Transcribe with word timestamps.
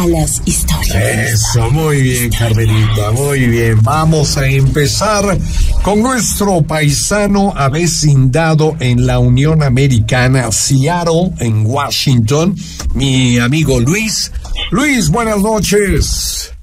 a 0.00 0.06
las 0.06 0.40
historias. 0.46 1.34
Eso, 1.34 1.70
muy 1.70 2.00
bien, 2.00 2.30
Carmelita, 2.30 3.10
muy 3.12 3.46
bien. 3.46 3.82
Vamos 3.82 4.38
a 4.38 4.46
empezar 4.46 5.38
con 5.82 6.00
nuestro 6.00 6.62
paisano 6.62 7.52
avecindado 7.54 8.76
en 8.80 9.06
la 9.06 9.18
Unión 9.18 9.62
Americana, 9.62 10.50
Seattle, 10.52 11.32
en 11.40 11.66
Washington, 11.66 12.56
mi 12.94 13.38
amigo 13.38 13.78
Luis. 13.78 14.32
Luis, 14.70 15.10
buenas 15.10 15.38
noches. 15.40 16.54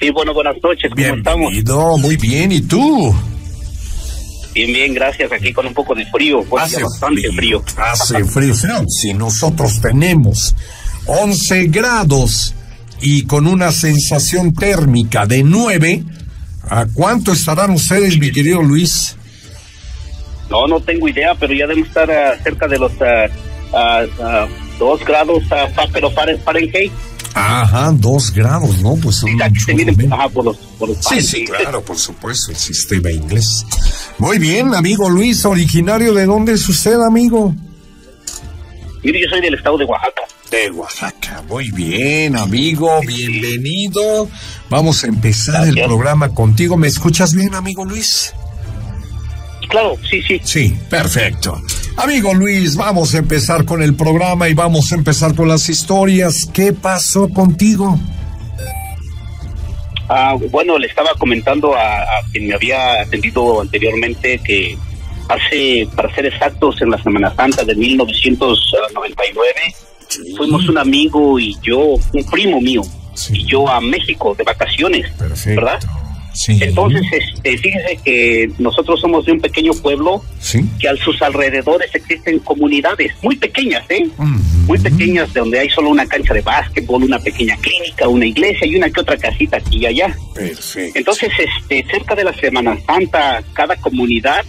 Sí, 0.00 0.08
bueno, 0.10 0.32
buenas 0.32 0.56
noches, 0.62 0.90
¿cómo 0.90 1.14
estamos? 1.14 1.52
Bienvenido, 1.52 1.98
muy 1.98 2.16
bien, 2.16 2.52
¿y 2.52 2.62
tú? 2.62 3.14
Bien, 4.54 4.72
bien, 4.72 4.94
gracias. 4.94 5.30
Aquí 5.30 5.52
con 5.52 5.66
un 5.66 5.74
poco 5.74 5.94
de 5.94 6.06
frío, 6.06 6.42
pues, 6.48 6.64
Hace 6.64 6.82
bastante 6.82 7.30
frío. 7.32 7.62
Hace 7.76 8.24
frío. 8.24 8.54
Si 8.88 9.12
nosotros 9.12 9.80
tenemos 9.80 10.56
11 11.10 11.66
grados 11.66 12.54
y 13.00 13.26
con 13.26 13.48
una 13.48 13.72
sensación 13.72 14.54
térmica 14.54 15.26
de 15.26 15.42
9, 15.42 16.04
¿a 16.68 16.86
cuánto 16.86 17.32
estarán 17.32 17.72
ustedes, 17.72 18.16
mi 18.18 18.30
querido 18.30 18.62
Luis? 18.62 19.16
No, 20.48 20.68
no 20.68 20.80
tengo 20.80 21.08
idea, 21.08 21.34
pero 21.34 21.52
ya 21.52 21.66
debemos 21.66 21.88
estar 21.88 22.08
ah, 22.10 22.36
cerca 22.44 22.68
de 22.68 22.78
los 22.78 22.92
ah, 23.00 23.26
ah, 24.22 24.46
dos 24.78 25.04
grados, 25.04 25.42
ah, 25.50 25.66
pero 25.92 26.10
Fahrenheit. 26.12 26.92
Ajá, 27.34 27.90
2 27.92 28.32
grados, 28.32 28.80
¿no? 28.80 28.94
Pues 28.96 29.16
son 29.16 29.30
Sí, 29.30 29.74
miden 29.74 30.12
ajá, 30.12 30.28
por 30.28 30.44
los, 30.44 30.56
por 30.78 30.88
los 30.88 30.98
Sí, 30.98 31.20
sí, 31.22 31.44
claro, 31.44 31.82
por 31.82 31.96
supuesto, 31.96 32.52
el 32.52 32.56
sistema 32.56 33.10
inglés. 33.10 33.66
Muy 34.18 34.38
bien, 34.38 34.74
amigo 34.74 35.08
Luis, 35.08 35.44
originario 35.44 36.14
de 36.14 36.26
dónde 36.26 36.52
es 36.52 36.68
usted, 36.68 37.00
amigo? 37.00 37.54
Mire, 39.02 39.20
yo 39.22 39.26
soy 39.28 39.40
del 39.40 39.54
estado 39.54 39.76
de 39.78 39.84
Oaxaca. 39.86 40.22
De 40.50 40.70
Oaxaca. 40.70 41.42
Muy 41.48 41.70
bien, 41.70 42.36
amigo, 42.36 43.00
bienvenido. 43.06 44.28
Vamos 44.68 45.04
a 45.04 45.06
empezar 45.06 45.68
el 45.68 45.74
programa 45.74 46.34
contigo. 46.34 46.76
¿Me 46.76 46.88
escuchas 46.88 47.34
bien, 47.34 47.54
amigo 47.54 47.84
Luis? 47.84 48.34
Claro, 49.68 49.96
sí, 50.08 50.20
sí. 50.22 50.40
Sí, 50.42 50.76
perfecto. 50.88 51.60
Amigo 51.96 52.34
Luis, 52.34 52.74
vamos 52.74 53.14
a 53.14 53.18
empezar 53.18 53.64
con 53.64 53.82
el 53.82 53.94
programa 53.94 54.48
y 54.48 54.54
vamos 54.54 54.90
a 54.90 54.96
empezar 54.96 55.36
con 55.36 55.46
las 55.46 55.68
historias. 55.68 56.50
¿Qué 56.52 56.72
pasó 56.72 57.28
contigo? 57.28 57.98
Ah, 60.08 60.36
bueno, 60.50 60.76
le 60.76 60.88
estaba 60.88 61.10
comentando 61.16 61.74
a, 61.76 62.00
a 62.00 62.22
quien 62.32 62.48
me 62.48 62.54
había 62.54 63.02
atendido 63.02 63.60
anteriormente 63.60 64.40
que 64.44 64.76
hace, 65.28 65.88
para 65.94 66.12
ser 66.14 66.26
exactos, 66.26 66.82
en 66.82 66.90
la 66.90 67.00
Semana 67.00 67.32
Santa 67.36 67.62
de 67.62 67.76
1999, 67.76 69.74
fuimos 70.36 70.68
un 70.68 70.78
amigo 70.78 71.38
y 71.38 71.56
yo, 71.62 71.78
un 72.12 72.24
primo 72.30 72.60
mío, 72.60 72.82
Sí. 73.14 73.32
y 73.36 73.44
yo 73.46 73.68
a 73.68 73.80
México 73.80 74.34
de 74.36 74.44
vacaciones, 74.44 75.10
Perfecto. 75.18 75.60
¿verdad? 75.60 75.80
Sí. 76.32 76.58
Entonces, 76.62 77.02
este, 77.12 77.58
fíjese 77.58 77.98
que 78.04 78.50
nosotros 78.58 79.00
somos 79.00 79.26
de 79.26 79.32
un 79.32 79.40
pequeño 79.40 79.72
pueblo 79.74 80.22
Sí. 80.38 80.60
que 80.78 80.88
a 80.88 80.94
sus 80.96 81.20
alrededores 81.22 81.92
existen 81.92 82.38
comunidades 82.38 83.12
muy 83.20 83.34
pequeñas, 83.36 83.82
¿eh? 83.90 84.08
Muy 84.66 84.78
pequeñas, 84.78 85.34
donde 85.34 85.58
hay 85.58 85.68
solo 85.70 85.90
una 85.90 86.06
cancha 86.06 86.32
de 86.32 86.40
básquetbol, 86.40 87.02
una 87.02 87.18
pequeña 87.18 87.56
clínica, 87.56 88.06
una 88.06 88.26
iglesia 88.26 88.64
y 88.64 88.76
una 88.76 88.88
que 88.88 89.00
otra 89.00 89.16
casita 89.16 89.56
aquí 89.56 89.78
y 89.78 89.86
allá. 89.86 90.16
Perfecto. 90.32 90.98
Entonces, 90.98 91.30
este, 91.36 91.84
cerca 91.90 92.14
de 92.14 92.22
la 92.24 92.32
Semana 92.34 92.78
Santa, 92.86 93.42
cada 93.52 93.74
comunidad 93.76 94.44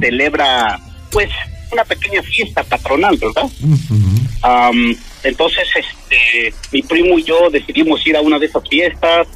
celebra, 0.00 0.80
pues, 1.12 1.28
una 1.72 1.84
pequeña 1.84 2.22
fiesta 2.22 2.62
patronal, 2.64 3.16
¿verdad? 3.16 3.44
Ujú. 3.44 3.96
Am, 4.42 4.96
entonces, 5.24 5.64
este, 5.76 6.54
mi 6.72 6.82
primo 6.82 7.18
y 7.18 7.24
yo 7.24 7.50
decidimos 7.50 8.06
ir 8.06 8.16
a 8.16 8.20
una 8.20 8.38
de 8.38 8.46
esas 8.46 8.68
fiestas. 8.68 9.28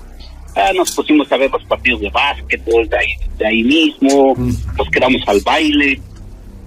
Ah, 0.55 0.73
nos 0.75 0.91
pusimos 0.93 1.31
a 1.31 1.37
ver 1.37 1.51
los 1.51 1.65
partidos 1.65 2.01
de 2.01 2.11
básquetbol 2.11 2.89
de 2.89 2.97
ahí, 2.97 3.12
de 3.39 3.47
ahí 3.47 3.62
mismo. 3.62 4.33
Ujú. 4.33 4.51
Nos 4.78 4.91
quedamos 4.91 5.23
al 5.27 5.41
baile. 5.41 6.00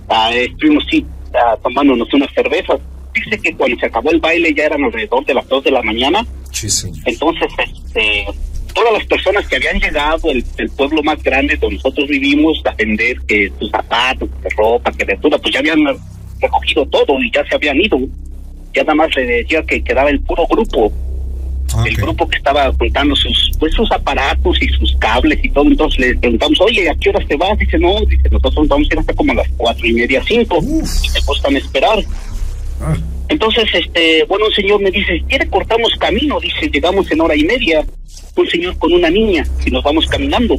Ah, 0.08 0.32
estuvimos 0.34 0.84
sí, 0.90 1.06
ah, 1.34 1.56
tomándonos 1.62 2.12
unas 2.14 2.32
cervezas. 2.34 2.80
Dice 3.14 3.40
que 3.42 3.56
cuando 3.56 3.78
se 3.80 3.88
acabó 3.88 4.12
el 4.12 4.20
baile 4.20 4.54
ya 4.56 4.66
eran 4.66 4.84
alrededor 4.84 5.26
de 5.26 5.34
las 5.34 5.48
2 5.48 5.64
de 5.64 5.72
la 5.72 5.82
mañana. 5.82 6.26
Sí, 6.52 6.70
señor. 6.70 6.98
Entonces, 7.06 7.52
este, 7.58 8.26
todas 8.74 8.94
las 8.94 9.06
personas 9.08 9.48
que 9.48 9.56
habían 9.58 9.80
llegado 9.80 10.30
el, 10.32 10.44
el 10.58 10.70
pueblo 10.72 11.02
más 11.04 11.22
grande 11.24 11.56
donde 11.58 11.76
nosotros 11.78 12.08
vivimos 12.08 12.62
a 12.66 12.74
vender 12.76 13.18
que 13.28 13.52
sus 13.60 13.70
zapatos, 13.72 14.30
que 14.42 14.50
ropa, 14.56 14.92
que 14.92 15.06
verdura, 15.06 15.38
pues 15.38 15.54
ya 15.54 15.60
habían 15.60 15.84
recogido 16.42 16.86
todo 16.88 17.20
y 17.22 17.32
ya 17.32 17.46
se 17.46 17.56
habían 17.56 17.80
ido. 17.80 17.98
Ya 18.74 18.84
nada 18.84 18.96
más 18.96 19.16
le 19.16 19.26
decía 19.26 19.64
que 19.64 19.84
quedaba 19.84 20.10
el 20.10 20.20
puro 20.22 20.46
grupo, 20.48 20.92
el 21.86 21.94
Ok. 21.94 22.02
grupo 22.02 22.28
que 22.28 22.38
estaba 22.38 22.72
juntando 22.74 23.16
sus 23.16 23.52
pues 23.60 23.74
sus 23.74 23.92
aparatos 23.92 24.62
y 24.62 24.68
sus 24.70 24.96
cables 24.98 25.40
y 25.44 25.50
todo. 25.50 25.66
Entonces 25.66 26.00
le 26.00 26.16
preguntamos, 26.18 26.60
oye, 26.62 26.90
¿a 26.90 26.96
qué 26.96 27.10
horas 27.10 27.28
te 27.28 27.36
vas? 27.36 27.58
Dice, 27.60 27.78
no, 27.78 28.00
dice, 28.06 28.30
nosotros 28.32 28.68
vamos 28.68 28.88
a 28.90 28.94
ir 28.94 29.00
hasta 29.00 29.14
como 29.14 29.32
a 29.34 29.36
las 29.36 29.50
cuatro 29.58 29.86
y 29.86 29.94
media, 29.94 30.24
cinco. 30.28 30.60
Uf. 30.60 30.90
Y 31.06 31.10
te 31.14 31.20
gustan 31.26 31.58
esperar. 31.58 32.00
Ah, 32.82 32.96
Entonces, 33.28 33.66
este, 33.74 34.24
bueno, 34.26 34.46
un 34.46 34.54
señor 34.54 34.82
me 34.82 34.90
dice, 34.92 35.22
¿quiere 35.28 35.48
cortamos 35.50 35.92
camino? 36.00 36.40
Dice, 36.40 36.70
llegamos 36.72 37.12
en 37.12 37.22
hora 37.22 37.36
y 37.36 37.44
media. 37.44 37.86
Un 38.40 38.50
señor 38.50 38.78
con 38.78 38.94
una 38.94 39.10
niña 39.10 39.46
y 39.66 39.72
nos 39.72 39.84
vamos 39.84 40.06
caminando. 40.08 40.56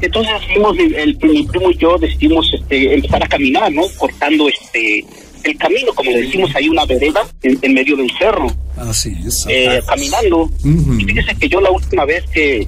Entonces, 0.00 0.32
fuimos, 0.52 0.76
el, 0.78 1.16
mi 1.22 1.44
primo 1.44 1.70
y 1.70 1.76
yo 1.76 1.96
decidimos 1.98 2.50
este, 2.52 2.94
empezar 2.94 3.22
a 3.22 3.28
caminar, 3.28 3.72
¿no? 3.72 3.82
Cortando 3.98 4.48
este 4.48 5.04
el 5.44 5.58
camino, 5.58 5.92
como 5.94 6.10
le 6.10 6.22
decimos, 6.22 6.50
hay 6.56 6.68
una 6.70 6.86
vereda 6.86 7.22
en, 7.42 7.58
en 7.60 7.74
medio 7.74 7.96
del 7.96 8.10
cerro, 8.18 8.46
así 8.78 9.14
es. 9.26 9.44
eh, 9.46 9.78
caminando. 9.86 10.44
Ujú. 10.64 10.94
Y 10.98 11.04
fíjese 11.04 11.34
que 11.36 11.48
yo 11.50 11.60
la 11.60 11.70
última 11.70 12.06
vez 12.06 12.24
que, 12.32 12.66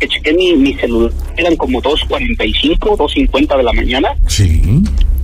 que 0.00 0.08
chequé 0.08 0.34
mi, 0.34 0.54
mi 0.56 0.74
celular, 0.74 1.12
eran 1.36 1.54
como 1.56 1.80
2.45, 1.80 2.78
2.50 2.78 3.56
de 3.56 3.62
la 3.62 3.72
mañana. 3.72 4.08
Sí. 4.26 4.60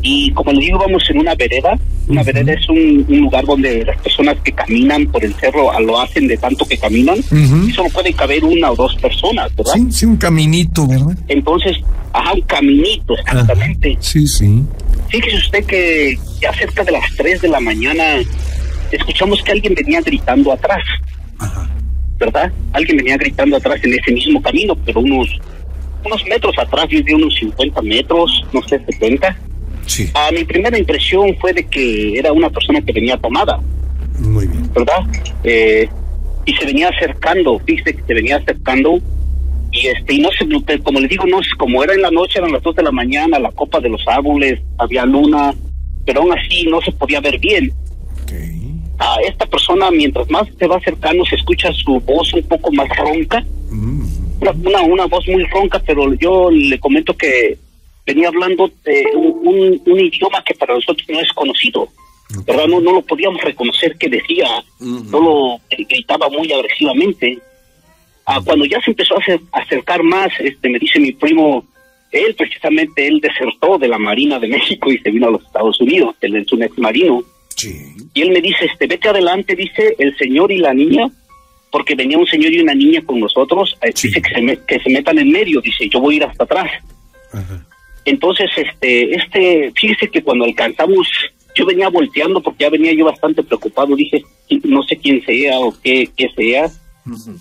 Y 0.02 0.32
como 0.32 0.52
le 0.52 0.60
digo, 0.60 0.78
vamos 0.78 1.08
en 1.10 1.18
una 1.18 1.34
vereda. 1.34 1.78
Una 2.08 2.22
vereda 2.24 2.52
es 2.52 2.68
un, 2.68 3.06
un 3.08 3.20
lugar 3.20 3.44
donde 3.44 3.84
las 3.84 3.96
personas 3.98 4.36
que 4.42 4.52
caminan 4.52 5.06
por 5.06 5.24
el 5.24 5.32
cerro 5.34 5.78
lo 5.80 6.00
hacen 6.00 6.26
de 6.26 6.36
tanto 6.36 6.66
que 6.66 6.76
caminan. 6.76 7.18
Y 7.18 7.70
solo 7.70 7.88
pueden 7.90 8.12
caber 8.12 8.44
una 8.44 8.72
o 8.72 8.76
dos 8.76 8.96
personas, 8.96 9.54
¿verdad? 9.54 9.74
Sí, 9.74 9.86
sí, 9.92 10.06
un 10.06 10.16
caminito, 10.16 10.86
¿verdad? 10.86 11.16
Entonces, 11.28 11.76
ajá, 12.12 12.32
un 12.34 12.40
caminito, 12.42 13.14
exactamente. 13.16 13.96
Sí, 14.00 14.26
sí. 14.26 14.62
Fíjese 15.08 15.36
usted 15.36 15.64
que 15.64 16.19
ya 16.40 16.52
cerca 16.54 16.82
de 16.82 16.92
las 16.92 17.04
3 17.16 17.42
de 17.42 17.48
la 17.48 17.60
mañana 17.60 18.02
escuchamos 18.90 19.42
que 19.42 19.52
alguien 19.52 19.74
venía 19.74 20.00
gritando 20.00 20.52
atrás, 20.52 20.82
Ajá. 21.38 21.70
¿verdad? 22.19 22.52
Alguien 22.72 22.96
venía 22.98 23.16
gritando 23.16 23.56
atrás 23.56 23.80
en 23.84 23.94
ese 23.94 24.12
mismo 24.12 24.42
camino, 24.42 24.76
pero 24.84 25.00
unos 25.00 25.28
unos 26.04 26.24
metros 26.26 26.54
atrás, 26.58 26.86
yo 26.90 27.00
de 27.02 27.14
unos 27.14 27.34
50 27.36 27.80
metros, 27.82 28.44
no 28.52 28.60
sé, 28.62 28.80
70. 28.86 29.36
Sí, 29.87 30.09
Ah, 30.15 30.31
mi 30.32 30.44
primera 30.44 30.78
impresión 30.78 31.37
fue 31.41 31.53
de 31.53 31.65
que 31.65 32.19
era 32.19 32.32
una 32.32 32.48
persona 32.50 32.81
que 32.81 32.93
venía 32.93 33.16
tomada, 33.19 33.59
muy 34.19 34.47
bien. 34.47 34.70
¿verdad? 34.72 35.00
Eh, 35.44 35.88
y 36.47 36.54
se 36.54 36.65
venía 36.66 36.88
acercando, 36.88 37.59
fíjese 37.66 37.94
que 37.97 38.03
se 38.06 38.15
venía 38.15 38.37
acercando 38.37 39.00
y 39.70 39.87
este 39.87 40.15
y 40.15 40.19
no 40.20 40.28
se 40.32 40.78
como 40.81 41.00
le 41.00 41.09
digo 41.09 41.25
no 41.26 41.38
como 41.59 41.82
era 41.82 41.94
en 41.94 42.03
la 42.03 42.10
noche 42.10 42.38
eran 42.38 42.53
las 42.53 42.62
dos 42.62 42.76
de 42.76 42.82
la 42.82 42.93
mañana 42.93 43.38
la 43.38 43.50
copa 43.53 43.81
de 43.81 43.88
los 43.88 44.06
árboles 44.06 44.60
había 44.76 45.06
luna 45.06 45.54
pero 46.04 46.20
aún 46.20 46.32
así 46.38 46.66
no 46.66 46.78
se 46.82 46.93
podía 46.93 47.20
ver 47.20 47.38
bien 47.38 47.72
Ok. 48.25 48.32
a 48.99 49.16
esta 49.26 49.47
persona 49.47 49.91
mientras 49.91 50.28
más 50.31 50.47
se 50.59 50.66
va 50.66 50.76
acercando 50.76 51.25
se 51.25 51.37
escucha 51.37 51.72
su 51.72 51.99
voz 52.00 52.34
un 52.34 52.43
poco 52.43 52.70
más 52.72 52.87
ronca 52.99 53.43
Mm, 53.70 54.04
una, 54.43 54.50
una, 54.50 54.82
una 54.82 55.06
voz 55.06 55.26
muy 55.28 55.43
ronca, 55.47 55.81
pero 55.87 56.12
yo 56.14 56.50
le 56.50 56.78
comento 56.78 57.16
que 57.16 57.56
venía 58.06 58.28
hablando 58.28 58.70
de 58.84 59.04
un, 59.14 59.46
un- 59.46 59.82
un 59.86 60.00
idioma 60.00 60.42
que 60.44 60.54
para 60.54 60.74
nosotros 60.74 61.06
no 61.08 61.20
es 61.20 61.32
conocido. 61.32 61.88
¿verdad? 62.46 62.66
No, 62.66 62.80
no 62.80 62.92
lo 62.94 63.02
podíamos 63.02 63.42
reconocer 63.42 63.96
que 63.98 64.08
decía, 64.08 64.46
solo 65.10 65.60
gritaba 65.70 66.30
muy 66.30 66.50
agresivamente. 66.50 67.38
Ah, 68.25 68.40
cuando 68.43 68.64
ya 68.64 68.81
se 68.81 68.90
empezó 68.93 69.16
a 69.16 69.19
acer- 69.20 69.40
a 69.52 69.58
acercar 69.58 70.02
más, 70.02 70.32
este 70.38 70.69
me 70.70 70.78
dice 70.78 70.99
mi 70.99 71.12
primo, 71.12 71.66
él 72.10 72.34
precisamente, 72.34 73.06
él 73.06 73.20
desertó 73.20 73.76
de 73.78 73.88
la 73.88 73.99
Marina 73.99 74.38
de 74.38 74.49
México 74.49 74.90
y 74.90 74.96
se 74.99 75.10
vino 75.10 75.28
a 75.28 75.31
los 75.32 75.43
Estados 75.44 75.78
Unidos, 75.81 76.14
él 76.22 76.37
es 76.37 76.50
un 76.52 76.62
ex 76.62 76.78
marino. 76.78 77.22
Sí. 77.54 77.76
Y 78.14 78.22
él 78.22 78.31
me 78.31 78.40
dice, 78.40 78.64
este, 78.64 78.87
vete 78.87 79.08
adelante, 79.10 79.54
dice 79.54 79.94
el 79.99 80.16
señor 80.16 80.50
y 80.52 80.58
la 80.58 80.72
niña, 80.72 81.10
porque 81.70 81.94
venía 81.94 82.16
un 82.16 82.26
señor 82.26 82.52
y 82.52 82.60
una 82.60 82.75
niña 82.75 83.02
con 83.04 83.20
nosotros, 83.20 83.76
eh, 83.82 83.93
Sí. 83.94 84.08
dice 84.08 84.22
que 84.22 84.34
se, 84.34 84.40
me- 84.40 84.58
que 84.66 84.78
se 84.81 84.90
metan 84.90 85.19
en 85.19 85.31
medio, 85.31 85.60
dice, 85.60 85.87
yo 85.88 86.00
voy 86.00 86.14
a 86.14 86.16
ir 86.19 86.25
hasta 86.25 86.44
atrás. 86.44 86.70
Ajá. 87.32 87.66
Entonces, 88.04 88.50
este, 88.56 89.14
este, 89.14 89.72
fíjese 89.75 90.08
que 90.08 90.22
cuando 90.22 90.44
alcanzamos, 90.44 91.06
yo 91.54 91.66
venía 91.66 91.88
volteando 91.88 92.40
porque 92.40 92.64
ya 92.64 92.70
venía 92.70 92.93
yo 92.93 93.04
bastante 93.04 93.43
preocupado, 93.43 93.94
dije, 93.94 94.25
no 94.64 94.82
sé 94.82 94.96
quién 94.96 95.25
sea 95.25 95.58
o 95.58 95.75
qué, 95.82 96.08
qué 96.16 96.28
sea. 96.34 96.70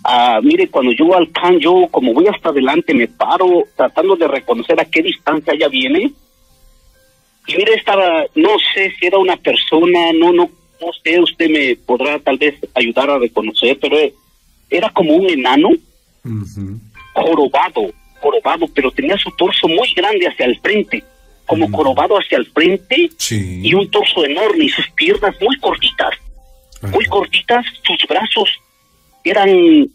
Ah, 0.03 0.39
mire, 0.41 0.67
cuando 0.69 0.91
yo 0.91 1.15
alcanzo, 1.15 1.59
yo 1.59 1.87
como 1.91 2.13
voy 2.13 2.27
hasta 2.27 2.49
adelante, 2.49 2.93
me 2.93 3.07
paro 3.07 3.63
tratando 3.75 4.15
de 4.15 4.27
reconocer 4.27 4.79
a 4.79 4.85
qué 4.85 5.01
distancia 5.01 5.53
ya 5.59 5.67
viene. 5.67 6.11
Y 7.47 7.55
mire, 7.55 7.73
estaba, 7.73 8.23
no 8.35 8.49
sé 8.73 8.91
si 8.99 9.07
era 9.07 9.17
una 9.17 9.37
persona, 9.37 10.11
no, 10.13 10.31
no, 10.31 10.49
no 10.81 10.87
sé, 11.03 11.19
usted 11.19 11.49
me 11.49 11.75
podrá 11.75 12.19
tal 12.19 12.37
vez 12.37 12.55
ayudar 12.73 13.09
a 13.09 13.19
reconocer, 13.19 13.77
pero 13.79 13.97
era 14.69 14.89
como 14.89 15.15
un 15.15 15.29
enano 15.29 15.69
jorobado, 17.13 17.91
jorobado, 18.21 18.67
pero 18.73 18.91
tenía 18.91 19.17
su 19.17 19.31
torso 19.31 19.67
muy 19.67 19.93
grande 19.93 20.27
hacia 20.27 20.45
el 20.45 20.59
frente, 20.59 21.03
como 21.45 21.69
jorobado 21.69 22.15
hacia 22.15 22.37
el 22.37 22.45
frente 22.47 23.09
y 23.29 23.73
un 23.73 23.89
torso 23.91 24.23
enorme 24.25 24.65
y 24.65 24.69
sus 24.69 24.89
piernas 24.91 25.35
muy 25.41 25.57
cortitas, 25.57 26.15
muy 26.81 27.05
cortitas, 27.05 27.65
sus 27.83 28.07
brazos 28.07 28.49
eran, 29.23 29.49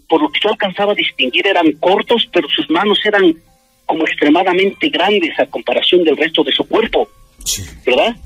por 0.09 0.23
lo 0.23 0.29
que 0.31 0.41
yo 0.43 0.51
alcanzaba 0.51 0.93
a 0.93 0.95
distinguir, 0.95 1.47
eran 1.47 1.73
cortos, 1.73 2.29
pero 2.33 2.49
sus 2.49 2.69
manos 2.71 2.99
eran 3.05 3.35
como 3.87 4.05
extremadamente 4.05 4.89
grandes 4.89 5.39
a 5.39 5.47
comparación 5.47 6.05
del 6.05 6.17
resto 6.17 6.43
de 6.45 6.53
su 6.53 6.67
cuerpo, 6.67 7.09
¿verdad? 7.85 8.17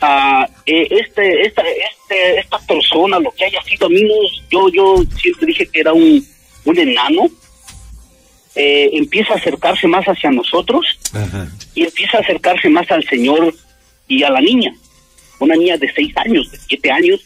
Ah, 0.00 0.46
eh, 0.66 0.86
este, 0.90 1.42
esta, 1.46 1.62
este, 1.62 2.40
esta 2.40 2.58
persona, 2.66 3.18
lo 3.18 3.30
que 3.30 3.44
haya 3.44 3.62
sido 3.62 3.86
a 3.86 3.90
mí, 3.90 4.02
yo, 4.50 4.68
yo 4.70 4.96
siempre 5.20 5.46
dije 5.46 5.66
que 5.66 5.80
era 5.80 5.92
un, 5.92 6.24
un 6.64 6.78
enano, 6.78 7.28
eh, 8.56 8.90
empieza 8.92 9.34
a 9.34 9.36
acercarse 9.36 9.86
más 9.86 10.04
hacia 10.06 10.30
nosotros 10.30 10.86
y 11.74 11.84
empieza 11.84 12.18
a 12.18 12.20
acercarse 12.20 12.68
más 12.68 12.90
al 12.90 13.04
Señor 13.04 13.54
y 14.08 14.22
a 14.22 14.30
la 14.30 14.40
niña, 14.40 14.74
una 15.38 15.54
niña 15.54 15.76
de 15.76 15.92
seis 15.92 16.16
años, 16.16 16.50
de 16.50 16.58
siete 16.66 16.90
años. 16.90 17.20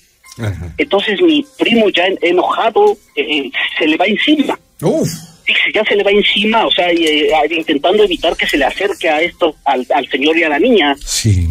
Entonces 0.78 1.20
mi 1.20 1.44
primo 1.58 1.90
ya 1.90 2.04
enojado 2.22 2.96
eh, 3.14 3.50
se 3.78 3.86
le 3.86 3.96
va 3.96 4.06
encima. 4.06 4.58
Uf 4.80 5.08
ya 5.74 5.84
se 5.84 5.96
le 5.96 6.02
va 6.02 6.10
encima, 6.10 6.66
o 6.66 6.70
sea, 6.70 6.90
eh, 6.90 7.30
intentando 7.50 8.04
evitar 8.04 8.36
que 8.36 8.46
se 8.46 8.56
le 8.56 8.64
acerque 8.64 9.08
a 9.08 9.20
esto, 9.20 9.54
al, 9.64 9.86
Señor 10.10 10.36
y 10.36 10.44
a 10.44 10.48
la 10.48 10.58
niña. 10.58 10.96
Sí. 11.04 11.46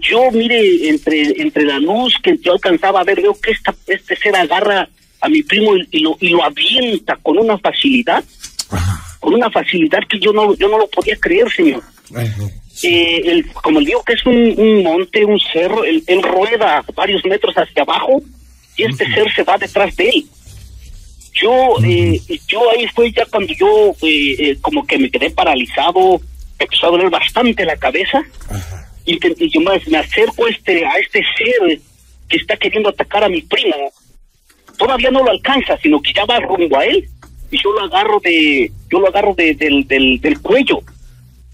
Yo, 0.00 0.30
mire, 0.32 0.88
entre, 0.88 1.40
entre 1.40 1.64
la 1.64 1.78
luz 1.78 2.14
que 2.22 2.36
yo 2.38 2.52
alcanzaba 2.52 3.00
a 3.00 3.04
ver, 3.04 3.20
veo 3.20 3.38
que 3.40 3.52
esta, 3.52 3.74
este 3.86 4.16
ser 4.16 4.36
agarra 4.36 4.88
a 5.20 5.28
mi 5.28 5.42
primo 5.42 5.76
y, 5.90 6.00
lo, 6.00 6.16
y 6.20 6.28
lo 6.28 6.44
avienta 6.44 7.16
con 7.22 7.38
una 7.38 7.58
facilidad, 7.58 8.22
con 9.24 9.34
una 9.34 9.50
facilidad 9.50 10.00
que 10.08 10.18
yo 10.18 10.32
no, 10.32 10.54
yo 10.54 10.68
no 10.68 10.78
lo 10.78 10.86
podía 10.88 11.16
creer, 11.16 11.50
Señor. 11.50 11.82
el, 12.82 13.50
como 13.52 13.80
le 13.80 13.86
digo 13.86 14.02
que 14.04 14.12
es 14.12 14.26
un, 14.26 14.82
monte, 14.82 15.24
un 15.24 15.40
cerro, 15.40 15.82
él, 15.84 16.04
rueda 16.22 16.84
varios 16.94 17.24
metros 17.24 17.54
hacia 17.56 17.82
abajo 17.82 18.20
y 18.76 18.84
este 18.84 19.06
ser 19.12 19.32
se 19.34 19.42
va 19.42 19.56
detrás 19.56 19.96
de 19.96 20.08
él. 20.08 20.26
Yo, 21.32 21.76
eh, 21.82 22.20
yo 22.46 22.70
ahí 22.70 22.86
fue 22.94 23.10
ya 23.10 23.24
cuando 23.26 23.52
yo 23.54 23.90
eh, 24.02 24.36
eh, 24.38 24.58
como 24.60 24.86
que 24.86 24.98
me 24.98 25.10
quedé 25.10 25.30
paralizado, 25.30 26.20
me 26.58 26.64
empezó 26.64 26.86
a 26.86 26.90
doler 26.90 27.10
bastante 27.10 27.64
la 27.64 27.76
cabeza 27.76 28.22
y, 29.06 29.18
yo 29.48 29.60
me, 29.60 29.98
acerco 29.98 30.46
este, 30.46 30.84
a 30.84 30.92
este 30.98 31.22
ser 31.36 31.80
que 32.28 32.36
está 32.36 32.56
queriendo 32.56 32.90
atacar 32.90 33.24
a 33.24 33.28
mi 33.28 33.40
primo. 33.40 33.74
Todavía 34.78 35.10
no 35.10 35.24
lo 35.24 35.30
alcanza, 35.30 35.78
sino 35.78 36.00
que 36.02 36.12
ya 36.12 36.24
va 36.24 36.40
rumbo 36.40 36.78
a 36.78 36.84
él 36.84 37.08
y 37.54 37.62
yo 37.62 37.72
lo 37.72 37.82
agarro 37.84 38.18
de, 38.20 38.70
yo 38.90 38.98
lo 38.98 39.06
agarro 39.06 39.34
de, 39.34 39.54
del, 39.54 39.86
del, 39.86 40.20
del 40.20 40.40
cuello. 40.40 40.80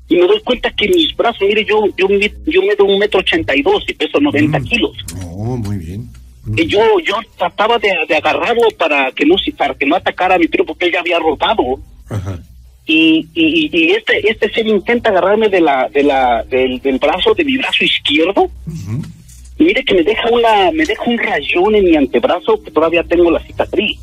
Y 0.09 0.17
me 0.17 0.27
doy 0.27 0.41
cuenta 0.41 0.73
que 0.73 0.89
mis 0.89 1.15
brazos, 1.15 1.43
mire, 1.47 1.65
yo, 1.65 1.85
yo, 1.97 2.09
yo 2.47 2.63
mido 2.63 2.85
un 2.85 2.99
metro 2.99 3.21
ochenta 3.21 3.55
y 3.55 3.63
dos 3.63 3.85
y 3.87 3.93
peso 3.93 4.19
noventa 4.19 4.59
mm. 4.59 4.65
kilos. 4.65 4.97
Oh, 5.27 5.57
muy 5.57 5.77
bien. 5.77 6.09
Yo 6.67 6.81
yo 7.05 7.15
trataba 7.37 7.79
de, 7.79 7.93
agarrarlo 8.17 8.67
para 8.79 9.13
que 9.13 9.27
no 9.27 9.37
para 9.57 9.75
que 9.75 9.87
no 9.87 9.95
atacara 9.95 10.35
a 10.35 10.39
mi 10.39 10.49
primo 10.49 10.65
porque 10.65 10.87
él 10.87 10.93
ya 10.93 11.01
había 11.01 11.19
robado 11.19 11.63
Y, 12.87 13.29
y, 13.35 13.93
este 13.93 14.29
este 14.29 14.51
ser 14.51 14.67
intenta 14.67 15.11
agarrarme 15.11 15.49
de 15.49 15.61
la 15.61 15.89
de 15.91 16.03
la 16.03 16.43
del, 16.45 16.81
brazo 16.99 17.35
de 17.35 17.45
mi 17.45 17.57
brazo 17.59 17.85
izquierdo. 17.85 18.51
Y 19.59 19.65
mire 19.65 19.85
que 19.85 19.95
me 19.95 20.03
deja 20.03 20.29
una 20.31 20.73
me 20.73 20.87
deja 20.87 21.05
un 21.07 21.19
rayón 21.19 21.75
en 21.75 21.85
mi 21.85 21.95
antebrazo 21.95 22.61
que 22.65 22.71
todavía 22.71 23.05
tengo 23.05 23.31
la 23.31 23.41
cicatriz 23.41 24.01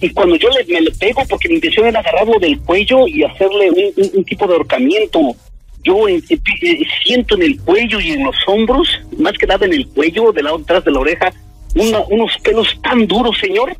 y 0.00 0.10
cuando 0.10 0.36
yo 0.36 0.48
le, 0.50 0.64
me 0.72 0.80
le 0.80 0.90
pego 0.92 1.22
porque 1.28 1.48
mi 1.48 1.56
intención 1.56 1.86
era 1.86 2.00
agarrarlo 2.00 2.38
del 2.38 2.58
cuello 2.60 3.06
y 3.06 3.22
hacerle 3.22 3.70
un 4.14 4.24
tipo 4.24 4.46
de 4.46 4.54
ahorcamiento. 4.54 5.34
Yo 5.82 6.08
eh, 6.08 6.22
eh, 6.30 6.78
siento 7.04 7.36
en 7.36 7.42
el 7.42 7.60
cuello 7.60 8.00
y 8.00 8.10
en 8.10 8.24
los 8.24 8.36
hombros, 8.46 8.88
más 9.18 9.32
que 9.34 9.46
nada 9.46 9.66
en 9.66 9.74
el 9.74 9.86
cuello, 9.88 10.32
del 10.32 10.44
lado 10.44 10.58
detrás 10.58 10.84
de 10.84 10.90
la 10.90 11.00
oreja, 11.00 11.32
unos 11.74 12.32
pelos 12.42 12.78
tan 12.82 13.06
duros, 13.06 13.36
señor, 13.38 13.76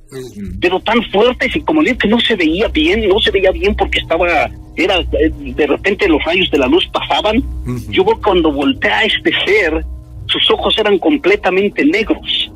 pero 0.61 0.81
tan 0.81 1.03
fuertes 1.11 1.55
y 1.55 1.61
como 1.61 1.83
digo 1.83 1.97
que 1.99 2.09
no 2.09 2.19
se 2.21 2.35
veía 2.35 2.69
bien, 2.69 3.09
no 3.09 3.21
se 3.21 3.31
veía 3.31 3.53
bien 3.53 3.75
porque 3.77 4.01
estaba, 4.01 4.51
era, 4.77 4.99
eh, 4.99 5.31
de 5.31 5.67
repente 5.67 6.09
los 6.09 6.23
rayos 6.25 6.51
de 6.51 6.59
la 6.59 6.67
luz 6.67 6.89
pasaban. 6.93 7.43
Yo 7.91 8.05
cuando 8.23 8.53
volteé 8.53 8.91
a 8.91 9.05
este 9.05 9.33
ser, 9.45 9.85
sus 10.27 10.51
ojos 10.51 10.77
eran 10.79 10.99
completamente 10.99 11.85
negros, 11.85 12.51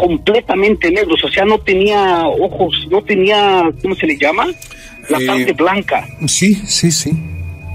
completamente 0.00 0.90
negros, 0.90 1.22
o 1.22 1.28
sea, 1.28 1.44
no 1.44 1.58
tenía 1.58 2.26
ojos, 2.26 2.86
no 2.90 3.02
tenía, 3.02 3.70
¿cómo 3.82 3.94
se 3.94 4.06
le 4.06 4.16
llama? 4.16 4.46
La 5.08 5.18
parte 5.26 5.52
blanca. 5.52 6.06
Sí, 6.26 6.54
sí, 6.66 6.90
sí 6.90 7.10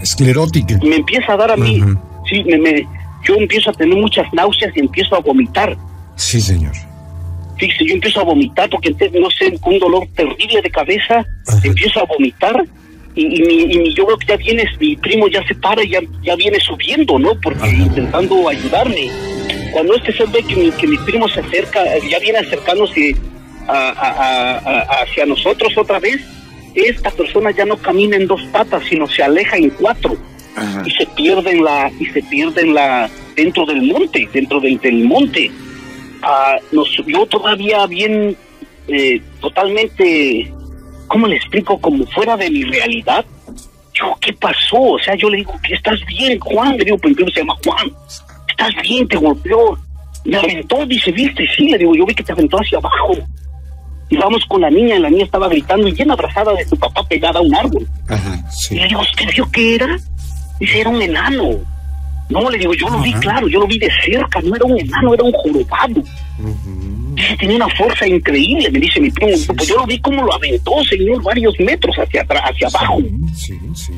esclerótica. 0.02 0.78
Me 0.84 0.98
empieza 0.98 1.34
a 1.34 1.38
dar 1.38 1.52
a 1.52 1.58
mí, 1.58 1.82
sí, 2.30 2.44
me, 2.44 2.88
yo 3.28 3.36
empiezo 3.36 3.70
a 3.72 3.74
tener 3.74 3.98
muchas 3.98 4.32
náuseas 4.34 4.72
y 4.76 4.80
empiezo 4.80 5.16
a 5.16 5.20
vomitar. 5.20 5.76
Sí, 6.16 6.40
señor. 6.40 6.74
Fíjese, 7.58 7.86
yo 7.86 7.94
empiezo 7.96 8.22
a 8.22 8.24
vomitar 8.24 8.70
porque, 8.70 8.92
no 9.14 9.30
sé, 9.32 9.58
con 9.60 9.74
un 9.74 9.80
dolor 9.80 10.08
terrible 10.16 10.62
de 10.62 10.70
cabeza, 10.70 11.26
empiezo 11.64 12.02
a 12.02 12.06
vomitar 12.06 12.66
y, 13.16 13.42
y, 13.42 13.94
yo 13.94 14.06
veo 14.06 14.18
que 14.18 14.28
ya 14.28 14.36
viene, 14.36 14.66
mi 14.80 14.96
primo 14.98 15.28
ya 15.30 15.46
se 15.48 15.56
para 15.56 15.82
y 15.84 15.90
ya, 15.90 16.00
ya 16.22 16.36
viene 16.36 16.60
subiendo, 16.60 17.18
¿no? 17.18 17.32
Porque 17.42 17.70
intentando 17.70 18.50
ayudarme. 18.50 19.10
Cuando 19.76 19.94
este 19.94 20.14
ser 20.14 20.30
ve 20.30 20.42
que 20.42 20.56
mi, 20.56 20.72
que 20.72 20.88
mi 20.88 20.98
primo 21.00 21.28
se 21.28 21.42
acerca, 21.42 21.84
ya 22.10 22.18
viene 22.20 22.38
acercándose 22.38 23.14
hacia 23.68 25.26
nosotros 25.26 25.78
otra 25.78 26.00
vez, 26.00 26.22
esta 26.74 27.12
persona 27.12 27.52
ya 27.52 27.66
no 27.66 27.76
camina 27.76 28.16
en 28.16 28.26
dos 28.26 28.42
patas, 28.54 28.86
sino 28.88 29.06
se 29.06 29.22
aleja 29.22 29.58
en 29.58 29.70
cuatro 29.72 30.16
y 30.86 30.92
se 30.92 31.06
pierde 31.08 31.52
en 31.52 31.66
la 31.66 31.92
y 32.00 32.06
se 32.06 32.24
pierde 32.24 32.62
en 32.62 32.74
la 32.74 33.10
dentro 33.36 33.66
del 33.66 33.82
monte, 33.82 34.30
dentro 34.32 34.62
del, 34.62 34.80
del 34.80 35.04
monte. 35.04 35.52
Ah, 36.22 36.56
nos 36.72 36.88
subió 36.94 37.26
todavía 37.26 37.86
bien 37.86 38.38
eh, 38.88 39.22
totalmente, 39.42 40.54
¿cómo 41.08 41.28
le 41.28 41.36
explico? 41.36 41.82
Como 41.82 42.06
fuera 42.06 42.38
de 42.38 42.50
mi 42.50 42.64
realidad. 42.64 43.26
Yo, 43.94 44.16
¿qué 44.22 44.32
pasó? 44.32 44.82
O 44.82 45.00
sea, 45.00 45.16
yo 45.16 45.30
le 45.30 45.40
digo, 45.40 45.54
que 45.68 45.74
estás 45.74 46.00
bien, 46.06 46.40
Juan? 46.40 46.78
Le 46.78 46.86
digo, 46.86 46.98
primero 46.98 47.30
se 47.32 47.42
llama 47.42 47.58
Juan. 47.66 47.92
¿Estás 48.58 48.82
bien? 48.82 49.08
¿Te 49.08 49.18
golpeó? 49.18 49.78
Me 50.24 50.38
aventó, 50.38 50.86
dice, 50.86 51.12
¿viste? 51.12 51.44
Sí, 51.56 51.70
le 51.70 51.78
digo, 51.78 51.94
yo 51.96 52.06
vi 52.06 52.16
que 52.16 52.24
te 52.24 52.32
aventó 52.32 52.58
hacia 52.58 52.78
abajo 52.78 53.14
y 54.10 54.18
vamos 54.18 54.44
con 54.48 54.62
la 54.62 54.70
niña, 54.70 54.96
y 54.96 55.00
la 55.00 55.10
niña 55.10 55.26
estaba 55.26 55.48
gritando 55.48 55.88
y 55.88 55.92
bien 55.92 56.12
abrazada 56.12 56.54
de 56.54 56.66
su 56.66 56.78
papá 56.78 57.04
pegada 57.08 57.40
a 57.40 57.42
un 57.42 57.54
árbol. 57.56 57.88
Y 58.72 58.76
le 58.76 58.88
digo, 58.88 59.02
¿usted 59.02 59.26
vio 59.34 59.50
qué 59.52 59.76
era? 59.76 59.98
Dice, 60.60 60.82
era 60.82 60.90
un 60.90 61.02
enano. 61.02 61.60
No, 62.30 62.50
le 62.50 62.58
digo, 62.58 62.74
yo 62.74 62.90
lo 62.90 63.00
vi 63.02 63.14
claro, 63.14 63.48
yo 63.48 63.60
lo 63.60 63.68
vi 63.68 63.78
de 63.78 63.90
cerca, 64.04 64.42
no 64.42 64.56
era 64.56 64.66
un 64.66 64.80
enano, 64.80 65.14
era 65.14 65.24
un 65.24 65.32
jorobado. 65.32 66.04
Dice, 67.14 67.38
tenía 67.38 67.58
una 67.58 67.70
fuerza 67.70 68.08
increíble, 68.08 68.70
me 68.72 68.80
dice 68.80 69.00
mi 69.00 69.12
primo. 69.12 69.38
Pues 69.56 69.68
yo 69.68 69.78
lo 69.78 69.86
vi 69.86 70.00
como 70.00 70.24
lo 70.24 70.34
aventó, 70.34 70.72
señor, 70.90 71.22
varios 71.22 71.54
metros 71.60 71.96
hacia 71.98 72.22
atrás, 72.22 72.42
hacia 72.46 72.68
abajo. 72.68 73.00
Sí, 73.34 73.60
sí. 73.76 73.94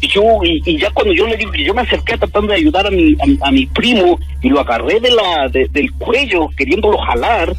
Y 0.00 0.08
yo, 0.08 0.22
y, 0.42 0.78
ya 0.78 0.90
cuando 0.90 1.12
yo 1.12 1.26
le 1.26 1.36
digo 1.36 1.50
que 1.50 1.64
yo 1.64 1.74
me 1.74 1.82
acerqué 1.82 2.16
tratando 2.16 2.52
de 2.52 2.58
ayudar 2.58 2.86
a 2.86 2.90
mi, 2.90 3.16
a, 3.42 3.50
mi 3.50 3.66
primo 3.66 4.18
y 4.42 4.48
lo 4.48 4.60
agarré 4.60 5.00
de 5.00 5.10
la, 5.10 5.48
del 5.48 5.92
cuello, 5.94 6.48
queriéndolo 6.56 6.98
jalar, 6.98 7.54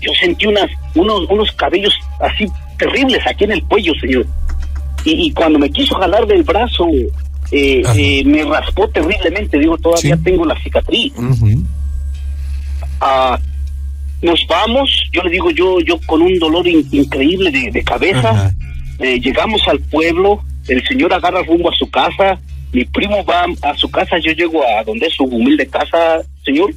yo 0.00 0.10
sentí 0.20 0.46
unas, 0.46 0.68
unos, 0.96 1.28
unos 1.30 1.52
cabellos 1.52 1.94
así 2.20 2.46
terribles 2.76 3.20
aquí 3.26 3.44
en 3.44 3.52
el 3.52 3.62
cuello, 3.64 3.92
señor. 4.00 4.26
Y, 5.04 5.32
cuando 5.32 5.58
me 5.58 5.70
quiso 5.70 5.96
jalar 5.96 6.26
del 6.26 6.42
brazo, 6.42 6.86
eh, 7.50 7.82
eh, 7.96 8.24
me 8.24 8.44
raspó 8.44 8.88
terriblemente. 8.88 9.58
Digo, 9.58 9.76
todavía 9.78 10.16
tengo 10.22 10.44
la 10.44 10.56
cicatriz. 10.62 11.12
Ah, 13.00 13.38
nos 14.22 14.46
vamos, 14.48 14.88
yo 15.12 15.22
le 15.22 15.30
digo, 15.30 15.50
yo 15.50 15.80
yo 15.80 15.98
con 16.06 16.22
un 16.22 16.38
dolor 16.38 16.66
increíble 16.68 17.50
de, 17.50 17.82
cabeza, 17.82 18.54
eh, 19.00 19.18
llegamos 19.18 19.60
al 19.66 19.80
pueblo, 19.80 20.44
el 20.68 20.86
señor 20.86 21.12
agarra 21.12 21.42
rumbo 21.42 21.70
a 21.70 21.76
su 21.76 21.90
casa, 21.90 22.40
mi 22.72 22.84
primo 22.84 23.24
va 23.24 23.46
a 23.62 23.76
su 23.76 23.90
casa, 23.90 24.18
yo 24.18 24.32
llego 24.32 24.62
a 24.64 24.82
donde 24.84 25.06
es 25.06 25.14
su 25.14 25.24
humilde 25.24 25.66
casa, 25.66 26.22
señor, 26.44 26.72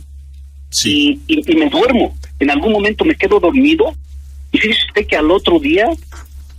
y, 0.83 1.19
y, 1.27 1.55
me 1.55 1.69
duermo. 1.69 2.15
En 2.39 2.49
algún 2.51 2.73
momento 2.73 3.05
me 3.05 3.15
quedo 3.15 3.39
dormido 3.39 3.93
y 4.51 4.57
fíjese 4.57 4.81
usted 4.87 5.07
que 5.07 5.15
al 5.15 5.31
otro 5.31 5.59
día 5.59 5.87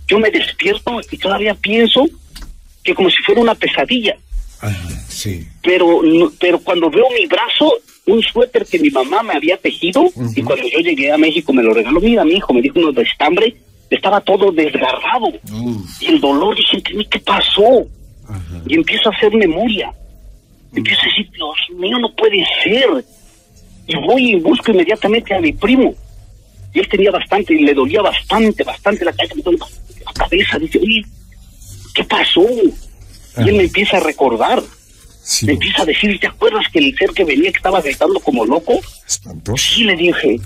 yo 0.07 0.19
me 0.19 0.31
despierto 0.31 0.99
y 1.11 1.17
todavía 1.17 1.53
pienso 1.53 2.07
que 2.83 2.95
como 2.95 3.09
si 3.09 3.17
fuera 3.23 3.41
una 3.41 3.55
pesadilla. 3.55 4.15
sí. 5.07 5.47
Pero, 5.61 6.01
pero 6.39 6.59
cuando 6.59 6.89
veo 6.89 7.05
mi 7.11 7.27
brazo, 7.27 7.73
un 8.07 8.21
suéter 8.23 8.65
que 8.65 8.79
mi 8.79 8.89
mamá 8.89 9.21
me 9.21 9.33
había 9.33 9.57
tejido 9.57 10.05
y 10.35 10.41
cuando 10.41 10.65
yo 10.67 10.79
llegué 10.79 11.11
a 11.11 11.17
México 11.17 11.53
me 11.53 11.61
lo 11.61 11.73
regaló, 11.73 11.99
mira 11.99 12.23
mi 12.23 12.35
hijo, 12.35 12.53
me 12.53 12.61
dijo 12.61 12.79
uno 12.79 12.91
de 12.91 13.03
estambre, 13.03 13.55
estaba 13.89 14.21
todo 14.21 14.51
desgarrado. 14.51 15.27
Y 15.99 16.05
el 16.07 16.19
dolor, 16.19 16.55
dije, 16.55 16.81
¿qué 17.09 17.19
pasó? 17.19 17.87
Y 18.65 18.75
empiezo 18.75 19.09
a 19.09 19.15
hacer 19.15 19.33
memoria. 19.33 19.93
Empiezo 20.73 21.01
a 21.01 21.05
decir, 21.05 21.31
Dios 21.31 21.79
mío, 21.79 21.97
no 21.97 22.13
puede 22.13 22.45
ser 22.63 23.05
Y 23.87 23.95
voy 23.95 24.31
y 24.31 24.35
busco 24.35 24.71
inmediatamente 24.71 25.33
a 25.33 25.39
mi 25.39 25.53
primo. 25.53 25.93
Y 26.73 26.79
él 26.79 26.89
tenía 26.89 27.11
bastante, 27.11 27.53
y 27.53 27.59
le 27.63 27.73
dolía 27.73 28.01
bastante, 28.01 28.63
bastante 28.63 29.05
la 29.05 29.13
cabeza, 29.13 29.35
la 30.05 30.13
cabeza. 30.13 30.59
Dice, 30.59 30.77
oye, 30.79 31.01
¿qué 31.95 32.03
pasó? 32.03 32.45
Y 33.37 33.49
él 33.49 33.55
me 33.55 33.63
empieza 33.63 33.97
a 33.97 34.01
recordar. 34.01 34.61
Me 35.43 35.53
empieza 35.53 35.81
a 35.81 35.85
decir, 35.85 36.19
¿te 36.19 36.27
acuerdas 36.27 36.65
que 36.71 36.79
el 36.79 36.95
ser 36.97 37.09
que 37.11 37.23
venía 37.23 37.51
que 37.51 37.57
estaba 37.57 37.81
gritando 37.81 38.19
como 38.19 38.45
loco? 38.45 38.79
Sí, 39.57 39.83
le 39.83 39.95
dije. 39.95 40.39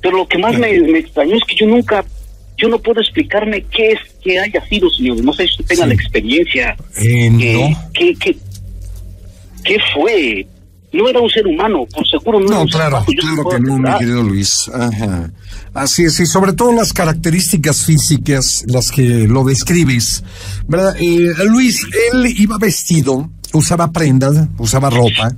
Pero 0.00 0.16
lo 0.16 0.26
que 0.26 0.38
más 0.38 0.58
me, 0.58 0.70
extrañó 0.98 1.36
es 1.36 1.42
que 1.44 1.54
yo 1.54 1.66
nunca, 1.66 2.04
yo 2.60 2.68
no 2.68 2.78
puedo 2.78 3.00
explicarme 3.00 3.64
qué 3.70 3.92
es 3.92 3.98
que 4.22 4.38
haya 4.38 4.64
sido, 4.66 4.90
señor. 4.90 5.22
No 5.24 5.32
sé 5.32 5.46
si 5.48 5.62
tenga 5.62 5.86
la 5.86 5.94
experiencia. 5.94 6.76
Eh, 6.96 7.30
no. 7.30 7.90
¿qué, 7.92 9.78
fue? 9.94 10.46
no 10.92 11.08
era 11.08 11.20
un 11.20 11.30
ser 11.30 11.46
humano, 11.46 11.86
por 11.92 12.06
seguro 12.08 12.40
no. 12.40 12.48
No, 12.48 12.66
claro, 12.66 13.04
claro 13.06 13.48
que 13.48 13.60
no, 13.60 13.78
mi 13.78 13.98
querido 13.98 14.22
Luis. 14.22 14.68
Ajá. 14.72 15.30
Así 15.72 16.04
es, 16.04 16.18
y 16.18 16.26
sobre 16.26 16.52
todo 16.52 16.72
las 16.72 16.92
características 16.92 17.84
físicas, 17.84 18.64
las 18.66 18.90
que 18.90 19.28
lo 19.28 19.44
describes, 19.44 20.24
¿verdad? 20.66 20.96
Eh, 20.98 21.32
Luis, 21.46 21.80
él 22.12 22.26
iba 22.36 22.58
vestido, 22.58 23.30
usaba 23.52 23.92
prendas, 23.92 24.48
usaba 24.58 24.90
ropa. 24.90 25.30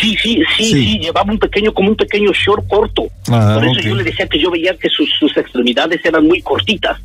Sí, 0.00 0.16
sí, 0.22 0.42
sí, 0.56 0.64
sí, 0.64 0.98
llevaba 0.98 1.32
un 1.32 1.38
pequeño, 1.38 1.72
como 1.72 1.90
un 1.90 1.96
pequeño 1.96 2.32
short 2.32 2.66
corto. 2.68 3.04
Ah, 3.28 3.52
por 3.54 3.66
eso 3.66 3.80
yo 3.80 3.94
le 3.94 4.04
decía 4.04 4.26
que 4.26 4.40
yo 4.40 4.50
veía 4.50 4.76
que 4.76 4.88
sus, 4.88 5.08
sus 5.18 5.36
extremidades 5.36 6.00
eran 6.04 6.26
muy 6.26 6.40
cortitas. 6.42 6.98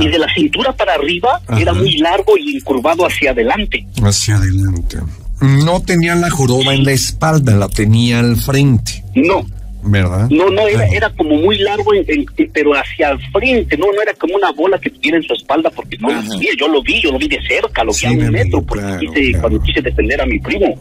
Y 0.00 0.08
de 0.08 0.18
la 0.18 0.32
cintura 0.34 0.72
para 0.72 0.94
arriba 0.94 1.40
era 1.58 1.72
muy 1.72 1.96
largo 1.96 2.34
y 2.38 2.60
curvado 2.60 3.06
hacia 3.06 3.30
adelante. 3.30 3.86
Hacia 4.02 4.36
adelante. 4.36 4.98
No 5.40 5.80
tenía 5.82 6.14
la 6.14 6.30
joroba 6.30 6.74
en 6.74 6.84
la 6.84 6.92
espalda, 6.92 7.56
la 7.56 7.68
tenía 7.68 8.20
al 8.20 8.36
frente. 8.36 9.02
No. 9.14 9.44
¿Verdad? 9.84 10.28
No, 10.30 10.48
no, 10.48 10.68
era, 10.68 10.86
era 10.86 11.10
como 11.10 11.34
muy 11.36 11.58
largo, 11.58 11.90
pero 12.52 12.72
hacia 12.72 13.10
el 13.10 13.18
frente, 13.32 13.76
no, 13.76 13.86
no 13.86 14.00
era 14.00 14.14
como 14.14 14.36
una 14.36 14.52
bola 14.52 14.78
que 14.78 14.90
tuviera 14.90 15.16
en 15.16 15.24
su 15.24 15.34
espalda, 15.34 15.70
porque 15.74 15.98
no 15.98 16.08
yo 16.56 16.68
lo 16.68 16.82
vi, 16.82 17.02
yo 17.02 17.10
lo 17.10 17.18
vi 17.18 17.26
de 17.26 17.40
cerca, 17.48 17.82
lo 17.82 17.92
vi 17.92 18.06
a 18.06 18.10
un 18.12 18.30
metro, 18.30 18.62
porque 18.62 18.98
quise, 19.00 19.40
cuando 19.40 19.60
quise 19.60 19.82
defender 19.82 20.20
a 20.20 20.26
mi 20.26 20.38
primo. 20.38 20.78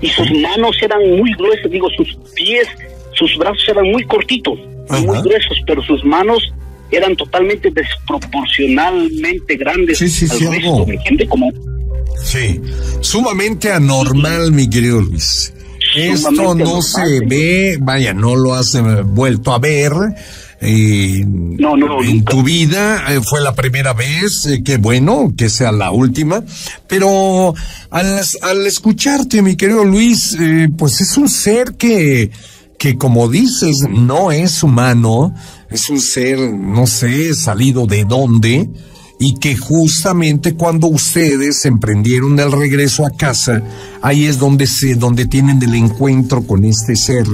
Y 0.00 0.08
sus 0.08 0.30
manos 0.30 0.76
eran 0.80 1.00
muy 1.18 1.32
gruesas, 1.34 1.70
digo, 1.70 1.88
sus 1.96 2.16
pies, 2.34 2.66
sus 3.14 3.36
brazos 3.36 3.64
eran 3.68 3.84
muy 3.86 4.04
cortitos, 4.04 4.58
muy 4.90 5.20
gruesos, 5.22 5.58
pero 5.66 5.82
sus 5.82 6.04
manos 6.04 6.42
eran 6.90 7.16
totalmente 7.16 7.70
desproporcionalmente 7.70 9.56
grandes 9.56 9.98
sí, 9.98 10.08
sí, 10.08 10.26
al 10.30 10.52
resto, 10.52 10.86
gente 11.04 11.26
como 11.26 11.50
Sí, 12.24 12.60
sumamente 13.00 13.70
anormal, 13.70 14.52
mi 14.52 14.68
querido 14.68 15.00
Luis. 15.00 15.52
Esto 15.96 16.54
no 16.54 16.82
se 16.82 17.20
ve, 17.24 17.78
vaya, 17.80 18.12
no 18.12 18.36
lo 18.36 18.54
has 18.54 18.74
eh, 18.74 18.82
vuelto 19.04 19.52
a 19.52 19.58
ver. 19.58 19.92
Eh, 20.60 21.24
no, 21.24 21.76
no, 21.76 22.02
en 22.02 22.24
tu 22.24 22.42
vida 22.42 23.14
eh, 23.14 23.20
fue 23.22 23.40
la 23.40 23.54
primera 23.54 23.92
vez, 23.92 24.44
eh, 24.46 24.62
que 24.64 24.76
bueno, 24.76 25.32
que 25.36 25.50
sea 25.50 25.70
la 25.70 25.92
última, 25.92 26.42
pero 26.88 27.54
al, 27.90 28.20
al 28.42 28.66
escucharte, 28.66 29.40
mi 29.40 29.56
querido 29.56 29.84
Luis, 29.84 30.36
pues 30.76 31.00
es 31.00 31.16
un 31.16 31.28
ser 31.28 31.74
que, 31.74 32.32
que 32.76 32.98
como 32.98 33.28
dices, 33.28 33.86
no 33.88 34.32
es 34.32 34.64
humano, 34.64 35.32
es 35.70 35.90
un 35.90 36.00
ser, 36.00 36.38
no 36.38 36.88
sé, 36.88 37.34
salido 37.34 37.86
de 37.86 38.04
dónde, 38.04 38.68
y 39.20 39.34
que 39.34 39.56
justamente 39.56 40.54
cuando 40.54 40.88
ustedes 40.88 41.64
emprendieron 41.66 42.38
el 42.38 42.50
regreso 42.50 43.06
a 43.06 43.10
casa, 43.10 43.62
ahí 44.02 44.26
es 44.26 44.38
donde 44.38 44.66
se, 44.66 44.96
donde 44.96 45.26
tienen 45.26 45.62
el 45.62 45.74
encuentro 45.74 46.42
con 46.42 46.64
este 46.64 46.96
ser. 46.96 47.26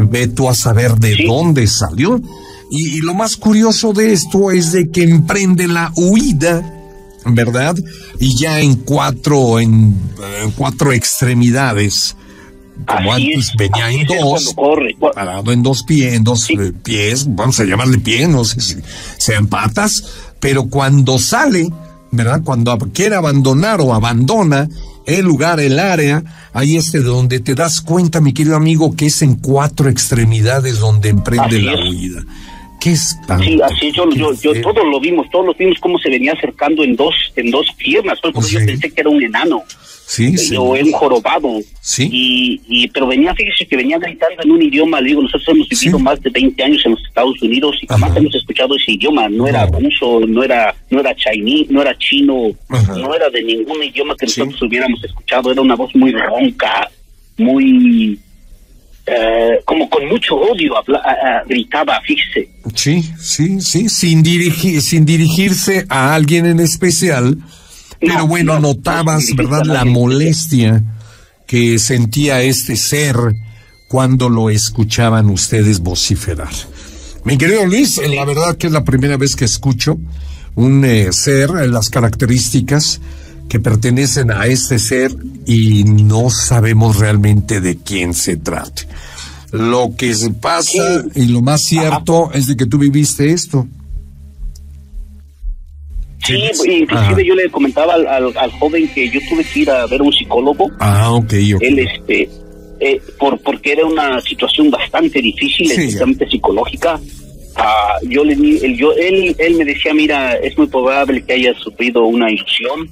Ve 0.00 0.28
tú 0.28 0.48
a 0.48 0.54
saber 0.54 0.94
de 0.96 1.24
dónde 1.26 1.66
salió. 1.66 2.20
Y, 2.70 3.00
lo 3.00 3.14
más 3.14 3.36
curioso 3.36 3.92
de 3.92 4.12
esto 4.12 4.50
es 4.50 4.72
de 4.72 4.90
que 4.90 5.02
emprende 5.02 5.68
la 5.68 5.92
huida, 5.94 6.62
¿verdad? 7.26 7.76
Y 8.18 8.36
ya 8.38 8.60
en 8.60 8.76
cuatro, 8.76 9.60
en, 9.60 9.94
cuatro 10.56 10.92
extremidades. 10.92 12.16
Como 12.86 13.12
antes 13.12 13.52
venía 13.58 13.90
en 13.90 14.06
dos, 14.06 14.54
parado 15.14 15.52
en 15.52 15.62
dos 15.62 15.82
pies, 15.82 16.14
en 16.14 16.24
dos 16.24 16.48
pies, 16.82 17.26
vamos 17.28 17.60
a 17.60 17.64
llamarle 17.64 17.98
pies, 17.98 18.26
no 18.30 18.44
sé 18.46 18.60
si 18.62 18.76
sean 19.18 19.46
patas, 19.46 20.04
pero 20.40 20.64
cuando 20.68 21.18
sale, 21.18 21.68
¿verdad? 22.10 22.40
Cuando 22.42 22.76
quiere 22.94 23.16
abandonar 23.16 23.82
o 23.82 23.92
abandona 23.92 24.68
el 25.06 25.24
lugar, 25.24 25.60
el 25.60 25.78
área, 25.78 26.22
ahí 26.52 26.76
es 26.76 26.92
de 26.92 27.00
donde 27.00 27.40
te 27.40 27.54
das 27.54 27.80
cuenta, 27.80 28.20
mi 28.20 28.32
querido 28.32 28.56
amigo, 28.56 28.94
que 28.96 29.06
es 29.06 29.22
en 29.22 29.36
cuatro 29.36 29.88
extremidades 29.88 30.78
donde 30.78 31.10
emprende 31.10 31.60
la 31.60 31.74
huida. 31.74 32.24
Qué 32.80 32.92
espanto. 32.92 33.44
Sí, 33.44 33.60
así 33.62 33.92
yo, 33.92 34.10
yo, 34.10 34.32
yo, 34.34 34.60
todos 34.60 34.84
lo 34.84 34.98
vimos, 34.98 35.30
todos 35.30 35.46
lo 35.46 35.54
vimos 35.54 35.78
cómo 35.80 35.98
se 35.98 36.10
venía 36.10 36.32
acercando 36.32 36.82
en 36.82 36.96
dos, 36.96 37.14
en 37.36 37.50
dos 37.50 37.66
piernas, 37.76 38.18
porque 38.20 38.40
yo 38.40 38.58
pensé 38.58 38.90
que 38.90 39.00
era 39.00 39.10
un 39.10 39.22
enano. 39.22 39.62
Sí, 40.12 40.36
sí. 40.36 40.54
O 40.58 40.76
él 40.76 40.92
jorobado. 40.92 41.48
Sí. 41.80 42.06
Y, 42.12 42.60
y, 42.68 42.88
pero 42.88 43.06
venía, 43.06 43.34
fíjese 43.34 43.66
que 43.66 43.78
venía 43.78 43.98
gritando 43.98 44.42
en 44.42 44.50
un 44.50 44.60
idioma, 44.60 45.00
le 45.00 45.08
digo, 45.08 45.22
nosotros 45.22 45.48
hemos 45.48 45.66
vivido 45.70 45.98
más 45.98 46.20
de 46.20 46.28
20 46.28 46.62
años 46.62 46.82
en 46.84 46.92
los 46.92 47.02
Estados 47.06 47.40
Unidos 47.40 47.78
y 47.80 47.86
jamás 47.86 48.14
hemos 48.14 48.34
escuchado 48.34 48.76
ese 48.76 48.92
idioma, 48.92 49.30
no 49.30 49.46
era 49.46 49.64
ruso, 49.64 50.20
no 50.28 50.44
era, 50.44 50.74
no 50.90 51.00
era 51.00 51.16
chiní, 51.16 51.66
no 51.70 51.80
era 51.80 51.96
chino, 51.96 52.50
no 52.68 53.14
era 53.14 53.30
de 53.30 53.42
ningún 53.42 53.82
idioma 53.82 54.14
que 54.14 54.26
nosotros 54.26 54.60
hubiéramos 54.60 55.02
escuchado, 55.02 55.50
era 55.50 55.62
una 55.62 55.76
voz 55.76 55.94
muy 55.94 56.12
ronca, 56.12 56.90
muy, 57.38 58.20
eh, 59.06 59.60
como 59.64 59.88
con 59.88 60.06
mucho 60.08 60.36
odio 60.36 60.74
gritaba, 61.46 61.98
fíjese. 62.02 62.50
Sí, 62.74 63.02
sí, 63.18 63.62
sí, 63.62 63.88
sin, 63.88 64.22
dirigir, 64.22 64.82
sin 64.82 65.06
dirigirse 65.06 65.86
a 65.88 66.14
alguien 66.14 66.44
en 66.44 66.60
especial, 66.60 67.38
pero 68.02 68.26
bueno, 68.26 68.58
notabas, 68.58 69.24
¿verdad?, 69.34 69.64
la 69.64 69.84
molestia 69.84 70.82
que 71.46 71.78
sentía 71.78 72.42
este 72.42 72.76
ser 72.76 73.16
cuando 73.88 74.28
lo 74.28 74.50
escuchaban 74.50 75.30
ustedes 75.30 75.80
vociferar. 75.80 76.52
Mi 77.24 77.38
querido 77.38 77.64
Luis, 77.66 78.00
la 78.14 78.24
verdad 78.24 78.56
que 78.56 78.66
es 78.66 78.72
la 78.72 78.84
primera 78.84 79.16
vez 79.16 79.36
que 79.36 79.44
escucho 79.44 79.98
un 80.54 80.84
eh, 80.84 81.12
ser, 81.12 81.50
las 81.68 81.88
características 81.88 83.00
que 83.48 83.60
pertenecen 83.60 84.30
a 84.30 84.46
este 84.46 84.78
ser 84.78 85.14
y 85.46 85.84
no 85.84 86.30
sabemos 86.30 86.98
realmente 86.98 87.60
de 87.60 87.76
quién 87.76 88.14
se 88.14 88.36
trata. 88.36 88.82
Lo 89.52 89.94
que 89.96 90.14
se 90.14 90.30
pasa 90.30 91.04
y 91.14 91.26
lo 91.26 91.42
más 91.42 91.62
cierto 91.62 92.32
es 92.32 92.46
de 92.46 92.56
que 92.56 92.66
tú 92.66 92.78
viviste 92.78 93.30
esto. 93.30 93.68
Sí, 96.24 96.40
inclusive 96.66 97.24
yo 97.24 97.34
le 97.34 97.50
comentaba 97.50 97.94
al, 97.94 98.06
al, 98.06 98.50
joven 98.52 98.88
que 98.94 99.08
yo 99.10 99.20
tuve 99.28 99.44
que 99.44 99.60
ir 99.60 99.70
a 99.70 99.86
ver 99.86 100.00
a 100.00 100.04
un 100.04 100.12
psicólogo. 100.12 100.70
Ah, 100.78 101.12
ok, 101.12 101.32
Él, 101.32 101.78
este, 101.80 102.28
eh, 102.78 103.00
por, 103.18 103.38
porque 103.40 103.72
era 103.72 103.84
una 103.86 104.20
situación 104.20 104.70
bastante 104.70 105.20
difícil, 105.20 105.70
especialmente 105.70 106.28
psicológica. 106.28 107.00
Ah, 107.56 107.96
yo 108.08 108.24
le 108.24 108.34
él, 108.34 108.76
yo, 108.76 108.92
él, 108.92 109.34
él 109.38 109.56
me 109.56 109.64
decía, 109.64 109.92
mira, 109.92 110.34
es 110.34 110.56
muy 110.56 110.68
probable 110.68 111.24
que 111.24 111.34
haya 111.34 111.54
sufrido 111.54 112.04
una 112.04 112.30
ilusión. 112.30 112.88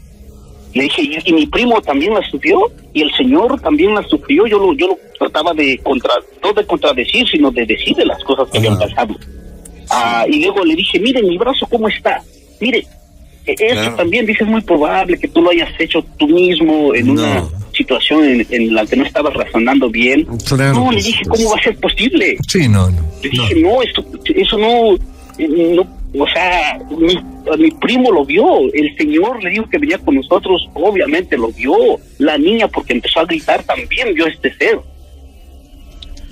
Le 0.74 0.84
dije, 0.84 1.02
y, 1.24 1.32
mi 1.32 1.46
primo 1.46 1.80
también 1.82 2.14
la 2.14 2.22
sufrió, 2.30 2.60
y 2.92 3.02
el 3.02 3.10
señor 3.16 3.60
también 3.60 3.94
la 3.94 4.02
sufrió. 4.04 4.46
Yo 4.46 4.58
lo, 4.58 4.74
yo 4.74 4.88
lo 4.88 4.98
trataba 5.18 5.52
de 5.54 5.78
contra, 5.78 6.14
no 6.42 6.52
de 6.52 6.64
contradecir, 6.66 7.28
sino 7.28 7.50
de 7.50 7.66
decirle 7.66 8.04
las 8.06 8.22
cosas 8.24 8.48
que 8.50 8.58
habían 8.58 8.78
pasado. 8.78 9.16
Ah, 9.88 10.24
y 10.28 10.44
luego 10.44 10.64
le 10.64 10.76
dije, 10.76 11.00
mire, 11.00 11.22
mi 11.22 11.36
brazo 11.38 11.66
cómo 11.68 11.88
está. 11.88 12.22
Mire, 12.60 12.86
eso 13.58 13.94
también 13.96 14.26
dice 14.26 14.44
es 14.44 14.50
muy 14.50 14.60
probable 14.60 15.18
que 15.18 15.28
tú 15.28 15.42
lo 15.42 15.50
hayas 15.50 15.68
hecho 15.78 16.04
tú 16.18 16.28
mismo 16.28 16.94
en 16.94 17.10
una 17.10 17.44
situación 17.74 18.44
en, 18.48 18.74
la 18.74 18.84
que 18.86 18.96
no 18.96 19.04
estabas 19.04 19.34
razonando 19.34 19.88
bien. 19.90 20.26
no, 20.26 20.90
le 20.92 21.02
dije, 21.02 21.22
¿cómo 21.28 21.50
va 21.50 21.56
a 21.56 21.62
ser 21.62 21.76
posible? 21.78 22.36
Sí, 22.46 22.68
no, 22.68 22.90
no. 22.90 23.02
Le 23.22 23.30
dije, 23.30 23.54
no, 23.60 23.82
esto, 23.82 24.04
eso 24.34 24.58
no, 24.58 24.96
no, 25.74 26.00
o 26.18 26.26
sea, 26.32 26.78
mi, 26.90 27.16
mi 27.58 27.70
primo 27.72 28.10
lo 28.10 28.24
vio, 28.24 28.44
el 28.72 28.96
señor 28.96 29.42
le 29.42 29.50
dijo 29.50 29.68
que 29.70 29.78
venía 29.78 29.98
con 29.98 30.16
nosotros, 30.16 30.68
obviamente 30.74 31.36
lo 31.36 31.48
vio, 31.52 31.74
la 32.18 32.36
niña 32.36 32.66
porque 32.68 32.94
empezó 32.94 33.20
a 33.20 33.24
gritar 33.24 33.62
también 33.62 34.12
vio 34.14 34.26
este 34.26 34.52
ser, 34.56 34.80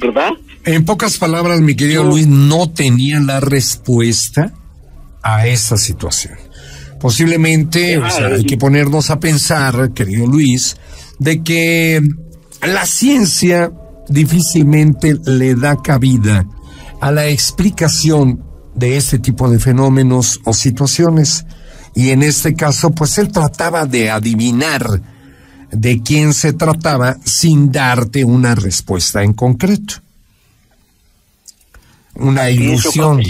¿verdad? 0.00 0.32
En 0.64 0.84
pocas 0.84 1.16
palabras, 1.16 1.60
mi 1.60 1.76
querido 1.76 2.04
Luis, 2.04 2.26
no 2.26 2.70
tenía 2.72 3.20
la 3.20 3.40
respuesta 3.40 4.52
a 5.22 5.46
esa 5.46 5.76
situación. 5.76 6.47
Posiblemente, 7.00 7.98
o 7.98 8.10
sea, 8.10 8.26
hay 8.26 8.44
que 8.44 8.56
ponernos 8.56 9.10
a 9.10 9.20
pensar, 9.20 9.92
querido 9.92 10.26
Luis, 10.26 10.76
de 11.18 11.42
que 11.42 12.02
la 12.62 12.86
ciencia 12.86 13.72
difícilmente 14.08 15.16
le 15.24 15.54
da 15.54 15.80
cabida 15.80 16.46
a 17.00 17.12
la 17.12 17.26
explicación 17.28 18.42
de 18.74 18.96
este 18.96 19.18
tipo 19.18 19.48
de 19.50 19.58
fenómenos 19.58 20.40
o 20.44 20.52
situaciones. 20.52 21.44
Y 21.94 22.10
en 22.10 22.22
este 22.22 22.54
caso, 22.54 22.90
pues 22.90 23.18
él 23.18 23.30
trataba 23.30 23.86
de 23.86 24.10
adivinar 24.10 25.02
de 25.70 26.02
quién 26.02 26.32
se 26.32 26.52
trataba 26.52 27.16
sin 27.24 27.70
darte 27.70 28.24
una 28.24 28.54
respuesta 28.54 29.22
en 29.22 29.34
concreto. 29.34 29.94
Una 32.18 32.50
ilusión, 32.50 33.22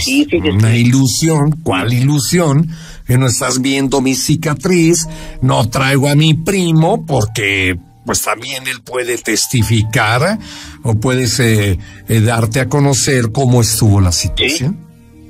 una 0.55 0.77
ilusión, 0.77 1.61
¿cuál 1.63 1.93
ilusión? 1.93 2.71
Que 3.07 3.19
no 3.19 3.27
estás 3.27 3.61
viendo 3.61 4.01
mi 4.01 4.15
cicatriz, 4.15 5.07
no 5.43 5.69
traigo 5.69 6.09
a 6.09 6.15
mi 6.15 6.35
primo 6.35 7.05
porque 7.05 7.79
pues 8.07 8.23
también 8.23 8.67
él 8.67 8.81
puede 8.83 9.19
testificar 9.19 10.39
o 10.83 10.95
puedes 10.95 11.39
eh, 11.41 11.79
eh, 12.09 12.21
darte 12.21 12.61
a 12.61 12.69
conocer 12.69 13.31
cómo 13.33 13.61
estuvo 13.61 14.01
la 14.01 14.13
situación, 14.13 14.79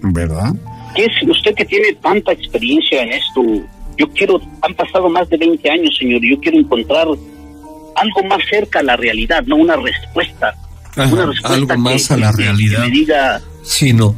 ¿verdad? 0.03 0.55
¿Qué 0.95 1.07
es 1.07 1.29
usted 1.29 1.55
que 1.57 1.65
tiene 1.65 1.95
tanta 1.95 2.31
experiencia 2.31 3.03
en 3.03 3.15
esto? 3.15 3.43
Yo 3.97 4.09
quiero, 4.11 4.41
han 4.63 4.75
pasado 4.75 5.09
más 5.09 5.29
de 5.29 5.37
20 5.37 5.69
años, 5.69 5.97
señor, 5.99 6.21
yo 6.23 6.39
quiero 6.39 6.59
encontrar 6.59 7.09
algo 7.09 8.23
más 8.29 8.41
cerca 8.49 8.79
a 8.79 8.83
la 8.85 8.97
realidad, 8.97 9.43
no 9.47 9.57
una 9.57 9.75
respuesta. 9.75 10.55
Una 11.07 11.27
respuesta 11.27 11.55
algo 11.55 11.79
más 11.79 12.11
a 12.11 12.17
la 12.17 12.33
realidad. 12.33 12.81
me 12.81 12.91
diga, 12.91 13.41
sí, 13.63 13.93
no. 13.93 14.15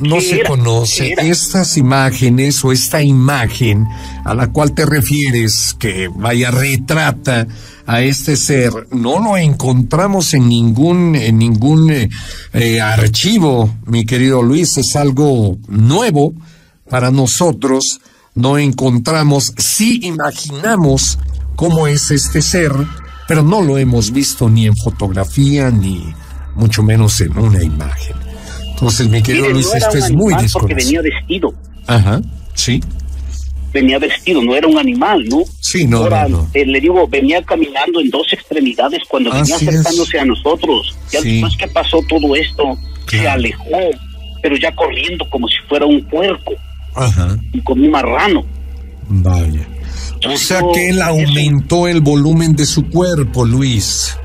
no, 0.00 0.20
se 0.20 0.42
conoce 0.44 1.14
estas 1.18 1.76
imágenes 1.76 2.64
o 2.64 2.72
esta 2.72 3.02
imagen 3.02 3.86
a 4.24 4.34
la 4.34 4.52
cual 4.52 4.72
te 4.72 4.86
refieres 4.86 5.76
que 5.78 6.08
vaya 6.08 6.50
retrata 6.50 7.46
a 7.86 8.00
este 8.02 8.36
ser 8.36 8.72
no 8.90 9.20
lo 9.20 9.36
encontramos 9.36 10.34
en 10.34 10.48
ningún 10.48 11.14
en 11.14 11.38
ningún 11.38 11.90
eh, 11.90 12.08
eh, 12.52 12.80
archivo 12.80 13.74
mi 13.84 14.04
querido 14.04 14.42
Luis 14.42 14.76
es 14.78 14.96
algo 14.96 15.58
nuevo 15.68 16.32
para 16.88 17.10
nosotros 17.10 18.00
no 18.34 18.58
encontramos 18.58 19.52
sí 19.56 20.00
imaginamos 20.02 21.18
cómo 21.54 21.86
es 21.86 22.10
este 22.10 22.42
ser 22.42 22.72
pero 23.28 23.42
no 23.42 23.62
lo 23.62 23.78
hemos 23.78 24.12
visto 24.12 24.48
ni 24.48 24.66
en 24.66 24.76
fotografía 24.76 25.70
ni 25.70 26.12
mucho 26.54 26.82
menos 26.82 27.20
en 27.20 27.36
una 27.38 27.62
imagen 27.62 28.16
entonces 28.70 29.08
mi 29.08 29.22
querido 29.22 29.48
Luis 29.48 29.72
esto 29.74 29.96
es 29.96 30.10
muy 30.12 30.34
desconocido 30.34 30.60
porque 30.60 30.74
venía 30.74 31.02
vestido 31.02 31.54
ajá 31.86 32.20
sí 32.54 32.80
venía 33.76 33.98
vestido, 33.98 34.42
no 34.42 34.54
era 34.54 34.66
un 34.66 34.78
animal, 34.78 35.24
¿no? 35.28 35.44
Sí, 35.60 35.86
no, 35.86 36.06
eh, 36.54 36.66
le 36.66 36.80
digo, 36.80 37.06
venía 37.06 37.42
caminando 37.42 38.00
en 38.00 38.10
dos 38.10 38.32
extremiteades 38.32 39.02
cuando 39.08 39.30
venía 39.30 39.56
acercándose 39.56 40.18
a 40.18 40.24
nosotros. 40.24 40.96
Ya 41.10 41.20
después 41.20 41.56
que 41.56 41.68
pasó 41.68 42.00
todo 42.08 42.34
esto, 42.34 42.78
se 43.08 43.28
alejó, 43.28 43.78
pero 44.42 44.56
ya 44.56 44.74
corriendo 44.74 45.28
como 45.28 45.46
si 45.48 45.56
fuera 45.68 45.84
un 45.86 46.02
puerco. 46.08 46.52
Ajá. 46.94 47.36
Y 47.52 47.60
como 47.60 47.84
un 47.84 47.90
marrano. 47.90 48.44
Vaya. 49.08 49.68
O 50.24 50.36
sea 50.36 50.60
que 50.72 50.90
él 50.90 51.02
aumentó 51.02 51.88
el 51.88 52.00
volumen 52.00 52.56
de 52.56 52.66
su 52.66 52.88
cuerpo, 52.88 53.44
Luis. 53.44 54.16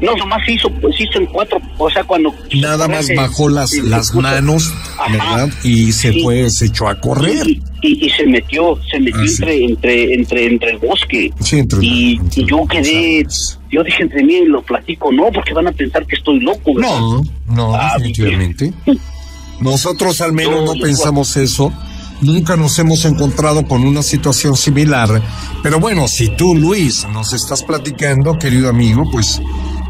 No, 0.00 0.14
nomás 0.16 0.46
hizo, 0.48 0.68
pues 0.80 1.00
hizo 1.00 1.18
en 1.18 1.26
cuatro, 1.26 1.58
o 1.78 1.88
sea, 1.88 2.04
cuando... 2.04 2.34
Nada 2.54 2.88
más 2.88 3.08
bajó 3.16 3.48
las, 3.48 3.72
las 3.78 4.14
manos, 4.14 4.72
¿verdad? 5.10 5.48
Y 5.62 5.92
se 5.92 6.12
fue, 6.20 6.50
se 6.50 6.66
echó 6.66 6.88
a 6.88 7.00
correr. 7.00 7.46
Y, 7.80 8.10
se 8.10 8.26
metió, 8.26 8.78
se 8.90 8.98
metió 8.98 9.20
ah, 9.20 9.26
entre, 9.26 9.64
entre, 9.64 10.14
entre, 10.14 10.46
entre 10.46 10.70
el 10.72 10.78
bosque. 10.78 11.32
Sí, 11.40 11.58
entre 11.58 11.78
y, 11.82 12.20
y 12.34 12.44
yo 12.46 12.66
quedé, 12.66 13.26
yo 13.70 13.82
dije 13.82 14.02
entre 14.02 14.24
mí 14.24 14.34
y 14.34 14.46
lo 14.46 14.62
platico, 14.62 15.12
no, 15.12 15.30
porque 15.32 15.54
van 15.54 15.68
a 15.68 15.72
pensar 15.72 16.06
que 16.06 16.16
estoy 16.16 16.40
loco. 16.40 16.74
¿verdad? 16.74 16.90
No, 16.90 17.22
no, 17.48 17.74
ah, 17.74 17.94
definitivamente. 17.96 18.72
Nosotros 19.60 20.20
al 20.20 20.32
menos 20.32 20.64
no, 20.64 20.80
pensamos 20.80 21.36
eso 21.36 21.72
nunca 22.24 22.56
nos 22.56 22.78
hemos 22.78 23.04
encontrado 23.04 23.66
con 23.66 23.84
una 23.84 24.02
situación 24.02 24.56
similar. 24.56 25.22
Pero 25.62 25.80
bueno, 25.80 26.08
si 26.08 26.28
tú, 26.36 26.54
Luis, 26.54 27.06
nos 27.12 27.32
estás 27.32 27.62
platicando, 27.62 28.38
querido 28.38 28.68
amigo, 28.68 29.04
pues 29.10 29.40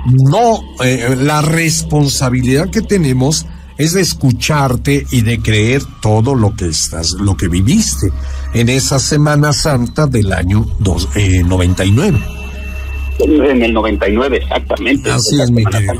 no, 0.07 0.61
eh, 0.83 1.17
la 1.19 1.43
responsabilidad 1.43 2.71
que 2.71 2.83
tenemos 2.83 3.47
es 3.77 3.95
de 3.95 4.03
escucharte 4.03 5.07
y 5.11 5.23
de 5.23 5.41
creer 5.41 5.83
todo 6.01 6.35
lo 6.35 6.55
que 6.55 6.67
estás, 6.67 7.13
lo 7.13 7.37
que 7.37 7.49
viviste 7.49 8.09
en 8.53 8.69
esa 8.69 8.99
Semana 8.99 9.53
Santa 9.53 10.07
del 10.07 10.33
año 10.33 10.67
dos, 10.79 11.09
eh, 11.17 11.43
99. 11.45 12.19
En 13.19 13.63
el 13.63 13.73
99, 13.73 14.39
exactamente. 14.39 15.11
Así 15.11 15.41
es, 15.41 15.51
mi 15.51 15.65
querido. 15.65 15.95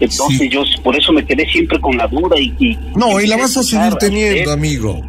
Entonces 0.00 0.48
yo 0.50 0.62
por 0.82 0.96
eso 0.96 1.12
me 1.12 1.24
quedé 1.24 1.46
siempre 1.50 1.80
con 1.80 1.96
la 1.96 2.06
duda 2.06 2.38
y... 2.38 2.78
no, 2.94 3.20
y 3.20 3.26
la 3.26 3.36
vas 3.36 3.56
a 3.56 3.62
seguir 3.62 3.94
teniendo, 3.94 4.52
amigo. 4.52 5.02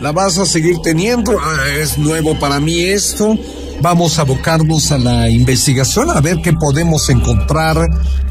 La 0.00 0.10
vas 0.12 0.38
a 0.38 0.44
seguir 0.44 0.78
teniendo. 0.82 1.38
Ah, 1.40 1.68
es 1.80 1.98
nuevo 1.98 2.34
para 2.38 2.58
mí 2.58 2.80
esto. 2.80 3.38
Vamos 3.80 4.18
a 4.18 4.22
abocarnos 4.22 4.90
a 4.92 4.98
la 4.98 5.28
investigación, 5.28 6.10
a 6.10 6.20
ver 6.20 6.38
qué 6.42 6.52
podemos 6.52 7.08
encontrar 7.10 7.76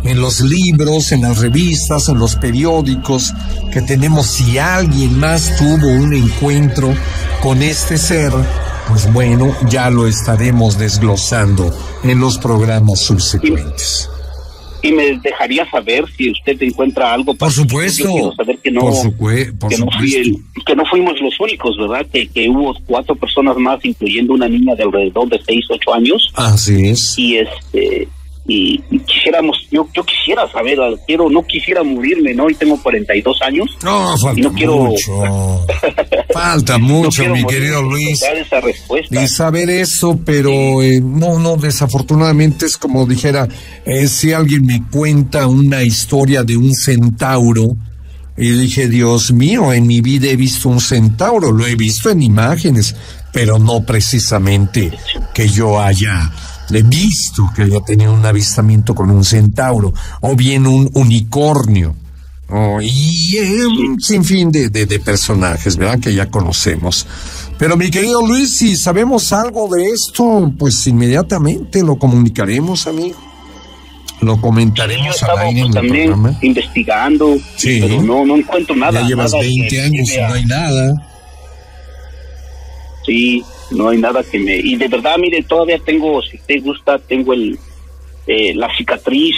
en 0.03 0.19
los 0.19 0.41
libros, 0.41 1.11
en 1.11 1.21
las 1.21 1.37
revistas, 1.39 2.09
en 2.09 2.17
los 2.17 2.35
periódicos, 2.35 3.33
que 3.71 3.81
tenemos. 3.81 4.27
Si 4.27 4.57
alguien 4.57 5.17
más 5.19 5.55
tuvo 5.57 5.87
un 5.87 6.13
encuentro 6.13 6.93
con 7.41 7.61
este 7.61 7.97
ser, 7.97 8.31
pues 8.87 9.11
bueno, 9.13 9.55
ya 9.69 9.89
lo 9.89 10.07
estaremos 10.07 10.77
desglosando 10.77 11.73
en 12.03 12.19
los 12.19 12.37
programas 12.37 12.99
subsecuentes 12.99 14.09
y 14.83 14.91
me 14.91 15.17
dejaría 15.19 15.69
saber 15.71 16.05
si 16.15 16.29
usted 16.29 16.61
encuentra 16.61 17.13
algo. 17.13 17.33
Por 17.33 17.51
supuesto. 17.51 18.33
saber 18.35 18.59
que 18.59 18.69
no, 18.69 18.81
que, 20.65 20.75
no 20.75 20.85
fuimos 20.85 21.19
los 21.21 21.39
únicos, 21.39 21.77
¿verdad? 21.77 22.05
Que, 22.11 22.27
que 22.27 22.49
hubo 22.49 22.75
cuatro 22.85 23.15
personas 23.15 23.57
más, 23.57 23.83
incluyendo 23.83 24.33
una 24.33 24.49
niña 24.49 24.75
de 24.75 24.83
alrededor 24.83 25.29
de 25.29 25.41
seis, 25.45 25.65
ocho 25.69 25.93
años. 25.93 26.31
Así 26.35 26.89
es. 26.89 27.17
Y 27.17 27.37
este 27.37 28.09
y, 28.45 28.77
quisiéramos, 28.99 29.57
yo, 29.71 29.87
yo 29.93 30.03
quisiera 30.03 30.51
saber, 30.51 30.77
quiero, 31.07 31.29
no 31.29 31.43
quisiera 31.43 31.81
morirme, 31.81 32.33
¿no? 32.33 32.49
Y 32.49 32.55
tengo 32.55 32.81
42 32.81 33.41
años. 33.41 33.69
No, 33.83 34.17
falta 34.17 34.41
no 34.41 34.53
quiero... 34.53 34.75
mucho. 34.77 35.65
falta 36.33 36.77
mucho, 36.77 37.23
mi 37.29 37.45
querido 37.45 37.81
Luis. 37.81 38.21
Esa 38.21 38.59
respuesta. 38.59 39.21
Y 39.21 39.27
saber 39.27 39.69
eso, 39.69 40.19
pero 40.25 40.81
eh, 40.81 40.99
no, 41.01 41.39
no, 41.39 41.55
desafortunadamente 41.55 42.65
es 42.65 42.77
como 42.77 43.05
dijera, 43.05 43.47
eh, 43.85 44.07
si 44.07 44.33
alguien 44.33 44.65
me 44.65 44.83
cuenta 44.91 45.47
una 45.47 45.83
historia 45.83 46.43
de 46.43 46.57
un 46.57 46.73
centauro, 46.73 47.77
y 48.35 48.49
dije, 48.49 48.87
Dios 48.87 49.31
mío, 49.31 49.71
en 49.71 49.87
mi 49.87 50.01
vida 50.01 50.27
he 50.27 50.35
visto 50.35 50.67
un 50.67 50.81
centauro, 50.81 51.51
lo 51.51 51.65
he 51.65 51.75
visto 51.75 52.09
en 52.09 52.23
imágenes, 52.23 52.95
pero 53.31 53.59
no 53.59 53.85
precisamente 53.85 54.91
que 55.33 55.47
yo 55.47 55.79
haya 55.79 56.31
visto 56.81 57.49
que 57.55 57.63
haya 57.63 57.81
tenido 57.81 58.13
un 58.13 58.25
avistamiento 58.25 58.95
con 58.95 59.11
un 59.11 59.23
centauro, 59.23 59.93
o 60.21 60.35
bien 60.35 60.65
un 60.65 60.89
unicornio, 60.93 61.95
y 62.81 63.37
un 63.65 63.99
sinfín 63.99 64.51
de, 64.51 64.69
de, 64.69 64.99
personajes, 64.99 65.75
¿verdad? 65.75 65.99
Que 65.99 66.13
ya 66.13 66.29
conocemos. 66.29 67.07
Pero 67.57 67.77
mi 67.77 67.89
querido 67.89 68.25
Luis, 68.25 68.57
si 68.57 68.75
sabemos 68.75 69.33
algo 69.33 69.67
de 69.73 69.85
esto, 69.85 70.51
pues 70.57 70.85
inmediatamente 70.87 71.81
lo 71.81 71.97
comunicaremos, 71.97 72.85
amigo. 72.87 73.17
Lo 74.21 74.39
comentaremos 74.39 75.21
al 75.23 75.39
aire 75.39 75.61
en 75.61 75.67
el 75.67 75.73
también 75.73 76.11
programa. 76.11 76.39
investigando, 76.41 77.35
pero 77.61 78.01
no, 78.01 78.25
no 78.25 78.37
encuentro 78.37 78.75
nada. 78.75 79.01
Ya 79.01 79.07
llevas 79.07 79.31
20 79.31 79.81
años 79.81 80.09
y 80.11 80.17
no 80.17 80.33
hay 80.33 80.45
nada. 80.45 81.12
Sí, 83.05 83.43
no 83.71 83.89
hay 83.89 83.97
nada 83.97 84.23
que 84.23 84.39
me... 84.39 84.55
Y 84.57 84.75
de 84.75 84.87
verdad, 84.87 85.17
mire, 85.17 85.43
todavía 85.43 85.77
tengo, 85.79 86.21
si 86.21 86.37
te 86.39 86.59
gusta, 86.59 86.97
tengo 86.99 87.33
el 87.33 87.59
eh, 88.25 88.53
la 88.55 88.69
cicatriz 88.77 89.35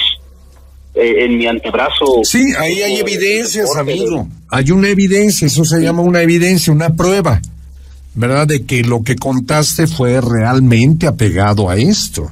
eh, 0.94 1.26
en 1.26 1.38
mi 1.38 1.48
antebrazo. 1.48 2.22
Sí, 2.24 2.54
ahí 2.58 2.82
hay 2.84 2.98
evidencias, 2.98 3.76
amigo. 3.76 4.28
Hay 4.50 4.70
una 4.72 4.90
evidencia, 4.90 5.48
eso 5.48 5.66
se 5.66 5.82
llama 5.82 6.04
una 6.04 6.22
evidencia, 6.22 6.72
una 6.72 6.96
prueba, 6.96 7.42
¿verdad? 8.14 8.48
De 8.48 8.64
que 8.64 8.84
lo 8.84 9.02
que 9.02 9.16
contaste 9.16 9.88
fue 9.88 10.22
realmente 10.22 11.08
apegado 11.08 11.68
a 11.68 11.78
esto. 11.78 12.32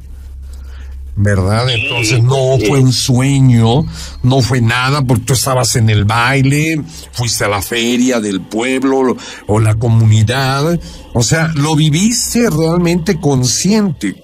¿Verdad? 1.16 1.70
Entonces 1.70 2.24
no 2.24 2.58
fue 2.66 2.80
un 2.80 2.92
sueño, 2.92 3.86
no 4.24 4.42
fue 4.42 4.62
nada, 4.62 5.02
porque 5.04 5.26
tú 5.26 5.34
estabas 5.34 5.76
en 5.76 5.90
el 5.90 6.06
baile, 6.06 6.82
fuiste 7.12 7.46
a 7.46 7.50
la 7.50 7.62
feria 7.62 8.20
del 8.20 8.42
pueblo 8.42 9.16
o 9.48 9.60
la 9.60 9.76
comunidad, 9.76 10.80
o 11.14 11.24
sea, 11.24 11.52
lo 11.56 11.76
viviste 11.76 12.50
realmente 12.50 13.20
consciente. 13.20 14.24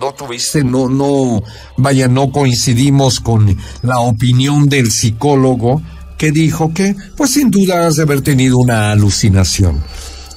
No 0.00 0.14
tuviste, 0.14 0.64
no, 0.64 0.88
no, 0.88 1.42
vaya, 1.76 2.08
no 2.08 2.32
coincidimos 2.32 3.20
con 3.20 3.56
la 3.82 4.00
opinión 4.00 4.68
del 4.68 4.90
psicólogo 4.90 5.80
que 6.18 6.32
dijo 6.32 6.72
que, 6.72 6.96
pues 7.16 7.32
sin 7.32 7.50
duda 7.50 7.86
has 7.86 7.96
de 7.96 8.02
haber 8.02 8.22
tenido 8.22 8.58
una 8.58 8.90
alucinación. 8.90 9.82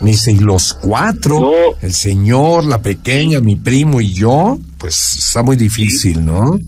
Dice, 0.02 0.32
y 0.32 0.40
los 0.40 0.74
cuatro, 0.74 1.52
el 1.82 1.94
señor, 1.94 2.66
la 2.66 2.82
pequeña, 2.82 3.40
mi 3.40 3.56
primo 3.56 4.02
y 4.02 4.14
yo, 4.14 4.58
pues 4.78 5.16
está 5.20 5.42
muy 5.42 5.56
difícil, 5.56 6.26
¿no? 6.26 6.60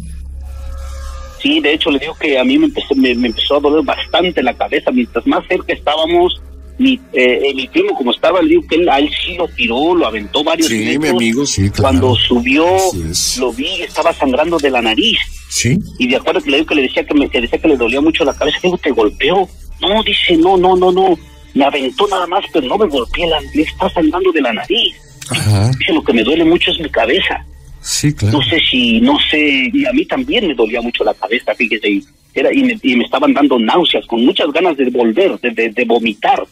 Sí, 1.41 1.59
de 1.59 1.73
hecho 1.73 1.91
le 1.91 1.99
digo 1.99 2.15
que 2.19 2.39
a 2.39 2.43
mí 2.43 2.57
me 2.57 2.65
empezó, 2.65 2.95
me, 2.95 3.11
empezó 3.11 3.57
a 3.57 3.59
doler 3.59 3.83
bastante 3.85 4.41
la 4.41 4.53
cabeza. 4.55 4.91
Mientras 4.91 5.25
más 5.27 5.43
cerca 5.47 5.73
estábamos, 5.73 6.41
mi, 6.79 6.99
eh, 7.13 7.51
mi 7.55 7.67
primo, 7.67 7.95
como 7.95 8.11
estaba, 8.11 8.41
le 8.41 8.49
digo 8.49 8.63
que 8.67 8.75
él, 8.75 8.89
a 8.89 8.99
él 8.99 9.09
sí 9.23 9.35
lo 9.35 9.47
tiró, 9.49 9.93
lo 9.93 10.07
aventó 10.07 10.43
varios 10.43 10.67
Sí, 10.67 10.79
metros. 10.79 10.99
mi 10.99 11.07
amigo, 11.09 11.45
sí, 11.45 11.69
claro. 11.69 11.81
Cuando 11.81 12.15
subió, 12.15 12.65
lo 13.39 13.53
vi, 13.53 13.81
estaba 13.81 14.13
sangrando 14.13 14.57
de 14.57 14.71
la 14.71 14.81
nariz. 14.81 15.17
Sí. 15.49 15.77
Y 15.99 16.07
de 16.07 16.15
acuerdo 16.15 16.41
que 16.41 16.49
le 16.49 16.57
digo 16.57 16.67
que 16.69 16.75
le 16.75 16.81
decía 16.83 17.05
que 17.05 17.13
me 17.13 17.29
que 17.29 17.41
decía 17.41 17.59
que 17.59 17.67
le 17.67 17.77
dolía 17.77 18.01
mucho 18.01 18.23
la 18.25 18.33
cabeza, 18.33 18.57
digo, 18.63 18.77
te 18.77 18.91
golpeó. 18.91 19.47
No, 19.79 20.01
dice, 20.03 20.35
no, 20.37 20.57
no, 20.57 20.75
no, 20.75 20.91
no. 20.91 21.17
Me 21.57 21.65
aventó 21.65 22.07
nada 22.07 22.27
más, 22.27 22.45
pero 22.53 22.67
no 22.67 22.77
me 22.77 22.87
golpeé, 22.87 23.27
la, 23.27 23.39
le 23.53 23.63
está 23.63 23.89
sangrando 23.89 24.31
de 24.31 24.41
la 24.41 24.53
nariz. 24.53 24.95
Ajá. 25.29 25.71
Dice, 25.77 25.93
lo 25.93 26.03
que 26.03 26.13
me 26.13 26.23
duele 26.23 26.45
mucho 26.45 26.71
es 26.71 26.79
mi 26.79 26.89
cabeza. 26.89 27.43
Sí, 27.81 28.13
claro. 28.13 28.37
No 28.37 28.43
sé 28.45 28.59
si, 28.69 28.99
no 29.01 29.17
sé, 29.29 29.69
y 29.73 29.85
a 29.85 29.91
mí 29.93 30.05
también 30.05 30.47
me 30.47 30.53
dolía 30.53 30.81
mucho 30.81 31.03
la 31.03 31.13
cabeza, 31.13 31.53
fíjese, 31.55 31.89
y, 31.89 32.03
era, 32.33 32.53
y, 32.53 32.63
me, 32.63 32.77
y 32.83 32.95
me 32.95 33.05
estaban 33.05 33.33
dando 33.33 33.57
náuseas, 33.59 34.05
con 34.07 34.23
muchas 34.25 34.51
ganas 34.51 34.75
de 34.77 34.89
volver, 34.89 35.39
de, 35.39 35.51
de, 35.51 35.69
de 35.69 35.85
vomitar. 35.85 36.43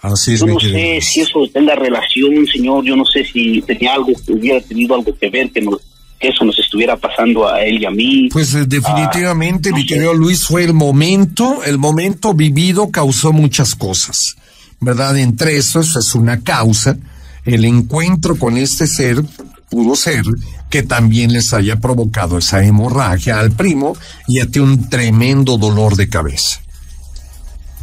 Así 0.00 0.32
es, 0.34 0.40
Yo 0.40 0.46
no 0.46 0.58
sé 0.58 0.98
si 1.00 1.20
eso 1.20 1.46
tenga 1.52 1.74
relación, 1.76 2.44
señor, 2.46 2.84
yo 2.84 2.96
no 2.96 3.04
sé 3.04 3.24
si 3.24 3.62
tenía 3.62 3.94
algo, 3.94 4.12
hubiera 4.28 4.60
tenido 4.60 4.94
algo 4.96 5.16
que 5.16 5.30
ver, 5.30 5.50
que, 5.52 5.60
nos- 5.60 5.80
que 6.22 6.28
eso 6.28 6.44
nos 6.44 6.56
estuviera 6.58 6.96
pasando 6.96 7.48
a 7.48 7.60
él 7.62 7.82
y 7.82 7.84
a 7.84 7.90
mí. 7.90 8.28
Pues 8.30 8.54
eh, 8.54 8.64
definitivamente, 8.66 9.70
Ah, 9.70 9.72
no 9.72 9.78
mi 9.78 9.86
querido 9.86 10.14
Luis, 10.14 10.46
fue 10.46 10.62
el 10.62 10.72
momento, 10.72 11.64
el 11.64 11.78
momento 11.78 12.32
vivido 12.32 12.90
causó 12.90 13.32
muchas 13.32 13.74
cosas, 13.74 14.36
¿verdad? 14.78 15.18
Entre 15.18 15.56
eso, 15.56 15.80
eso 15.80 15.98
es 15.98 16.14
una 16.14 16.40
causa. 16.40 16.96
El 17.44 17.64
encuentro 17.64 18.36
con 18.36 18.56
este 18.56 18.86
ser 18.86 19.22
pudo 19.68 19.96
ser 19.96 20.22
que 20.70 20.84
también 20.84 21.32
les 21.32 21.52
haya 21.52 21.80
provocado 21.80 22.38
esa 22.38 22.64
hemorragia 22.64 23.40
al 23.40 23.50
primo 23.50 23.96
y 24.28 24.38
a 24.38 24.46
ti 24.46 24.60
un 24.60 24.88
tremendo 24.88 25.58
dolor 25.58 25.96
de 25.96 26.08
cabeza, 26.08 26.60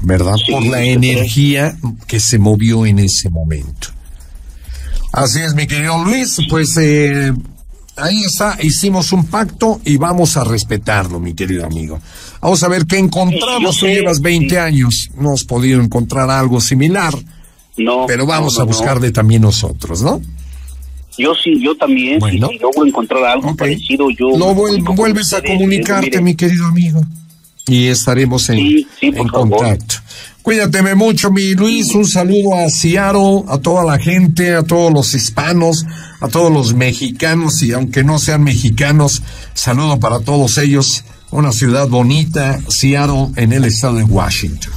¿verdad? 0.01 0.35
Sí, 0.37 0.51
Por 0.51 0.65
la 0.65 0.81
energía 0.81 1.75
que 2.07 2.21
se 2.21 2.39
movió 2.39 2.85
en 2.85 2.99
ese 2.99 3.29
momento. 3.29 3.89
Así 5.11 5.39
es, 5.41 5.55
mi 5.55 5.67
querido 5.67 6.03
Luis, 6.03 6.37
pues 6.49 6.77
eh, 6.77 7.33
ahí 8.01 8.21
está, 8.23 8.57
hicimos 8.61 9.11
un 9.11 9.25
pacto 9.27 9.79
y 9.85 9.97
vamos 9.97 10.37
a 10.37 10.43
respetarlo, 10.43 11.19
mi 11.19 11.33
querido 11.33 11.65
amigo. 11.65 11.99
Vamos 12.41 12.63
a 12.63 12.67
ver 12.67 12.85
qué 12.85 12.97
encontramos. 12.97 13.75
Sí, 13.75 13.81
Tú 13.81 13.87
llevas 13.87 14.21
20 14.21 14.49
sí. 14.49 14.55
años, 14.57 15.09
no 15.17 15.33
has 15.33 15.43
podido 15.43 15.81
encontrar 15.81 16.29
algo 16.29 16.59
similar, 16.61 17.13
No. 17.77 18.05
pero 18.07 18.25
vamos 18.25 18.55
no, 18.55 18.61
a 18.61 18.65
buscar 18.65 18.99
de 18.99 19.11
también 19.11 19.41
nosotros, 19.41 20.01
¿no? 20.01 20.21
Yo 21.17 21.33
sí, 21.35 21.61
yo 21.61 21.75
también, 21.75 22.19
Bueno. 22.19 22.47
si, 22.47 22.53
si 22.53 22.59
logro 22.59 22.85
encontrar 22.85 23.23
algo 23.25 23.49
Ok. 23.49 23.57
parecido, 23.59 24.09
yo... 24.09 24.29
Lo 24.37 24.55
vuel- 24.55 24.95
vuelves 24.95 25.33
a 25.33 25.41
comunicarte, 25.41 26.21
mi 26.21 26.33
querido 26.35 26.65
amigo. 26.65 27.01
Y 27.67 27.87
estaremos 27.87 28.49
en, 28.49 28.57
Sí, 28.57 28.87
en 29.01 29.27
favor. 29.27 29.77
Cuídateme 30.41 30.95
mucho, 30.95 31.31
mi 31.31 31.53
Luis. 31.53 31.93
Un 31.93 32.05
saludo 32.05 32.55
a 32.55 32.69
Seattle, 32.69 33.43
a 33.49 33.57
toda 33.57 33.83
la 33.83 33.99
gente, 33.99 34.55
a 34.55 34.63
todos 34.63 34.91
los 34.91 35.13
hispanos, 35.13 35.85
a 36.21 36.27
todos 36.27 36.51
los 36.51 36.73
mexicanos 36.73 37.61
y 37.61 37.73
aunque 37.73 38.03
no 38.03 38.19
sean 38.19 38.43
mexicanos, 38.43 39.21
saludo 39.53 39.99
para 39.99 40.19
todos 40.21 40.57
ellos. 40.57 41.03
Una 41.31 41.51
ciudad 41.51 41.87
bonita, 41.87 42.59
Seattle, 42.69 43.27
en 43.35 43.53
el 43.53 43.65
estado 43.65 43.97
de 43.97 44.03
Washington. 44.03 44.73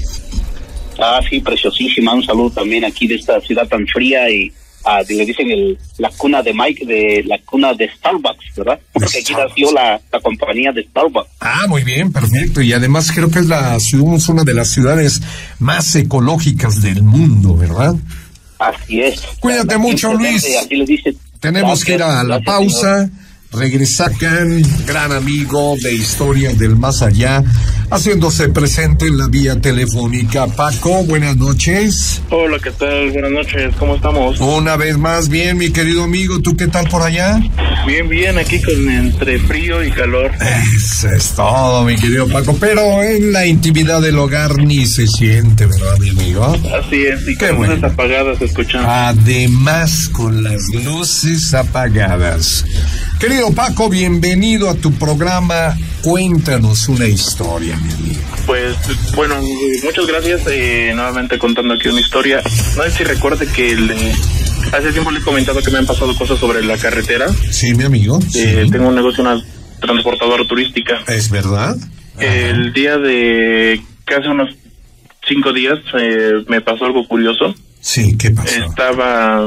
Ah, 0.98 1.20
sí, 1.28 1.40
preciosísima. 1.40 2.12
Un 2.14 2.24
saludo 2.24 2.50
también 2.50 2.84
aquí 2.84 3.06
de 3.06 3.14
esta 3.14 3.40
ciudad 3.40 3.66
tan 3.66 3.86
fría 3.86 4.28
y 4.30 4.52
ah, 4.84 5.02
le 5.08 5.24
dicen 5.26 5.50
el, 5.50 5.78
la 5.98 6.10
cuna 6.10 6.42
de 6.42 6.52
Mike, 6.52 6.86
de 6.86 7.22
la 7.26 7.38
cuna 7.44 7.74
de 7.74 7.88
Starbucks, 7.96 8.56
¿verdad? 8.56 8.80
Porque 8.92 9.18
aquí 9.18 9.32
nació 9.34 9.72
la, 9.72 10.00
la 10.12 10.20
compañía 10.20 10.72
de 10.72 10.82
Starbucks. 10.84 11.30
Ah, 11.40 11.66
muy 11.68 11.82
bien, 11.84 12.12
perfecto. 12.12 12.60
Y 12.60 12.72
además 12.72 13.10
creo 13.12 13.30
que 13.30 13.40
es 13.40 13.46
la 13.46 13.78
ciudad, 13.80 14.14
es 14.16 14.28
una 14.28 14.44
de 14.44 14.54
las 14.54 14.68
ciudades 14.68 15.20
más 15.58 15.94
ecológicas 15.96 16.82
del 16.82 17.02
mundo, 17.02 17.56
¿verdad? 17.56 17.94
Así 18.58 19.00
es. 19.00 19.20
Cuídate 19.40 19.76
mucho, 19.78 20.14
Luis. 20.14 20.44
Así 20.56 20.76
le. 20.76 21.16
Tenemos 21.40 21.84
que 21.84 21.94
ir 21.94 22.02
a 22.02 22.22
la 22.22 22.38
Gracias, 22.38 22.44
pausa. 22.46 23.06
señor. 23.06 23.21
Regresa 23.52 24.10
Can, 24.18 24.62
gran 24.86 25.12
amigo 25.12 25.74
de 25.82 25.92
Historia 25.94 26.54
del 26.54 26.74
Más 26.74 27.02
Allá, 27.02 27.44
haciéndose 27.90 28.48
presente 28.48 29.06
en 29.06 29.18
la 29.18 29.26
vía 29.28 29.60
telefónica. 29.60 30.46
Paco, 30.46 31.04
buenas 31.04 31.36
noches. 31.36 32.22
Hola, 32.30 32.58
¿qué 32.62 32.70
tal? 32.70 33.10
Buenas 33.10 33.30
noches, 33.30 33.74
¿cómo 33.78 33.96
estamos? 33.96 34.40
Una 34.40 34.76
vez 34.76 34.96
más, 34.96 35.28
bien, 35.28 35.58
mi 35.58 35.70
querido 35.70 36.04
amigo, 36.04 36.40
¿tú 36.40 36.56
qué 36.56 36.66
tal 36.68 36.88
por 36.88 37.02
allá? 37.02 37.40
Bien, 37.86 38.08
bien, 38.08 38.38
aquí 38.38 38.58
con 38.62 38.88
entre 38.88 39.38
frío 39.40 39.84
y 39.84 39.90
calor. 39.90 40.30
Eso 40.74 41.10
es 41.10 41.32
todo, 41.32 41.84
mi 41.84 41.96
querido 41.96 42.26
Paco, 42.28 42.56
pero 42.58 43.02
en 43.02 43.32
la 43.32 43.44
intimidad 43.46 44.00
del 44.00 44.18
hogar 44.18 44.56
ni 44.56 44.86
se 44.86 45.06
siente, 45.06 45.66
¿verdad, 45.66 45.98
mi 45.98 46.08
amigo? 46.08 46.44
Así 46.46 47.02
es, 47.02 47.20
y 47.28 47.36
Qué 47.36 47.48
con 47.48 47.58
bueno. 47.58 47.74
luces 47.74 47.90
apagadas 47.92 48.40
escuchando. 48.40 48.88
Además, 48.90 50.08
con 50.10 50.42
las 50.42 50.62
luces 50.72 51.52
apagadas. 51.52 52.64
Querido 53.20 53.41
Paco, 53.50 53.88
bienvenido 53.88 54.70
a 54.70 54.74
tu 54.74 54.92
programa. 54.92 55.76
Cuéntanos 56.02 56.88
una 56.88 57.08
historia, 57.08 57.76
mi 57.76 57.92
amigo. 57.92 58.20
Pues, 58.46 58.76
bueno, 59.14 59.34
muchas 59.82 60.06
gracias. 60.06 60.42
eh, 60.46 60.92
nuevamente 60.94 61.38
contando 61.38 61.74
aquí 61.74 61.88
una 61.88 62.00
historia. 62.00 62.40
No 62.76 62.82
sé 62.84 62.90
si 62.90 63.04
recuerde 63.04 63.46
que 63.48 63.74
hace 64.72 64.92
tiempo 64.92 65.10
le 65.10 65.18
he 65.18 65.22
comentado 65.22 65.60
que 65.60 65.70
me 65.70 65.78
han 65.78 65.86
pasado 65.86 66.14
cosas 66.16 66.38
sobre 66.38 66.62
la 66.64 66.78
carretera. 66.78 67.26
Sí, 67.50 67.74
mi 67.74 67.84
amigo. 67.84 68.20
Sí. 68.22 68.42
Eh, 68.44 68.66
tengo 68.70 68.88
un 68.88 68.94
negocio, 68.94 69.22
una 69.22 69.42
transportadora 69.80 70.46
turística. 70.46 71.00
¿Es 71.08 71.28
verdad? 71.30 71.76
El 72.18 72.72
día 72.72 72.96
de 72.98 73.80
casi 74.04 74.28
unos 74.28 74.50
cinco 75.26 75.52
días 75.52 75.78
eh, 75.98 76.44
me 76.46 76.60
pasó 76.60 76.84
algo 76.84 77.06
curioso. 77.08 77.54
Sí, 77.80 78.16
¿qué 78.16 78.30
pasó? 78.30 78.64
Estaba. 78.64 79.44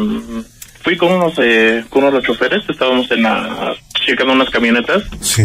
Fui 0.85 0.95
con 0.97 1.11
unos, 1.11 1.33
eh, 1.39 1.83
con 1.89 2.03
uno 2.03 2.11
de 2.11 2.17
los 2.19 2.27
choferes, 2.27 2.61
estábamos 2.69 3.09
en 3.09 3.23
la, 3.23 3.73
checando 4.05 4.33
unas 4.33 4.51
camionetas 4.51 5.01
Sí. 5.19 5.41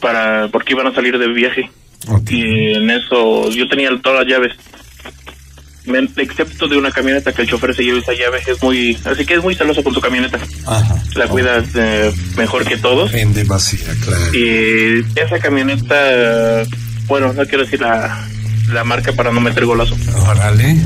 para, 0.00 0.46
porque 0.52 0.72
iban 0.72 0.86
a 0.86 0.94
salir 0.94 1.18
de 1.18 1.26
viaje. 1.26 1.68
Ok. 2.06 2.30
Y 2.30 2.74
en 2.74 2.88
eso 2.90 3.50
yo 3.50 3.66
tenía 3.68 3.90
todas 4.00 4.20
las 4.24 4.28
llaves. 4.28 4.52
Excepto 6.16 6.68
de 6.68 6.76
una 6.76 6.92
camioneta 6.92 7.32
que 7.32 7.42
el 7.42 7.48
chofer 7.48 7.74
se 7.74 7.82
lleva 7.82 7.98
esa 7.98 8.12
llave, 8.12 8.40
es 8.46 8.62
muy, 8.62 8.96
así 9.04 9.26
que 9.26 9.34
es 9.34 9.42
muy 9.42 9.56
celoso 9.56 9.82
con 9.82 9.92
su 9.92 10.00
camioneta. 10.00 10.38
Ajá. 10.64 10.94
La 11.16 11.26
cuida 11.26 11.60
eh, 11.74 12.12
mejor 12.36 12.64
que 12.64 12.76
todos. 12.76 13.12
En 13.14 13.34
demasía, 13.34 13.88
claro. 14.04 14.32
Y 14.32 15.04
esa 15.16 15.40
camioneta, 15.40 16.62
bueno, 17.08 17.32
no 17.32 17.44
quiero 17.46 17.64
decir 17.64 17.80
la, 17.80 18.28
la 18.68 18.84
marca 18.84 19.12
para 19.12 19.32
no 19.32 19.40
meter 19.40 19.64
golazo. 19.66 19.96
Órale. 20.28 20.76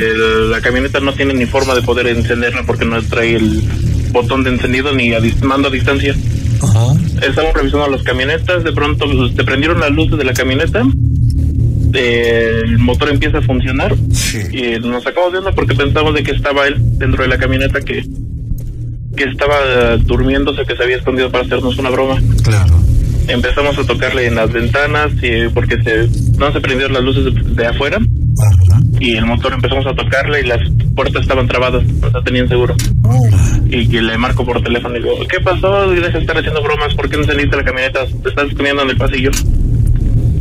El- 0.00 0.50
la 0.50 0.60
camioneta 0.60 1.00
no 1.00 1.12
tiene 1.14 1.34
ni 1.34 1.46
forma 1.46 1.74
de 1.74 1.82
poder 1.82 2.06
encenderla 2.08 2.62
porque 2.66 2.84
no 2.84 3.00
trae 3.02 3.36
el 3.36 3.62
botón 4.10 4.44
de 4.44 4.50
encendido 4.50 4.92
ni 4.94 5.12
a 5.14 5.20
mando 5.42 5.68
a 5.68 5.70
distancia. 5.70 6.14
Ajá. 6.62 6.94
Estamos 7.26 7.52
revisando 7.54 7.88
las 7.88 8.02
camionetas, 8.02 8.64
de 8.64 8.72
pronto 8.72 9.06
pues, 9.10 9.34
se 9.36 9.44
prendieron 9.44 9.80
las 9.80 9.90
luces 9.90 10.16
de 10.18 10.24
la 10.24 10.32
camioneta, 10.32 10.82
eh, 11.92 12.60
el 12.64 12.78
motor 12.78 13.08
empieza 13.10 13.38
a 13.38 13.42
funcionar 13.42 13.94
Sí. 14.12 14.38
y 14.52 14.78
nos 14.80 15.02
sacamos 15.04 15.32
de 15.32 15.38
onda 15.38 15.52
porque 15.52 15.74
pensamos 15.74 16.14
de 16.14 16.22
que 16.22 16.32
estaba 16.32 16.66
él 16.66 16.76
dentro 16.98 17.22
de 17.22 17.28
la 17.28 17.38
camioneta 17.38 17.80
que 17.80 18.04
que 19.16 19.24
estaba 19.24 19.54
eh, 19.64 19.98
durmiéndose, 20.04 20.64
que 20.66 20.74
se 20.74 20.82
había 20.82 20.96
escondido 20.96 21.30
para 21.30 21.44
hacernos 21.44 21.78
una 21.78 21.88
broma. 21.90 22.20
Claro. 22.42 22.74
Empezamos 23.28 23.78
a 23.78 23.84
tocarle 23.86 24.26
en 24.26 24.34
las 24.34 24.52
ventanas 24.52 25.10
y 25.22 25.48
porque 25.54 25.82
se 25.82 26.08
no 26.38 26.52
se 26.52 26.60
prendieron 26.60 26.92
las 26.92 27.02
luces 27.02 27.24
de, 27.34 27.40
de 27.54 27.66
afuera 27.66 27.96
Ajá. 27.96 28.80
y 29.00 29.16
el 29.16 29.24
motor 29.24 29.52
empezamos 29.54 29.86
a 29.86 29.94
tocarle 29.94 30.40
y 30.40 30.44
las 30.44 30.60
puertas 30.94 31.22
estaban 31.22 31.46
trabadas, 31.48 31.82
o 32.02 32.10
sea, 32.10 32.22
tenían 32.22 32.48
seguro. 32.48 32.74
Y 33.70 33.88
que 33.88 34.02
le 34.02 34.18
marco 34.18 34.44
por 34.44 34.62
teléfono 34.62 34.96
y 34.96 35.02
digo, 35.02 35.14
¿qué 35.28 35.40
pasó? 35.40 35.90
Deja 35.90 36.10
de 36.10 36.18
estar 36.18 36.36
haciendo 36.36 36.62
bromas, 36.62 36.94
¿por 36.94 37.08
qué 37.08 37.16
no 37.16 37.22
encendiste 37.22 37.56
la 37.56 37.64
camioneta? 37.64 38.00
Te 38.22 38.28
estás 38.28 38.48
escondiendo 38.48 38.82
en 38.82 38.90
el 38.90 38.96
pasillo. 38.96 39.30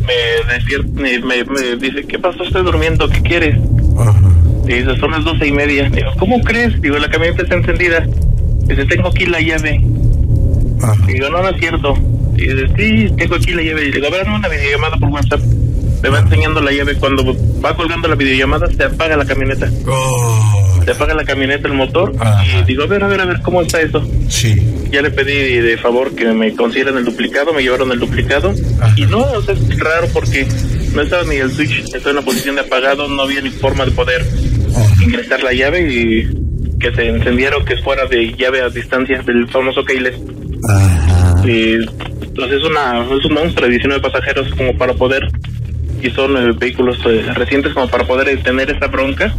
Me 0.05 0.53
despierta, 0.53 0.87
me, 0.93 1.19
me- 1.19 1.43
me 1.45 1.75
dice, 1.77 2.03
¿qué 2.05 2.19
pasó? 2.19 2.43
Estoy 2.43 2.63
durmiendo, 2.63 3.07
¿qué 3.09 3.21
quieres? 3.21 3.57
Ajá. 3.97 4.19
Y 4.67 4.73
dice, 4.73 4.95
son 4.97 5.11
las 5.11 5.23
doce 5.23 5.47
y 5.47 5.51
media. 5.51 5.89
Digo, 5.89 6.11
¿cómo 6.19 6.39
crees? 6.41 6.79
Digo, 6.81 6.97
la 6.97 7.09
camioneta 7.09 7.43
está 7.43 7.55
encendida. 7.55 8.05
Dice, 8.67 8.85
tengo 8.85 9.07
aquí 9.09 9.25
la 9.25 9.39
llave. 9.39 9.81
Ajá. 10.81 10.95
Y 11.07 11.13
digo, 11.13 11.29
no, 11.29 11.41
no 11.41 11.49
es 11.49 11.59
cierto. 11.59 11.93
Y 12.43 12.47
dice, 12.53 12.67
sí, 12.77 13.13
tengo 13.17 13.36
aquí 13.36 13.51
la 13.51 13.62
llave. 13.62 13.88
Y 13.88 13.91
digo, 13.91 14.08
a 14.08 14.12
ver, 14.12 14.27
una 14.27 14.47
videollamada 14.47 14.97
por 14.97 15.10
WhatsApp. 15.10 15.41
Me 16.01 16.10
va 16.10 16.19
enseñando 16.19 16.60
la 16.62 16.71
llave. 16.71 16.95
Cuando 16.95 17.23
va 17.63 17.75
colgando 17.75 18.08
la 18.10 18.15
videollamada, 18.15 18.67
se 18.69 18.84
apaga 18.84 19.15
la 19.15 19.25
camioneta. 19.25 19.69
Oh, 19.88 20.82
Se 20.84 20.91
apaga 20.91 21.13
la 21.13 21.23
camioneta, 21.23 21.67
el 21.67 21.73
motor. 21.75 22.13
Ajá. 22.19 22.43
Y 22.45 22.63
digo, 22.65 22.84
a 22.84 22.88
ver, 22.88 23.03
a 23.03 23.08
ver, 23.08 23.21
a 23.21 23.25
ver, 23.25 23.41
¿cómo 23.41 23.62
está 23.62 23.82
eso? 23.82 24.06
sí. 24.27 24.56
Ya 24.91 25.01
le 25.01 25.10
pedí 25.10 25.34
de 25.58 25.75
favor 25.77 26.13
que 26.13 26.25
me 26.25 26.53
consiguieran 26.53 26.95
el 26.97 27.03
duplicado, 27.06 27.51
me 27.51 27.63
llevaron 27.63 27.91
el 27.91 27.97
duplicado. 27.97 28.53
Ajá. 28.79 28.93
Y 28.95 29.08
no, 29.08 29.21
o 29.21 29.41
sea, 29.41 29.56
es 29.56 29.79
raro 29.79 30.08
porque 30.13 30.45
no 30.93 31.01
estaba 31.01 31.23
ni 31.23 31.38
el 31.38 31.49
switch, 31.51 31.86
estaba 31.86 32.12
en 32.12 32.15
la 32.17 32.21
posición 32.21 32.53
de 32.56 32.62
apagado, 32.62 33.08
no 33.08 33.23
había 33.23 33.41
ni 33.41 33.49
forma 33.49 33.86
de 33.86 33.91
poder 33.91 34.23
ingresar 35.01 35.41
la 35.41 35.51
llave 35.51 35.91
y 35.91 36.77
que 36.79 36.93
se 36.93 37.08
encendiera 37.08 37.58
o 37.58 37.65
que 37.65 37.75
fuera 37.77 38.06
de 38.06 38.36
llave 38.38 38.62
a 38.62 38.69
distancia 38.69 39.19
del 39.23 39.47
famoso 39.49 39.84
keyless. 39.84 40.15
Ajá. 40.69 41.47
Y, 41.47 41.77
entonces 42.35 42.59
es 42.59 42.65
una 42.65 43.05
es 43.15 43.25
un 43.25 43.33
monstruo 43.33 43.65
de 43.67 43.71
19 43.71 44.01
pasajeros 44.01 44.49
como 44.55 44.75
para 44.77 44.93
poder 44.93 45.27
y 46.01 46.09
son 46.09 46.35
eh, 46.35 46.51
vehículos 46.57 46.97
eh, 47.05 47.23
recientes 47.35 47.73
como 47.73 47.87
para 47.87 48.03
poder 48.05 48.41
tener 48.43 48.69
esa 48.71 48.87
bronca 48.87 49.33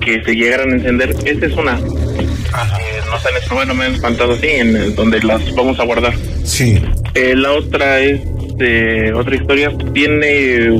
que 0.00 0.20
se 0.24 0.34
llegaran 0.34 0.70
a 0.70 0.74
encender. 0.74 1.10
Esa 1.24 1.46
es 1.46 1.52
una. 1.54 1.78
Eh, 1.78 3.00
no 3.08 3.16
están 3.16 3.32
en 3.40 3.54
bueno, 3.54 3.74
me 3.74 3.84
han 3.84 3.94
espantado 3.94 4.32
así, 4.32 4.48
en 4.48 4.74
el- 4.74 4.94
donde 4.96 5.22
las 5.22 5.54
vamos 5.54 5.78
a 5.78 5.84
guardar. 5.84 6.14
Sí. 6.42 6.82
Eh, 7.14 7.34
la 7.36 7.52
otra 7.52 8.00
es 8.00 8.20
de 8.56 9.12
otra 9.14 9.36
historia. 9.36 9.70
Tiene 9.94 10.70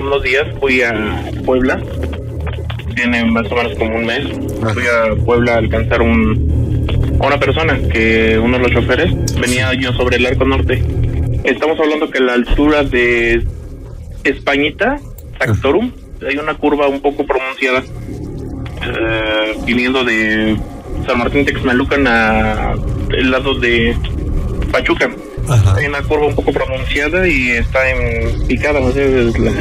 unos 0.00 0.22
días 0.24 0.46
fui 0.58 0.82
a 0.82 1.30
Puebla. 1.44 1.80
Tiene 2.96 3.24
más 3.26 3.46
o 3.52 3.54
menos 3.54 3.78
como 3.78 3.94
un 3.96 4.06
mes. 4.06 4.26
Fui 4.74 4.82
a 4.82 5.14
Puebla 5.24 5.54
a 5.54 5.58
alcanzar 5.58 6.02
un, 6.02 6.57
a 7.20 7.26
una 7.26 7.38
persona 7.38 7.78
que 7.92 8.38
uno 8.38 8.58
de 8.58 8.62
los 8.64 8.72
choferes 8.72 9.12
venía 9.40 9.72
yo 9.74 9.92
sobre 9.92 10.16
el 10.16 10.26
arco 10.26 10.44
norte. 10.44 10.82
Estamos 11.44 11.78
hablando 11.80 12.10
que 12.10 12.20
la 12.20 12.34
altura 12.34 12.82
de 12.84 13.42
Españita, 14.24 14.98
Sactorum, 15.38 15.92
hay 16.28 16.36
una 16.36 16.54
curva 16.54 16.88
un 16.88 17.00
poco 17.00 17.24
pronunciada 17.24 17.82
eh, 18.82 19.54
viniendo 19.64 20.04
de 20.04 20.56
San 21.06 21.18
Martín 21.18 21.44
Texmelucan 21.44 22.06
a 22.06 22.74
el 23.10 23.30
lado 23.30 23.54
de 23.54 23.96
Pachuca. 24.72 25.10
Ajá. 25.48 25.76
Hay 25.76 25.86
una 25.86 26.02
curva 26.02 26.26
un 26.26 26.34
poco 26.34 26.52
pronunciada 26.52 27.26
y 27.26 27.50
está 27.52 27.88
en 27.90 28.46
picada, 28.46 28.80
no 28.80 28.90
sé, 28.92 29.28
es 29.28 29.38
la- 29.38 29.52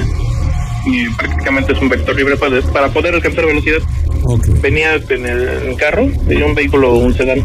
y 0.86 1.10
prácticamente 1.16 1.74
es 1.74 1.82
un 1.82 1.90
vector 1.90 2.16
libre 2.16 2.38
para, 2.38 2.62
para 2.74 2.88
poder 2.90 3.14
alcanzar 3.16 3.46
velocidad. 3.46 3.80
Venía 4.62 4.96
en 4.96 5.26
el 5.26 5.76
carro, 5.78 6.10
tenía 6.28 6.46
un 6.46 6.56
vehículo, 6.56 6.96
un 6.96 7.14
sedán. 7.14 7.42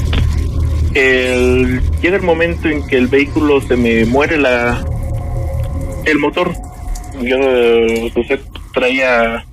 El, 0.95 1.81
llega 2.03 2.17
el 2.17 2.23
momento 2.23 2.69
en 2.69 2.87
que 2.87 2.97
el 2.97 3.07
vehículo 3.07 3.61
se 3.61 3.77
me 3.77 4.05
muere 4.05 4.37
la 4.37 4.85
el 6.05 6.19
motor. 6.19 6.53
Yo 7.23 7.39
usted 8.21 8.41
traía 8.75 9.45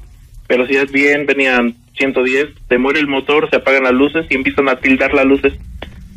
velocidad 0.47 0.87
bien, 0.91 1.25
venían 1.27 1.75
110, 1.97 2.47
se 2.67 2.77
muere 2.77 2.99
el 2.99 3.07
motor, 3.07 3.47
se 3.49 3.57
apagan 3.57 3.83
las 3.83 3.93
luces 3.93 4.25
y 4.29 4.35
empiezan 4.35 4.67
a 4.67 4.77
tildar 4.77 5.13
las 5.13 5.25
luces. 5.25 5.53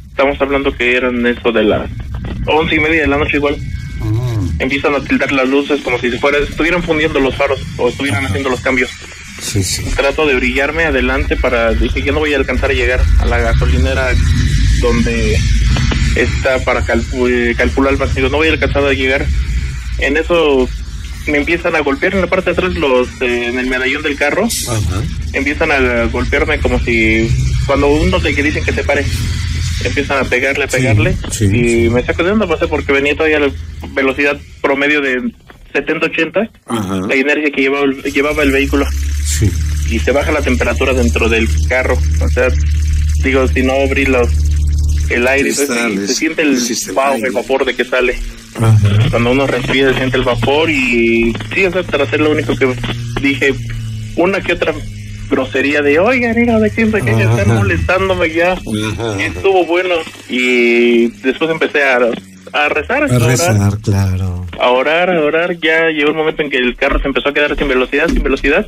Estamos 0.08 0.40
hablando 0.40 0.74
que 0.74 0.96
eran 0.96 1.26
eso 1.26 1.52
de 1.52 1.64
las 1.64 1.90
once 2.46 2.76
y 2.76 2.80
media 2.80 3.02
de 3.02 3.08
la 3.08 3.18
noche 3.18 3.36
igual. 3.36 3.56
Empiezan 4.58 4.94
a 4.94 5.00
tildar 5.00 5.32
las 5.32 5.48
luces 5.48 5.82
como 5.82 5.98
si 5.98 6.10
se 6.10 6.18
fuera, 6.18 6.38
estuvieran 6.38 6.82
fundiendo 6.82 7.20
los 7.20 7.34
faros 7.36 7.60
o 7.76 7.88
estuvieran 7.88 8.24
haciendo 8.24 8.48
los 8.48 8.60
cambios. 8.60 8.90
Sí, 9.42 9.62
sí. 9.64 9.82
Trato 9.96 10.26
de 10.26 10.34
brillarme 10.36 10.84
adelante 10.84 11.36
para, 11.36 11.72
dije, 11.74 12.00
yo 12.02 12.12
no 12.12 12.20
voy 12.20 12.32
a 12.32 12.36
alcanzar 12.36 12.70
a 12.70 12.74
llegar 12.74 13.00
a 13.18 13.26
la 13.26 13.38
gasolinera 13.38 14.08
donde 14.80 15.36
está 16.16 16.58
para 16.60 16.82
calcu- 16.84 17.28
eh, 17.30 17.54
calcular 17.56 17.92
el 17.92 17.98
vacío, 17.98 18.28
no 18.28 18.36
voy 18.38 18.48
a 18.48 18.52
alcanzar 18.52 18.84
a 18.84 18.92
llegar. 18.92 19.26
En 19.98 20.16
eso 20.16 20.68
me 21.26 21.38
empiezan 21.38 21.74
a 21.76 21.80
golpear 21.80 22.14
en 22.14 22.20
la 22.20 22.26
parte 22.26 22.50
de 22.50 22.52
atrás 22.52 22.74
los 22.74 23.08
eh, 23.20 23.46
en 23.48 23.58
el 23.58 23.66
medallón 23.66 24.02
del 24.02 24.16
carro 24.16 24.44
Ajá. 24.44 25.02
empiezan 25.34 25.70
a 25.70 26.04
golpearme 26.06 26.58
como 26.58 26.80
si 26.80 27.28
cuando 27.64 27.86
uno 27.88 28.18
le 28.18 28.34
que 28.34 28.42
dicen 28.42 28.64
que 28.64 28.72
se 28.72 28.82
pare 28.82 29.04
empiezan 29.84 30.18
a 30.18 30.28
pegarle, 30.28 30.64
a 30.64 30.66
pegarle 30.66 31.16
sí, 31.30 31.44
y 31.44 31.88
me 31.90 32.02
saco 32.04 32.24
de 32.24 32.32
onda 32.32 32.46
no 32.46 32.56
sé 32.58 32.66
porque 32.66 32.90
venía 32.90 33.14
todavía 33.14 33.36
a 33.36 33.40
la 33.40 33.52
velocidad 33.94 34.36
promedio 34.60 35.00
de 35.00 35.30
70-80 35.72 36.50
Ajá. 36.66 36.96
la 37.08 37.16
inercia 37.16 37.50
que 37.50 37.62
llevaba 37.62 37.84
el, 37.84 38.02
llevaba 38.02 38.42
el 38.42 38.50
vehículo 38.52 38.86
Sí. 39.24 39.50
y 39.90 39.98
se 39.98 40.12
baja 40.12 40.30
la 40.32 40.42
temperatura 40.42 40.92
dentro 40.92 41.28
del 41.28 41.48
carro 41.68 41.96
o 42.20 42.28
sea 42.28 42.48
digo 43.24 43.46
si 43.48 43.62
no 43.62 43.72
abrí 43.72 44.04
los 44.06 44.28
el 45.10 45.26
aire 45.26 45.50
entonces, 45.50 46.06
se 46.08 46.14
siente 46.14 46.42
el, 46.42 46.56
baila. 46.94 47.26
el 47.26 47.32
vapor 47.32 47.64
de 47.64 47.74
que 47.74 47.84
sale 47.84 48.16
Ajá. 48.56 48.78
cuando 49.10 49.32
uno 49.32 49.46
respira 49.46 49.92
se 49.92 49.98
siente 49.98 50.16
el 50.16 50.24
vapor 50.24 50.70
y 50.70 51.34
sí, 51.54 51.64
o 51.64 51.72
sea, 51.72 51.82
para 51.82 52.04
hacer 52.04 52.20
lo 52.20 52.30
único 52.30 52.54
que 52.56 52.74
dije, 53.20 53.54
una 54.16 54.40
que 54.40 54.52
otra 54.52 54.74
grosería 55.30 55.80
de, 55.80 55.98
oigan, 55.98 56.34
mira, 56.36 56.60
de 56.60 56.70
quién 56.70 56.92
que 56.92 57.00
ya 57.04 57.30
están 57.34 57.56
molestándome 57.56 58.30
ya. 58.30 58.52
Ajá. 58.52 59.16
Y 59.18 59.22
estuvo 59.22 59.64
bueno. 59.64 59.94
Y 60.28 61.06
después 61.22 61.50
empecé 61.50 61.82
a, 61.84 62.00
a 62.52 62.68
rezar, 62.68 63.02
A 63.04 63.06
orar, 63.06 63.22
rezar, 63.22 63.78
claro. 63.82 64.46
a 64.60 64.70
orar, 64.70 65.10
a 65.10 65.20
orar. 65.20 65.56
Ya 65.58 65.88
llegó 65.90 66.10
el 66.10 66.16
momento 66.16 66.42
en 66.42 66.50
que 66.50 66.58
el 66.58 66.76
carro 66.76 67.00
se 67.00 67.08
empezó 67.08 67.30
a 67.30 67.34
quedar 67.34 67.56
sin 67.56 67.68
velocidad, 67.68 68.08
sin 68.08 68.22
velocidad. 68.22 68.66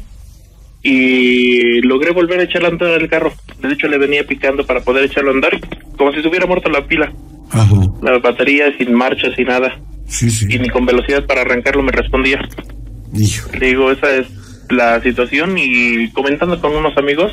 Y 0.82 1.80
logré 1.82 2.12
volver 2.12 2.40
a 2.40 2.42
echarle 2.44 2.68
a 2.68 2.70
andar 2.72 2.92
al 2.92 3.08
carro. 3.08 3.32
De 3.60 3.72
hecho, 3.72 3.88
le 3.88 3.98
venía 3.98 4.26
picando 4.26 4.66
para 4.66 4.80
poder 4.80 5.04
echarlo 5.04 5.30
a 5.30 5.34
andar, 5.34 5.58
como 5.96 6.12
si 6.12 6.20
se 6.20 6.28
hubiera 6.28 6.46
muerto 6.46 6.68
la 6.68 6.86
pila. 6.86 7.12
Ajá. 7.50 7.74
La 8.02 8.18
batería 8.18 8.66
sin 8.76 8.92
marcha, 8.94 9.34
sin 9.34 9.46
nada. 9.46 9.78
Sí, 10.06 10.30
sí. 10.30 10.46
Y 10.50 10.58
ni 10.58 10.68
con 10.68 10.84
velocidad 10.84 11.24
para 11.26 11.40
arrancarlo 11.42 11.82
me 11.82 11.92
respondía. 11.92 12.40
Hijo. 13.14 13.50
Le 13.58 13.66
digo, 13.68 13.90
esa 13.90 14.14
es 14.14 14.26
la 14.70 15.00
situación 15.02 15.56
y 15.56 16.10
comentando 16.10 16.60
con 16.60 16.74
unos 16.74 16.96
amigos, 16.98 17.32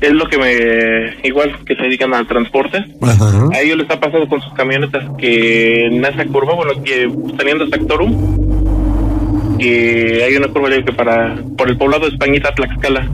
es 0.00 0.12
lo 0.12 0.26
que 0.28 0.38
me, 0.38 1.26
igual 1.28 1.56
que 1.64 1.74
se 1.76 1.82
dedican 1.82 2.14
al 2.14 2.26
transporte, 2.26 2.84
Ajá. 3.02 3.48
a 3.52 3.60
ellos 3.60 3.78
les 3.78 3.90
ha 3.90 3.98
pasado 4.00 4.28
con 4.28 4.40
sus 4.42 4.52
camionetas 4.54 5.04
que 5.18 5.86
en 5.86 6.04
esa 6.04 6.24
curva, 6.26 6.54
bueno, 6.54 6.82
que 6.82 7.10
teniendo 7.38 7.66
Sectorum, 7.68 9.58
que 9.58 10.22
hay 10.24 10.36
una 10.36 10.48
curva 10.48 10.68
que 10.70 10.92
para, 10.92 11.36
por 11.56 11.68
el 11.68 11.76
poblado 11.76 12.04
de 12.06 12.12
Españita, 12.12 12.52
Tlaxcala, 12.54 13.08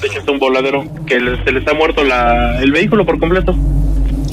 de 0.00 0.06
hecho 0.06 0.18
está 0.18 0.32
un 0.32 0.38
voladero, 0.38 0.84
que 1.06 1.20
les- 1.20 1.42
se 1.44 1.52
les 1.52 1.66
ha 1.68 1.74
muerto 1.74 2.02
la, 2.04 2.58
el 2.60 2.72
vehículo 2.72 3.06
por 3.06 3.18
completo, 3.18 3.54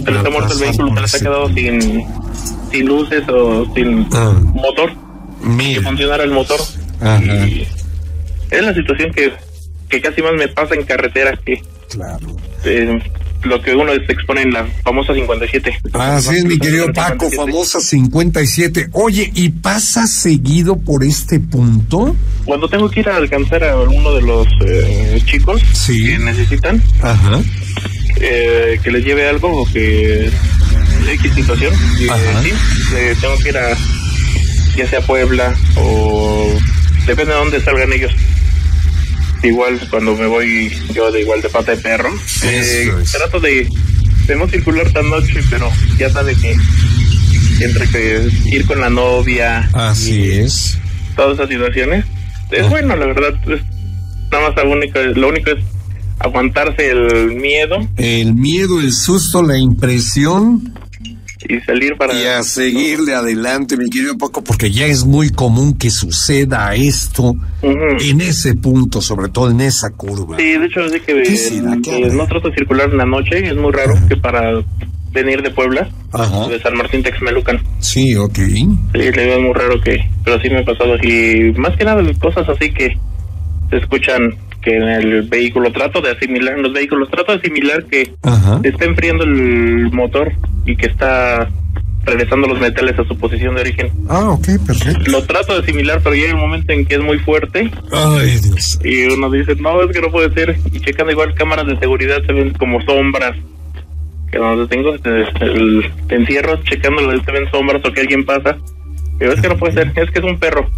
se 0.03 0.11
les 0.11 0.25
ha 0.25 0.29
muerto 0.29 0.53
el 0.53 0.59
vehículo, 0.59 0.95
se 0.95 1.01
les 1.01 1.15
ha 1.15 1.19
quedado 1.19 1.49
sin, 1.49 2.03
sin 2.71 2.85
luces 2.87 3.23
o 3.29 3.65
sin 3.75 4.07
Ah. 4.13 4.33
motor, 4.53 4.91
que 5.59 5.81
funcionara 5.81 6.23
el 6.23 6.31
motor. 6.31 6.59
Ajá. 7.01 7.21
Y 7.47 7.67
es 8.51 8.63
la 8.63 8.73
situación 8.73 9.11
que, 9.11 9.31
que 9.89 10.01
casi 10.01 10.21
más 10.21 10.33
me 10.37 10.47
pasa 10.47 10.75
en 10.75 10.83
carretera 10.83 11.37
que 11.45 11.61
Claro. 11.89 12.27
eh, 12.65 12.99
lo 13.43 13.61
que 13.61 13.75
uno 13.75 13.93
se 13.93 14.11
expone 14.11 14.41
en 14.41 14.51
la 14.51 14.65
famosa 14.83 15.13
57. 15.13 15.77
Así 15.93 16.35
es, 16.37 16.45
mi 16.45 16.57
querido 16.57 16.91
Paco, 16.91 17.29
57. 17.29 17.35
famosa 17.37 17.79
57. 17.79 18.89
Oye, 18.93 19.31
¿y 19.35 19.49
pasa 19.49 20.07
seguido 20.07 20.77
por 20.77 21.03
este 21.03 21.39
punto? 21.39 22.15
Cuando 22.45 22.67
tengo 22.67 22.89
que 22.89 23.01
ir 23.01 23.09
a 23.09 23.17
alcanzar 23.17 23.63
a 23.63 23.75
uno 23.77 24.13
de 24.15 24.21
los 24.23 24.47
eh, 24.65 25.21
chicos 25.25 25.61
Sí. 25.73 26.05
que 26.07 26.17
necesitan 26.17 26.81
Ajá. 27.01 27.39
eh, 28.19 28.79
que 28.83 28.91
les 28.91 29.05
lleve 29.05 29.27
algo 29.29 29.61
o 29.61 29.65
que 29.71 30.29
X 31.13 31.33
situación, 31.35 31.73
y, 31.99 32.03
sí, 32.05 32.53
eh, 32.95 33.15
tengo 33.21 33.37
que 33.37 33.49
ir 33.49 33.57
a 33.57 33.77
ya 34.75 34.87
sea 34.89 35.01
Puebla 35.01 35.55
o 35.77 36.49
depende 37.05 37.31
de 37.33 37.37
dónde 37.39 37.61
salgan 37.61 37.93
ellos. 37.93 38.11
Igual 39.45 39.79
cuando 39.89 40.15
me 40.15 40.25
voy 40.27 40.71
yo 40.93 41.11
de 41.11 41.21
igual 41.21 41.41
de 41.41 41.49
pata 41.49 41.75
de 41.75 41.77
perro, 41.81 42.09
eh, 42.43 42.91
trato 43.11 43.39
de, 43.39 43.67
de 44.27 44.35
no 44.35 44.47
circular 44.47 44.91
tan 44.91 45.09
noche, 45.09 45.41
pero 45.49 45.69
ya 45.97 46.09
sabe 46.09 46.35
que 46.35 46.55
entre 47.63 47.87
que 47.89 48.27
ir 48.47 48.65
con 48.65 48.81
la 48.81 48.89
novia 48.89 49.69
Así 49.73 50.31
es. 50.31 50.77
todas 51.15 51.35
esas 51.35 51.49
situaciones, 51.49 52.05
es 52.51 52.63
Ah. 52.65 52.69
bueno, 52.69 52.95
la 52.95 53.05
verdad, 53.05 53.33
es 53.47 53.61
nada 54.31 54.49
más 54.49 54.55
lo 54.65 54.71
único, 54.71 54.99
lo 54.99 55.29
único 55.29 55.51
es 55.51 55.63
aguantarse 56.19 56.89
el 56.91 57.35
miedo 57.35 57.77
El 57.97 58.33
miedo, 58.35 58.79
el 58.79 58.91
susto, 58.93 59.43
la 59.43 59.57
impresión 59.59 60.73
y 61.47 61.59
salir 61.61 61.95
para 61.97 62.13
y 62.13 62.25
a 62.25 62.43
seguirle 62.43 63.13
adelante, 63.15 63.77
mi 63.77 63.89
querido 63.89 64.17
Paco, 64.17 64.43
porque 64.43 64.71
ya 64.71 64.85
es 64.85 65.05
muy 65.05 65.29
común 65.29 65.77
que 65.77 65.89
suceda 65.89 66.73
esto 66.75 67.23
Ujú. 67.61 67.97
en 68.01 68.21
ese 68.21 68.55
punto, 68.55 69.01
sobre 69.01 69.29
todo 69.29 69.49
en 69.51 69.61
esa 69.61 69.89
curva. 69.91 70.37
Sí, 70.37 70.57
de 70.57 70.65
hecho, 70.65 70.81
que 71.05 71.23
¿Qué 71.23 71.35
será? 71.37 71.73
eh, 71.73 71.77
¿Qué 71.83 71.95
habrá? 71.95 72.13
no 72.13 72.27
trato 72.27 72.49
de 72.49 72.55
circular 72.55 72.89
en 72.89 72.97
la 72.97 73.05
noche, 73.05 73.47
es 73.47 73.55
muy 73.55 73.71
raro 73.71 73.93
que 74.07 74.17
para 74.17 74.41
venir 75.11 75.41
de 75.41 75.49
Puebla, 75.51 75.89
Ajá. 76.11 76.47
de 76.47 76.59
San 76.61 76.75
Martín 76.75 77.01
Texmelucan, 77.03 77.59
Sí, 77.79 78.15
ok. 78.15 78.35
sí, 78.35 78.67
le 78.93 79.07
es 79.35 79.39
muy 79.41 79.53
raro 79.53 79.79
que, 79.81 79.97
pero 80.23 80.39
sí 80.41 80.49
me 80.49 80.59
ha 80.59 80.65
pasado 80.65 80.95
así, 80.95 81.53
más 81.57 81.75
que 81.77 81.85
nada 81.85 82.03
cosas 82.19 82.47
así 82.49 82.71
que 82.71 82.97
se 83.69 83.77
escuchan 83.77 84.21
que 84.65 84.75
en 84.75 84.83
el 84.83 85.21
vehículo 85.21 85.71
trato 85.71 86.01
de 86.01 86.11
asimilar, 86.11 86.55
en 86.57 86.63
los 86.63 86.73
vehículos 86.73 87.09
trato 87.09 87.31
de 87.31 87.37
asimilar 87.37 87.85
que 87.85 88.11
Ajá. 88.23 88.59
se 88.61 88.69
está 88.69 88.85
enfriando 88.85 89.23
el 89.23 89.91
motor 89.91 90.33
y 90.65 90.75
que 90.75 90.87
está 90.87 91.47
regresando 92.03 92.47
los 92.47 92.59
metales 92.59 92.97
a 92.99 93.03
su 93.05 93.17
posición 93.17 93.55
de 93.55 93.61
origen. 93.61 93.91
Ah, 94.09 94.31
ok, 94.31 94.45
perfecto. 94.65 95.11
Lo 95.11 95.23
trato 95.23 95.53
de 95.53 95.59
asimilar, 95.59 96.01
pero 96.03 96.15
llega 96.15 96.33
un 96.33 96.39
momento 96.41 96.73
en 96.73 96.85
que 96.85 96.95
es 96.95 97.01
muy 97.01 97.19
fuerte 97.19 97.71
Ay, 97.91 98.37
Dios. 98.43 98.79
y 98.83 99.05
uno 99.05 99.29
dice, 99.29 99.55
no, 99.55 99.81
es 99.83 99.91
que 99.91 100.01
no 100.01 100.11
puede 100.11 100.33
ser. 100.33 100.57
Y 100.71 100.79
checando 100.79 101.11
igual 101.11 101.33
cámaras 101.35 101.67
de 101.67 101.77
seguridad 101.77 102.17
se 102.25 102.33
ven 102.33 102.51
como 102.53 102.81
sombras. 102.81 103.35
Que 104.31 104.39
donde 104.39 104.67
tengo 104.67 104.95
este, 104.95 105.09
el, 105.41 105.91
te 106.07 106.15
encierro, 106.15 106.61
checando 106.63 107.01
se 107.23 107.31
ven 107.31 107.49
sombras 107.51 107.81
o 107.85 107.91
que 107.93 108.01
alguien 108.01 108.25
pasa. 108.25 108.57
Pero 109.19 109.33
es 109.33 109.41
que 109.41 109.47
no 109.47 109.57
puede 109.57 109.73
ser, 109.73 109.91
es 109.95 110.11
que 110.11 110.19
es 110.19 110.25
un 110.25 110.37
perro. 110.39 110.69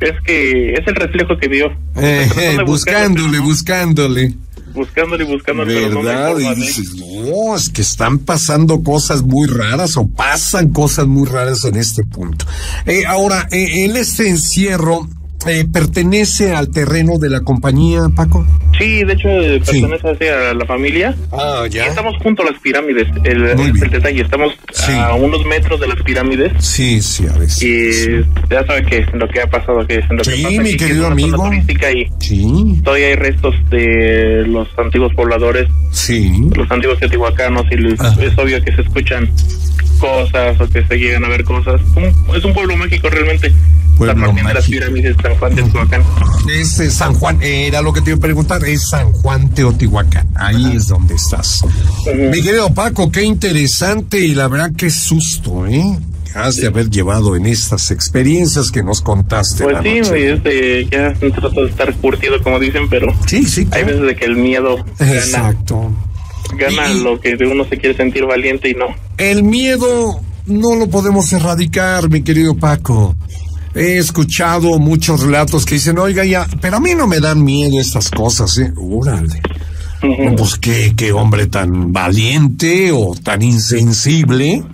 Es 0.00 0.12
que 0.24 0.74
es 0.74 0.86
el 0.86 0.94
reflejo 0.94 1.38
que 1.38 1.48
vio. 1.48 1.66
Eh, 1.96 2.28
eh, 2.38 2.56
buscándole, 2.66 3.38
buscándole. 3.40 4.34
buscándole 4.74 5.24
buscándole, 5.24 5.74
pero 5.74 5.90
no 5.90 6.02
¿Verdad? 6.02 6.38
informa, 6.38 6.52
Y 6.52 6.62
¿sí? 6.66 6.82
dices, 6.82 6.94
no, 6.96 7.46
No, 7.48 7.56
es 7.56 7.70
que 7.70 7.80
están 7.82 8.18
pasando 8.18 8.82
cosas 8.82 9.22
muy 9.22 9.46
raras 9.48 9.96
o 9.96 10.06
pasan 10.06 10.68
cosas 10.70 11.06
muy 11.06 11.26
raras 11.26 11.64
en 11.64 11.76
este 11.76 12.02
punto. 12.04 12.44
Eh, 12.84 13.06
ahora, 13.06 13.48
eh, 13.50 13.84
en 13.86 13.96
este 13.96 14.28
encierro, 14.28 15.08
eh, 15.48 15.66
¿pertenece 15.72 16.54
al 16.54 16.70
terreno 16.70 17.18
de 17.18 17.30
la 17.30 17.40
compañía, 17.40 18.02
Paco? 18.14 18.46
Sí, 18.78 19.04
de 19.04 19.12
hecho 19.14 19.28
eh, 19.28 19.60
pertenece 19.64 20.10
hacia 20.10 20.54
la 20.54 20.66
familia. 20.66 21.16
Ah, 21.32 21.64
ya. 21.70 21.86
Estamos 21.86 22.14
junto 22.22 22.42
a 22.42 22.50
las 22.50 22.60
pirámides, 22.60 23.08
el, 23.24 23.44
el 23.44 23.72
detalle, 23.90 24.22
estamos 24.22 24.52
a 24.88 25.14
unos 25.14 25.44
metros 25.46 25.80
de 25.80 25.88
las 25.88 26.02
pirámides. 26.02 26.52
Sí, 26.58 27.00
sí, 27.00 27.26
a 27.26 27.38
veces. 27.38 27.62
Y 27.62 28.24
ya 28.50 28.66
sabe 28.66 28.84
que 28.84 29.06
lo 29.14 29.28
que 29.28 29.40
ha 29.40 29.46
pasado, 29.46 29.86
que 29.86 30.00
lo 30.10 30.24
sí, 30.24 30.30
que 30.32 30.42
pasa 30.42 30.62
mi 30.62 30.76
querido 30.76 31.06
amigo. 31.06 31.50
Y 31.52 32.06
sí. 32.20 32.80
Todavía 32.84 33.08
hay 33.08 33.14
restos 33.16 33.54
de 33.70 34.44
los 34.46 34.68
antiguos 34.78 35.12
pobladores. 35.14 35.68
Sí. 35.92 36.30
Los 36.54 36.70
antiguos 36.70 36.98
teotihuacanos 36.98 37.64
y 37.70 37.92
es 38.24 38.38
obvio 38.38 38.62
que 38.62 38.74
se 38.74 38.82
escuchan 38.82 39.30
cosas 39.98 40.60
o 40.60 40.68
que 40.68 40.84
se 40.84 40.96
llegan 40.96 41.24
a 41.24 41.28
ver 41.28 41.44
cosas. 41.44 41.80
Es 42.34 42.44
un 42.44 42.52
pueblo 42.52 42.76
mágico 42.76 43.08
realmente. 43.08 43.52
Pueblo 43.96 44.26
la 44.26 44.48
de 44.48 44.54
las 44.54 44.66
pirámides 44.66 45.16
San 45.22 45.36
Juan 45.36 45.54
de 45.54 45.62
Teotihuacán. 45.62 46.02
Es 46.54 46.94
San 46.94 47.14
Juan, 47.14 47.42
era 47.42 47.82
lo 47.82 47.92
que 47.92 48.00
te 48.00 48.10
iba 48.10 48.18
a 48.18 48.20
preguntar, 48.20 48.64
es 48.64 48.88
San 48.88 49.12
Juan 49.12 49.48
Teotihuacán. 49.50 50.28
Ahí 50.34 50.76
es 50.76 50.88
donde 50.88 51.14
estás. 51.14 51.62
Mi 52.14 52.42
querido 52.42 52.72
Paco, 52.74 53.10
qué 53.10 53.22
interesante 53.22 54.20
y 54.20 54.34
la 54.34 54.48
verdad 54.48 54.72
qué 54.76 54.90
susto, 54.90 55.66
¿eh? 55.66 55.98
Has 56.34 56.56
de 56.56 56.66
haber 56.66 56.90
llevado 56.90 57.34
en 57.34 57.46
estas 57.46 57.90
experiencias 57.90 58.70
que 58.70 58.82
nos 58.82 59.00
contaste. 59.00 59.64
Pues 59.64 59.78
sí, 59.82 60.18
este, 60.18 60.84
ya 60.84 61.14
trato 61.14 61.62
de 61.62 61.70
estar 61.70 61.94
curtido, 61.94 62.42
como 62.42 62.60
dicen, 62.60 62.90
pero 62.90 63.14
sí, 63.26 63.44
sí, 63.44 63.66
hay 63.70 63.84
veces 63.84 64.02
de 64.02 64.14
que 64.14 64.26
el 64.26 64.36
miedo 64.36 64.84
Exacto. 65.00 65.90
gana, 66.58 66.82
gana 66.82 66.94
lo 67.02 67.18
que 67.18 67.36
uno 67.40 67.64
se 67.64 67.78
quiere 67.78 67.96
sentir 67.96 68.26
valiente 68.26 68.68
y 68.68 68.74
no. 68.74 68.88
El 69.16 69.44
miedo 69.44 70.20
no 70.44 70.76
lo 70.76 70.88
podemos 70.88 71.32
erradicar, 71.32 72.10
mi 72.10 72.22
querido 72.22 72.54
Paco. 72.54 73.16
He 73.76 73.98
escuchado 73.98 74.78
muchos 74.78 75.20
relatos 75.20 75.66
que 75.66 75.74
dicen, 75.74 75.98
oiga, 75.98 76.24
ya, 76.24 76.46
pero 76.62 76.78
a 76.78 76.80
mí 76.80 76.94
no 76.94 77.06
me 77.06 77.20
dan 77.20 77.44
miedo 77.44 77.78
estas 77.78 78.10
cosas, 78.10 78.56
¿eh? 78.56 78.72
Órale. 78.76 79.42
Pues 80.36 80.56
qué, 80.56 80.94
qué 80.96 81.12
hombre 81.12 81.46
tan 81.46 81.92
valiente 81.92 82.90
o 82.92 83.14
tan 83.22 83.42
insensible. 83.42 84.64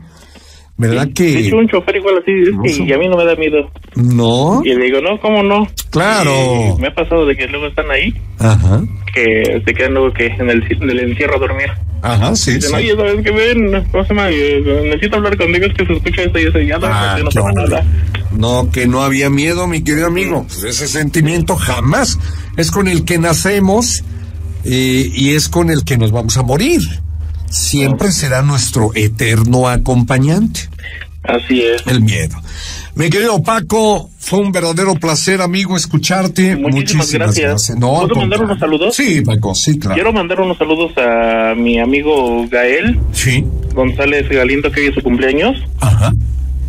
¿Verdad 0.76 1.08
que...? 1.14 1.24
De 1.24 1.38
hecho, 1.46 1.56
un 1.56 1.68
chofer 1.68 1.96
igual 1.96 2.18
así 2.22 2.32
dice 2.62 2.82
y 2.84 2.92
a 2.92 2.98
mí 2.98 3.08
no 3.08 3.16
me 3.16 3.24
da 3.24 3.36
miedo. 3.36 3.70
¿No? 3.94 4.62
Y 4.64 4.74
le 4.74 4.84
digo, 4.86 5.00
no, 5.00 5.20
¿cómo 5.20 5.42
no? 5.42 5.68
Claro. 5.90 6.76
me 6.78 6.88
ha 6.88 6.94
pasado 6.94 7.26
de 7.26 7.36
que 7.36 7.46
luego 7.46 7.66
están 7.66 7.90
ahí. 7.90 8.12
Ajá. 8.38 8.82
Que 9.14 9.62
se 9.64 9.74
quedan 9.74 9.94
luego 9.94 10.12
que 10.12 10.26
en 10.26 10.48
el, 10.50 10.62
en 10.70 10.90
el 10.90 10.98
encierro 11.10 11.36
a 11.36 11.38
dormir. 11.38 11.66
Ajá, 12.00 12.34
sí, 12.34 12.54
Dicen, 12.54 12.70
sí. 12.70 12.76
oye, 12.76 12.96
¿sabes 12.96 13.22
qué 13.22 13.30
ven? 13.30 13.84
¿Cómo 13.92 14.02
se 14.04 14.08
llama? 14.14 14.28
Necesito 14.30 15.16
hablar 15.16 15.36
contigo, 15.36 15.66
es 15.66 15.74
que 15.74 15.86
se 15.86 15.92
escucha 15.92 16.22
esto 16.22 16.38
y 16.40 16.42
eso, 16.46 16.58
y 16.58 16.66
ya 16.66 16.78
no, 16.78 16.86
Ah, 16.90 17.16
no 17.18 17.24
pasa 17.26 17.52
nada. 17.52 17.86
No, 18.32 18.70
que 18.72 18.86
no 18.88 19.02
había 19.02 19.30
miedo, 19.30 19.68
mi 19.68 19.84
querido 19.84 20.06
amigo. 20.06 20.44
Pues 20.48 20.64
ese 20.64 20.88
sentimiento 20.88 21.54
jamás 21.54 22.18
es 22.56 22.70
con 22.72 22.88
el 22.88 23.04
que 23.04 23.18
nacemos 23.18 24.02
eh, 24.64 25.10
y 25.14 25.34
es 25.34 25.48
con 25.48 25.70
el 25.70 25.84
que 25.84 25.96
nos 25.98 26.10
vamos 26.10 26.36
a 26.38 26.42
morir. 26.42 26.80
Siempre 27.52 28.10
será 28.12 28.42
nuestro 28.42 28.90
eterno 28.94 29.68
acompañante, 29.68 30.60
Así 31.22 31.62
es. 31.62 31.86
el 31.86 32.00
miedo. 32.00 32.36
Mi 32.94 33.08
querido 33.10 33.42
Paco, 33.42 34.10
fue 34.18 34.40
un 34.40 34.52
verdadero 34.52 34.94
placer, 34.94 35.40
amigo, 35.40 35.76
escucharte. 35.76 36.56
Muchísimas 36.56 37.10
gracias. 37.12 37.70
No, 37.78 38.00
¿Puedo 38.00 38.16
mandar 38.16 38.42
unos 38.42 38.58
saludos? 38.58 38.94
Sí, 38.94 39.20
Paco, 39.22 39.54
sí, 39.54 39.78
claro. 39.78 39.94
Quiero 39.94 40.12
mandar 40.12 40.40
unos 40.40 40.58
saludos 40.58 40.92
a 40.98 41.54
mi 41.56 41.78
amigo 41.78 42.46
Gael 42.48 42.98
Sí, 43.12 43.44
González 43.74 44.28
Galindo, 44.28 44.70
que 44.70 44.80
hoy 44.80 44.86
es 44.88 44.94
su 44.94 45.02
cumpleaños. 45.02 45.56
ajá. 45.80 46.12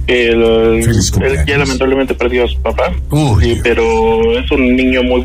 Él, 0.05 0.83
Feliz 0.83 1.13
él 1.21 1.45
ya 1.47 1.57
lamentablemente 1.57 2.13
perdió 2.13 2.43
a 2.43 2.47
su 2.49 2.61
papá. 2.61 2.91
Uy. 3.09 3.55
Sí, 3.55 3.59
pero 3.63 4.37
es 4.37 4.51
un 4.51 4.75
niño 4.75 5.01
muy 5.01 5.23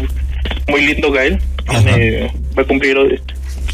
muy 0.68 0.86
lindo, 0.86 1.10
Gael. 1.10 1.40
Tiene- 1.68 2.32
va 2.56 2.62
a 2.62 2.64
cumplir 2.64 2.96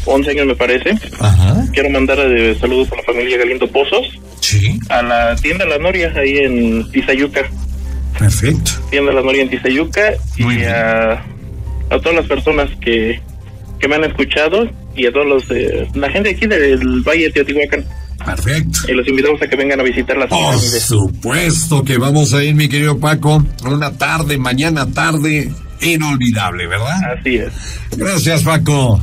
11 0.05 0.31
años, 0.31 0.45
me 0.47 0.55
parece. 0.55 0.91
Ajá, 1.19 1.65
Quiero 1.73 1.89
mandar 1.89 2.19
eh, 2.19 2.55
saludos 2.59 2.91
a 2.91 2.95
la 2.97 3.03
familia 3.03 3.37
Galindo 3.37 3.67
Pozos, 3.67 4.07
sí, 4.39 4.79
a 4.89 5.01
la 5.01 5.35
tienda 5.35 5.65
La 5.65 5.77
Noria, 5.77 6.13
ahí 6.15 6.37
en 6.37 6.89
Tizayuca. 6.91 7.41
perfecto. 8.17 8.71
Tienda 8.91 9.11
La 9.13 9.21
Noria 9.21 9.41
en 9.43 9.49
Tizayuca. 9.49 10.13
Muy 10.39 10.53
y 10.55 10.57
bien. 10.57 10.69
a, 10.69 11.11
a 11.89 11.99
todas 12.01 12.15
las 12.15 12.25
personas 12.27 12.69
que, 12.81 13.19
que 13.79 13.87
me 13.87 13.95
han 13.95 14.03
escuchado 14.05 14.69
y 14.95 15.05
a 15.07 15.11
todos 15.11 15.25
los, 15.27 15.43
eh, 15.51 15.87
la 15.93 16.09
gente 16.09 16.29
aquí 16.29 16.45
del 16.47 17.01
Valle 17.01 17.25
de 17.25 17.31
Teotihuacán. 17.31 17.85
Perfecto. 18.25 18.79
Y 18.87 18.93
los 18.93 19.07
invitamos 19.07 19.41
a 19.41 19.47
que 19.47 19.55
vengan 19.55 19.79
a 19.79 19.83
visitar 19.83 20.17
las 20.17 20.29
Por 20.29 20.57
supuesto 20.57 21.83
que 21.83 21.97
vamos 21.97 22.33
a 22.33 22.43
ir, 22.43 22.55
mi 22.55 22.67
querido 22.69 22.97
Paco. 22.99 23.43
Una 23.65 23.91
tarde, 23.97 24.37
mañana 24.37 24.89
tarde, 24.91 25.51
inolvidable, 25.81 26.65
¿verdad? 26.65 26.97
Así 27.19 27.35
es. 27.35 27.51
Gracias, 27.97 28.43
Paco. 28.43 28.99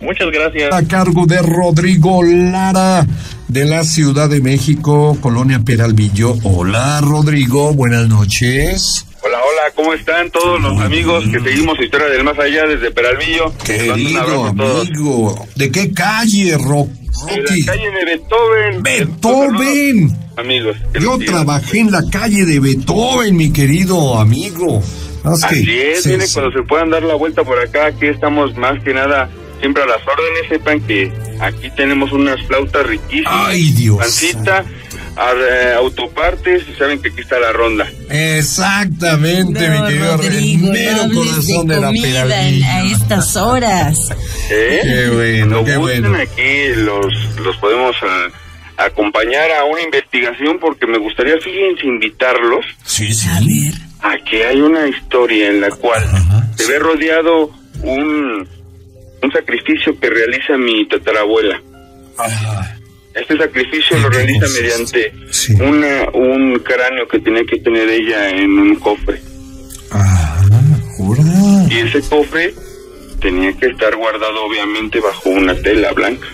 Muchas 0.00 0.30
gracias. 0.30 0.72
A 0.72 0.86
cargo 0.86 1.26
de 1.26 1.40
Rodrigo 1.42 2.22
Lara, 2.22 3.06
de 3.48 3.64
la 3.64 3.82
Ciudad 3.84 4.28
de 4.28 4.40
México, 4.40 5.16
Colonia 5.20 5.60
Peralvillo. 5.64 6.34
Hola, 6.42 7.00
Rodrigo, 7.02 7.72
buenas 7.72 8.06
noches. 8.08 9.06
Hola, 9.22 9.38
hola, 9.38 9.72
¿cómo 9.74 9.92
están 9.94 10.30
todos 10.30 10.60
los 10.60 10.80
amigos 10.80 11.24
que 11.32 11.40
seguimos 11.40 11.80
Historia 11.80 12.06
del 12.08 12.22
Más 12.24 12.38
Allá 12.38 12.66
desde 12.66 12.90
Peralvillo? 12.90 13.52
Querido 13.64 14.44
amigo, 14.44 15.46
¿de 15.56 15.70
qué 15.72 15.92
calle, 15.92 16.56
Ro 16.58 16.86
De 17.26 17.36
Rocky? 17.40 17.62
la 17.62 17.72
calle 17.72 17.90
de 17.90 18.04
Beethoven. 18.04 18.82
Beethoven. 18.82 20.16
Amigos. 20.36 20.76
Yo 21.00 21.18
trabajé 21.18 21.80
en 21.80 21.90
la 21.90 22.02
calle 22.10 22.44
de 22.44 22.60
Beethoven, 22.60 23.36
mi 23.36 23.50
querido 23.52 24.18
amigo. 24.18 24.82
Que 25.22 25.28
Así 25.30 25.70
es, 25.80 26.02
se- 26.04 26.20
se- 26.20 26.34
cuando 26.40 26.56
se 26.56 26.62
puedan 26.68 26.90
dar 26.90 27.02
la 27.02 27.14
vuelta 27.16 27.42
por 27.42 27.58
acá, 27.58 27.86
aquí 27.86 28.06
estamos 28.06 28.54
más 28.56 28.80
que 28.84 28.94
nada 28.94 29.28
siempre 29.60 29.82
a 29.82 29.86
las 29.86 30.00
órdenes. 30.06 30.48
Sepan 30.48 30.80
que 30.80 31.12
aquí 31.40 31.70
tenemos 31.76 32.12
unas 32.12 32.40
flautas 32.46 32.86
riquísimas. 32.86 33.48
Ay, 33.48 33.70
Dios. 33.72 33.98
Pancita, 33.98 34.64
eh, 35.18 35.74
autopartes, 35.76 36.62
y 36.68 36.74
saben 36.74 37.00
que 37.00 37.08
aquí 37.08 37.20
está 37.20 37.38
la 37.38 37.52
ronda. 37.52 37.86
Exactamente, 38.10 39.68
mi 39.68 39.86
querido 39.86 40.16
Rodrigo, 40.16 40.68
mero 40.72 41.06
no 41.06 41.14
corazón 41.14 41.66
de 41.66 41.74
de, 41.74 41.80
la 41.80 41.90
Peralvillo. 41.92 42.66
a 42.66 42.82
estas 42.84 43.36
horas. 43.36 43.98
¿Eh? 44.50 44.80
Qué 44.82 45.08
bueno, 45.14 45.64
qué 45.64 45.76
bueno. 45.76 46.14
aquí 46.14 46.68
los, 46.76 47.06
los 47.40 47.56
podemos 47.56 47.96
ah, 48.02 48.84
acompañar 48.84 49.50
a 49.52 49.64
una 49.64 49.82
investigación 49.82 50.58
porque 50.60 50.86
me 50.86 50.98
gustaría, 50.98 51.34
fíjense, 51.42 51.86
invitarlos 51.86 52.64
Sí, 52.84 53.12
sí. 53.12 53.26
A 53.28 53.40
ver. 53.40 53.74
a 54.20 54.24
que 54.24 54.46
hay 54.46 54.60
una 54.60 54.86
historia 54.86 55.48
en 55.48 55.60
la 55.62 55.70
cual 55.70 56.02
Ajá, 56.04 56.46
se 56.56 56.66
ve 56.70 56.78
rodeado 56.78 57.50
un, 57.82 58.46
un 59.26 59.32
sacrificio 59.32 59.98
que 59.98 60.08
realiza 60.08 60.56
mi 60.56 60.86
tatarabuela. 60.88 61.60
Ajá. 62.16 62.78
Este 63.14 63.36
sacrificio 63.36 63.98
lo 63.98 64.10
realiza 64.10 64.46
mediante 64.60 65.12
sí. 65.30 65.54
una, 65.54 66.08
un 66.12 66.58
cráneo 66.60 67.08
que 67.08 67.18
tenía 67.18 67.44
que 67.44 67.58
tener 67.58 67.88
ella 67.88 68.30
en 68.30 68.50
un 68.58 68.76
cofre. 68.76 69.20
Ajá. 69.90 70.36
Y 71.70 71.78
ese 71.78 72.00
cofre 72.02 72.54
tenía 73.20 73.52
que 73.54 73.66
estar 73.66 73.96
guardado 73.96 74.44
obviamente 74.44 75.00
bajo 75.00 75.30
una 75.30 75.54
tela 75.54 75.92
blanca. 75.92 76.26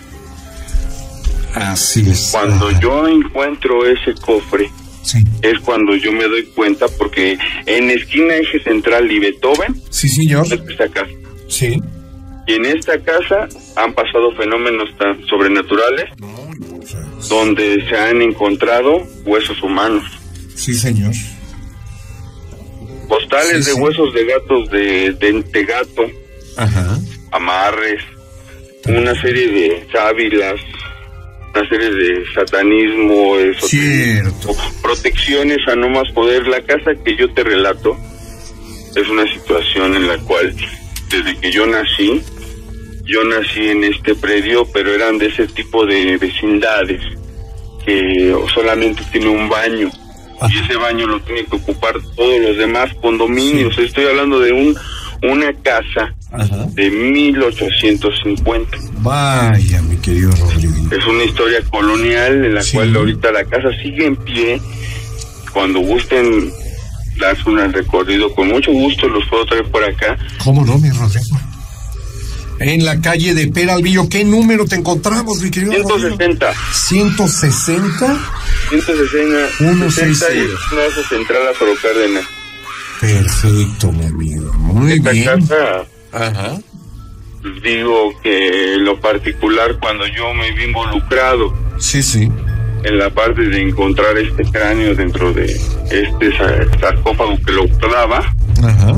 Así 1.54 2.08
es. 2.10 2.30
Cuando 2.32 2.68
Ajá. 2.68 2.80
yo 2.80 3.08
encuentro 3.08 3.86
ese 3.86 4.14
cofre, 4.20 4.70
Sí, 5.02 5.18
es 5.42 5.58
cuando 5.60 5.96
yo 5.96 6.12
me 6.12 6.24
doy 6.28 6.44
cuenta 6.54 6.86
porque 6.96 7.36
en 7.66 7.90
esquina 7.90 8.36
eje 8.36 8.62
central 8.62 9.10
y 9.10 9.18
Beethoven 9.18 9.74
sí, 9.90 10.08
señor. 10.08 10.46
es 10.46 10.52
esta 10.52 10.88
casa. 10.88 11.10
Sí. 11.48 11.80
Y 12.46 12.54
en 12.54 12.66
esta 12.66 12.98
casa 13.00 13.48
han 13.76 13.92
pasado 13.94 14.32
fenómenos 14.36 14.88
tan 14.98 15.24
sobrenaturales 15.26 16.06
donde 17.28 17.84
se 17.88 17.96
han 17.96 18.20
encontrado 18.20 19.06
huesos 19.24 19.62
humanos, 19.62 20.04
Sí, 20.56 20.74
señor. 20.74 21.12
postales 23.08 23.64
Sí, 23.64 23.70
de 23.70 23.76
sí. 23.76 23.80
huesos 23.80 24.12
de 24.14 24.24
gatos 24.26 24.70
de, 24.70 25.12
de, 25.12 25.42
de 25.52 25.64
gato, 25.64 26.06
Ajá. 26.56 26.98
amarres, 27.30 28.02
una 28.88 29.14
serie 29.20 29.48
de 29.48 29.86
sábilas, 29.92 30.60
una 31.54 31.68
serie 31.68 31.90
de 31.90 32.24
satanismo, 32.34 33.38
esoterismo, 33.38 33.68
Cierto. 34.42 34.56
protecciones 34.82 35.58
a 35.68 35.76
no 35.76 35.88
más 35.90 36.10
poder. 36.12 36.46
La 36.48 36.60
casa 36.62 36.92
que 37.04 37.16
yo 37.16 37.32
te 37.34 37.44
relato 37.44 37.96
es 38.96 39.08
una 39.08 39.30
situación 39.32 39.94
en 39.94 40.08
la 40.08 40.18
cual 40.18 40.54
desde 41.08 41.38
que 41.38 41.52
yo 41.52 41.66
nací, 41.66 42.22
yo 43.12 43.24
nací 43.24 43.68
en 43.68 43.84
este 43.84 44.14
predio, 44.14 44.64
pero 44.72 44.94
eran 44.94 45.18
de 45.18 45.26
ese 45.26 45.46
tipo 45.48 45.84
de 45.86 46.16
vecindades 46.16 47.00
que 47.84 48.34
solamente 48.54 49.02
tiene 49.12 49.28
un 49.28 49.48
baño 49.48 49.90
y 50.50 50.58
ese 50.58 50.76
baño 50.76 51.06
lo 51.06 51.20
tienen 51.20 51.44
que 51.46 51.56
ocupar 51.56 51.94
todos 52.16 52.40
los 52.40 52.56
demás 52.56 52.90
condominios. 53.00 53.76
Estoy 53.78 54.06
hablando 54.06 54.40
de 54.40 54.52
un 54.52 54.76
una 55.24 55.52
casa 55.62 56.12
Ajá. 56.32 56.66
de 56.74 56.90
1850. 56.90 58.76
Vaya, 59.02 59.80
mi 59.82 59.96
querido 59.98 60.30
Rodrigo. 60.32 60.74
Es 60.90 61.06
una 61.06 61.22
historia 61.24 61.60
colonial 61.70 62.44
en 62.44 62.54
la 62.56 62.62
Sí. 62.62 62.76
cual 62.76 62.96
ahorita 62.96 63.30
la 63.30 63.44
casa 63.44 63.68
sigue 63.82 64.06
en 64.06 64.16
pie. 64.16 64.60
Cuando 65.52 65.78
gusten 65.80 66.50
darse 67.20 67.48
un 67.48 67.72
recorrido, 67.72 68.34
con 68.34 68.48
mucho 68.48 68.72
gusto 68.72 69.06
los 69.08 69.24
puedo 69.28 69.44
traer 69.46 69.64
por 69.70 69.84
acá. 69.84 70.16
¿Cómo 70.42 70.64
no, 70.64 70.76
mi 70.78 70.90
Rodrigo? 70.90 71.36
En 72.64 72.84
la 72.84 73.00
calle 73.00 73.34
de 73.34 73.48
Peralvillo, 73.48 74.08
¿qué 74.08 74.24
número 74.24 74.64
te 74.66 74.76
encontramos, 74.76 75.40
mi 75.42 75.50
querido 75.50 75.72
Rodrigo? 75.72 76.16
160. 76.16 76.52
160. 76.72 78.18
160. 78.70 79.48
160. 79.58 80.26
60 80.26 80.34
y 80.34 80.44
Plaza 80.70 81.08
Central 81.08 81.42
a 81.50 81.54
Foro 81.54 81.72
Cárdenas. 81.82 82.24
Perfecto, 83.00 83.92
mi 83.92 84.04
amigo. 84.06 84.52
Muy 84.58 84.92
Esta 84.92 85.10
bien. 85.10 85.24
casa, 85.24 85.84
Ajá. 86.12 86.58
digo 87.64 88.12
que 88.22 88.74
en 88.74 88.84
lo 88.84 89.00
particular, 89.00 89.76
cuando 89.80 90.06
yo 90.06 90.32
me 90.34 90.52
vi 90.52 90.64
involucrado 90.64 91.52
Sí, 91.80 92.00
sí. 92.02 92.30
en 92.84 92.98
la 92.98 93.10
parte 93.10 93.42
de 93.42 93.60
encontrar 93.60 94.16
este 94.18 94.44
cráneo 94.44 94.94
dentro 94.94 95.32
de 95.32 95.46
este 95.90 96.36
sa- 96.38 96.78
sarcófago 96.80 97.36
que 97.44 97.52
lo 97.52 97.66
daba, 97.90 98.18
Ajá. 98.62 98.94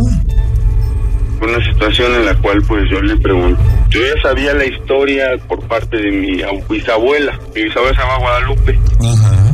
Fue 1.44 1.54
una 1.56 1.64
situación 1.72 2.14
en 2.14 2.24
la 2.26 2.34
cual 2.36 2.62
pues 2.66 2.88
yo 2.90 3.00
le 3.02 3.16
pregunto, 3.16 3.60
yo 3.90 4.00
ya 4.00 4.22
sabía 4.22 4.54
la 4.54 4.64
historia 4.64 5.24
por 5.48 5.60
parte 5.68 5.96
de 5.98 6.10
mi 6.10 6.38
ab- 6.40 6.66
bisabuela, 6.68 7.38
mi 7.54 7.64
bisabuela 7.64 7.94
se 7.94 8.00
llama 8.02 8.18
Guadalupe, 8.18 8.78
Ajá. 9.00 9.52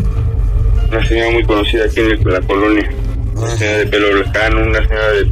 una 0.88 1.06
señora 1.08 1.30
muy 1.32 1.44
conocida 1.44 1.84
aquí 1.86 2.00
en 2.00 2.10
el- 2.12 2.20
la 2.24 2.40
colonia, 2.42 2.90
una 3.34 3.50
señora 3.56 3.78
de 3.78 3.86
pelo 3.86 4.14
lejano, 4.22 4.62
una 4.62 4.78
señora 4.86 5.08
de 5.12 5.30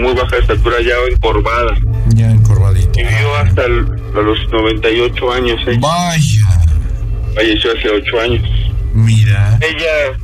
muy 0.00 0.12
baja 0.14 0.36
estatura 0.38 0.76
ya 0.80 0.94
encorvada, 1.12 1.74
Ya 2.14 2.30
encorvadito. 2.30 2.90
vivió 2.96 3.36
hasta 3.36 3.64
el- 3.64 3.86
a 4.16 4.20
los 4.20 4.38
98 4.52 5.32
años, 5.32 5.60
ella 5.66 5.78
Vaya. 5.80 6.64
falleció 7.34 7.72
hace 7.72 7.88
8 7.90 8.20
años. 8.20 8.42
Mira. 8.94 9.58
Ella, 9.60 10.16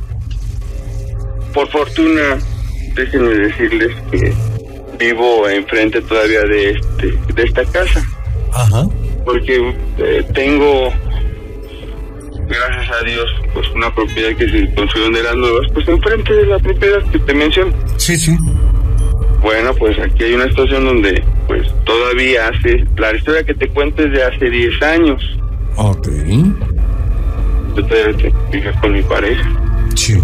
por 1.53 1.67
fortuna, 1.69 2.37
déjenme 2.95 3.33
decirles 3.33 3.95
que 4.11 4.33
vivo 5.05 5.47
enfrente 5.49 6.01
todavía 6.01 6.41
de 6.41 6.71
este 6.71 7.13
de 7.33 7.43
esta 7.43 7.63
casa. 7.65 8.01
Ajá. 8.53 8.83
porque 9.25 9.73
eh, 9.97 10.23
tengo 10.33 10.91
gracias 12.47 12.91
a 13.01 13.03
Dios 13.05 13.25
pues 13.53 13.67
una 13.75 13.93
propiedad 13.95 14.35
que 14.35 14.49
se 14.49 14.73
construyó 14.73 15.09
de 15.09 15.23
las 15.23 15.35
nuevas 15.35 15.67
pues 15.73 15.87
enfrente 15.87 16.33
de 16.33 16.45
la 16.47 16.59
propiedad 16.59 17.01
que 17.11 17.19
te 17.19 17.33
menciono 17.33 17.71
Sí, 17.97 18.17
sí. 18.17 18.35
bueno 19.41 19.73
pues 19.75 19.97
aquí 19.99 20.23
hay 20.25 20.33
una 20.33 20.47
situación 20.49 20.83
donde 20.85 21.23
pues 21.47 21.65
todavía 21.85 22.49
hace 22.49 22.83
la 22.97 23.15
historia 23.15 23.43
que 23.43 23.53
te 23.53 23.69
cuento 23.69 24.03
es 24.03 24.11
de 24.11 24.23
hace 24.23 24.49
10 24.49 24.81
años 24.81 25.23
Ok. 25.77 26.07
yo 27.75 27.85
todavía 27.85 28.17
te- 28.17 28.33
vivía 28.51 28.73
con 28.81 28.91
mi 28.91 29.01
pareja 29.03 29.49
Sí. 29.95 30.17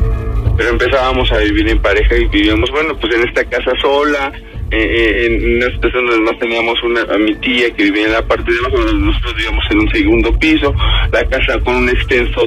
pero 0.57 0.69
empezábamos 0.71 1.31
a 1.31 1.37
vivir 1.37 1.69
en 1.69 1.81
pareja 1.81 2.15
y 2.17 2.25
vivíamos 2.27 2.69
bueno 2.71 2.97
pues 2.99 3.15
en 3.15 3.27
esta 3.27 3.45
casa 3.45 3.71
sola 3.81 4.33
eh, 4.69 4.77
eh, 4.77 5.25
en 5.25 5.55
una 5.57 5.71
situación 5.71 6.07
donde 6.07 6.31
más 6.31 6.39
teníamos 6.39 6.83
una, 6.83 7.01
a 7.03 7.17
mi 7.17 7.33
tía 7.35 7.71
que 7.71 7.83
vivía 7.83 8.07
en 8.07 8.11
la 8.13 8.27
parte 8.27 8.51
de 8.51 8.57
abajo, 8.59 8.91
nosotros 8.93 9.35
vivíamos 9.35 9.63
en 9.71 9.79
un 9.79 9.89
segundo 9.91 10.39
piso, 10.39 10.75
la 11.11 11.23
casa 11.25 11.59
con 11.61 11.75
un 11.75 11.89
extenso 11.89 12.41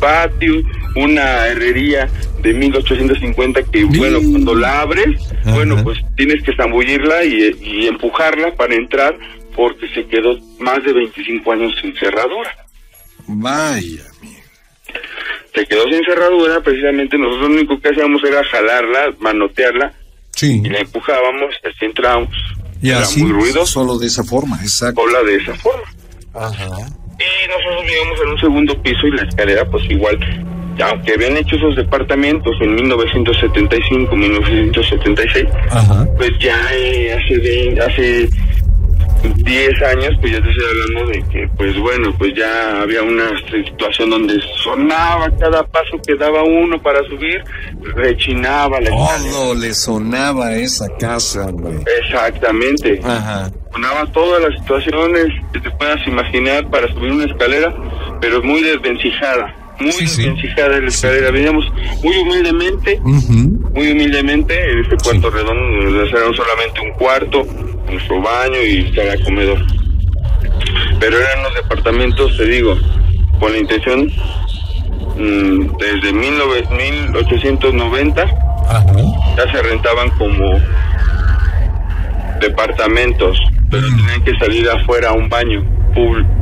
patio, 0.00 0.62
una 0.96 1.46
herrería 1.48 2.08
de 2.40 2.54
1850 2.54 3.62
que 3.64 3.84
bueno, 3.84 4.18
cuando 4.30 4.54
la 4.54 4.80
abres, 4.80 5.20
Ajá. 5.42 5.54
bueno, 5.54 5.82
pues 5.82 5.98
tienes 6.16 6.42
que 6.42 6.54
zambullirla 6.56 7.24
y, 7.24 7.50
y 7.60 7.86
empujarla 7.86 8.54
para 8.54 8.74
entrar 8.74 9.18
porque 9.54 9.88
se 9.88 10.06
quedó 10.06 10.38
más 10.60 10.82
de 10.84 10.92
25 10.92 11.52
años 11.52 11.74
sin 11.82 11.94
cerradura. 11.96 12.56
Vaya. 13.26 14.04
Se 15.54 15.66
quedó 15.66 15.84
sin 15.90 16.02
cerradura, 16.04 16.60
precisamente 16.62 17.18
nosotros 17.18 17.50
lo 17.50 17.56
único 17.56 17.80
que 17.80 17.88
hacíamos 17.88 18.22
era 18.24 18.42
jalarla, 18.44 19.14
manotearla 19.18 19.92
Sí. 20.38 20.60
y 20.64 20.68
la 20.68 20.78
empujábamos, 20.78 21.54
así 21.64 21.84
entrábamos. 21.84 22.30
Y 22.80 22.90
Era 22.90 23.00
así, 23.00 23.22
muy 23.22 23.32
ruidoso, 23.32 23.66
solo 23.66 23.98
de 23.98 24.06
esa 24.06 24.22
forma, 24.22 24.56
exacto. 24.62 25.00
sola 25.02 25.22
de 25.24 25.34
esa 25.36 25.54
forma. 25.56 25.82
Ajá. 26.34 26.64
Y 27.18 27.48
nosotros 27.48 27.82
vivíamos 27.82 28.20
en 28.22 28.28
un 28.28 28.38
segundo 28.38 28.82
piso 28.82 29.06
y 29.08 29.10
la 29.10 29.22
escalera 29.22 29.64
pues 29.68 29.82
igual, 29.90 30.16
aunque 30.84 31.14
habían 31.14 31.36
hecho 31.36 31.56
esos 31.56 31.74
departamentos 31.74 32.54
en 32.60 32.76
1975, 32.76 34.14
1976, 34.14 35.46
Ajá. 35.70 36.06
pues 36.16 36.30
ya 36.40 36.56
eh, 36.72 37.12
hace, 37.14 37.38
de- 37.38 37.80
hace 37.84 38.28
10 39.22 39.82
años, 39.82 40.16
pues 40.20 40.32
ya 40.32 40.42
te 40.42 40.50
estoy 40.50 40.66
hablando 40.66 41.12
de 41.12 41.22
que, 41.30 41.48
pues 41.56 41.78
bueno, 41.78 42.14
pues 42.18 42.32
ya 42.36 42.82
había 42.82 43.02
una 43.02 43.30
situación 43.50 44.10
donde 44.10 44.40
sonaba 44.62 45.30
cada 45.38 45.62
paso 45.64 46.00
que 46.06 46.14
daba 46.14 46.42
uno 46.44 46.80
para 46.82 47.02
subir, 47.08 47.42
rechinaba 47.94 48.80
la. 48.80 48.90
Todo 48.90 49.54
le 49.54 49.74
sonaba 49.74 50.48
a 50.48 50.56
esa 50.56 50.86
casa, 50.98 51.50
güey. 51.50 51.78
Exactamente. 52.02 53.00
Ajá. 53.04 53.50
sonaba 53.72 54.06
todas 54.12 54.42
las 54.42 54.58
situaciones 54.60 55.26
que 55.52 55.60
te 55.60 55.70
puedas 55.72 56.06
imaginar 56.06 56.68
para 56.70 56.88
subir 56.88 57.12
una 57.12 57.24
escalera, 57.24 57.74
pero 58.20 58.42
muy 58.42 58.62
desvencijada, 58.62 59.54
muy 59.80 59.92
Sí, 59.92 60.06
sí. 60.06 60.22
desvencijada 60.22 60.80
la 60.80 60.88
escalera. 60.88 61.30
Veníamos 61.30 61.64
muy 62.02 62.16
humildemente, 62.18 63.00
muy 63.02 63.92
humildemente 63.92 64.72
en 64.72 64.78
este 64.80 64.96
cuarto 64.96 65.30
redondo, 65.30 65.84
donde 65.90 66.08
era 66.10 66.20
solamente 66.34 66.80
un 66.80 66.90
cuarto, 66.92 67.46
nuestro 67.90 68.20
baño 68.22 68.60
y 68.62 68.92
sala 68.94 69.14
comedor. 69.24 69.58
Pero 71.00 71.16
eran 71.18 71.42
los 71.44 71.54
departamentos, 71.54 72.36
te 72.36 72.44
digo, 72.46 72.76
con 73.38 73.52
la 73.52 73.58
intención 73.58 74.06
mm, 75.16 75.76
desde 75.78 76.12
19 76.12 76.64
1890 76.70 78.22
Ajá. 78.22 78.84
ya 79.36 79.52
se 79.52 79.62
rentaban 79.62 80.10
como 80.10 80.58
departamentos, 82.40 83.38
pero 83.70 83.86
tenían 83.88 84.24
que 84.24 84.32
salir 84.38 84.68
afuera 84.68 85.10
a 85.10 85.12
un 85.12 85.28
baño 85.28 85.62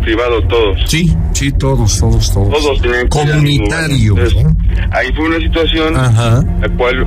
privado 0.03 0.43
todos. 0.49 0.79
Sí, 0.87 1.15
sí, 1.33 1.53
todos, 1.53 1.99
todos, 1.99 2.33
todos. 2.33 2.51
Todos 2.51 2.81
tenían 2.83 3.03
que 3.03 3.09
Comunitario. 3.09 4.15
baño. 4.15 4.27
Entonces, 4.29 4.87
ahí 4.93 5.13
fue 5.15 5.27
una 5.27 5.39
situación 5.39 5.97
Ajá. 5.97 6.45
la 6.61 6.69
cual 6.77 7.07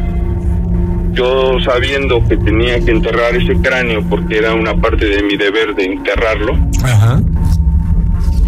yo 1.13 1.53
sabiendo 1.65 2.23
que 2.27 2.37
tenía 2.37 2.79
que 2.79 2.91
enterrar 2.91 3.35
ese 3.35 3.53
cráneo 3.61 4.01
porque 4.09 4.37
era 4.37 4.53
una 4.53 4.73
parte 4.75 5.05
de 5.05 5.23
mi 5.23 5.35
deber 5.37 5.73
de 5.75 5.85
enterrarlo, 5.85 6.53
Ajá. 6.83 7.19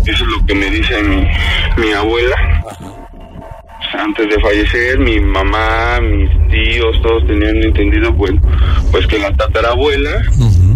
eso 0.05 0.23
es 0.23 0.29
lo 0.39 0.45
que 0.45 0.53
me 0.55 0.69
dice 0.69 1.01
mi, 1.03 1.27
mi 1.83 1.91
abuela. 1.93 2.35
Antes 3.93 4.29
de 4.29 4.39
fallecer, 4.41 4.99
mi 4.99 5.19
mamá, 5.19 5.99
mis 6.01 6.29
tíos, 6.49 6.95
todos 7.03 7.27
tenían 7.27 7.57
entendido, 7.57 8.11
bueno, 8.13 8.39
pues 8.89 9.05
que 9.07 9.19
la 9.19 9.33
tatarabuela 9.35 10.21
Ujú. 10.39 10.70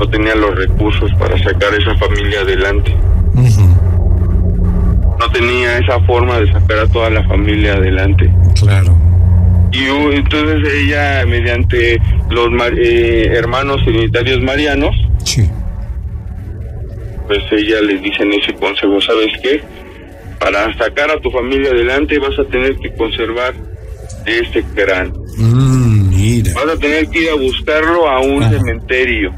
No 0.00 0.08
tenía 0.08 0.34
los 0.34 0.54
recursos 0.54 1.10
para 1.18 1.36
sacar 1.42 1.74
esa 1.74 1.94
familia 1.96 2.40
adelante. 2.40 2.96
No 5.18 5.30
tenía 5.32 5.76
esa 5.78 6.00
forma 6.06 6.40
de 6.40 6.50
sacar 6.50 6.78
a 6.78 6.86
toda 6.88 7.10
la 7.10 7.22
familia 7.24 7.74
adelante. 7.74 8.30
Claro. 8.58 8.96
Y 9.72 9.84
entonces 10.16 10.66
ella, 10.82 11.24
mediante 11.26 12.00
los 12.30 12.48
eh, 12.78 13.30
hermanos 13.34 13.84
trinitarios 13.84 14.40
marianos, 14.42 14.96
Sí. 15.24 15.48
pues 17.28 17.38
ella 17.52 17.82
les 17.82 18.00
dice 18.02 18.22
en 18.22 18.32
ese 18.32 18.54
consejo, 18.54 18.98
¿sabes 19.02 19.28
qué? 19.42 19.60
Para 20.40 20.72
sacar 20.78 21.10
a 21.10 21.20
tu 21.20 21.30
familia 21.30 21.70
adelante 21.70 22.18
vas 22.18 22.36
a 22.38 22.44
tener 22.50 22.74
que 22.78 22.90
conservar 22.94 23.52
este 24.24 24.64
cráneo. 24.74 25.22
Mm, 25.36 26.08
mira. 26.16 26.52
Vas 26.54 26.74
a 26.74 26.78
tener 26.78 27.06
que 27.08 27.24
ir 27.24 27.30
a 27.30 27.34
buscarlo 27.34 28.08
a 28.08 28.20
un 28.20 28.42
Ajá. 28.42 28.52
cementerio. 28.58 29.32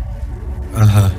Ajá. 0.74 1.10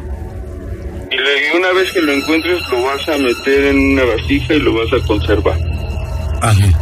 Y 1.12 1.16
le- 1.16 1.58
una 1.60 1.72
vez 1.74 1.92
que 1.92 2.02
lo 2.02 2.12
encuentres 2.12 2.60
lo 2.72 2.84
vas 2.84 3.08
a 3.10 3.18
meter 3.18 3.66
en 3.66 3.94
una 3.94 4.04
vasija 4.06 4.54
y 4.56 4.60
lo 4.60 4.74
vas 4.74 4.92
a 4.94 5.06
conservar. 5.08 5.58
Ajá. 6.42 6.80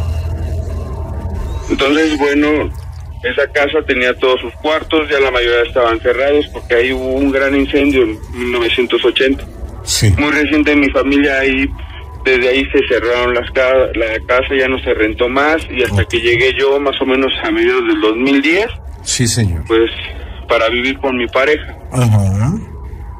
Entonces, 1.70 2.18
bueno, 2.18 2.70
esa 3.22 3.46
casa 3.52 3.78
tenía 3.86 4.14
todos 4.18 4.40
sus 4.40 4.52
cuartos, 4.54 5.08
ya 5.10 5.20
la 5.20 5.30
mayoría 5.30 5.62
estaban 5.62 6.00
cerrados 6.00 6.46
porque 6.52 6.74
ahí 6.74 6.92
hubo 6.92 7.14
un 7.14 7.30
gran 7.30 7.54
incendio 7.54 8.02
en 8.02 8.18
1980. 8.50 9.44
Sí. 9.84 10.12
Muy 10.18 10.30
reciente 10.32 10.76
mi 10.76 10.90
familia 10.90 11.40
ahí, 11.40 11.66
desde 12.24 12.48
ahí 12.48 12.64
se 12.70 12.78
cerraron 12.88 13.34
las 13.34 13.50
ca- 13.52 13.88
la 13.94 14.18
casa, 14.26 14.54
ya 14.58 14.68
no 14.68 14.78
se 14.82 14.94
rentó 14.94 15.28
más 15.28 15.62
y 15.70 15.82
hasta 15.82 16.04
que 16.04 16.20
llegué 16.20 16.52
yo 16.58 16.78
más 16.80 17.00
o 17.00 17.06
menos 17.06 17.32
a 17.42 17.50
mediados 17.50 17.82
del 17.88 18.00
2010, 18.00 18.66
Sí, 19.02 19.26
señor. 19.26 19.64
pues 19.66 19.90
para 20.52 20.68
vivir 20.68 20.98
con 20.98 21.16
mi 21.16 21.26
pareja. 21.28 21.74
Ajá. 21.90 22.52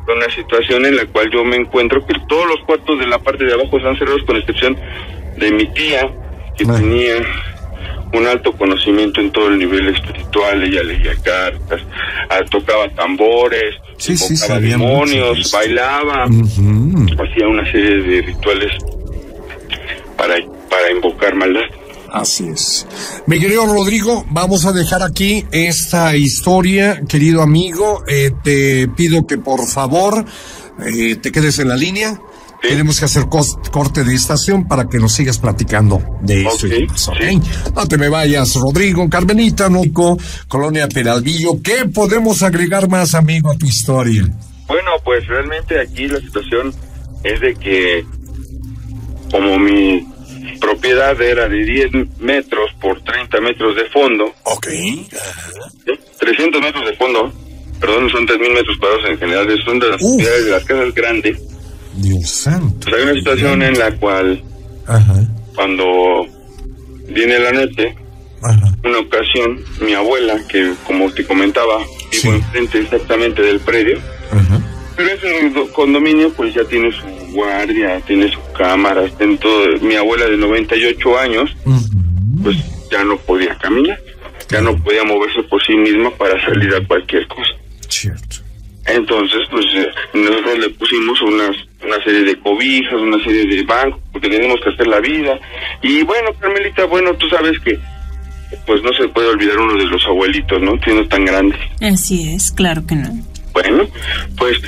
Una 0.07 0.31
situación 0.35 0.85
en 0.85 0.97
la 0.99 1.07
cual 1.07 1.31
yo 1.31 1.43
me 1.47 1.57
encuentro 1.57 2.05
que 2.07 2.13
todos 2.29 2.47
los 2.47 2.61
cuartos 2.67 2.99
de 2.99 3.07
la 3.07 3.19
parte 3.21 3.45
de 3.47 3.55
abajo 3.55 3.79
están 3.79 3.97
cerrados 3.97 4.23
con 4.27 4.37
excepción 4.37 4.77
de 5.39 5.51
mi 5.51 5.65
tía, 5.73 6.11
que 6.59 6.67
tenía 6.67 7.15
un 8.13 8.27
alto 8.27 8.53
conocimiento 8.53 9.23
en 9.23 9.31
todo 9.33 9.49
el 9.49 9.59
nivel 9.61 9.89
espiritual, 9.89 10.63
ella 10.63 10.83
leía 10.83 11.15
cartas, 11.25 11.81
ah, 12.29 12.41
tocaba 12.51 12.87
tambores, 12.91 13.77
Sí, 13.97 14.15
demonios, 14.61 15.39
esto. 15.39 15.57
bailaba, 15.57 16.25
hacía 16.25 17.49
una 17.49 17.65
serie 17.73 18.03
de 18.03 18.23
rituales 18.27 18.73
para, 20.19 20.35
para 20.69 20.91
invocar 20.93 21.35
maldad. 21.35 21.63
Así 22.13 22.47
es. 22.49 22.87
Mi 23.27 23.41
querido 23.41 23.65
Rodrigo, 23.65 24.27
vamos 24.29 24.67
a 24.67 24.73
dejar 24.73 25.03
aquí 25.03 25.47
esta 25.51 26.15
historia, 26.15 27.01
querido 27.09 27.41
amigo. 27.41 28.05
Eh, 28.07 28.33
te 28.45 28.87
pido 28.89 29.27
que 29.27 29.39
por 29.39 29.67
favor 29.67 30.23
eh, 30.87 31.17
te 31.17 31.33
quedes 31.33 31.59
en 31.59 31.69
la 31.69 31.77
línea. 31.77 32.21
Sí. 32.61 32.69
Tenemos 32.69 32.99
que 32.99 33.07
hacer 33.07 33.25
corte 33.73 34.05
de 34.05 34.15
estación 34.15 34.69
para 34.69 34.89
que 34.89 34.99
nos 34.99 35.15
sigas 35.15 35.39
platicando 35.39 36.03
de 36.21 36.43
eso. 36.43 36.67
Ok, 36.67 36.73
y 36.73 36.81
demás, 36.83 37.09
¿ok? 37.09 37.17
sí. 37.19 37.41
No 37.75 37.89
te 37.89 37.97
me 37.97 38.09
vayas, 38.11 38.55
Rodrigo, 38.57 39.09
Carmenita, 39.09 39.71
Noco, 39.71 40.19
Colonia 40.49 40.87
Peralvillo. 40.89 41.63
¿Qué 41.63 41.87
podemos 41.87 42.43
agregar 42.43 42.89
más, 42.91 43.15
amigo, 43.15 43.51
a 43.51 43.57
tu 43.57 43.65
historia? 43.67 44.29
Bueno, 44.69 44.91
pues 45.03 45.27
realmente 45.27 45.81
aquí 45.81 46.07
la 46.07 46.21
situación 46.21 46.75
es 47.25 47.41
de 47.41 47.55
que 47.55 48.05
como 49.31 49.59
mi 49.59 50.12
propiedad 50.63 51.21
era 51.21 51.49
de 51.49 51.65
10 51.65 51.91
metros 52.21 52.71
por 52.81 53.03
30 53.03 53.41
metros 53.41 53.75
de 53.77 53.85
fondo, 53.91 54.33
Ok. 54.45 54.67
¿sí? 54.71 55.07
300 56.21 56.61
metros 56.63 56.87
de 56.87 56.97
fondo, 56.97 57.33
perdón, 57.81 58.09
son 58.11 58.27
3.000 58.27 58.55
metros 58.55 58.79
cuadrados 58.79 59.11
en 59.11 59.19
general, 59.19 59.63
son 59.65 59.79
de 59.81 59.89
las 59.89 60.01
Uf. 60.01 60.09
propiedades 60.17 60.45
de 60.47 60.51
las 60.53 60.65
casas 60.65 60.95
grandes, 60.95 61.43
Dios 61.97 62.31
santo. 62.31 62.77
pues 62.89 62.95
hay 62.97 63.03
una 63.03 63.15
situación 63.15 63.63
en 63.63 63.79
la 63.79 63.91
cual 63.97 64.43
Ajá, 64.87 65.15
cuando 65.55 66.27
viene 67.09 67.39
la 67.41 67.53
noche, 67.53 67.95
ajá. 68.43 68.73
una 68.85 68.99
ocasión, 69.01 69.65
mi 69.81 69.95
abuela, 69.95 70.41
que 70.49 70.73
como 70.87 71.11
te 71.13 71.25
comentaba, 71.27 71.79
vivo 71.79 71.89
Sí. 72.11 72.29
enfrente 72.29 72.79
exactamente 72.79 73.43
del 73.43 73.61
predio, 73.61 73.99
Ajá. 74.31 74.61
Pero 74.97 75.09
ese 75.11 75.51
do- 75.51 75.73
condominio 75.73 76.31
pues 76.35 76.55
ya 76.55 76.65
tiene 76.65 76.91
su 76.93 77.07
guardia, 77.33 78.01
tiene 78.07 78.31
su 78.31 78.41
cámara, 78.53 79.05
está 79.05 79.25
en 79.25 79.39
todo. 79.39 79.67
Mi 79.81 79.95
abuela 79.97 80.27
de 80.27 80.37
98 80.37 81.19
años 81.19 81.51
pues 82.43 82.57
ya 82.91 83.05
no 83.05 83.17
podía 83.19 83.57
caminar, 83.59 83.99
ya 84.49 84.61
no 84.61 84.77
podía 84.77 85.05
moverse 85.05 85.43
por 85.45 85.63
sí 85.65 85.75
misma 85.75 86.11
para 86.17 86.41
salir 86.45 86.75
a 86.75 86.87
cualquier 86.87 87.27
cosa. 87.29 87.53
Cierto. 87.89 88.37
Entonces 88.87 89.41
pues 89.51 89.65
eh, 89.75 89.89
nosotros 90.15 90.59
le 90.59 90.71
pusimos 90.71 91.23
unas, 91.23 91.57
una 91.85 92.03
serie 92.05 92.25
de 92.25 92.39
cobijas, 92.41 92.95
una 92.95 93.23
serie 93.23 93.47
de 93.47 93.63
bancos, 93.63 94.01
porque 94.13 94.29
tenemos 94.29 94.61
que 94.63 94.71
hacer 94.71 94.87
la 94.87 95.01
vida. 95.01 95.39
Y 95.83 96.03
bueno, 96.03 96.31
Carmelita, 96.39 96.85
bueno, 96.87 97.15
tú 97.15 97.29
sabes 97.29 97.59
que 97.61 97.79
pues 98.67 98.83
no 98.83 98.93
se 98.93 99.09
puede 99.09 99.29
olvidar 99.29 99.59
uno 99.59 99.79
de 99.79 99.87
los 99.87 100.05
abuelitos, 100.07 100.61
¿no? 100.61 100.79
Siendo 100.85 101.07
tan 101.09 101.25
grandes. 101.25 101.59
Así 101.81 102.35
es, 102.35 102.53
claro 102.53 102.85
que 102.87 102.97
no. 102.97 103.09
Bueno, 103.53 103.87
pues 104.37 104.61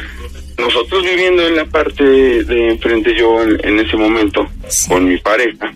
nosotros 0.59 1.03
viviendo 1.05 1.47
en 1.47 1.57
la 1.57 1.65
parte 1.67 2.05
de 2.05 2.69
enfrente 2.71 3.15
yo 3.17 3.43
en, 3.43 3.59
en 3.65 3.79
ese 3.81 3.97
momento 3.97 4.47
Sí. 4.69 4.89
con 4.89 5.07
mi 5.09 5.19
pareja, 5.19 5.73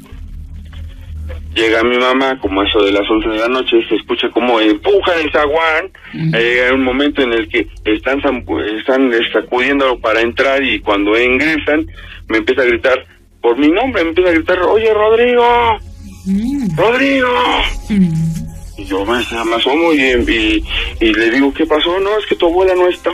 llega 1.55 1.83
mi 1.83 1.99
mamá 1.99 2.39
como 2.41 2.61
a 2.61 2.65
eso 2.69 2.83
de 2.85 2.93
las 2.93 3.09
11 3.11 3.29
de 3.29 3.37
la 3.39 3.49
noche, 3.49 3.77
se 3.89 3.97
escucha 3.97 4.29
como 4.31 4.61
empuja 4.61 5.15
el 5.21 5.31
zaguán, 5.33 5.91
llega 6.15 6.73
un 6.75 6.85
momento 6.85 7.23
en 7.23 7.33
el 7.33 7.49
que 7.49 7.67
están, 7.85 8.21
están 8.21 9.11
sacudiendo 9.33 9.99
para 10.01 10.21
entrar 10.21 10.63
y 10.63 10.79
cuando 10.81 11.21
ingresan 11.21 11.87
me 12.29 12.39
empieza 12.39 12.63
a 12.63 12.67
gritar 12.67 13.05
por 13.41 13.57
mi 13.59 13.69
nombre, 13.69 14.03
me 14.05 14.11
empieza 14.11 14.31
a 14.31 14.35
gritar, 14.35 14.61
oye 14.63 14.93
Rodrigo, 14.95 15.79
Rodrigo. 16.77 17.29
Y 18.77 18.85
yo 18.85 19.05
me, 19.05 19.19
me 19.45 19.57
asomo 19.57 19.93
y, 19.93 20.01
y, 20.03 20.65
y 21.01 21.13
le 21.15 21.31
digo, 21.31 21.53
¿qué 21.53 21.67
pasó? 21.67 21.99
No, 22.01 22.17
es 22.19 22.27
que 22.27 22.37
tu 22.37 22.47
abuela 22.47 22.75
no 22.75 22.89
está. 22.89 23.11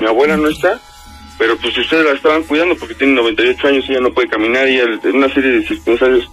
Mi 0.00 0.06
abuela 0.06 0.36
no 0.36 0.48
está, 0.48 0.80
pero 1.38 1.56
pues 1.56 1.76
ustedes 1.76 2.04
la 2.04 2.12
estaban 2.12 2.42
cuidando 2.44 2.76
porque 2.76 2.94
tiene 2.94 3.14
98 3.14 3.68
años 3.68 3.84
y 3.88 3.92
ella 3.92 4.00
no 4.00 4.12
puede 4.12 4.28
caminar 4.28 4.68
y 4.68 4.78
el- 4.78 5.00
una 5.14 5.32
serie 5.32 5.52
de 5.52 5.66
circunstancias 5.66 6.28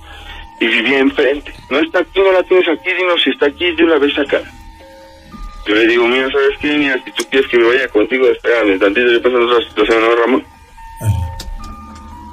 y 0.59 0.67
vivía 0.67 0.99
enfrente. 0.99 1.53
No 1.69 1.79
está 1.79 1.99
aquí, 1.99 2.19
no 2.19 2.31
la 2.31 2.43
tienes 2.43 2.67
aquí, 2.67 2.91
dinos 2.93 3.21
si 3.23 3.29
está 3.31 3.47
aquí, 3.47 3.75
yo 3.77 3.85
la 3.87 3.97
ves 3.97 4.17
acá. 4.17 4.41
Yo 5.65 5.75
le 5.75 5.87
digo, 5.87 6.05
mira, 6.07 6.29
¿sabes 6.29 6.57
qué? 6.59 6.67
Mira, 6.77 7.01
si 7.05 7.11
tú 7.13 7.23
quieres 7.29 7.49
que 7.49 7.57
me 7.57 7.65
vaya 7.67 7.87
contigo, 7.87 8.27
espérame 8.27 8.77
tantito, 8.79 9.07
yo 9.11 9.21
paso 9.21 9.37
otra 9.37 9.67
situación, 9.69 10.01
¿no, 10.01 10.15
Ramón? 10.15 10.45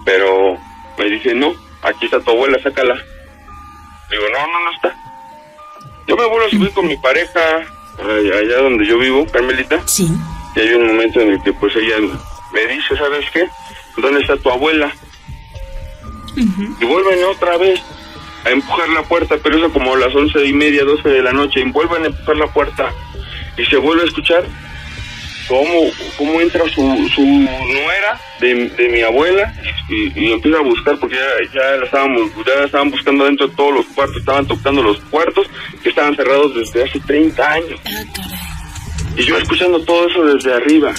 Pero 0.05 0.59
me 0.99 1.05
dice, 1.07 1.35
no, 1.35 1.55
aquí 1.83 2.07
está 2.07 2.20
tu 2.20 2.31
abuela, 2.31 2.59
sácala. 2.62 2.95
Digo, 4.11 4.24
no, 4.33 4.39
no, 4.47 4.64
no 4.64 4.70
está. 4.72 4.97
Yo 6.09 6.16
me 6.16 6.26
vuelvo 6.26 6.47
a 6.47 6.51
subir 6.51 6.70
con 6.72 6.87
mi 6.89 6.97
pareja 6.97 7.41
allá 8.01 8.57
donde 8.62 8.85
yo 8.87 8.99
vivo, 8.99 9.24
Carmelita, 9.31 9.87
Sí. 9.87 10.09
Y 10.55 10.61
hay 10.61 10.75
un 10.75 10.87
momento 10.87 11.21
en 11.21 11.33
el 11.33 11.43
que 11.43 11.53
pues 11.53 11.75
ella 11.77 11.97
me 12.53 12.67
dice, 12.67 12.97
¿sabes 12.97 13.27
qué? 13.33 13.47
¿Dónde 13.97 14.21
está 14.21 14.37
tu 14.37 14.51
abuela? 14.51 14.93
Y 16.37 16.85
vuelven 16.85 17.25
otra 17.25 17.57
vez 17.59 17.81
a 18.45 18.51
empujar 18.51 18.89
la 18.91 19.03
puerta, 19.03 19.37
pero 19.43 19.59
eso 19.59 19.73
como 19.73 19.95
a 19.95 19.99
las 19.99 20.15
once 20.15 20.45
y 20.45 20.53
media, 20.53 20.85
doce 20.85 21.09
de 21.09 21.23
la 21.23 21.33
noche, 21.33 21.61
y 21.61 21.71
vuelven 21.71 22.05
a 22.05 22.07
empujar 22.07 22.37
la 22.37 22.47
puerta 22.47 22.93
y 23.57 23.65
se 23.67 23.77
vuelve 23.77 24.03
a 24.03 24.07
escuchar 24.07 24.45
cómo, 25.49 25.91
cómo 26.17 26.41
entra 26.41 26.63
su, 26.69 27.09
su 27.15 27.23
nuera 27.23 28.21
de, 28.41 28.69
de 28.71 28.89
mi 28.89 29.03
abuela 29.03 29.53
y, 29.89 30.19
y 30.19 30.33
empieza 30.33 30.59
a 30.59 30.63
buscar 30.63 30.99
porque 30.99 31.17
ya, 31.17 31.53
ya 31.53 31.77
la 31.77 31.85
estábamos 31.85 32.31
ya 32.47 32.55
la 32.55 32.65
estaban 32.67 32.91
buscando 32.91 33.25
dentro 33.25 33.49
de 33.49 33.55
todos 33.55 33.75
los 33.75 33.87
cuartos, 33.87 34.17
estaban 34.19 34.47
tocando 34.47 34.83
los 34.83 35.01
cuartos 35.11 35.47
que 35.83 35.91
estaban 35.91 36.15
cerrados 36.17 36.55
desde 36.55 36.85
hace 36.85 37.01
30 37.01 37.53
años. 37.53 37.81
Ah, 37.85 38.05
caray. 38.15 38.50
Y 39.17 39.25
yo 39.25 39.37
escuchando 39.39 39.81
todo 39.85 40.09
eso 40.09 40.25
desde 40.25 40.53
arriba. 40.55 40.95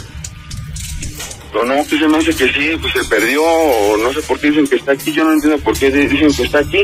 Pero 1.52 1.66
no, 1.66 1.86
que 1.88 1.98
se 2.00 2.08
me 2.08 2.18
hace 2.18 2.34
que 2.36 2.48
sí, 2.54 2.78
pues 2.80 2.94
se 2.94 3.04
perdió, 3.10 3.44
o 3.44 3.98
no 3.98 4.14
sé 4.14 4.22
por 4.22 4.40
qué 4.40 4.50
dicen 4.52 4.68
que 4.68 4.76
está 4.78 4.94
aquí, 4.94 5.12
yo 5.12 5.24
no 5.26 5.34
entiendo 5.34 5.58
por 5.60 5.78
qué 5.78 5.92
di- 5.92 6.08
dicen 6.08 6.34
que 6.34 6.44
está 6.44 6.60
aquí. 6.60 6.80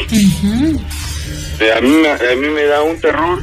Eh, 1.60 1.72
a, 1.76 1.82
mí, 1.82 1.90
me- 1.90 2.10
a 2.10 2.36
mí 2.36 2.48
me 2.50 2.64
da 2.66 2.84
un 2.84 3.00
terror 3.00 3.42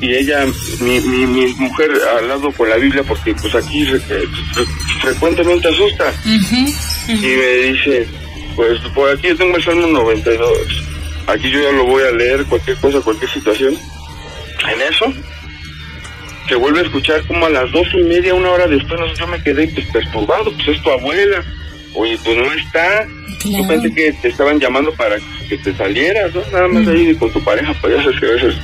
y 0.00 0.12
ella, 0.14 0.44
mi, 0.80 1.00
mi, 1.00 1.26
mi 1.26 1.46
mujer 1.54 1.90
al 2.18 2.28
lado 2.28 2.50
con 2.52 2.68
la 2.68 2.76
Biblia, 2.76 3.02
porque 3.06 3.34
pues 3.34 3.54
aquí 3.54 3.84
fre- 3.86 4.26
frecuentemente 5.00 5.68
asusta. 5.68 6.12
Y 7.08 7.36
me 7.36 7.48
dice, 7.72 8.08
pues 8.56 8.80
por 8.94 9.10
aquí 9.10 9.28
yo 9.28 9.36
tengo 9.36 9.56
el 9.56 9.62
Salmo 9.62 9.86
92. 9.86 10.48
Aquí 11.28 11.50
yo 11.50 11.60
ya 11.62 11.70
lo 11.72 11.84
voy 11.86 12.02
a 12.02 12.10
leer, 12.10 12.44
cualquier 12.46 12.76
cosa, 12.78 13.00
cualquier 13.00 13.30
situación. 13.30 13.74
En 13.74 14.80
eso, 14.92 15.06
se 16.48 16.54
vuelve 16.56 16.80
a 16.80 16.82
escuchar 16.82 17.22
como 17.26 17.46
a 17.46 17.50
las 17.50 17.70
dos 17.72 17.86
y 17.94 18.02
media, 18.02 18.34
una 18.34 18.50
hora 18.50 18.66
después, 18.66 18.98
no 19.00 19.08
sé, 19.08 19.14
yo 19.20 19.26
me 19.26 19.42
quedé 19.42 19.66
pues, 19.68 19.86
perturbado, 19.86 20.52
pues 20.52 20.68
es 20.68 20.82
tu 20.82 20.90
abuela. 20.90 21.42
Oye, 21.94 22.18
pues 22.24 22.36
no 22.36 22.52
está. 22.52 23.06
Yo 23.44 23.50
Claro. 23.50 23.68
pensé 23.68 23.94
que 23.94 24.12
te 24.14 24.28
estaban 24.28 24.58
llamando 24.58 24.92
para 24.94 25.16
que 25.48 25.58
te 25.58 25.74
salieras, 25.74 26.34
¿no? 26.34 26.40
Nada 26.52 26.68
más 26.68 26.86
ahí 26.88 27.14
con 27.14 27.30
tu 27.30 27.42
pareja, 27.44 27.74
pues 27.80 27.96
ya 27.96 28.02
sabes 28.02 28.20
que 28.20 28.26
a 28.26 28.30
veces 28.30 28.54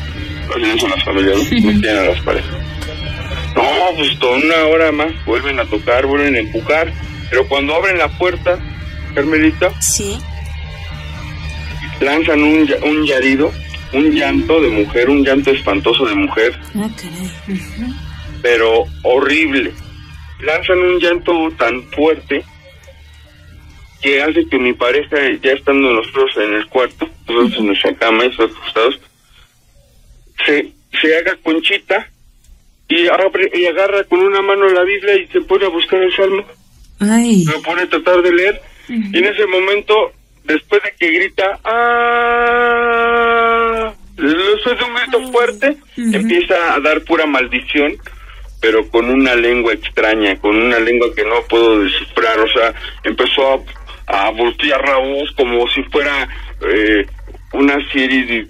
hacen 0.51 0.65
eso 0.65 0.89
las 0.89 1.05
familias, 1.05 1.37
¿no? 1.37 1.43
No 1.73 1.81
tienen 1.81 1.99
a 1.99 2.03
las 2.05 2.21
parejas. 2.23 2.51
No, 3.55 3.63
pues 3.97 4.19
toda 4.19 4.37
una 4.39 4.65
hora 4.67 4.91
más 4.93 5.13
vuelven 5.27 5.59
a 5.61 5.65
tocar, 5.67 6.07
vuelven 6.07 6.35
a 6.35 6.39
empujar, 6.39 6.93
pero 7.29 7.47
cuando 7.47 7.75
abren 7.75 7.99
la 7.99 8.09
puerta, 8.09 8.59
Carmelita, 9.15 9.71
Sí. 9.81 10.19
lanzan 12.01 12.43
un, 12.43 12.69
un 12.85 13.05
llarido, 13.07 13.53
un 13.93 14.11
llanto 14.13 14.61
de 14.61 14.69
mujer, 14.69 15.11
un 15.11 15.25
llanto 15.25 15.51
espantoso 15.51 16.05
de 16.07 16.15
mujer, 16.15 16.59
Ah, 16.77 16.89
caray. 16.97 17.61
Pero 18.43 18.85
horrible. 19.03 19.73
Lanzan 20.43 20.79
un 20.79 20.99
llanto 20.99 21.51
tan 21.59 21.83
fuerte 21.91 22.43
que 24.01 24.23
hace 24.23 24.47
que 24.49 24.59
mi 24.59 24.73
pareja, 24.73 25.17
ya 25.43 25.53
estando 25.53 25.91
nosotros 25.93 26.31
en 26.39 26.55
el 26.55 26.67
cuarto, 26.69 27.07
nosotros 27.29 27.59
en 27.59 27.67
nuestra 27.67 27.95
cama, 27.97 28.25
estos 28.25 28.51
acostados, 28.57 28.99
se, 30.47 30.73
se 31.01 31.17
haga 31.19 31.37
conchita 31.43 32.09
y, 32.89 33.07
abre, 33.09 33.51
y 33.55 33.67
agarra 33.67 34.05
con 34.05 34.21
una 34.21 34.41
mano 34.41 34.67
la 34.69 34.85
Biblia 34.85 35.17
y 35.17 35.27
se 35.27 35.43
pone 35.43 35.67
a 35.67 35.69
buscar 35.69 36.03
el 36.03 36.13
salmo. 36.15 36.45
Ay. 37.01 37.45
se 37.45 37.59
pone 37.61 37.83
a 37.83 37.89
tratar 37.89 38.21
de 38.23 38.33
leer 38.33 38.61
y 38.89 39.19
en 39.19 39.25
ese 39.25 39.47
momento 39.47 40.13
después 40.45 40.83
de 40.83 40.91
que 40.99 41.11
grita 41.11 41.59
¡Ah! 41.65 43.40
Después 44.21 44.79
de 44.79 44.85
un 44.85 44.95
grito 44.95 45.33
fuerte 45.33 45.77
empieza 46.15 46.75
a 46.75 46.81
dar 46.81 47.03
pura 47.03 47.27
maldición 47.27 47.95
pero 48.61 48.87
con 48.91 49.09
una 49.09 49.35
lengua 49.35 49.73
extraña 49.73 50.37
con 50.39 50.55
una 50.57 50.79
lengua 50.79 51.09
que 51.17 51.25
no 51.25 51.37
puedo 51.49 51.81
descifrar. 51.83 52.39
O 52.41 52.49
sea 52.49 52.75
empezó 53.05 53.65
a, 54.07 54.27
a 54.27 54.31
voltear 54.31 54.87
la 54.87 54.99
voz 54.99 55.31
como 55.37 55.67
si 55.69 55.83
fuera 55.85 56.29
eh, 56.61 57.07
una 57.55 57.77
serie 57.93 58.25
de 58.27 58.47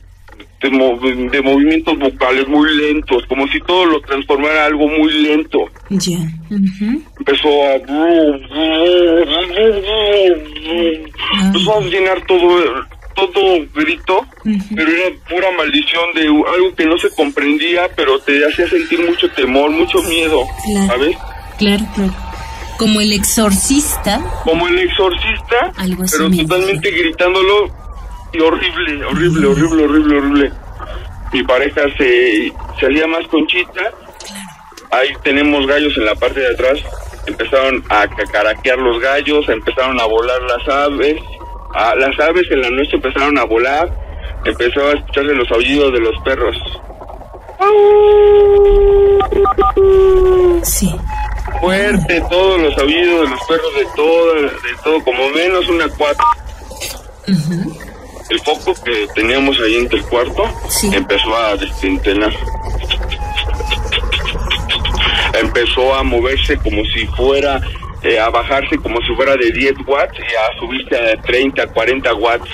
de, 0.62 0.71
mov- 0.73 1.31
de 1.31 1.41
movimientos 1.41 1.99
vocales 1.99 2.47
muy 2.47 2.68
lentos, 2.77 3.25
como 3.29 3.49
si 3.49 3.59
todo 3.61 3.87
lo 3.87 4.01
transformara 4.03 4.66
en 4.66 4.73
algo 4.75 4.89
muy 4.89 5.11
lento. 5.23 5.64
Ya. 5.89 6.18
Ujú. 6.51 7.03
empezó 7.18 7.49
a 7.66 7.79
empezó 11.47 11.79
a 11.79 11.81
llenar 11.81 12.21
todo 12.27 12.85
todo 13.15 13.67
grito, 13.75 14.25
pero 14.75 14.91
era 14.91 15.17
pura 15.29 15.49
maldición 15.57 16.05
de 16.15 16.23
algo 16.27 16.75
que 16.77 16.87
no 16.87 16.97
se 16.99 17.11
comprendía, 17.15 17.89
pero 17.97 18.19
te 18.21 18.41
hacía 18.47 18.69
sentir 18.69 19.01
mucho 19.09 19.31
temor, 19.33 19.71
mucho 19.71 20.03
miedo, 20.05 20.45
Claro. 20.65 20.87
¿sabes? 20.87 21.17
Claro, 21.59 21.85
claro. 21.95 22.15
Como 22.79 23.01
el 23.01 23.13
exorcista. 23.13 24.21
Como 24.45 24.67
el 24.69 24.79
exorcista, 24.79 25.73
Algo 25.77 26.03
así 26.05 26.15
pero 26.17 26.31
me 26.31 26.37
totalmente 26.39 26.91
gritándolo 26.91 27.69
y 28.33 28.41
horrible, 28.41 29.05
horrible, 29.05 29.47
horrible, 29.49 29.85
horrible, 29.85 30.17
horrible. 30.19 30.53
Mi 31.33 31.43
pareja 31.45 31.83
se 31.99 32.53
salía 32.81 33.07
más 33.07 33.27
conchita. 33.29 33.83
Ahí 34.91 35.09
tenemos 35.23 35.67
gallos 35.67 35.97
en 35.97 36.07
la 36.07 36.15
parte 36.15 36.41
de 36.41 36.49
atrás. 36.55 36.79
Empezaron 37.27 37.85
a 37.91 38.09
cacaraquear 38.09 38.79
los 38.79 38.99
gallos, 39.01 39.49
empezaron 39.49 40.01
a 40.01 40.05
volar 40.07 40.41
las 40.43 40.67
aves. 40.69 41.17
Ah, 41.75 41.95
las 41.97 42.18
aves 42.21 42.47
en 42.51 42.62
la 42.62 42.71
noche 42.71 42.91
empezaron 42.97 43.39
a 43.39 43.45
volar. 43.45 43.89
Empezó 44.45 44.87
a 44.87 44.93
escucharse 44.93 45.35
los 45.35 45.51
aullidos 45.51 45.93
de 45.93 46.01
los 46.01 46.14
perros. 46.25 46.57
Sí. 50.62 50.95
Fuerte, 51.61 52.23
todos 52.31 52.61
los 52.61 52.79
aullidos 52.79 53.23
de 53.23 53.29
los 53.29 53.41
perros 53.47 53.75
de 53.77 53.87
todo, 53.95 54.35
de 54.35 54.51
todo, 54.83 55.05
como 55.05 55.29
menos 55.31 55.68
una 55.68 55.87
cuatro. 55.97 56.25
El 58.31 58.41
foco 58.41 58.75
que 58.85 59.07
teníamos 59.14 59.59
ahí 59.61 59.77
entre 59.77 59.99
el 59.99 60.05
cuarto 60.07 60.45
Sí. 60.68 60.91
empezó 60.95 61.37
a 61.37 61.57
destintenar. 61.57 62.33
Empezó 65.41 65.95
a 65.95 66.03
moverse 66.03 66.57
como 66.59 66.83
si 66.87 67.07
fuera, 67.09 67.61
eh, 68.03 68.18
a 68.18 68.30
bajarse 68.30 68.76
como 68.78 69.01
si 69.03 69.14
fuera 69.14 69.36
de 69.36 69.51
10 69.51 69.74
watts 69.86 70.18
y 70.18 70.22
a 70.22 70.59
subirse 70.59 70.96
a 70.96 71.20
30, 71.22 71.66
40 71.68 72.14
watts. 72.14 72.51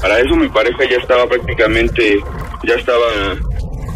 Para 0.00 0.18
eso 0.18 0.34
mi 0.36 0.48
pareja 0.48 0.84
ya 0.90 0.96
estaba 0.96 1.26
prácticamente, 1.26 2.18
ya 2.64 2.74
estaba 2.74 3.06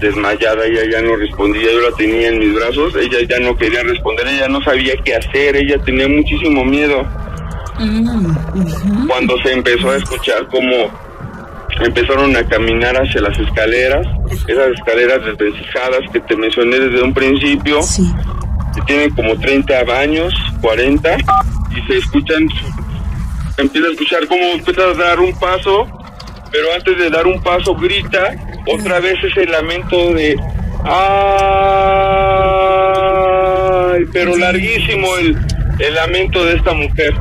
desmayada, 0.00 0.64
ella 0.66 0.82
ya 0.90 1.02
no 1.02 1.16
respondía, 1.16 1.72
yo 1.72 1.90
la 1.90 1.96
tenía 1.96 2.28
en 2.28 2.38
mis 2.38 2.54
brazos, 2.54 2.94
ella 2.96 3.18
ya 3.28 3.38
no 3.40 3.56
quería 3.56 3.82
responder, 3.82 4.26
ella 4.28 4.48
no 4.48 4.62
sabía 4.62 4.94
qué 5.04 5.14
hacer, 5.14 5.56
ella 5.56 5.78
tenía 5.84 6.06
muchísimo 6.06 6.64
miedo 6.64 7.06
cuando 9.06 9.36
se 9.42 9.52
empezó 9.52 9.90
a 9.90 9.96
escuchar 9.96 10.46
como 10.48 10.90
empezaron 11.80 12.34
a 12.36 12.44
caminar 12.44 12.96
hacia 12.96 13.20
las 13.20 13.38
escaleras, 13.38 14.06
esas 14.48 14.68
escaleras 14.72 15.24
desvencijadas 15.24 16.00
que 16.12 16.20
te 16.20 16.36
mencioné 16.36 16.80
desde 16.80 17.02
un 17.02 17.12
principio, 17.12 17.82
Sí. 17.82 18.10
Que 18.76 18.82
tienen 18.82 19.10
como 19.10 19.36
30 19.38 19.74
años, 19.98 20.32
40, 20.60 21.16
y 21.16 21.82
se 21.86 21.98
escuchan, 21.98 22.46
empieza 23.56 23.88
a 23.88 23.90
escuchar 23.90 24.26
como 24.28 24.42
empieza 24.42 24.82
a 24.82 24.94
dar 24.94 25.18
un 25.18 25.36
paso, 25.38 25.86
pero 26.52 26.72
antes 26.74 26.96
de 26.98 27.10
dar 27.10 27.26
un 27.26 27.42
paso 27.42 27.74
grita 27.74 28.34
otra 28.66 29.00
vez 29.00 29.14
ese 29.24 29.46
lamento 29.46 30.14
de 30.14 30.36
ay, 30.84 31.06
pero 34.12 34.36
larguísimo 34.36 35.16
el, 35.16 35.36
el 35.78 35.94
lamento 35.94 36.44
de 36.44 36.56
esta 36.56 36.72
mujer. 36.72 37.14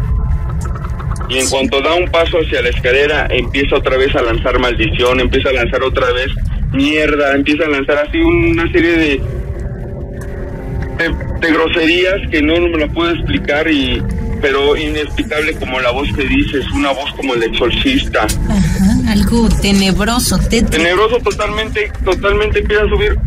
Y 1.27 1.39
en 1.39 1.49
cuanto 1.49 1.81
da 1.81 1.95
un 1.95 2.07
paso 2.11 2.37
hacia 2.37 2.61
la 2.61 2.69
escalera, 2.69 3.27
empieza 3.31 3.77
otra 3.77 3.97
vez 3.97 4.15
a 4.15 4.21
lanzar 4.21 4.59
maldición, 4.59 5.19
empieza 5.19 5.49
a 5.49 5.53
lanzar 5.53 5.81
otra 5.81 6.11
vez 6.11 6.27
mierda, 6.71 7.33
empieza 7.33 7.65
a 7.65 7.69
lanzar 7.69 7.97
así 7.97 8.19
una 8.19 8.71
serie 8.71 8.97
de, 8.97 9.21
de, 10.97 11.09
de 11.39 11.53
groserías 11.53 12.29
que 12.29 12.41
no, 12.41 12.59
no 12.59 12.69
me 12.69 12.77
la 12.77 12.87
puedo 12.87 13.11
explicar 13.11 13.69
y 13.69 14.01
pero 14.41 14.75
inexplicable 14.77 15.55
como 15.55 15.79
la 15.79 15.91
voz 15.91 16.07
que 16.13 16.23
dices, 16.23 16.69
una 16.71 16.91
voz 16.91 17.11
como 17.13 17.33
el 17.33 17.43
exorcista. 17.43 18.23
Ajá. 18.23 19.11
Algo 19.11 19.49
tenebroso, 19.61 20.37
tétrico. 20.37 20.69
Tenebroso 20.69 21.17
totalmente, 21.17 21.91
totalmente 22.03 22.59
empieza 22.59 22.83
a 22.83 22.89
subir 22.89 23.17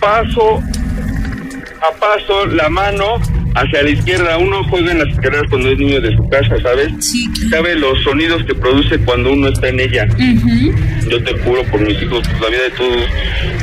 paso 0.00 0.62
a 1.80 1.94
paso 1.98 2.46
la 2.46 2.68
mano 2.68 3.20
hacia 3.60 3.82
la 3.82 3.90
izquierda. 3.90 4.38
Uno 4.38 4.62
juega 4.64 4.92
en 4.92 4.98
las 4.98 5.08
escaleras 5.08 5.44
cuando 5.50 5.70
es 5.70 5.78
niño 5.78 6.00
de 6.00 6.14
su 6.16 6.28
casa, 6.28 6.56
¿sabes? 6.62 6.88
Sí, 7.00 7.28
claro. 7.32 7.50
Sabe 7.50 7.74
los 7.76 8.02
sonidos 8.02 8.44
que 8.44 8.54
produce 8.54 8.98
cuando 9.00 9.32
uno 9.32 9.48
está 9.48 9.68
en 9.68 9.80
ella. 9.80 10.06
Ujú. 10.14 10.72
Yo 11.10 11.22
te 11.24 11.32
juro 11.38 11.62
por 11.64 11.80
mis 11.80 12.00
hijos, 12.02 12.26
por 12.28 12.40
la 12.42 12.48
vida 12.48 12.62
de 12.64 12.70
todos 12.70 12.96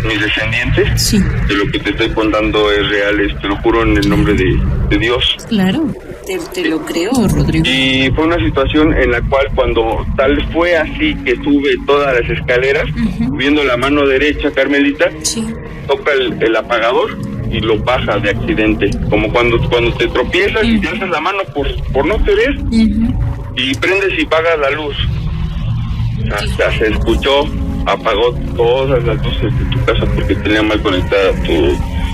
mis 0.08 0.22
descendientes, 0.22 1.02
Sí, 1.02 1.20
que 1.48 1.54
lo 1.54 1.72
que 1.72 1.80
te 1.80 1.90
estoy 1.92 2.10
contando 2.10 2.72
es 2.72 2.88
real, 2.90 3.20
es- 3.20 3.40
te 3.40 3.48
lo 3.48 3.56
juro 3.58 3.84
en 3.84 3.98
el 3.98 4.10
nombre 4.10 4.34
de, 4.34 4.60
de 4.90 4.98
Dios. 4.98 5.36
claro. 5.50 5.94
Te, 6.26 6.40
te 6.60 6.68
lo 6.68 6.84
creo, 6.84 7.12
Rodrigo. 7.28 7.64
Y 7.68 8.10
fue 8.16 8.26
una 8.26 8.44
situación 8.44 8.94
en 8.98 9.12
la 9.12 9.22
cual 9.22 9.46
cuando 9.54 10.04
tal 10.18 10.44
fue 10.52 10.76
así 10.76 11.14
que 11.24 11.36
sube 11.36 11.70
todas 11.86 12.20
las 12.20 12.28
escaleras, 12.32 12.86
Ujú. 12.90 13.36
viendo 13.38 13.64
la 13.64 13.78
mano 13.78 14.08
derecha, 14.08 14.50
Carmelita, 14.52 15.12
Sí. 15.22 15.46
toca 15.88 16.14
el, 16.14 16.42
el 16.42 16.56
apagador 16.56 17.16
y 17.52 17.60
lo 17.60 17.78
baja 17.80 18.18
de 18.20 18.30
accidente. 18.32 18.90
Como 19.10 19.32
cuando, 19.32 19.58
cuando 19.70 19.94
te 19.94 20.08
tropiezas 20.08 20.64
y 20.66 20.80
te 20.80 20.88
alzas 20.90 21.10
la 21.10 21.22
mano 21.22 21.40
por, 21.54 21.68
por 21.92 22.06
no 22.06 22.16
Ujú. 22.16 23.54
y 23.56 23.74
prendes 23.76 24.14
y 24.20 24.26
pagas 24.26 24.60
la 24.60 24.72
luz. 24.72 24.96
Hasta 26.34 26.72
se 26.78 26.88
escuchó, 26.88 27.46
apagó 27.86 28.34
todas 28.56 29.04
las 29.04 29.18
luces 29.24 29.54
de 29.60 29.66
tu 29.66 29.86
casa 29.86 30.06
porque 30.16 30.36
tenía 30.36 30.64
mal 30.64 30.82
conectada 30.82 31.32
todo, 31.46 31.72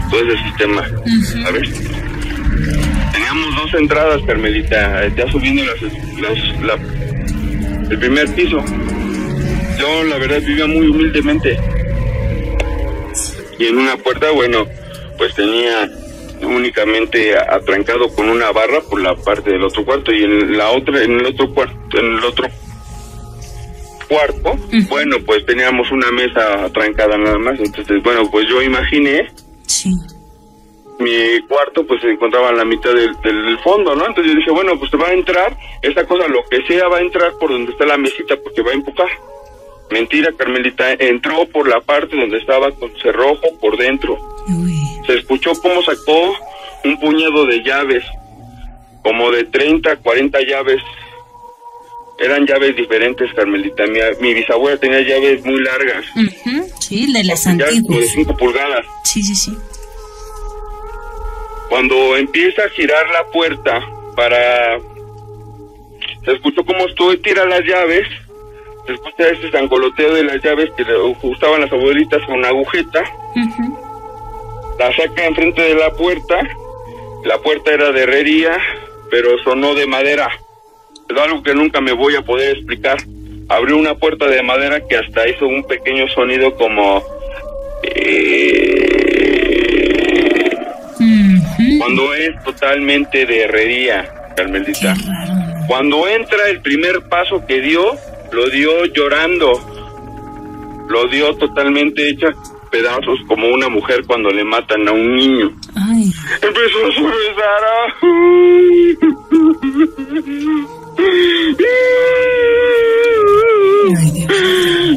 todo 0.09 0.19
ese 0.33 0.43
sistema. 0.43 0.83
¿Sabes? 1.43 1.69
Teníamos 3.13 3.55
dos 3.55 3.73
entradas, 3.79 4.21
Carmelita, 4.27 5.07
ya 5.15 5.31
subiendo 5.31 5.63
las, 5.63 5.81
las- 6.21 6.61
la- 6.61 7.89
el 7.89 7.97
primer 7.99 8.27
piso. 8.35 8.63
Yo, 9.79 10.03
la 10.03 10.17
verdad, 10.17 10.39
vivía 10.45 10.67
muy 10.67 10.87
humildemente. 10.87 11.57
Y 13.57 13.65
en 13.65 13.77
una 13.77 13.95
puerta, 13.97 14.31
bueno, 14.31 14.65
pues 15.21 15.35
tenía 15.35 15.87
únicamente 16.41 17.37
atrancado 17.37 18.09
con 18.15 18.27
una 18.27 18.51
barra 18.51 18.81
por 18.89 18.99
la 18.99 19.13
parte 19.15 19.51
del 19.51 19.63
otro 19.63 19.85
cuarto 19.85 20.11
y 20.11 20.23
en 20.23 20.57
la 20.57 20.71
otra, 20.71 21.03
en 21.03 21.19
el 21.19 21.27
otro 21.27 21.53
cuarto, 21.53 21.99
en 21.99 22.17
el 22.17 22.23
otro 22.25 22.47
cuarto, 24.09 24.55
bueno, 24.89 25.17
pues 25.23 25.45
teníamos 25.45 25.91
una 25.91 26.11
mesa 26.11 26.65
atrancada 26.65 27.19
nada 27.19 27.37
más. 27.37 27.59
Entonces, 27.59 28.01
bueno, 28.01 28.31
pues 28.31 28.47
yo 28.49 28.63
imaginé 28.63 29.29
Sí. 29.67 29.91
mi 30.97 31.39
cuarto 31.47 31.85
pues 31.85 32.01
se 32.01 32.09
encontraba 32.09 32.49
en 32.49 32.57
la 32.57 32.65
mitad 32.65 32.91
del, 32.95 33.11
del 33.21 33.59
fondo, 33.59 33.93
¿no? 33.95 34.07
Entonces 34.07 34.33
yo 34.33 34.39
dije, 34.39 34.49
bueno, 34.49 34.79
pues 34.79 34.89
te 34.89 34.97
va 34.97 35.09
a 35.09 35.13
entrar, 35.13 35.55
esta 35.83 36.03
cosa, 36.07 36.27
lo 36.27 36.43
que 36.49 36.65
sea, 36.65 36.87
va 36.87 36.97
a 36.97 37.01
entrar 37.01 37.33
por 37.39 37.51
donde 37.51 37.73
está 37.73 37.85
la 37.85 37.97
mesita 37.97 38.35
porque 38.43 38.63
va 38.63 38.71
a 38.71 38.73
empujar. 38.73 39.09
Mentira, 39.91 40.31
Carmelita, 40.35 40.93
entró 40.93 41.45
por 41.45 41.67
la 41.67 41.79
parte 41.81 42.15
donde 42.15 42.39
estaba 42.39 42.71
con 42.71 42.91
cerrojo 43.03 43.45
por 43.59 43.77
dentro. 43.77 44.17
Uy. 44.47 44.80
Se 45.11 45.17
escuchó 45.19 45.51
cómo 45.61 45.81
sacó 45.83 46.33
un 46.85 46.97
puñado 46.97 47.45
de 47.45 47.61
llaves, 47.63 48.01
como 49.03 49.29
de 49.29 49.43
30, 49.43 49.97
40 49.97 50.39
llaves. 50.47 50.81
Eran 52.17 52.45
llaves 52.47 52.77
diferentes, 52.77 53.29
Carmelita. 53.33 53.83
Mi, 53.87 53.99
mi 54.21 54.33
bisabuela 54.33 54.79
tenía 54.79 55.01
llaves 55.01 55.43
muy 55.43 55.61
largas, 55.61 56.05
Ujú. 56.15 56.65
Sí, 56.79 57.11
de 57.11 57.25
las 57.25 57.43
como 57.43 57.57
de 57.57 57.63
antiguas. 57.65 58.05
5 58.13 58.37
pulgadas. 58.37 58.85
Sí, 59.03 59.21
sí, 59.21 59.35
sí. 59.35 59.57
Cuando 61.67 62.15
empieza 62.15 62.63
a 62.63 62.69
girar 62.69 63.05
la 63.09 63.25
puerta 63.31 63.81
para... 64.15 64.79
Se 66.23 66.31
escuchó 66.31 66.63
como 66.63 66.87
estuvo 66.87 67.17
tira 67.17 67.43
las 67.45 67.61
llaves. 67.65 68.07
Se 68.87 68.93
escucha 68.93 69.27
ese 69.27 69.51
sangoloteo 69.51 70.13
de 70.13 70.23
las 70.23 70.41
llaves 70.41 70.69
que 70.77 70.83
le 70.85 70.95
usaban 71.21 71.61
las 71.61 71.71
abuelitas 71.73 72.21
con 72.27 72.45
agujeta. 72.45 73.03
Ujú. 73.35 73.90
La 74.81 74.91
saca 74.95 75.27
enfrente 75.27 75.61
de 75.61 75.75
la 75.75 75.91
puerta. 75.93 76.41
La 77.23 77.37
puerta 77.37 77.71
era 77.71 77.91
de 77.91 78.01
herrería, 78.01 78.57
pero 79.11 79.37
sonó 79.43 79.75
de 79.75 79.85
madera. 79.85 80.27
Es 81.07 81.15
algo 81.19 81.43
que 81.43 81.53
nunca 81.53 81.79
me 81.81 81.91
voy 81.91 82.15
a 82.15 82.23
poder 82.23 82.57
explicar. 82.57 82.97
Abrió 83.47 83.77
una 83.77 83.93
puerta 83.93 84.25
de 84.25 84.41
madera 84.41 84.81
que 84.87 84.97
hasta 84.97 85.29
hizo 85.29 85.45
un 85.45 85.63
pequeño 85.65 86.07
sonido 86.07 86.55
como... 86.55 87.03
eh, 87.83 88.87
cuando 91.77 92.15
es 92.15 92.43
totalmente 92.43 93.27
de 93.27 93.41
herrería, 93.43 94.11
Carmelita. 94.35 94.95
Cuando 95.67 96.07
entra 96.07 96.49
el 96.49 96.59
primer 96.63 97.07
paso 97.07 97.45
que 97.45 97.61
dio, 97.61 97.85
lo 98.31 98.49
dio 98.49 98.85
llorando. 98.85 99.61
Lo 100.89 101.07
dio 101.07 101.35
totalmente 101.35 102.09
hecha 102.09 102.33
pedazos 102.71 103.19
como 103.27 103.47
una 103.49 103.69
mujer 103.69 104.03
cuando 104.07 104.31
le 104.31 104.43
matan 104.43 104.87
a 104.87 104.91
un 104.91 105.15
niño. 105.15 105.51
Ay. 105.75 106.11
Empezó 106.41 106.87
a. 106.87 106.91
Ay, 110.97 111.55
Dios. 111.57 111.71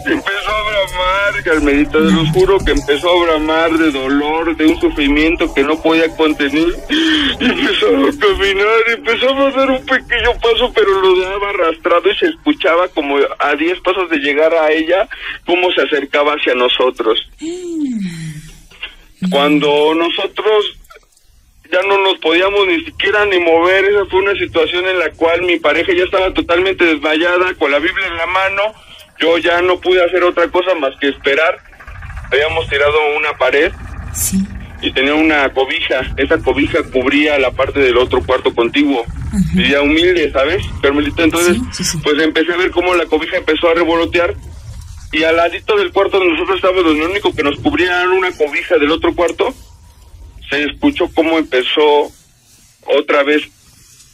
Empezó 0.07 0.51
a 0.51 0.63
bramar, 0.69 1.43
Carmelita, 1.45 1.99
de 1.99 2.13
los 2.13 2.29
juro 2.31 2.59
que 2.59 2.73
empezó 2.73 3.11
a 3.11 3.25
bramar 3.25 3.79
de 3.79 3.91
dolor, 3.91 4.57
de 4.57 4.67
un 4.67 4.81
sufrimiento 4.81 5.53
que 5.55 5.63
no 5.63 5.81
podía 5.81 6.15
contener. 6.17 6.69
Y 7.41 7.45
empezó 7.45 7.89
a 7.89 8.13
caminar, 8.19 8.83
empezaba 8.89 9.49
a 9.49 9.51
dar 9.53 9.71
un 9.71 9.85
pequeño 9.87 10.33
paso, 10.43 10.73
pero 10.75 11.01
lo 11.01 11.21
daba 11.21 11.51
arrastrado 11.51 12.11
y 12.11 12.17
se 12.17 12.27
escuchaba 12.27 12.89
como 12.89 13.17
a 13.39 13.55
10 13.55 13.81
pasos 13.81 14.11
de 14.11 14.19
llegar 14.19 14.53
a 14.55 14.71
ella, 14.71 15.09
cómo 15.47 15.73
se 15.73 15.83
acercaba 15.83 16.35
hacia 16.35 16.55
nosotros. 16.55 17.19
Cuando 19.31 19.95
nosotros 19.95 20.77
ya 21.73 21.83
no 21.83 21.99
nos 22.03 22.19
podíamos 22.19 22.67
ni 22.67 22.85
siquiera 22.85 23.25
ni 23.27 23.39
mover, 23.41 23.85
esa 23.87 24.05
fue 24.07 24.21
una 24.21 24.35
situación 24.35 24.87
en 24.87 24.99
la 24.99 25.11
cual 25.13 25.43
mi 25.43 25.59
pareja 25.59 25.93
ya 25.97 26.05
estaba 26.05 26.33
totalmente 26.33 26.85
desmayada, 26.85 27.55
con 27.55 27.71
la 27.71 27.79
Biblia 27.79 28.07
en 28.07 28.17
la 28.17 28.27
mano, 28.27 28.63
yo 29.19 29.39
ya 29.39 29.61
no 29.63 29.81
pude 29.81 30.03
hacer 30.05 30.23
otra 30.25 30.49
cosa 30.49 30.75
más 30.75 30.93
que 31.01 31.09
esperar. 31.09 31.59
Habíamos 32.31 32.69
tirado 32.69 32.97
una 33.17 33.33
pared 33.39 33.73
Sí. 34.13 34.39
y 34.83 34.93
tenía 34.93 35.15
una 35.15 35.53
cobija. 35.53 36.03
Esa 36.17 36.39
cobija 36.39 36.83
cubría 36.93 37.39
la 37.39 37.51
parte 37.53 37.81
del 37.81 37.97
otro 37.97 38.23
cuarto 38.25 38.55
contiguo. 38.55 39.05
Vivía 39.55 39.83
humilde, 39.83 40.31
¿sabes, 40.33 40.65
Carmelita? 40.83 41.23
Entonces, 41.25 41.57
Sí, 41.73 41.83
sí, 41.83 41.85
sí. 41.85 41.99
pues 42.03 42.21
empecé 42.23 42.53
a 42.53 42.57
ver 42.57 42.71
cómo 42.71 42.95
la 42.95 43.07
cobija 43.07 43.37
empezó 43.37 43.69
a 43.71 43.75
revolotear. 43.75 44.35
Y 45.13 45.23
al 45.23 45.37
ladito 45.37 45.77
del 45.77 45.93
cuarto 45.93 46.19
donde 46.19 46.33
nosotros 46.35 46.57
estábamos, 46.57 46.85
lo 46.85 47.09
único 47.09 47.35
que 47.35 47.43
nos 47.45 47.57
cubría 47.61 48.01
era 48.03 48.11
una 48.11 48.33
cobija 48.33 48.77
del 48.79 48.91
otro 48.91 49.15
cuarto. 49.15 49.55
Se 50.51 50.65
escuchó 50.65 51.09
cómo 51.15 51.39
empezó 51.39 52.11
otra 52.87 53.23
vez 53.23 53.43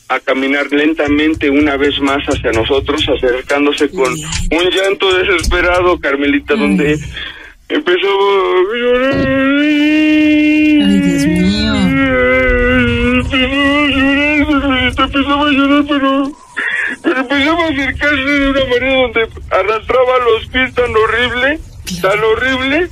a 0.09 0.19
caminar 0.19 0.67
lentamente 0.73 1.49
una 1.49 1.77
vez 1.77 2.01
más 2.01 2.19
hacia 2.27 2.51
nosotros, 2.51 3.01
acercándose 3.17 3.89
con 3.91 4.13
un 4.13 4.71
llanto 4.71 5.13
desesperado, 5.17 6.01
Carmelita, 6.01 6.55
donde 6.57 6.99
empezó 7.69 8.09
a 8.09 8.77
llorar. 8.77 9.15
Ay, 10.83 10.99
Dios 10.99 11.27
mío. 11.27 11.75
Empezaba 14.99 15.47
a 15.47 15.51
llorar, 15.51 15.85
pero, 15.89 16.33
pero 17.03 17.21
empezaba 17.21 17.65
a 17.65 17.69
acercarse 17.69 18.17
de 18.17 18.51
una 18.51 18.65
manera 18.65 18.95
donde 19.03 19.29
arrastraba 19.51 20.19
los 20.25 20.47
pies 20.49 20.75
tan 20.75 20.91
horrible, 20.97 21.61
tan 22.03 22.19
horrible, 22.19 22.89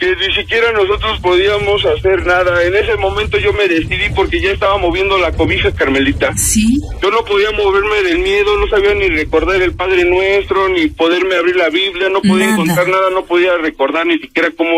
que 0.00 0.16
ni 0.16 0.34
siquiera 0.34 0.72
nosotros 0.72 1.20
podíamos 1.20 1.84
hacer 1.84 2.24
nada. 2.24 2.64
En 2.64 2.74
ese 2.74 2.96
momento 2.96 3.38
yo 3.38 3.52
me 3.52 3.68
decidí 3.68 4.08
porque 4.14 4.40
ya 4.40 4.50
estaba 4.52 4.78
moviendo 4.78 5.18
la 5.18 5.30
cobija, 5.32 5.70
Carmelita. 5.72 6.34
Sí. 6.38 6.80
Yo 7.02 7.10
no 7.10 7.22
podía 7.24 7.50
moverme 7.52 8.02
del 8.02 8.18
miedo, 8.18 8.56
no 8.56 8.66
sabía 8.68 8.94
ni 8.94 9.08
recordar 9.08 9.60
el 9.60 9.74
Padre 9.74 10.06
Nuestro, 10.06 10.70
ni 10.70 10.88
poderme 10.88 11.36
abrir 11.36 11.54
la 11.56 11.68
Biblia, 11.68 12.08
no 12.08 12.22
podía 12.22 12.46
Nada. 12.46 12.52
encontrar 12.62 12.88
nada, 12.88 13.10
no 13.10 13.24
podía 13.26 13.56
recordar 13.58 14.06
ni 14.06 14.18
siquiera 14.18 14.48
cómo 14.56 14.70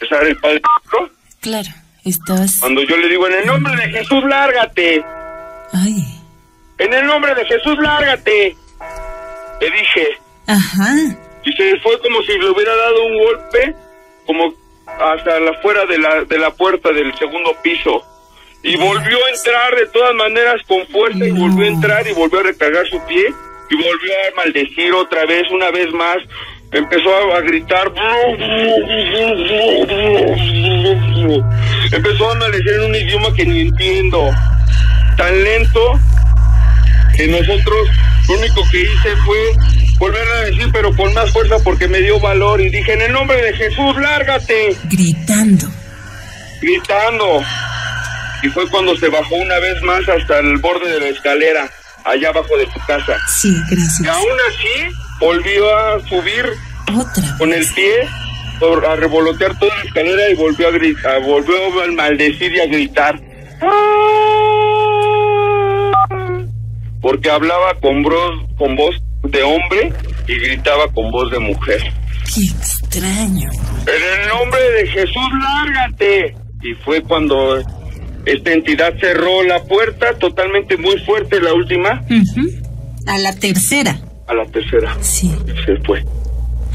rezar 0.00 0.26
el 0.26 0.36
Padre 0.38 0.60
Nuestro. 0.60 1.10
Claro. 1.40 1.68
Estabas. 2.04 2.56
Cuando 2.60 2.82
yo 2.82 2.96
le 2.96 3.08
digo, 3.08 3.28
en 3.28 3.34
el 3.34 3.46
nombre 3.46 3.76
de 3.76 3.90
Jesús, 3.90 4.24
lárgate. 4.28 5.04
Ay. 5.72 6.02
En 6.78 6.92
el 6.94 7.06
nombre 7.06 7.34
de 7.34 7.44
Jesús, 7.44 7.76
lárgate. 7.78 8.56
Le 9.60 9.70
dije, 9.70 10.08
Ajá. 10.46 10.94
y 11.44 11.52
se 11.52 11.78
fue 11.80 12.00
como 12.00 12.22
si 12.22 12.32
le 12.38 12.48
hubiera 12.50 12.74
dado 12.74 13.04
un 13.04 13.18
golpe, 13.18 13.76
como 14.30 14.54
hasta 14.86 15.40
la 15.40 15.54
fuera 15.54 15.84
de 15.86 15.98
la, 15.98 16.22
de 16.22 16.38
la 16.38 16.52
puerta 16.52 16.92
del 16.92 17.12
segundo 17.18 17.52
piso. 17.64 18.00
Y 18.62 18.76
volvió 18.76 19.16
a 19.16 19.30
entrar 19.34 19.74
de 19.74 19.86
todas 19.86 20.14
maneras 20.14 20.62
con 20.68 20.86
fuerza 20.86 21.24
y 21.26 21.32
volvió 21.32 21.64
a 21.64 21.68
entrar 21.68 22.06
y 22.06 22.12
volvió 22.12 22.38
a 22.38 22.42
recargar 22.44 22.86
su 22.86 23.04
pie 23.06 23.24
y 23.70 23.74
volvió 23.74 24.12
a 24.12 24.36
maldecir 24.36 24.92
otra 24.92 25.26
vez, 25.26 25.50
una 25.50 25.70
vez 25.72 25.92
más. 25.92 26.18
Empezó 26.70 27.12
a, 27.12 27.38
a 27.38 27.40
gritar. 27.40 27.88
Empezó 31.92 32.30
a 32.30 32.34
maldecir 32.36 32.72
en 32.72 32.84
un 32.84 32.94
idioma 32.94 33.34
que 33.34 33.46
ni 33.46 33.62
entiendo. 33.62 34.30
Tan 35.16 35.42
lento 35.42 35.98
que 37.16 37.26
nosotros 37.26 37.88
lo 38.28 38.34
único 38.34 38.62
que 38.70 38.78
hice 38.78 39.16
fue 39.24 39.79
volver 40.00 40.26
a 40.36 40.40
decir, 40.46 40.68
pero 40.72 40.96
con 40.96 41.12
más 41.14 41.30
fuerza 41.30 41.56
porque 41.62 41.86
me 41.86 42.00
dio 42.00 42.18
valor 42.18 42.60
y 42.60 42.70
dije, 42.70 42.94
en 42.94 43.02
el 43.02 43.12
nombre 43.12 43.40
de 43.40 43.52
Jesús, 43.52 43.96
lárgate, 44.00 44.76
Gritando. 44.84 45.68
gritando. 46.60 47.42
Y 48.42 48.48
fue 48.48 48.68
cuando 48.70 48.96
se 48.96 49.08
bajó 49.08 49.34
una 49.36 49.58
vez 49.60 49.80
más 49.82 50.00
hasta 50.08 50.38
el 50.40 50.56
borde 50.58 50.90
de 50.90 51.00
la 51.00 51.08
escalera, 51.08 51.68
allá 52.04 52.30
abajo 52.30 52.56
de 52.56 52.64
su 52.72 52.80
casa. 52.86 53.16
Sí, 53.28 53.48
Y 53.70 53.74
gracias. 53.76 54.08
aún 54.08 54.36
así, 54.48 54.96
volvió 55.20 55.76
a 55.78 56.00
subir 56.08 56.46
Otra. 56.98 57.36
con 57.38 57.52
el 57.52 57.66
pie, 57.74 58.08
a 58.90 58.96
revolotear 58.96 59.58
toda 59.58 59.74
la 59.76 59.82
escalera 59.84 60.30
y 60.30 60.34
volvió 60.34 60.68
a 60.68 60.70
gritar, 60.70 61.22
volvió 61.22 61.82
a 61.82 61.86
maldecir 61.92 62.54
y 62.54 62.60
a 62.60 62.66
gritar. 62.66 63.20
Porque 67.02 67.30
hablaba 67.30 67.74
con, 67.80 68.02
bro- 68.02 68.46
con 68.56 68.76
voz 68.76 68.94
de 69.22 69.42
hombre 69.42 69.92
y 70.26 70.34
gritaba 70.36 70.90
con 70.92 71.10
voz 71.10 71.30
de 71.30 71.38
mujer. 71.38 71.80
Qué 72.34 72.44
extraño. 72.44 73.50
En 73.50 74.20
el 74.20 74.28
nombre 74.28 74.60
de 74.78 74.86
Jesús, 74.88 75.28
lárgate. 75.42 76.36
Y 76.62 76.74
fue 76.84 77.02
cuando 77.02 77.58
esta 78.26 78.52
entidad 78.52 78.94
cerró 79.00 79.42
la 79.44 79.62
puerta 79.64 80.14
totalmente 80.18 80.76
muy 80.76 80.98
fuerte, 81.00 81.40
la 81.40 81.54
última. 81.54 82.02
A 83.06 83.18
la 83.18 83.34
tercera. 83.34 83.98
a 84.26 84.34
la 84.34 84.44
tercera. 84.46 84.96
Sí. 85.00 85.34
se 85.64 85.76
fue. 85.78 86.04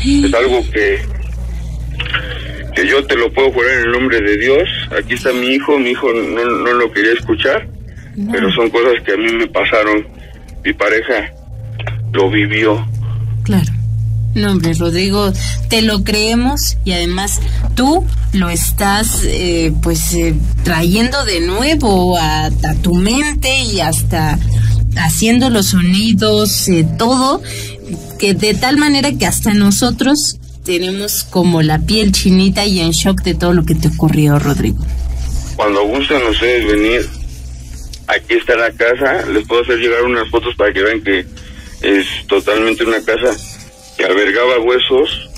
Es 0.03 0.33
algo 0.33 0.61
que 0.71 0.99
que 2.75 2.85
yo 2.85 3.05
te 3.07 3.15
lo 3.15 3.31
puedo 3.31 3.53
jurar 3.53 3.71
en 3.71 3.79
el 3.85 3.91
nombre 3.93 4.19
de 4.19 4.37
Dios. 4.37 4.67
Aquí 4.99 5.13
está 5.13 5.31
mi 5.31 5.47
hijo, 5.47 5.79
mi 5.79 5.91
hijo 5.91 6.11
no, 6.11 6.43
no 6.43 6.73
lo 6.73 6.91
quería 6.91 7.13
escuchar, 7.13 7.65
pero 8.31 8.51
son 8.51 8.69
cosas 8.69 9.01
que 9.05 9.13
a 9.13 9.17
mí 9.17 9.31
me 9.31 9.47
pasaron. 9.47 10.05
Mi 10.61 10.73
pareja 10.73 11.31
lo 12.15 12.29
vivió. 12.29 12.85
Claro. 13.43 13.71
No, 14.33 14.51
hombre, 14.51 14.73
Rodrigo, 14.73 15.31
te 15.69 15.81
lo 15.81 16.03
creemos 16.03 16.77
y 16.83 16.91
además 16.91 17.39
tú 17.73 18.05
lo 18.33 18.49
estás, 18.49 19.21
eh, 19.23 19.71
pues, 19.81 20.13
eh, 20.13 20.35
trayendo 20.63 21.23
de 21.23 21.39
nuevo 21.39 22.17
a, 22.17 22.47
a 22.47 22.75
tu 22.81 22.95
mente 22.95 23.63
y 23.63 23.79
hasta 23.79 24.37
haciendo 24.97 25.49
los 25.49 25.67
sonidos, 25.67 26.67
eh, 26.67 26.85
todo, 26.97 27.41
que 28.19 28.33
de 28.33 28.53
tal 28.53 28.77
manera 28.77 29.13
que 29.13 29.25
hasta 29.25 29.53
nosotros 29.53 30.37
tenemos 30.65 31.23
como 31.23 31.61
la 31.61 31.79
piel 31.79 32.11
chinita 32.11 32.65
y 32.65 32.79
en 32.79 32.91
shock 32.91 33.21
de 33.21 33.35
todo 33.35 33.53
lo 33.53 33.63
que 33.63 33.75
te 33.75 33.87
ocurrió, 33.87 34.37
Rodrigo. 34.39 34.83
Cuando 35.55 35.85
gustan 35.85 36.21
ustedes 36.29 36.67
venir, 36.67 37.09
aquí 38.07 38.33
está 38.33 38.55
la 38.55 38.71
casa. 38.71 39.25
Les 39.31 39.47
puedo 39.47 39.61
hacer 39.61 39.77
llegar 39.77 40.03
unas 40.03 40.29
fotos 40.29 40.53
para 40.55 40.73
que 40.73 40.81
vean 40.81 41.01
que 41.01 41.25
es 41.85 42.05
totalmente 42.27 42.83
una 42.83 43.01
casa 43.03 43.31
que 43.97 44.05
albergaba 44.05 44.59
huesos, 44.59 45.29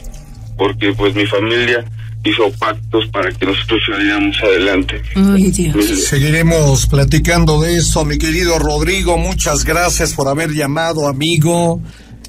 porque 0.57 0.93
pues 0.93 1.13
mi 1.13 1.25
familia 1.25 1.85
hizo 2.23 2.51
pactos 2.59 3.07
para 3.07 3.31
que 3.31 3.45
nosotros 3.45 3.79
saliéramos 3.89 4.35
adelante. 4.41 5.01
Ay, 5.15 5.51
Dios. 5.51 5.85
Seguiremos 6.07 6.87
platicando 6.87 7.61
de 7.61 7.77
eso, 7.77 8.05
mi 8.05 8.17
querido 8.17 8.59
Rodrigo. 8.59 9.17
Muchas 9.17 9.63
gracias 9.63 10.13
por 10.13 10.27
haber 10.27 10.51
llamado, 10.51 11.07
amigo. 11.07 11.81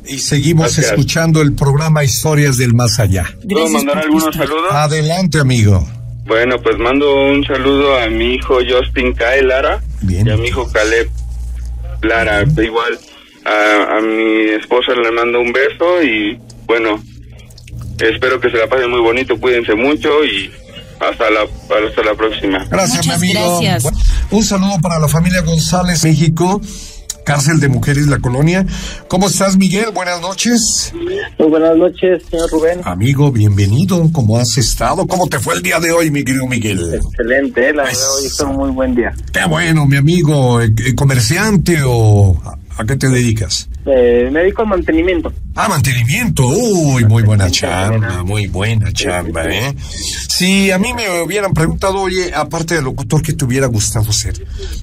Y 0.06 0.20
seguimos 0.20 0.74
Gracias. 0.74 0.86
escuchando 0.86 1.42
el 1.42 1.54
programa 1.54 2.02
Historias 2.02 2.56
del 2.56 2.72
Más 2.74 2.98
Allá. 2.98 3.26
¿Puedo 3.46 3.68
mandar 3.68 3.98
algunos 3.98 4.34
saludos? 4.34 4.72
Adelante, 4.72 5.38
amigo. 5.38 5.86
Bueno, 6.24 6.56
pues 6.62 6.78
mando 6.78 7.26
un 7.26 7.44
saludo 7.44 7.98
a 7.98 8.06
mi 8.08 8.34
hijo 8.34 8.58
Justin 8.66 9.12
Kae 9.12 9.42
Lara 9.42 9.82
Bien. 10.00 10.26
y 10.26 10.30
a 10.30 10.36
mi 10.38 10.48
hijo 10.48 10.70
Caleb 10.72 11.10
Lara. 12.02 12.42
Igual 12.42 12.98
a, 13.48 13.96
a 13.96 14.00
mi 14.00 14.50
esposa 14.60 14.92
le 14.92 15.10
mando 15.12 15.40
un 15.40 15.52
beso 15.52 16.02
y 16.02 16.38
bueno, 16.66 17.02
espero 18.00 18.40
que 18.40 18.50
se 18.50 18.58
la 18.58 18.68
pasen 18.68 18.90
muy 18.90 19.00
bonito, 19.00 19.38
cuídense 19.40 19.74
mucho 19.74 20.24
y 20.24 20.50
hasta 21.00 21.30
la, 21.30 21.42
hasta 21.42 22.02
la 22.04 22.14
próxima. 22.14 22.64
Gracias, 22.70 23.06
Muchas 23.06 23.20
mi 23.20 23.30
amigo. 23.36 23.60
gracias. 23.60 23.92
Un 24.30 24.42
saludo 24.44 24.80
para 24.82 24.98
la 24.98 25.08
familia 25.08 25.42
González, 25.42 26.04
México, 26.04 26.60
cárcel 27.24 27.60
de 27.60 27.68
mujeres 27.68 28.08
La 28.08 28.18
Colonia. 28.18 28.66
¿Cómo 29.06 29.28
estás, 29.28 29.56
Miguel? 29.56 29.86
Buenas 29.94 30.20
noches. 30.20 30.92
Muy 31.38 31.48
buenas 31.48 31.76
noches, 31.76 32.22
señor 32.30 32.50
Rubén. 32.50 32.80
Amigo, 32.84 33.30
bienvenido. 33.30 34.10
¿Cómo 34.12 34.38
has 34.38 34.58
estado? 34.58 35.06
¿Cómo 35.06 35.28
te 35.28 35.38
fue 35.38 35.54
el 35.54 35.62
día 35.62 35.78
de 35.78 35.92
hoy, 35.92 36.10
mi 36.10 36.24
querido 36.24 36.46
Miguel? 36.46 36.80
Excelente, 36.94 37.72
la 37.72 37.84
verdad, 37.84 38.14
hoy 38.16 38.28
fue 38.28 38.46
un 38.46 38.56
muy 38.56 38.70
buen 38.70 38.94
día. 38.94 39.12
Qué 39.32 39.44
bueno, 39.48 39.86
mi 39.86 39.96
amigo. 39.96 40.60
Eh, 40.60 40.70
eh, 40.84 40.94
¿Comerciante 40.94 41.78
o 41.86 42.36
a, 42.78 42.84
qué 42.84 42.96
te 42.96 43.08
dedicas? 43.08 43.68
Eh, 43.86 44.28
me 44.30 44.40
dedico 44.40 44.62
al 44.62 44.68
mantenimiento. 44.68 45.32
Ah, 45.54 45.68
mantenimiento. 45.68 46.46
Uy, 46.46 47.04
muy 47.04 47.22
buena 47.22 47.50
chamba, 47.50 48.22
muy 48.22 48.46
buena 48.46 48.92
chamba, 48.92 49.44
¿eh? 49.46 49.74
Si 50.28 50.70
a 50.70 50.78
mí 50.78 50.92
me 50.94 51.22
hubieran 51.22 51.52
preguntado, 51.52 52.00
oye, 52.00 52.32
aparte 52.34 52.76
de 52.76 52.82
locutor, 52.82 53.22
¿qué 53.22 53.32
te 53.32 53.44
hubiera 53.44 53.66
gustado 53.66 54.12
ser? 54.12 54.34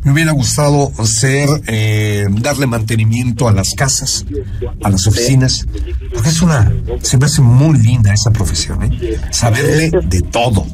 Me 0.03 0.11
hubiera 0.11 0.31
gustado 0.31 0.91
ser, 1.05 1.47
eh, 1.67 2.25
darle 2.29 2.67
mantenimiento 2.67 3.47
a 3.47 3.53
las 3.53 3.73
casas, 3.73 4.25
a 4.83 4.89
las 4.89 5.07
oficinas, 5.07 5.65
porque 6.13 6.29
es 6.29 6.41
una, 6.41 6.73
se 7.01 7.17
me 7.17 7.25
hace 7.25 7.41
muy 7.41 7.77
linda 7.79 8.13
esa 8.13 8.31
profesión, 8.31 8.83
¿eh? 8.83 9.19
Saberle 9.31 9.91
de 10.03 10.21
todo. 10.21 10.65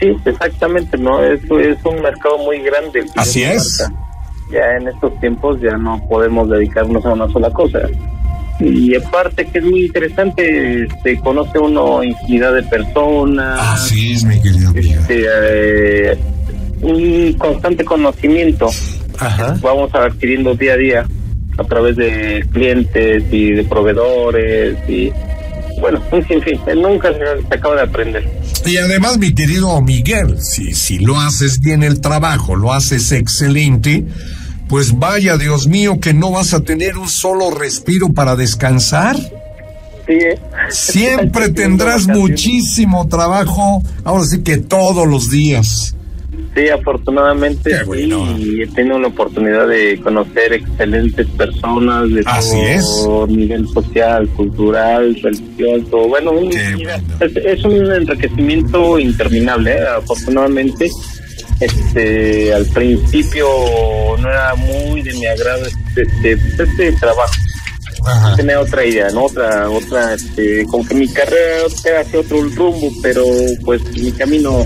Sí, 0.00 0.06
exactamente, 0.24 0.96
¿no? 0.96 1.22
Es, 1.22 1.40
es 1.42 1.84
un 1.84 2.00
mercado 2.02 2.38
muy 2.38 2.60
grande. 2.60 3.04
Así 3.16 3.42
es. 3.42 3.80
marca. 3.80 4.07
Ya 4.52 4.76
en 4.80 4.88
estos 4.88 5.18
tiempos 5.20 5.60
ya 5.60 5.76
no 5.76 6.00
podemos 6.08 6.48
dedicarnos 6.48 7.04
a 7.04 7.10
una 7.12 7.28
sola 7.30 7.50
cosa. 7.50 7.80
Y 8.60 8.94
aparte 8.96 9.46
que 9.46 9.58
es 9.58 9.64
muy 9.64 9.86
interesante, 9.86 10.88
se 11.02 11.16
conoce 11.20 11.58
uno 11.58 12.02
infinidad 12.02 12.54
de 12.54 12.62
personas, 12.64 13.60
Así 13.60 14.12
es, 14.14 14.24
mi 14.24 14.40
querido 14.40 14.70
amigo. 14.70 15.00
este, 15.00 15.24
eh, 16.12 16.18
un 16.80 17.32
constante 17.34 17.84
conocimiento. 17.84 18.68
Ajá. 19.20 19.56
Vamos 19.62 19.94
adquiriendo 19.94 20.54
día 20.54 20.72
a 20.72 20.76
día 20.76 21.06
a 21.56 21.64
través 21.64 21.96
de 21.96 22.44
clientes 22.52 23.24
y 23.32 23.50
de 23.50 23.64
proveedores 23.64 24.76
y 24.88 25.12
bueno, 25.80 26.02
un 26.10 26.26
sinfín. 26.26 26.58
Nunca 26.82 27.12
se, 27.12 27.46
se 27.48 27.54
acaba 27.54 27.76
de 27.76 27.82
aprender. 27.82 28.28
Y 28.66 28.76
además, 28.76 29.18
mi 29.18 29.32
querido 29.32 29.80
Miguel, 29.80 30.40
si, 30.40 30.74
si 30.74 30.98
lo 30.98 31.18
haces 31.18 31.60
bien 31.60 31.82
el 31.84 32.00
trabajo, 32.00 32.56
lo 32.56 32.72
haces 32.72 33.12
excelente, 33.12 34.04
pues 34.68 34.98
vaya, 34.98 35.36
Dios 35.36 35.66
mío, 35.66 35.98
que 36.00 36.12
no 36.14 36.30
vas 36.30 36.54
a 36.54 36.62
tener 36.62 36.98
un 36.98 37.08
solo 37.08 37.50
respiro 37.50 38.08
para 38.12 38.36
descansar. 38.36 39.16
Sí, 39.16 40.14
¿eh? 40.14 40.38
Siempre 40.70 41.48
tendrás 41.54 42.06
muchísimo 42.06 43.08
trabajo, 43.08 43.82
ahora 44.04 44.24
sí 44.24 44.42
que 44.42 44.58
todos 44.58 45.06
los 45.06 45.30
días. 45.30 45.94
Sí, 46.56 46.68
afortunadamente 46.70 47.70
Qué 47.70 47.84
bueno. 47.84 48.36
sí, 48.36 48.56
y 48.56 48.62
he 48.62 48.66
tenido 48.68 48.98
la 48.98 49.08
oportunidad 49.08 49.68
de 49.68 50.00
conocer 50.00 50.54
excelentes 50.54 51.26
personas 51.36 52.10
de 52.10 52.22
Así 52.26 52.56
todo 52.80 53.26
nivel 53.28 53.68
social, 53.68 54.28
cultural, 54.30 55.14
religioso. 55.22 56.08
Bueno, 56.08 56.32
un- 56.32 56.48
bueno. 56.48 57.02
es, 57.20 57.36
es 57.36 57.64
un 57.64 57.74
enriquecimiento 57.92 58.98
interminable. 58.98 59.74
¿eh? 59.74 59.84
Afortunadamente, 59.98 60.90
este, 61.60 62.52
al 62.54 62.66
principio 62.66 63.46
no 64.18 64.28
era 64.28 64.54
muy 64.54 65.02
de 65.02 65.12
mi 65.14 65.26
agrado 65.26 65.64
este, 65.66 66.02
este, 66.32 66.62
este 66.62 66.92
trabajo. 66.92 67.32
Ajá. 68.06 68.36
Tenía 68.36 68.60
otra 68.60 68.84
idea, 68.86 69.08
¿no? 69.10 69.24
Otra, 69.24 69.68
otra, 69.68 70.14
este, 70.14 70.64
como 70.66 70.86
que 70.86 70.94
mi 70.94 71.08
carrera 71.08 71.64
era 71.84 72.00
hacia 72.02 72.20
otro 72.20 72.42
rumbo, 72.42 72.90
pero 73.02 73.24
pues 73.64 73.82
mi 73.92 74.12
camino 74.12 74.64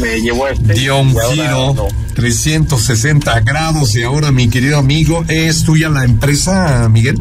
me 0.00 0.20
llevó 0.20 0.44
a 0.46 0.50
este. 0.50 0.74
Dio 0.74 0.98
un 0.98 1.16
giro 1.32 1.74
no. 1.74 1.88
360 2.14 3.40
grados 3.40 3.94
y 3.96 4.02
ahora, 4.02 4.30
mi 4.30 4.48
querido 4.48 4.78
amigo, 4.78 5.24
¿es 5.28 5.64
tuya 5.64 5.88
la 5.88 6.04
empresa, 6.04 6.88
Miguel? 6.90 7.16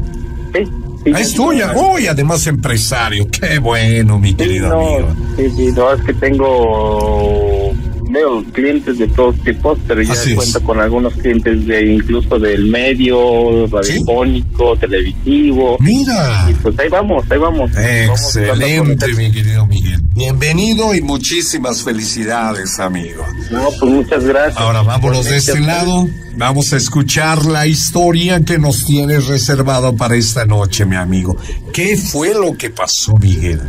Sí, 0.54 0.66
sí, 1.06 1.12
Ah, 1.14 1.20
es 1.22 1.30
sí, 1.30 1.36
tuya. 1.38 1.72
sí, 1.74 1.80
Uy, 1.96 2.08
además 2.08 2.46
empresario. 2.46 3.28
Qué 3.32 3.60
bueno, 3.60 4.20
mi 4.20 4.34
querido 4.34 4.68
no, 4.68 4.88
amigo. 4.96 5.16
sí, 5.38 5.50
sí, 5.56 5.72
no, 5.72 5.94
es 5.94 6.02
que 6.04 6.14
tengo 6.16 7.69
veo 8.10 8.44
clientes 8.52 8.98
de 8.98 9.08
todos 9.08 9.36
tipos, 9.44 9.78
pero 9.88 10.02
ya 10.02 10.14
Así 10.14 10.32
es. 10.32 10.36
cuento 10.36 10.62
con 10.64 10.80
algunos 10.80 11.14
clientes 11.14 11.66
de 11.68 11.94
incluso 11.94 12.40
del 12.40 12.66
medio, 12.66 13.68
radiofónico, 13.68 14.76
televisivo. 14.78 15.78
Mira. 15.80 16.48
Y 16.50 16.54
pues 16.56 16.78
ahí 16.80 16.90
vamos, 16.90 17.24
ahí 17.30 17.38
vamos. 17.38 17.72
Excelente, 17.78 19.08
mi 19.16 19.32
querido 19.32 19.66
Miguel. 19.68 20.02
Bienvenido 20.14 20.94
y 20.94 21.02
muchísimas 21.02 21.84
felicidades, 21.84 22.80
amigo. 22.80 23.24
No, 23.52 23.70
pues 23.80 23.92
muchas 23.92 24.24
gracias. 24.26 24.58
Ahora 24.58 24.82
vámonos 24.82 25.26
de 25.26 25.38
este 25.38 25.60
lado. 25.60 26.08
Vamos 26.36 26.72
a 26.74 26.78
escuchar 26.78 27.46
la 27.46 27.68
historia 27.68 28.42
que 28.44 28.58
nos 28.58 28.86
tienes 28.86 29.28
reservado 29.28 29.96
para 29.96 30.16
esta 30.16 30.46
noche, 30.46 30.86
mi 30.86 30.96
amigo. 30.96 31.38
¿Qué 31.74 31.98
fue 31.98 32.34
lo 32.34 32.56
que 32.58 32.70
pasó, 32.70 33.16
Miguel? 33.18 33.60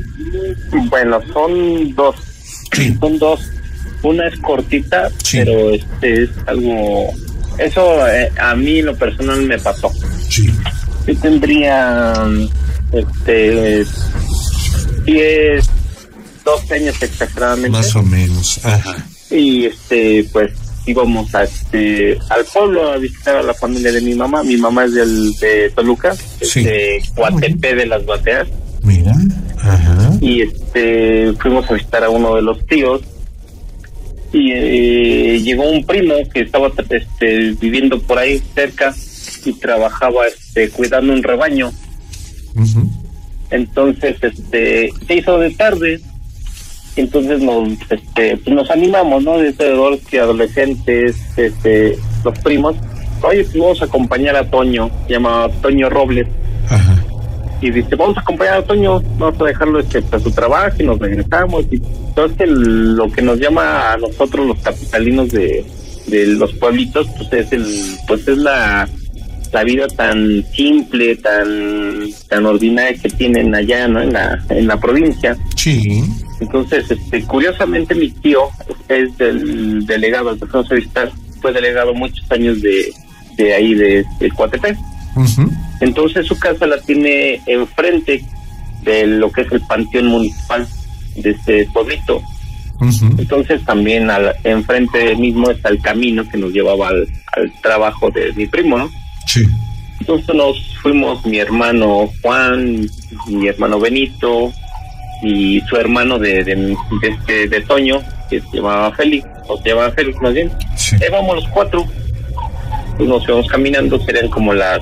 Bueno, 0.88 1.18
son 1.32 1.94
dos. 1.94 2.16
Sí. 2.72 2.96
Son 3.00 3.18
dos. 3.18 3.40
Una 4.02 4.26
es 4.28 4.38
cortita, 4.40 5.10
Sí. 5.22 5.38
pero 5.38 5.70
este 5.70 6.22
es 6.24 6.30
algo. 6.46 7.12
Eso 7.58 8.06
eh, 8.08 8.30
a 8.40 8.54
mí 8.54 8.80
lo 8.82 8.96
personal 8.96 9.42
me 9.42 9.58
pasó. 9.58 9.90
Sí. 10.28 10.46
Yo 11.06 11.16
tendría 11.16 12.14
este 12.92 13.84
10, 15.04 15.66
12 16.44 16.74
años 16.74 17.02
exageradamente. 17.02 17.70
Más 17.70 17.94
o 17.96 18.02
menos. 18.02 18.60
Ajá. 18.64 18.96
Y 19.30 19.66
este, 19.66 20.26
pues 20.32 20.52
íbamos 20.86 21.34
a 21.34 21.44
este, 21.44 22.18
al 22.30 22.44
pueblo 22.46 22.90
a 22.92 22.96
visitar 22.96 23.36
a 23.36 23.42
la 23.42 23.54
familia 23.54 23.92
de 23.92 24.00
mi 24.00 24.14
mamá. 24.14 24.42
Mi 24.42 24.56
mamá 24.56 24.84
es 24.84 24.94
del, 24.94 25.32
de 25.36 25.70
Toluca, 25.74 26.14
Sí. 26.40 26.62
de 26.64 27.02
Coatepé 27.14 27.74
de 27.74 27.86
las 27.86 28.04
Bateas. 28.06 28.48
Mira. 28.82 29.12
Ajá. 29.58 30.10
Y 30.20 30.42
este, 30.42 31.32
fuimos 31.34 31.70
a 31.70 31.74
visitar 31.74 32.02
a 32.04 32.08
uno 32.10 32.34
de 32.34 32.42
los 32.42 32.64
tíos. 32.66 33.02
Y 34.32 34.52
eh, 34.52 35.40
llegó 35.42 35.68
un 35.68 35.84
primo 35.84 36.14
que 36.32 36.42
estaba 36.42 36.70
este, 36.90 37.52
viviendo 37.60 38.00
por 38.00 38.18
ahí 38.18 38.40
cerca 38.54 38.94
y 39.44 39.52
trabajaba 39.54 40.26
este, 40.26 40.70
cuidando 40.70 41.12
un 41.12 41.22
rebaño. 41.22 41.72
Entonces, 43.50 44.16
este, 44.22 44.92
se 45.06 45.14
hizo 45.14 45.38
de 45.38 45.50
tarde. 45.50 46.00
Entonces 46.96 47.40
nos, 47.40 47.68
este, 47.88 48.36
pues 48.36 48.54
nos 48.54 48.70
animamos, 48.70 49.22
¿no? 49.22 49.38
De 49.38 49.48
alrededor 49.48 49.98
que 50.00 50.20
adolescentes, 50.20 51.16
este, 51.36 51.96
los 52.24 52.38
primos. 52.40 52.76
Oye, 53.22 53.44
pues 53.44 53.58
vamos 53.58 53.82
a 53.82 53.84
acompañar 53.84 54.36
a 54.36 54.48
Toño, 54.48 54.90
se 55.06 55.12
llama 55.12 55.48
Toño 55.62 55.88
Robles. 55.88 56.26
Ajá. 56.68 56.99
Y 57.62 57.70
dice, 57.70 57.94
vamos 57.94 58.16
a 58.16 58.20
acompañar 58.20 58.54
a 58.58 58.62
Toño, 58.62 59.00
vamos 59.18 59.40
a 59.40 59.44
dejarlo 59.44 59.80
este, 59.80 60.02
a 60.10 60.18
su 60.18 60.30
trabajo 60.30 60.76
y 60.78 60.84
nos 60.84 60.98
regresamos. 60.98 61.64
Y 61.70 61.76
entonces 62.08 62.40
el- 62.40 62.94
lo 62.96 63.10
que 63.12 63.22
nos 63.22 63.38
llama 63.38 63.92
a 63.92 63.96
nosotros 63.98 64.46
los 64.46 64.58
capitalinos 64.60 65.30
de, 65.30 65.64
de 66.06 66.26
los 66.28 66.52
pueblitos, 66.54 67.06
pues 67.18 67.32
es 67.32 67.52
el, 67.52 67.66
pues 68.08 68.26
es 68.26 68.38
la, 68.38 68.88
la 69.52 69.64
vida 69.64 69.86
tan 69.88 70.42
simple, 70.54 71.16
tan, 71.16 72.08
tan 72.28 72.46
ordinaria 72.46 72.98
que 73.00 73.10
tienen 73.10 73.54
allá, 73.54 73.86
¿no? 73.88 74.00
En 74.00 74.12
la, 74.14 74.42
en 74.48 74.66
la 74.66 74.78
provincia. 74.80 75.36
Sí. 75.56 76.02
Entonces, 76.40 76.90
este, 76.90 77.22
curiosamente 77.24 77.94
mi 77.94 78.08
tío 78.10 78.44
es 78.88 79.14
del 79.18 79.84
delegado, 79.84 80.30
el 80.30 80.38
que 80.40 81.08
fue 81.42 81.52
delegado 81.52 81.92
muchos 81.92 82.24
años 82.30 82.62
de, 82.62 82.90
de 83.36 83.52
ahí, 83.54 83.74
de, 83.74 84.02
de 84.18 84.30
Coatepec. 84.30 84.76
Ujú. 85.16 85.50
Entonces 85.80 86.26
su 86.26 86.38
casa 86.38 86.66
la 86.66 86.80
tiene 86.80 87.40
enfrente 87.46 88.24
de 88.82 89.06
lo 89.06 89.30
que 89.30 89.42
es 89.42 89.52
el 89.52 89.60
panteón 89.62 90.06
municipal 90.06 90.66
de 91.16 91.30
este 91.30 91.66
pueblito. 91.72 92.22
Entonces 93.18 93.62
también 93.66 94.08
al, 94.08 94.34
enfrente 94.42 95.14
mismo 95.16 95.50
está 95.50 95.68
el 95.68 95.82
camino 95.82 96.26
que 96.26 96.38
nos 96.38 96.50
llevaba 96.50 96.88
al, 96.88 97.06
al 97.36 97.52
trabajo 97.60 98.10
de 98.10 98.32
mi 98.32 98.46
primo, 98.46 98.78
¿no? 98.78 98.90
Sí. 99.26 99.42
Entonces 100.00 100.34
nos 100.34 100.56
fuimos 100.80 101.24
mi 101.26 101.38
hermano 101.38 102.10
Juan, 102.22 102.88
mi 103.26 103.48
hermano 103.48 103.78
Benito 103.78 104.50
y 105.22 105.60
su 105.68 105.76
hermano 105.76 106.18
de, 106.18 106.42
de, 106.42 106.56
de 106.56 107.08
este, 107.08 107.48
de 107.48 107.60
Toño, 107.60 108.00
que 108.30 108.40
se 108.40 108.56
llamaba 108.56 108.92
Félix, 108.92 109.26
o 109.46 109.60
se 109.60 109.68
llamaba 109.68 109.92
Félix 109.92 110.20
más 110.22 110.32
bien. 110.32 110.50
Sí. 110.76 110.96
Ahí 110.96 111.10
vamos 111.12 111.36
los 111.36 111.48
cuatro. 111.48 111.84
Pues 112.96 113.08
nos 113.08 113.22
íbamos 113.24 113.46
caminando, 113.46 114.00
serían 114.04 114.28
como 114.28 114.54
las 114.54 114.80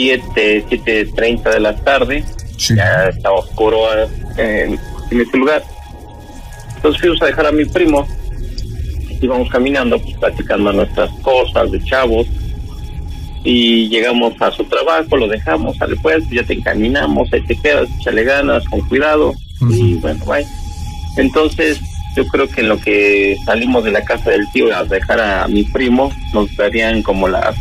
7, 0.00 0.64
7.30 0.70 1.52
de 1.52 1.60
la 1.60 1.76
tarde. 1.76 2.24
Sí. 2.56 2.74
Ya 2.74 3.08
estaba 3.08 3.36
oscuro 3.36 3.80
eh, 4.38 4.78
en 5.10 5.20
ese 5.20 5.36
lugar. 5.36 5.62
Entonces 6.76 7.00
fuimos 7.00 7.20
a 7.20 7.26
dejar 7.26 7.46
a 7.46 7.52
mi 7.52 7.66
primo. 7.66 8.08
Íbamos 9.20 9.50
caminando, 9.50 9.98
pues 10.00 10.16
platicando 10.16 10.72
nuestras 10.72 11.10
cosas 11.20 11.70
de 11.70 11.82
chavos. 11.84 12.26
Y 13.44 13.88
llegamos 13.88 14.40
a 14.40 14.50
su 14.50 14.64
trabajo, 14.64 15.16
lo 15.16 15.28
dejamos, 15.28 15.76
sale 15.76 15.96
pues, 15.96 16.22
ya 16.30 16.42
te 16.42 16.54
encaminamos, 16.54 17.30
ahí 17.32 17.42
te 17.46 17.56
quedas, 17.56 17.88
échale 17.98 18.24
ganas, 18.24 18.64
con 18.68 18.80
cuidado. 18.82 19.34
Y 19.68 19.94
bueno, 19.94 20.24
bye. 20.24 20.46
Entonces, 21.16 21.80
yo 22.16 22.26
creo 22.26 22.48
que 22.48 22.62
en 22.62 22.68
lo 22.70 22.80
que 22.80 23.36
salimos 23.44 23.84
de 23.84 23.92
la 23.92 24.02
casa 24.02 24.30
del 24.30 24.50
tío 24.52 24.74
a 24.74 24.84
dejar 24.84 25.20
a 25.20 25.48
mi 25.48 25.64
primo, 25.64 26.10
nos 26.32 26.54
darían 26.56 27.02
como 27.02 27.28
las 27.28 27.56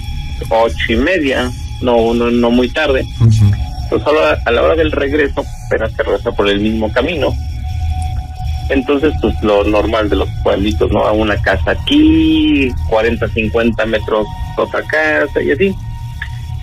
ocho 0.50 0.94
y 0.94 0.96
media, 0.96 1.52
no, 1.82 2.14
no, 2.14 2.30
no 2.32 2.52
muy 2.52 2.70
tarde. 2.70 3.06
Ujú. 3.20 3.52
Pues 3.90 4.06
a 4.06 4.12
la, 4.12 4.42
a 4.46 4.52
la 4.52 4.64
hora 4.64 4.76
del 4.76 4.92
regreso, 4.92 5.44
apenas 5.66 5.92
se 5.94 6.04
regresa 6.04 6.32
por 6.32 6.48
el 6.48 6.60
mismo 6.60 6.92
camino. 6.92 7.34
Entonces, 8.70 9.14
pues 9.20 9.34
lo 9.42 9.64
normal 9.64 10.10
de 10.10 10.18
los 10.18 10.30
pueblitos, 10.44 10.92
¿no? 10.92 11.06
A 11.06 11.12
una 11.12 11.36
casa 11.42 11.72
aquí, 11.72 12.72
40, 12.88 13.28
50 13.28 13.86
metros 13.88 14.28
otra 14.58 14.84
casa 14.84 15.42
y 15.42 15.52
así. 15.52 15.76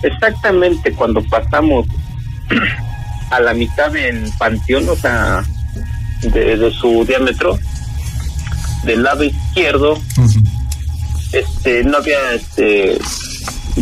Exactamente 0.03 0.93
cuando 0.93 1.21
pasamos 1.23 1.85
a 3.31 3.39
la 3.39 3.53
mitad 3.53 3.91
del 3.91 4.31
panteón, 4.37 4.87
o 4.87 4.95
sea, 4.95 5.43
de, 6.21 6.71
su 6.71 7.03
diámetro, 7.05 7.59
del 8.83 9.03
lado 9.03 9.23
izquierdo, 9.23 9.99
este, 11.33 11.83
no 11.83 11.97
había 11.97 12.33
este, 12.33 12.97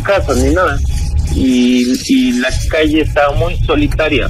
casas 0.03 0.37
ni 0.37 0.53
nada. 0.53 0.79
Y, 1.33 1.85
y 2.07 2.31
la 2.33 2.49
calle 2.69 3.01
estaba 3.01 3.35
muy 3.35 3.55
solitaria. 3.57 4.29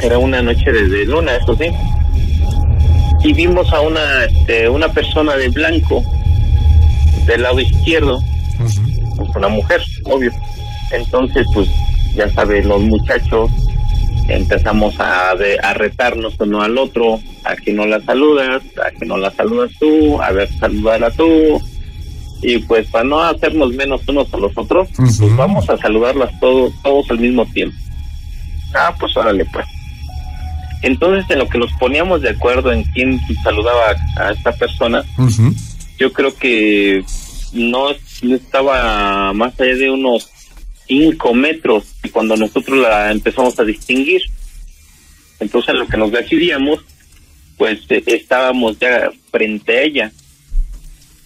Era 0.00 0.18
una 0.18 0.42
noche 0.42 0.70
de, 0.70 1.04
luna, 1.04 1.36
eso 1.36 1.56
sí. 1.56 1.66
Y 3.24 3.32
vimos 3.32 3.72
a 3.72 3.80
una, 3.80 4.24
este, 4.24 4.68
una 4.68 4.88
persona 4.88 5.36
de 5.36 5.48
blanco 5.48 6.02
del 7.26 7.42
lado 7.42 7.60
izquierdo, 7.60 8.22
una 9.34 9.48
mujer, 9.48 9.82
obvio. 10.04 10.30
Entonces, 10.92 11.46
pues, 11.54 11.68
ya 12.14 12.28
saben, 12.30 12.68
los 12.68 12.82
muchachos 12.82 13.50
empezamos 14.28 14.98
a, 15.00 15.30
a 15.30 15.74
retarnos 15.74 16.34
uno 16.38 16.62
al 16.62 16.78
otro, 16.78 17.20
a 17.44 17.56
que 17.56 17.72
no 17.72 17.86
la 17.86 18.00
saludas, 18.02 18.62
a 18.84 18.90
que 18.90 19.06
no 19.06 19.16
la 19.16 19.30
saludas 19.30 19.70
tú, 19.78 20.20
a 20.20 20.30
ver, 20.32 20.48
saludarla 20.58 21.10
tú. 21.10 21.60
Y 22.46 22.58
pues 22.58 22.86
para 22.88 23.04
no 23.04 23.20
hacernos 23.20 23.72
menos 23.72 24.02
unos 24.06 24.32
a 24.34 24.36
los 24.36 24.52
otros, 24.56 24.88
pues 24.94 25.18
vamos 25.34 25.68
a 25.70 25.78
saludarlas 25.78 26.38
todos, 26.40 26.72
todos 26.82 27.10
al 27.10 27.18
mismo 27.18 27.46
tiempo. 27.46 27.76
Ah, 28.74 28.94
pues 29.00 29.16
órale 29.16 29.46
pues. 29.46 29.66
Entonces 30.82 31.24
en 31.30 31.38
lo 31.38 31.48
que 31.48 31.56
nos 31.56 31.72
poníamos 31.72 32.20
de 32.20 32.28
acuerdo 32.28 32.70
en 32.70 32.84
quién 32.84 33.18
saludaba 33.42 33.96
a, 34.18 34.32
esta 34.32 34.52
persona, 34.52 35.02
yo 35.98 36.12
creo 36.12 36.36
que 36.36 37.02
no, 37.54 37.90
estaba 38.22 39.32
más 39.32 39.58
allá 39.58 39.76
de 39.76 39.90
unos 39.90 40.28
cinco 40.86 41.32
metros 41.32 41.94
cuando 42.12 42.36
nosotros 42.36 42.78
la 42.78 43.10
empezamos 43.10 43.58
a 43.58 43.64
distinguir. 43.64 44.20
Entonces, 45.40 45.74
lo 45.74 45.86
que 45.86 45.96
nos 45.96 46.12
decidíamos, 46.12 46.80
pues 47.56 47.80
eh, 47.88 48.02
estábamos 48.06 48.78
ya 48.78 49.10
frente 49.30 49.78
a 49.78 49.82
ella. 49.82 50.12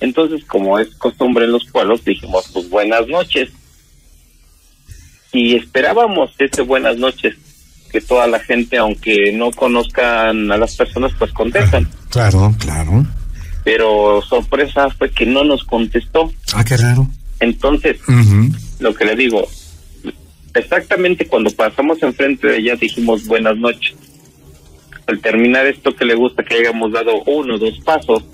Entonces, 0.01 0.45
como 0.45 0.79
es 0.79 0.95
costumbre 0.97 1.45
en 1.45 1.53
los 1.53 1.65
pueblos, 1.67 2.05
dijimos, 2.05 2.49
pues 2.53 2.69
buenas 2.69 3.07
noches. 3.09 3.51
Y 5.33 5.57
esperábamos 5.57 6.31
ese 6.39 6.63
buenas 6.63 6.97
noches, 6.99 7.37
que 7.91 8.01
toda 8.01 8.27
la 8.27 8.39
gente, 8.41 8.79
aunque 8.79 9.33
no 9.33 9.51
conozcan 9.51 10.51
a 10.51 10.57
las 10.57 10.77
personas, 10.77 11.13
pues 11.19 11.33
contestan. 11.33 11.89
Claro, 12.09 12.55
claro. 12.59 13.05
Pero 13.65 14.23
sorpresa 14.23 14.89
fue 14.89 15.11
que 15.11 15.27
no 15.27 15.45
nos 15.45 15.63
contestó. 15.65 16.33
Ah, 16.55 16.65
qué 16.65 16.75
raro. 16.79 17.07
Entonces, 17.39 18.01
lo 18.79 18.95
que 18.95 19.05
le 19.05 19.15
digo, 19.15 19.47
exactamente 20.55 21.27
cuando 21.27 21.51
pasamos 21.51 22.03
enfrente 22.03 22.47
de 22.47 22.59
ella 22.59 22.77
dijimos 22.77 23.27
buenas 23.27 23.59
noches. 23.59 23.95
Al 25.07 25.21
terminar 25.21 25.67
esto 25.67 25.95
que 25.95 26.07
le 26.07 26.15
gusta 26.15 26.43
que 26.43 26.55
hayamos 26.55 26.93
dado 26.93 27.23
uno 27.25 27.57
o 27.57 27.59
dos 27.59 27.79
pasos, 27.81 28.25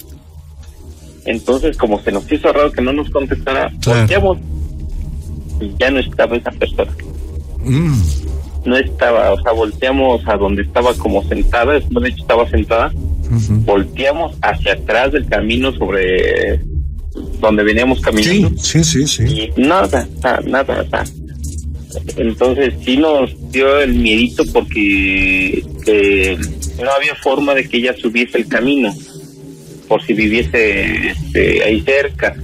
entonces 1.25 1.77
como 1.77 2.01
se 2.03 2.13
nos 2.13 2.31
hizo 2.31 2.53
raro 2.53 2.73
que 2.73 2.83
no 2.83 2.93
nos 2.93 3.11
contestara, 3.11 3.73
volteamos 3.85 4.39
y 5.61 5.73
ya 5.79 5.91
no 5.91 6.01
estaba 6.01 6.37
esa 6.37 6.51
persona. 6.51 6.93
Mm. 7.63 7.95
No 8.65 8.77
estaba, 8.77 9.33
o 9.33 9.43
sea, 9.43 9.53
volteamos 9.53 10.27
a 10.27 10.37
donde 10.37 10.63
estaba 10.63 10.95
como 10.95 11.23
sentada, 11.25 11.75
de 11.75 12.09
hecho 12.09 12.23
estaba 12.23 12.49
sentada, 12.49 12.93
volteamos 13.65 14.37
hacia 14.41 14.73
atrás 14.73 15.13
del 15.13 15.27
camino 15.27 15.73
sobre 15.73 16.61
donde 17.41 17.63
veníamos 17.63 18.01
caminando. 18.01 18.51
Sí, 18.59 18.83
sí, 18.83 19.07
sí, 19.07 19.23
Y 19.57 19.61
nada, 19.61 20.09
nada, 20.23 20.41
nada. 20.47 21.05
Entonces 22.17 22.75
sí 22.85 22.97
nos 22.97 23.31
dio 23.53 23.79
el 23.79 23.95
miedito 23.95 24.45
porque 24.53 25.65
eh, 25.87 26.39
no 26.83 26.91
había 26.91 27.15
forma 27.17 27.55
de 27.55 27.69
que 27.69 27.79
ella 27.79 27.95
subiese 27.97 28.39
el 28.39 28.49
camino, 28.49 28.93
por 29.95 30.03
si 30.03 30.13
viviese 30.13 31.11
este, 31.11 31.63
ahí 31.63 31.81
cerca, 31.83 32.35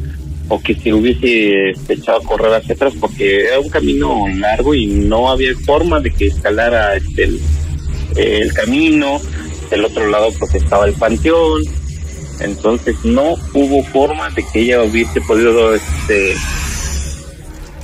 o 0.46 0.60
que 0.62 0.72
se 0.72 0.94
hubiese 0.94 1.70
este, 1.70 1.94
echado 1.94 2.18
a 2.18 2.22
correr 2.22 2.54
hacia 2.54 2.76
atrás, 2.76 2.92
porque 3.00 3.40
era 3.46 3.58
un 3.58 3.68
camino 3.68 4.28
largo 4.36 4.72
y 4.72 4.86
no 4.86 5.28
había 5.28 5.52
forma 5.66 5.98
de 5.98 6.12
que 6.12 6.28
escalara 6.28 6.94
este, 6.94 7.24
el, 7.24 7.40
el 8.16 8.52
camino. 8.52 9.20
Del 9.68 9.84
otro 9.84 10.08
lado 10.08 10.28
pues 10.38 10.54
estaba 10.54 10.86
el 10.86 10.92
panteón, 10.92 11.64
entonces 12.38 12.94
no 13.02 13.34
hubo 13.52 13.82
forma 13.86 14.30
de 14.30 14.44
que 14.52 14.60
ella 14.60 14.84
hubiese 14.84 15.20
podido 15.22 15.74
este 15.74 16.34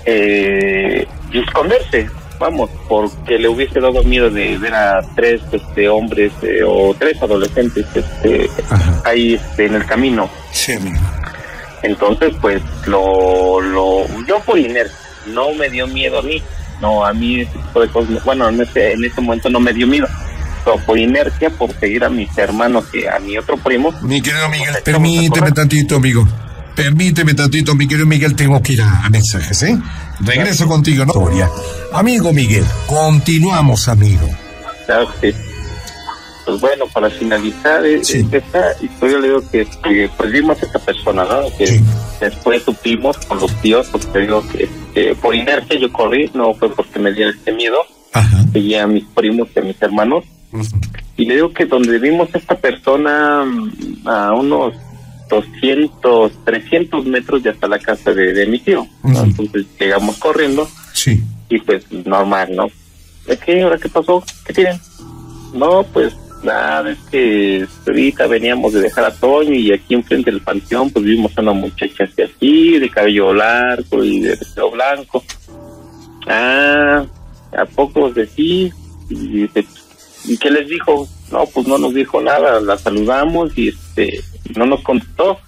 eh, 0.04 1.06
esconderse 1.32 2.06
vamos 2.38 2.70
porque 2.88 3.38
le 3.38 3.48
hubiese 3.48 3.80
dado 3.80 4.02
miedo 4.04 4.30
de 4.30 4.58
ver 4.58 4.74
a 4.74 5.00
tres 5.14 5.42
este 5.52 5.88
hombres 5.88 6.32
eh, 6.42 6.60
o 6.66 6.94
tres 6.98 7.20
adolescentes 7.22 7.86
este 7.94 8.50
ahí 9.04 9.34
este, 9.34 9.66
en 9.66 9.74
el 9.74 9.86
camino 9.86 10.28
sí 10.52 10.74
entonces 11.82 12.34
pues 12.40 12.62
lo 12.86 13.60
lo 13.60 14.06
yo 14.26 14.40
por 14.40 14.58
inercia 14.58 14.96
no 15.26 15.52
me 15.54 15.68
dio 15.68 15.86
miedo 15.86 16.18
a 16.18 16.22
mí 16.22 16.42
no 16.80 17.04
a 17.04 17.12
mí 17.12 17.40
ese 17.40 17.52
tipo 17.52 17.80
de 17.80 17.88
cosas 17.88 18.24
bueno 18.24 18.48
en 18.48 18.60
ese 18.60 18.92
en 18.92 19.04
ese 19.04 19.20
momento 19.20 19.48
no 19.48 19.60
me 19.60 19.72
dio 19.72 19.86
miedo 19.86 20.08
por 20.84 20.98
inercia, 20.98 21.50
por 21.50 21.72
seguir 21.78 22.04
a 22.04 22.10
mis 22.10 22.36
hermanos 22.36 22.86
y 22.92 23.06
a 23.06 23.18
mi 23.20 23.38
otro 23.38 23.56
primo. 23.56 23.92
Mi 24.02 24.20
querido 24.20 24.48
Miguel, 24.48 24.74
permíteme 24.84 25.52
tantito, 25.52 25.96
amigo. 25.96 26.26
Permíteme 26.74 27.34
tantito, 27.34 27.74
mi 27.74 27.86
querido 27.86 28.06
Miguel, 28.06 28.34
tengo 28.34 28.60
que 28.60 28.74
ir 28.74 28.82
a, 28.82 29.08
mensajes, 29.08 29.62
¿eh? 29.62 29.78
Regreso 30.20 30.66
contigo, 30.66 31.04
¿no? 31.04 31.12
Amigo 31.92 32.32
Miguel, 32.32 32.64
continuamos, 32.86 33.88
amigo. 33.88 34.28
Claro 34.86 35.08
que 35.20 35.34
Pues 36.44 36.60
bueno, 36.60 36.84
para 36.92 37.10
finalizar 37.10 37.84
eh, 37.84 38.00
esta 38.00 38.72
historia, 38.80 39.18
le 39.18 39.28
digo 39.28 39.42
que, 39.50 39.66
pues 40.16 40.32
vimos 40.32 40.62
a 40.62 40.66
esta 40.66 40.78
persona, 40.78 41.24
¿no? 41.24 41.56
Que 41.56 41.80
después 42.20 42.62
supimos 42.62 43.16
con 43.18 43.40
los 43.40 43.52
tíos, 43.62 43.88
porque 43.90 44.20
digo 44.20 44.44
que 44.48 45.14
por 45.20 45.34
inercia 45.34 45.78
yo 45.78 45.92
corrí, 45.92 46.30
no 46.34 46.54
fue 46.54 46.68
porque 46.74 46.98
me 46.98 47.12
diera 47.12 47.30
este 47.30 47.52
miedo. 47.52 47.78
Ajá. 48.12 48.44
Seguía 48.52 48.84
a 48.84 48.86
mis 48.86 49.04
primos 49.04 49.48
y 49.54 49.58
a 49.58 49.62
mis 49.62 49.80
hermanos 49.82 50.24
y 51.16 51.24
le 51.24 51.34
digo 51.34 51.52
que 51.52 51.64
donde 51.64 51.98
vimos 51.98 52.28
a 52.34 52.38
esta 52.38 52.56
persona 52.56 53.44
mm, 53.44 54.08
a 54.08 54.32
unos 54.32 54.74
200, 55.28 56.44
300 56.44 57.06
metros 57.06 57.42
de 57.42 57.50
hasta 57.50 57.66
la 57.68 57.78
casa 57.78 58.12
de, 58.12 58.46
mi 58.46 58.58
tío. 58.58 58.86
Entonces 59.04 59.66
llegamos 59.78 60.16
corriendo. 60.18 60.68
Sí. 60.92 61.22
Y 61.48 61.58
pues 61.60 61.90
normal, 61.90 62.54
¿no? 62.54 62.66
¿De 63.26 63.36
qué? 63.36 63.62
¿Ahora 63.62 63.78
qué 63.78 63.88
pasó? 63.88 64.22
¿Qué 64.44 64.52
tienen? 64.52 64.80
No, 65.54 65.84
pues 65.92 66.14
nada, 66.42 66.90
es 66.90 66.98
que 67.10 67.66
ahorita 67.86 68.26
veníamos 68.26 68.72
de 68.72 68.82
dejar 68.82 69.04
a 69.04 69.14
Toño 69.14 69.52
y 69.52 69.72
aquí 69.72 69.94
enfrente 69.94 70.30
del 70.30 70.42
panteón 70.42 70.90
pues 70.90 71.04
vimos 71.04 71.36
a 71.36 71.40
una 71.40 71.52
muchacha 71.52 72.04
así, 72.04 72.22
así 72.22 72.78
de 72.78 72.90
cabello 72.90 73.32
largo 73.34 74.04
y 74.04 74.20
de 74.20 74.30
vestido 74.30 74.70
blanco. 74.70 75.24
Ah, 76.28 77.04
¿a 77.56 77.64
poco 77.64 78.10
de 78.10 78.26
sí? 78.26 78.72
Y 79.08 79.48
¿Y 80.28 80.36
qué 80.38 80.50
les 80.50 80.68
dijo? 80.68 81.08
No, 81.30 81.44
pues 81.46 81.66
no 81.66 81.78
nos 81.78 81.92
dijo 81.94 82.20
nada, 82.20 82.60
la 82.60 82.78
saludamos 82.78 83.56
y 83.58 83.68
este 83.68 84.20
no 84.54 84.66
nos 84.66 84.82
contestó. 84.82 85.38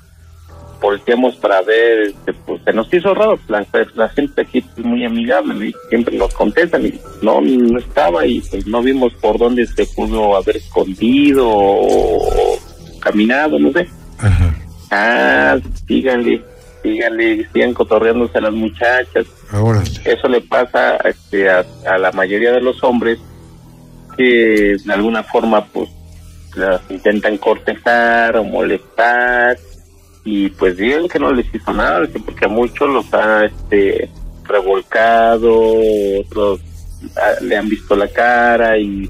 Volteamos 0.80 1.34
para 1.36 1.60
ver, 1.62 2.02
este, 2.02 2.32
pues 2.32 2.62
se 2.64 2.72
nos 2.72 2.92
hizo 2.94 3.12
raro, 3.12 3.36
la, 3.48 3.66
la 3.96 4.08
gente 4.10 4.42
aquí 4.42 4.58
es 4.58 4.84
muy 4.84 5.04
amigable 5.04 5.68
y 5.68 5.74
siempre 5.88 6.16
nos 6.16 6.32
contestan 6.34 6.86
y 6.86 7.00
no, 7.20 7.40
no 7.40 7.78
estaba 7.80 8.24
y 8.24 8.40
pues 8.42 8.64
no 8.64 8.80
vimos 8.80 9.12
por 9.14 9.38
dónde 9.38 9.66
se 9.66 9.86
pudo 9.86 10.36
haber 10.36 10.58
escondido 10.58 11.48
o, 11.48 12.58
caminado, 13.00 13.58
no 13.58 13.72
sé. 13.72 13.88
Ajá. 14.18 14.54
Ah, 14.92 15.58
díganle, 15.86 16.44
díganle, 16.84 17.48
sigan 17.52 17.74
cotorreándose 17.74 18.38
a 18.38 18.42
las 18.42 18.52
muchachas. 18.54 19.26
Ahora. 19.50 19.82
Eso 20.04 20.28
le 20.28 20.40
pasa 20.42 20.96
este, 20.98 21.50
a, 21.50 21.66
a 21.86 21.98
la 21.98 22.12
mayoría 22.12 22.52
de 22.52 22.60
los 22.60 22.84
hombres 22.84 23.18
que 24.18 24.76
de 24.84 24.92
alguna 24.92 25.22
forma 25.22 25.64
pues 25.64 25.88
las 26.56 26.80
intentan 26.90 27.38
cortejar 27.38 28.36
o 28.36 28.44
molestar 28.44 29.56
y 30.24 30.48
pues 30.50 30.76
digan 30.76 31.08
que 31.08 31.20
no 31.20 31.32
les 31.32 31.46
hizo 31.54 31.72
nada 31.72 32.06
porque 32.26 32.44
a 32.44 32.48
muchos 32.48 32.90
los 32.90 33.14
ha 33.14 33.44
este 33.44 34.10
revolcado 34.44 35.52
otros 36.20 36.60
ah, 37.16 37.40
le 37.42 37.56
han 37.56 37.68
visto 37.68 37.94
la 37.94 38.08
cara 38.08 38.76
y, 38.76 39.08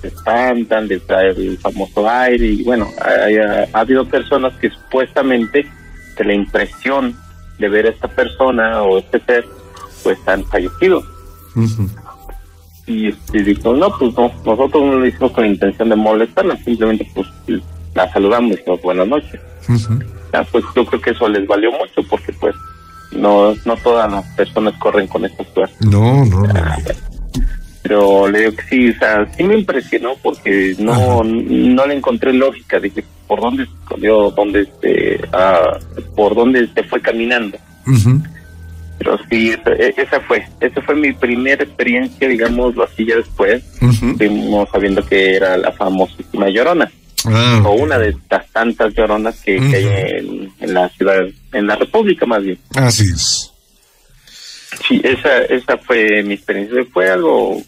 se 0.00 0.06
espantan 0.06 0.86
de 0.86 1.00
traer 1.00 1.36
el 1.36 1.58
famoso 1.58 2.08
aire 2.08 2.46
y 2.46 2.62
bueno 2.62 2.88
ha, 3.00 3.80
habido 3.80 4.06
personas 4.06 4.52
que 4.60 4.70
supuestamente 4.70 5.66
de 6.16 6.24
la 6.24 6.34
impresión 6.34 7.16
de 7.58 7.68
ver 7.68 7.86
a 7.86 7.88
esta 7.88 8.06
persona 8.06 8.82
o 8.82 8.98
este 8.98 9.18
ser 9.18 9.44
pues 10.04 10.18
han 10.26 10.44
fallecido 10.44 11.02
y, 12.86 13.08
este, 13.08 13.42
dijo, 13.42 13.74
no, 13.74 13.96
pues 13.96 14.14
no, 14.16 14.30
nosotros 14.44 14.82
no 14.82 14.98
lo 14.98 15.06
hicimos 15.06 15.32
con 15.32 15.46
intención 15.46 15.88
de 15.88 15.96
molestarla, 15.96 16.56
simplemente 16.64 17.08
pues 17.14 17.28
la 17.94 18.10
saludamos 18.12 18.52
y 18.52 18.56
dijimos 18.56 18.82
buenas 18.82 19.08
noches. 19.08 19.40
pues 20.50 20.64
yo 20.74 20.84
creo 20.86 21.00
que 21.00 21.10
eso 21.10 21.28
les 21.28 21.46
valió 21.46 21.70
mucho 21.72 22.02
porque 22.08 22.32
pues 22.32 22.54
no 23.12 23.54
no 23.66 23.76
todas 23.76 24.10
las 24.10 24.26
personas 24.34 24.74
corren 24.78 25.06
con 25.06 25.24
esta 25.24 25.44
suerte. 25.52 25.76
No, 25.80 26.24
no. 26.24 26.42
Pero 27.82 28.28
le 28.28 28.40
digo 28.40 28.52
que 28.52 28.62
sí, 28.62 28.90
o 28.90 28.98
sea, 28.98 29.28
sí 29.36 29.42
me 29.42 29.56
impresionó 29.56 30.14
porque 30.22 30.74
no, 30.78 31.22
no 31.24 31.86
le 31.86 31.94
encontré 31.94 32.32
lógica. 32.32 32.78
Dije, 32.78 33.04
¿por 33.26 33.40
dónde 33.40 33.66
se 33.66 33.72
escondió? 33.72 34.30
¿Dónde 34.30 34.60
este, 34.60 35.20
ah, 35.32 35.78
¿Por 36.14 36.34
dónde 36.34 36.68
se 36.72 36.84
fue 36.84 37.00
caminando? 37.00 37.58
Pero 39.02 39.18
sí, 39.28 39.50
esa, 39.50 39.72
e, 39.72 39.94
esa, 39.96 40.20
fue, 40.20 40.46
esa 40.60 40.80
fue 40.82 40.94
mi 40.94 41.12
primera 41.12 41.64
experiencia, 41.64 42.28
digamos, 42.28 42.74
así 42.78 43.04
ya 43.04 43.16
después. 43.16 43.62
Fuimos 44.16 44.68
sabiendo 44.70 45.04
que 45.04 45.34
era 45.34 45.56
la 45.56 45.72
famosísima 45.72 46.48
Llorona. 46.48 46.90
Ah, 47.24 47.62
o 47.64 47.72
una 47.72 47.98
de 47.98 48.16
las 48.30 48.48
tantas 48.50 48.94
lloronas 48.94 49.40
que, 49.40 49.52
hay 49.56 50.50
en, 50.60 50.74
la 50.74 50.88
ciudad, 50.88 51.20
en 51.52 51.66
la 51.66 51.76
República 51.76 52.26
más 52.26 52.42
bien. 52.42 52.58
Así 52.74 53.04
es. 53.04 53.52
Sí, 54.88 55.00
esa, 55.04 55.38
esa 55.42 55.78
fue 55.78 56.22
mi 56.24 56.34
experiencia. 56.34 56.84
Fue 56.92 57.10
algo 57.10 57.60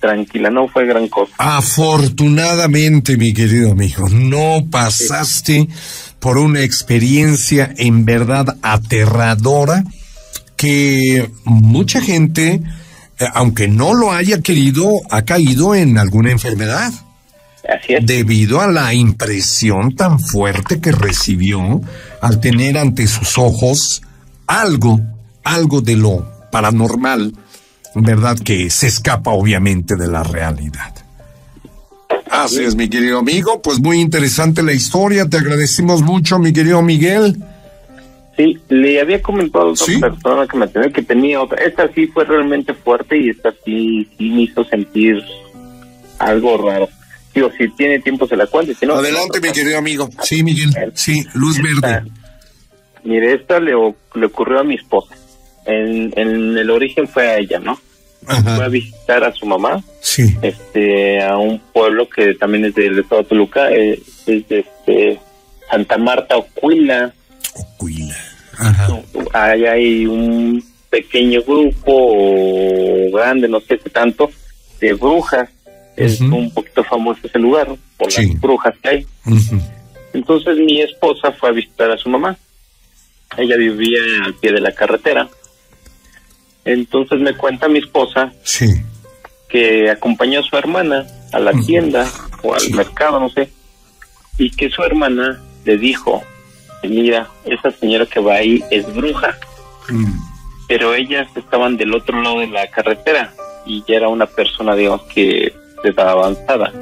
tranquila, 0.00 0.50
no 0.50 0.68
fue 0.68 0.86
gran 0.86 1.08
cosa. 1.08 1.32
Afortunadamente, 1.38 3.16
mi 3.16 3.32
querido 3.32 3.72
amigo, 3.72 4.08
no 4.08 4.66
pasaste 4.70 5.68
por 6.20 6.38
una 6.38 6.62
experiencia 6.62 7.72
en 7.76 8.04
verdad 8.04 8.56
aterradora 8.62 9.84
que 10.56 11.30
mucha 11.44 12.00
gente, 12.00 12.62
eh, 13.18 13.26
aunque 13.34 13.68
no 13.68 13.94
lo 13.94 14.12
haya 14.12 14.40
querido, 14.40 14.90
ha 15.10 15.22
caído 15.22 15.74
en 15.74 15.98
alguna 15.98 16.30
enfermedad. 16.30 16.92
Así 17.68 17.94
es. 17.94 18.06
Debido 18.06 18.60
a 18.60 18.68
la 18.68 18.94
impresión 18.94 19.94
tan 19.96 20.20
fuerte 20.20 20.80
que 20.80 20.92
recibió 20.92 21.80
al 22.20 22.40
tener 22.40 22.78
ante 22.78 23.06
sus 23.06 23.38
ojos 23.38 24.02
algo, 24.46 25.00
algo 25.42 25.80
de 25.80 25.96
lo 25.96 26.24
paranormal, 26.50 27.34
¿verdad? 27.94 28.38
Que 28.38 28.70
se 28.70 28.86
escapa 28.86 29.32
obviamente 29.32 29.96
de 29.96 30.06
la 30.06 30.22
realidad. 30.22 30.94
Así 32.30 32.62
es, 32.62 32.76
mi 32.76 32.88
querido 32.88 33.18
amigo. 33.18 33.62
Pues 33.62 33.80
muy 33.80 34.00
interesante 34.00 34.62
la 34.62 34.72
historia. 34.72 35.28
Te 35.28 35.38
agradecemos 35.38 36.02
mucho, 36.02 36.38
mi 36.38 36.52
querido 36.52 36.82
Miguel. 36.82 37.42
Sí, 38.36 38.58
le 38.68 39.00
había 39.00 39.22
comentado 39.22 39.68
a 39.68 39.72
otra 39.72 40.10
persona 40.10 40.46
que 40.46 40.56
me 40.58 40.68
tenía 40.68 40.90
que 40.90 41.02
tenía 41.02 41.40
otra. 41.40 41.64
Esta 41.64 41.90
sí 41.94 42.06
fue 42.08 42.24
realmente 42.24 42.74
fuerte 42.74 43.16
y 43.16 43.30
esta 43.30 43.52
sí, 43.64 44.06
sí 44.18 44.30
me 44.30 44.42
hizo 44.42 44.62
sentir 44.64 45.22
algo 46.18 46.58
raro. 46.58 46.88
Digo, 47.34 47.50
si 47.56 47.68
tiene 47.76 47.98
tiempo 48.00 48.26
se 48.26 48.36
la 48.36 48.46
cuente. 48.46 48.74
Si 48.74 48.86
no, 48.86 48.94
Adelante, 48.94 49.40
mi 49.40 49.52
querido 49.52 49.78
amigo. 49.78 50.08
Sí, 50.22 50.42
Miguel. 50.42 50.70
Sí, 50.94 51.24
luz 51.34 51.58
verde. 51.62 52.10
Mire, 53.04 53.34
esta 53.34 53.60
le, 53.60 53.72
le 53.72 54.26
ocurrió 54.26 54.60
a 54.60 54.64
mi 54.64 54.74
esposa. 54.74 55.14
En, 55.64 56.12
en 56.16 56.58
el 56.58 56.70
origen 56.70 57.06
fue 57.06 57.26
a 57.28 57.38
ella, 57.38 57.58
¿no? 57.58 57.78
Fue 58.26 58.64
a 58.64 58.68
visitar 58.68 59.22
a 59.22 59.32
su 59.32 59.46
mamá. 59.46 59.82
Sí. 60.00 60.34
Este, 60.42 61.22
a 61.22 61.36
un 61.36 61.58
pueblo 61.72 62.08
que 62.08 62.34
también 62.34 62.64
es 62.64 62.74
del 62.74 62.98
estado 62.98 63.22
de 63.22 63.28
Toluca, 63.28 63.70
eh, 63.70 64.00
es 64.26 64.48
de 64.48 64.58
este, 64.60 65.20
Santa 65.70 65.98
Marta, 65.98 66.36
Ocuila. 66.36 67.12
Ocuila. 67.54 68.05
Ahí 69.32 69.64
hay 69.64 70.06
un 70.06 70.64
pequeño 70.90 71.42
grupo 71.42 73.10
grande, 73.12 73.48
no 73.48 73.60
sé 73.60 73.78
qué 73.78 73.90
tanto, 73.90 74.30
de 74.80 74.94
brujas. 74.94 75.48
Es 75.96 76.20
un 76.20 76.50
poquito 76.52 76.84
famoso 76.84 77.20
ese 77.24 77.38
lugar 77.38 77.74
por 77.96 78.12
las 78.12 78.40
brujas 78.40 78.74
que 78.82 78.88
hay. 78.88 79.06
Entonces 80.12 80.58
mi 80.58 80.82
esposa 80.82 81.32
fue 81.32 81.48
a 81.48 81.52
visitar 81.52 81.90
a 81.90 81.96
su 81.96 82.10
mamá. 82.10 82.36
Ella 83.36 83.56
vivía 83.56 84.00
al 84.24 84.34
pie 84.34 84.52
de 84.52 84.60
la 84.60 84.72
carretera. 84.72 85.28
Entonces 86.64 87.20
me 87.20 87.34
cuenta 87.34 87.68
mi 87.68 87.78
esposa 87.78 88.32
sí. 88.42 88.66
que 89.48 89.90
acompañó 89.90 90.40
a 90.40 90.42
su 90.42 90.56
hermana 90.56 91.06
a 91.32 91.38
la 91.38 91.52
tienda 91.52 92.06
o 92.42 92.54
al 92.54 92.70
mercado, 92.70 93.20
no 93.20 93.28
sé, 93.30 93.50
y 94.38 94.50
que 94.50 94.70
su 94.70 94.82
hermana 94.82 95.42
le 95.64 95.78
dijo, 95.78 96.22
mira, 96.82 97.28
esa 97.44 97.70
señora 97.70 98.06
que 98.06 98.20
va 98.20 98.34
ahí 98.34 98.62
es 98.70 98.92
bruja. 98.94 99.36
Mm. 99.88 100.12
Pero 100.68 100.94
ellas 100.94 101.28
estaban 101.36 101.76
del 101.76 101.94
otro 101.94 102.20
lado 102.20 102.40
de 102.40 102.48
la 102.48 102.68
carretera 102.68 103.32
y 103.64 103.84
ya 103.86 103.96
era 103.96 104.08
una 104.08 104.26
persona, 104.26 104.74
digamos, 104.74 105.02
que 105.02 105.52
estaba 105.84 106.12
avanzada. 106.12 106.72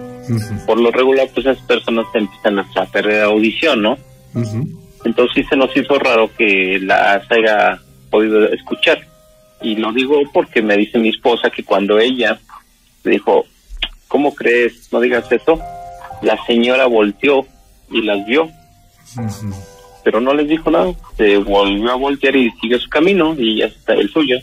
Por 0.67 0.81
lo 0.81 0.91
regular, 0.91 1.29
pues 1.35 1.47
esas 1.47 1.63
personas 1.67 2.07
empiezan 2.15 2.59
a 2.59 2.87
perder 2.87 3.25
audición, 3.25 3.83
¿no? 3.83 3.99
Entonces 5.05 5.35
sí 5.35 5.45
se 5.45 5.57
nos 5.57 5.77
hizo 5.77 5.99
raro 5.99 6.31
que 6.35 6.79
la 6.81 7.23
haya 7.29 7.79
podido 8.11 8.49
escuchar. 8.49 9.07
Y 9.61 9.77
lo 9.77 9.93
digo 9.93 10.21
porque 10.33 10.63
me 10.63 10.77
dice 10.77 10.99
mi 10.99 11.11
esposa 11.11 11.51
que 11.51 11.63
cuando 11.63 11.99
ella 11.99 12.39
dijo, 13.05 13.45
¿cómo 14.09 14.35
crees? 14.35 14.91
No 14.93 15.01
digas 15.01 15.31
eso. 15.31 15.59
La 16.23 16.43
señora 16.47 16.87
volteó 16.87 17.47
y 17.91 18.03
las 18.03 18.25
vio 18.27 18.49
pero 20.05 20.21
no 20.21 20.35
les 20.35 20.47
dijo 20.47 20.71
nada. 20.71 20.93
Se 21.17 21.39
volvió 21.39 21.91
a 21.91 21.97
voltear 21.97 22.37
y 22.37 22.51
siguió 22.61 22.79
su 22.79 22.89
camino 22.89 23.35
y 23.37 23.59
ya 23.59 23.67
está 23.67 23.95
el 23.95 24.09
suyo. 24.11 24.37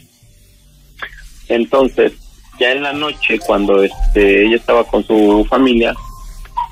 Entonces, 1.47 2.13
ya 2.59 2.71
en 2.71 2.83
la 2.83 2.93
noche, 2.93 3.39
cuando 3.39 3.83
este, 3.83 4.45
ella 4.45 4.55
estaba 4.55 4.83
con 4.83 5.03
su 5.03 5.45
familia, 5.49 5.93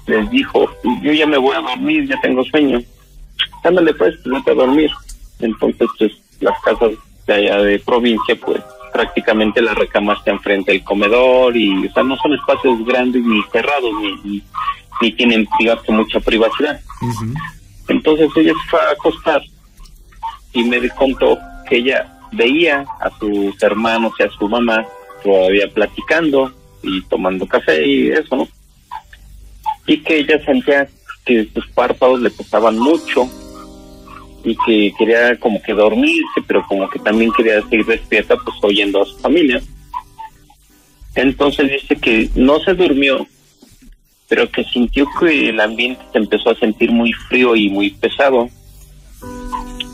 les 0.07 0.29
dijo, 0.29 0.69
yo 1.01 1.13
ya 1.13 1.27
me 1.27 1.37
voy 1.37 1.55
a 1.55 1.61
dormir, 1.61 2.07
ya 2.07 2.19
tengo 2.21 2.43
sueño. 2.43 2.81
Ándale 3.63 3.93
pues, 3.93 4.15
vete 4.23 4.51
a 4.51 4.55
dormir. 4.55 4.89
Entonces, 5.39 5.87
pues, 5.97 6.11
las 6.39 6.59
casas 6.61 6.91
de 7.27 7.33
allá 7.33 7.57
de 7.61 7.79
provincia, 7.79 8.35
pues, 8.43 8.61
prácticamente 8.91 9.61
la 9.61 9.73
recama 9.75 10.13
está 10.13 10.31
enfrente 10.31 10.71
del 10.71 10.83
comedor 10.83 11.55
y, 11.55 11.87
o 11.87 11.93
sea, 11.93 12.03
no 12.03 12.17
son 12.17 12.33
espacios 12.33 12.83
grandes 12.85 13.23
ni 13.23 13.41
cerrados, 13.51 13.91
ni, 14.23 14.43
ni, 15.01 15.11
tienen, 15.13 15.47
digamos, 15.59 15.87
mucha 15.89 16.19
privacidad. 16.19 16.79
Entonces 17.89 18.29
ella 18.35 18.53
fue 18.69 18.79
a 18.79 18.91
acostar 18.91 19.41
y 20.53 20.63
me 20.63 20.87
contó 20.89 21.37
que 21.67 21.77
ella 21.77 22.07
veía 22.31 22.85
a 22.99 23.09
sus 23.19 23.61
hermanos 23.61 24.13
y 24.19 24.23
a 24.23 24.29
su 24.29 24.47
mamá 24.47 24.85
todavía 25.23 25.67
platicando 25.73 26.53
y 26.83 27.01
tomando 27.03 27.47
café 27.47 27.85
y 27.85 28.09
eso, 28.09 28.35
¿no? 28.35 28.47
Y 29.85 29.97
que 30.03 30.19
ella 30.19 30.43
sentía 30.45 30.87
que 31.25 31.49
sus 31.53 31.67
párpados 31.69 32.21
le 32.21 32.29
pesaban 32.29 32.77
mucho 32.77 33.27
y 34.43 34.55
que 34.65 34.93
quería 34.97 35.37
como 35.39 35.61
que 35.61 35.73
dormirse, 35.73 36.41
pero 36.47 36.65
como 36.67 36.89
que 36.89 36.99
también 36.99 37.31
quería 37.33 37.61
seguir 37.63 37.85
despierta, 37.85 38.37
pues 38.37 38.55
oyendo 38.61 39.01
a 39.01 39.05
su 39.05 39.17
familia. 39.17 39.61
Entonces 41.15 41.71
dice 41.71 41.95
que 41.95 42.29
no 42.35 42.59
se 42.59 42.73
durmió 42.75 43.27
pero 44.29 44.49
que 44.49 44.63
sintió 44.63 45.07
que 45.19 45.49
el 45.49 45.59
ambiente 45.59 46.01
se 46.11 46.19
empezó 46.19 46.51
a 46.51 46.55
sentir 46.55 46.91
muy 46.91 47.11
frío 47.11 47.55
y 47.55 47.67
muy 47.69 47.89
pesado. 47.89 48.47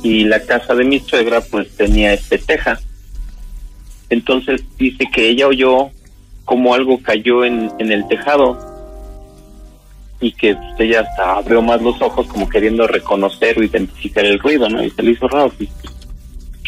Y 0.03 0.25
la 0.25 0.41
casa 0.41 0.75
de 0.75 0.83
mi 0.83 0.99
suegra 0.99 1.41
pues 1.41 1.75
tenía 1.75 2.13
este 2.13 2.37
teja. 2.37 2.77
Entonces 4.09 4.61
dice 4.77 5.05
que 5.11 5.29
ella 5.29 5.47
oyó 5.47 5.89
como 6.43 6.75
algo 6.75 7.01
cayó 7.01 7.43
en, 7.43 7.71
el 7.79 8.07
tejado 8.07 8.59
y 10.19 10.31
que 10.33 10.53
pues, 10.53 10.79
ella 10.79 11.01
hasta 11.01 11.37
abrió 11.37 11.61
más 11.61 11.81
los 11.81 11.99
ojos 12.01 12.27
como 12.27 12.47
queriendo 12.47 12.85
reconocer 12.87 13.57
o 13.57 13.63
identificar 13.63 14.25
el 14.25 14.37
ruido, 14.37 14.69
¿no? 14.69 14.83
Y 14.83 14.91
se 14.91 15.01
le 15.01 15.11
hizo 15.11 15.27
raro, 15.27 15.51
pues, 15.57 15.69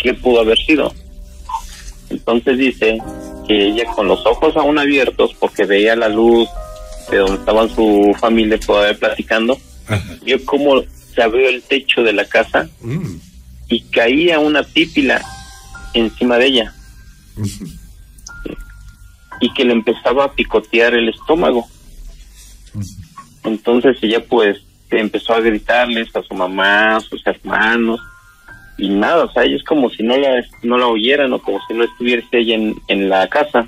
¿qué 0.02 0.14
pudo 0.14 0.40
haber 0.40 0.58
sido? 0.58 0.92
Entonces 2.10 2.58
dice 2.58 2.98
que 3.46 3.68
ella 3.68 3.86
con 3.94 4.08
los 4.08 4.26
ojos 4.26 4.56
aún 4.56 4.80
abiertos 4.80 5.36
porque 5.40 5.66
veía 5.66 5.96
la 5.96 6.10
luz 6.10 6.50
de 7.10 7.18
donde 7.18 7.36
estaban 7.36 7.70
su 7.70 8.16
familia 8.20 8.60
todavía 8.60 8.98
platicando, 8.98 9.58
vio 10.24 10.44
cómo 10.46 10.84
se 11.14 11.22
abrió 11.22 11.50
el 11.50 11.64
techo 11.64 12.04
de 12.04 12.14
la 12.14 12.26
casa 12.26 12.70
mm. 12.82 13.16
y 13.70 13.82
caía 13.90 14.40
una 14.40 14.64
pípila 14.64 15.22
encima 15.94 16.38
de 16.38 16.46
ella. 16.46 16.74
Y 19.40 19.54
que 19.54 19.66
le 19.66 19.74
empezaba 19.74 20.26
a 20.26 20.32
picotear 20.32 20.96
el 20.96 21.10
estómago. 21.10 21.68
Entonces 23.44 23.98
ella 24.02 24.24
pues 24.28 24.58
empezó 24.90 25.34
a 25.34 25.42
gritarles 25.42 26.16
a 26.16 26.24
su 26.24 26.34
mamá, 26.34 26.98
a 26.98 27.02
sus 27.02 27.26
hermanos, 27.26 28.00
y 28.78 28.90
nada, 28.90 29.26
o 29.26 29.32
sea, 29.32 29.44
ellos 29.44 29.64
como 29.64 29.90
si 29.90 30.04
no 30.04 30.16
la, 30.18 30.44
no 30.62 30.78
la 30.78 30.88
oyeran 30.88 31.34
o 31.34 31.42
como 31.42 31.60
si 31.68 31.74
no 31.74 31.84
estuviese 31.84 32.28
ella 32.32 32.56
en, 32.56 32.76
en 32.88 33.10
la 33.10 33.28
casa. 33.28 33.68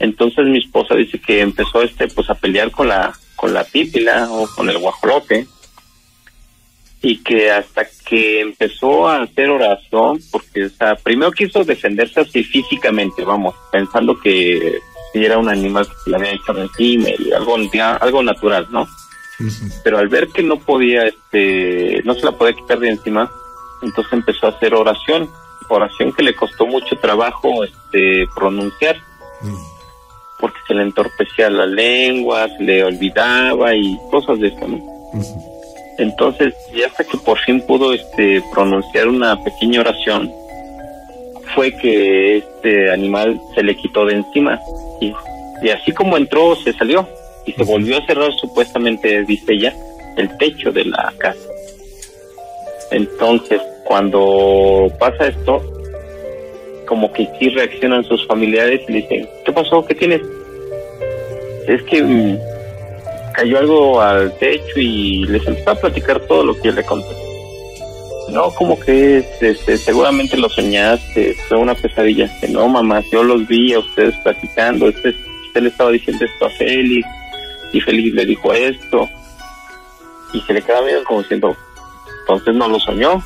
Entonces 0.00 0.46
mi 0.46 0.58
esposa 0.58 0.94
dice 0.96 1.20
que 1.20 1.40
empezó 1.40 1.82
este 1.82 2.08
pues 2.08 2.28
a 2.30 2.34
pelear 2.34 2.70
con 2.70 2.88
la 2.88 3.12
con 3.36 3.54
la 3.54 3.64
pípila 3.64 4.28
o 4.30 4.48
con 4.48 4.68
el 4.68 4.78
guajolote 4.78 5.46
y 7.02 7.22
que 7.22 7.50
hasta 7.50 7.86
que 8.04 8.40
empezó 8.40 9.08
a 9.08 9.22
hacer 9.22 9.48
oración, 9.48 10.20
porque 10.30 10.66
o 10.66 10.70
sea, 10.70 10.96
primero 10.96 11.32
quiso 11.32 11.64
defenderse 11.64 12.20
así 12.20 12.44
físicamente, 12.44 13.24
vamos, 13.24 13.54
pensando 13.72 14.18
que 14.18 14.80
si 15.12 15.24
era 15.24 15.38
un 15.38 15.48
animal 15.48 15.86
que 15.86 15.94
se 16.04 16.10
le 16.10 16.16
había 16.16 16.32
hecho 16.32 16.56
encima 16.56 17.08
y 17.18 17.32
algo, 17.32 17.56
algo 18.00 18.22
natural, 18.22 18.68
¿no? 18.70 18.86
Pero 19.82 19.96
al 19.96 20.08
ver 20.08 20.28
que 20.28 20.42
no 20.42 20.58
podía, 20.58 21.06
este, 21.06 22.02
no 22.04 22.14
se 22.14 22.26
la 22.26 22.32
podía 22.32 22.54
quitar 22.54 22.78
de 22.78 22.90
encima, 22.90 23.30
entonces 23.80 24.12
empezó 24.12 24.46
a 24.46 24.50
hacer 24.50 24.74
oración, 24.74 25.30
oración 25.70 26.12
que 26.12 26.22
le 26.22 26.34
costó 26.34 26.66
mucho 26.66 26.96
trabajo, 26.96 27.64
este, 27.64 28.26
pronunciar. 28.34 28.96
Porque 30.40 30.58
se 30.66 30.74
le 30.74 30.82
entorpecía 30.82 31.50
la 31.50 31.66
lengua, 31.66 32.48
se 32.56 32.62
le 32.62 32.84
olvidaba 32.84 33.74
y 33.74 33.98
cosas 34.10 34.38
de 34.40 34.48
eso, 34.48 34.68
¿no? 34.68 34.78
Entonces, 35.98 36.54
ya 36.74 36.86
hasta 36.86 37.04
que 37.04 37.18
por 37.18 37.38
fin 37.38 37.60
pudo 37.60 37.92
este 37.92 38.42
pronunciar 38.52 39.08
una 39.08 39.42
pequeña 39.44 39.80
oración, 39.80 40.32
fue 41.54 41.76
que 41.76 42.38
este 42.38 42.90
animal 42.90 43.40
se 43.54 43.62
le 43.62 43.76
quitó 43.76 44.06
de 44.06 44.14
encima 44.14 44.58
y, 45.00 45.12
y 45.62 45.68
así 45.68 45.92
como 45.92 46.16
entró 46.16 46.56
se 46.56 46.72
salió 46.72 47.06
y 47.44 47.52
se 47.52 47.64
volvió 47.64 47.98
a 47.98 48.06
cerrar 48.06 48.32
supuestamente, 48.34 49.24
dice 49.24 49.52
ella, 49.52 49.74
el 50.16 50.36
techo 50.38 50.72
de 50.72 50.84
la 50.84 51.12
casa. 51.18 51.48
Entonces, 52.90 53.60
cuando 53.84 54.86
pasa 54.98 55.28
esto, 55.28 55.62
como 56.90 57.12
que 57.12 57.28
sí 57.38 57.48
reaccionan 57.50 58.02
sus 58.02 58.26
familiares 58.26 58.80
y 58.88 58.92
le 58.92 59.02
dicen, 59.02 59.28
¿qué 59.44 59.52
pasó? 59.52 59.86
¿Qué 59.86 59.94
tienes? 59.94 60.20
Es 61.68 61.80
que 61.84 62.02
mm, 62.02 62.36
cayó 63.32 63.58
algo 63.60 64.02
al 64.02 64.36
techo 64.38 64.80
y 64.80 65.24
les 65.26 65.46
empezó 65.46 65.70
a 65.70 65.74
platicar 65.76 66.18
todo 66.26 66.44
lo 66.44 66.56
que 66.56 66.64
yo 66.64 66.72
le 66.72 66.82
conté. 66.82 67.14
No, 68.30 68.50
como 68.50 68.78
que 68.80 69.18
este, 69.18 69.78
seguramente 69.78 70.36
lo 70.36 70.48
soñaste, 70.48 71.36
fue 71.48 71.58
una 71.58 71.76
pesadilla. 71.76 72.28
No, 72.48 72.66
mamá, 72.66 73.04
yo 73.12 73.22
los 73.22 73.46
vi 73.46 73.72
a 73.72 73.78
ustedes 73.78 74.16
platicando, 74.24 74.88
este, 74.88 75.14
usted 75.46 75.62
le 75.62 75.68
estaba 75.68 75.92
diciendo 75.92 76.24
esto 76.24 76.46
a 76.46 76.50
Félix 76.50 77.06
y 77.72 77.80
Félix 77.80 78.14
le 78.16 78.26
dijo 78.26 78.52
esto 78.52 79.08
y 80.32 80.40
se 80.40 80.52
le 80.54 80.62
queda 80.62 80.82
medio 80.82 81.04
como 81.04 81.22
diciendo, 81.22 81.56
entonces 82.22 82.52
no 82.56 82.66
lo 82.66 82.80
soñó, 82.80 83.22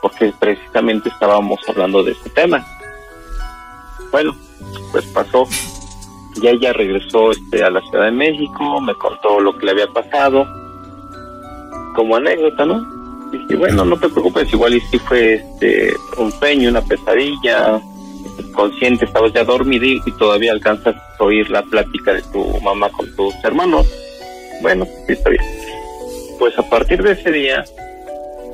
porque 0.00 0.32
precisamente 0.38 1.10
estábamos 1.10 1.60
hablando 1.68 2.02
de 2.02 2.12
ese 2.12 2.30
tema. 2.30 2.66
Bueno, 4.10 4.34
pues 4.92 5.04
pasó. 5.06 5.46
Ya 6.42 6.50
ella 6.50 6.72
regresó 6.72 7.32
este, 7.32 7.64
a 7.64 7.70
la 7.70 7.80
Ciudad 7.80 8.04
de 8.04 8.12
México, 8.12 8.80
me 8.80 8.94
contó 8.94 9.40
lo 9.40 9.56
que 9.58 9.66
le 9.66 9.72
había 9.72 9.88
pasado, 9.88 10.46
como 11.94 12.16
anécdota, 12.16 12.64
¿no? 12.64 12.86
Dije, 13.32 13.56
bueno, 13.56 13.84
no 13.84 13.98
te 13.98 14.08
preocupes, 14.08 14.52
igual 14.52 14.74
y 14.74 14.80
si 14.82 14.98
fue 15.00 15.34
este, 15.34 15.92
un 16.16 16.30
sueño, 16.30 16.70
una 16.70 16.82
pesadilla, 16.82 17.80
consciente, 18.52 19.04
estabas 19.04 19.32
ya 19.32 19.42
dormido 19.42 19.84
y 19.84 20.12
todavía 20.12 20.52
alcanzas 20.52 20.94
a 21.18 21.24
oír 21.24 21.50
la 21.50 21.62
plática 21.62 22.12
de 22.12 22.22
tu 22.32 22.60
mamá 22.60 22.88
con 22.90 23.14
tus 23.16 23.34
hermanos. 23.42 23.86
Bueno, 24.62 24.86
sí 25.06 25.14
está 25.14 25.30
bien. 25.30 25.42
Pues 26.38 26.56
a 26.56 26.62
partir 26.70 27.02
de 27.02 27.12
ese 27.12 27.32
día, 27.32 27.64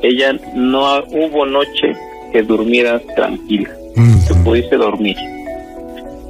ella 0.02 0.32
no 0.54 1.04
hubo 1.10 1.44
noche 1.44 1.94
que 2.32 2.42
durmiera 2.42 2.98
tranquila, 3.14 3.70
que 4.26 4.34
pudiese 4.42 4.76
dormir 4.76 5.16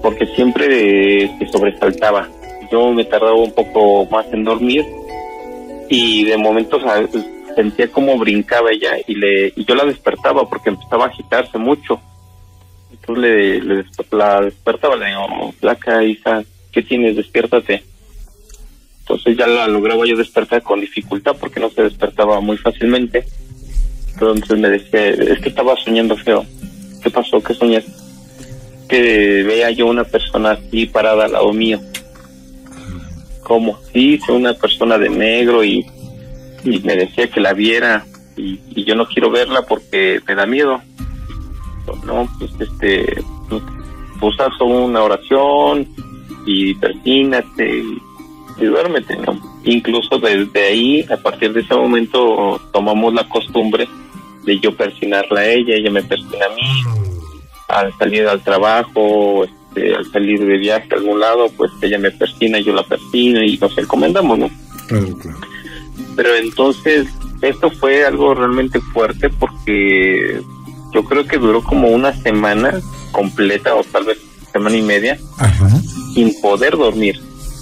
porque 0.04 0.26
siempre 0.26 1.30
se 1.38 1.46
sobresaltaba. 1.46 2.28
Yo 2.70 2.92
me 2.92 3.06
tardaba 3.06 3.36
un 3.36 3.54
poco 3.54 4.04
más 4.10 4.26
en 4.34 4.44
dormir 4.44 4.84
y 5.88 6.24
de 6.26 6.36
momentos 6.36 6.82
sentía 7.56 7.90
como 7.90 8.18
brincaba 8.18 8.70
ella 8.70 8.98
y 9.06 9.14
le 9.14 9.54
y 9.56 9.64
yo 9.64 9.74
la 9.74 9.86
despertaba 9.86 10.46
porque 10.46 10.68
empezaba 10.68 11.06
a 11.06 11.08
agitarse 11.08 11.56
mucho. 11.56 11.98
Entonces 12.92 13.22
le, 13.22 13.60
le 13.62 13.84
la 14.10 14.42
despertaba, 14.42 14.94
le 14.96 15.06
digo, 15.06 15.54
placa, 15.58 16.04
hija, 16.04 16.44
¿qué 16.70 16.82
tienes? 16.82 17.16
Despiértate. 17.16 17.82
Entonces 19.00 19.38
ya 19.38 19.46
la 19.46 19.66
lograba 19.68 20.04
yo 20.04 20.18
despertar 20.18 20.62
con 20.62 20.82
dificultad 20.82 21.34
porque 21.40 21.60
no 21.60 21.70
se 21.70 21.82
despertaba 21.82 22.40
muy 22.40 22.58
fácilmente. 22.58 23.24
Entonces 24.12 24.58
me 24.58 24.68
decía, 24.68 25.08
es 25.08 25.40
que 25.40 25.48
estaba 25.48 25.74
soñando 25.76 26.14
feo. 26.14 26.44
¿Qué 27.02 27.08
pasó? 27.08 27.42
¿Qué 27.42 27.54
soñaste? 27.54 28.03
Que 28.94 29.42
vea 29.42 29.70
yo 29.70 29.86
una 29.86 30.04
persona 30.04 30.52
así 30.52 30.86
parada 30.86 31.24
al 31.24 31.32
lado 31.32 31.52
mío. 31.52 31.80
Como 33.42 33.78
si 33.92 34.18
soy 34.18 34.36
una 34.36 34.54
persona 34.54 34.98
de 34.98 35.08
negro 35.08 35.64
y, 35.64 35.84
me 36.62 36.96
decía 36.96 37.28
que 37.28 37.40
la 37.40 37.52
viera 37.52 38.06
y, 38.36 38.58
yo 38.84 38.94
no 38.94 39.06
quiero 39.06 39.30
verla 39.30 39.62
porque 39.62 40.20
me 40.26 40.34
da 40.36 40.46
miedo. 40.46 40.80
No, 42.06 42.28
pues 42.38 42.52
este, 42.60 43.22
pues, 44.20 44.32
una 44.60 45.02
oración 45.02 45.88
y 46.46 46.74
persínate 46.74 47.78
y, 47.78 47.98
y 48.62 48.64
duérmete, 48.64 49.16
¿no? 49.16 49.40
Incluso 49.64 50.18
desde 50.18 50.66
ahí, 50.66 51.04
a 51.10 51.16
partir 51.16 51.52
de 51.52 51.60
ese 51.62 51.74
momento, 51.74 52.60
tomamos 52.72 53.12
la 53.12 53.28
costumbre 53.28 53.88
de 54.44 54.60
yo 54.60 54.74
persinarla 54.74 55.40
a 55.40 55.46
ella, 55.46 55.74
ella 55.74 55.90
me 55.90 56.02
persina 56.02 56.46
a 56.46 56.54
mí 56.54 57.13
al 57.74 57.92
salir 57.98 58.26
al 58.26 58.40
trabajo, 58.42 59.44
este, 59.44 59.94
al 59.94 60.10
salir 60.12 60.38
de 60.38 60.58
viaje 60.58 60.88
a 60.92 60.96
algún 60.96 61.18
lado, 61.18 61.48
pues 61.56 61.72
ella 61.82 61.98
me 61.98 62.12
persina, 62.12 62.60
yo 62.60 62.72
la 62.72 62.84
persino 62.84 63.42
y 63.42 63.58
nos 63.58 63.76
encomendamos, 63.76 64.38
¿no? 64.38 64.50
Claro, 64.86 65.18
claro. 65.18 65.38
Pero 66.14 66.36
entonces, 66.36 67.08
esto 67.42 67.70
fue 67.70 68.04
algo 68.04 68.34
realmente 68.34 68.80
fuerte 68.92 69.28
porque 69.28 70.40
yo 70.92 71.04
creo 71.04 71.26
que 71.26 71.38
duró 71.38 71.62
como 71.64 71.88
una 71.88 72.12
semana 72.12 72.80
completa 73.10 73.74
o 73.74 73.82
tal 73.82 74.04
vez 74.04 74.18
semana 74.52 74.76
y 74.76 74.82
media 74.82 75.18
Ajá. 75.38 75.68
sin 76.14 76.40
poder 76.40 76.76
dormir. 76.76 77.20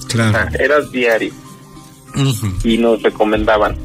Claro. 0.09 0.31
O 0.31 0.33
sea, 0.33 0.61
era 0.61 0.81
diario. 0.83 1.33
Y 2.63 2.77
nos 2.77 3.03
recomendaban, 3.03 3.79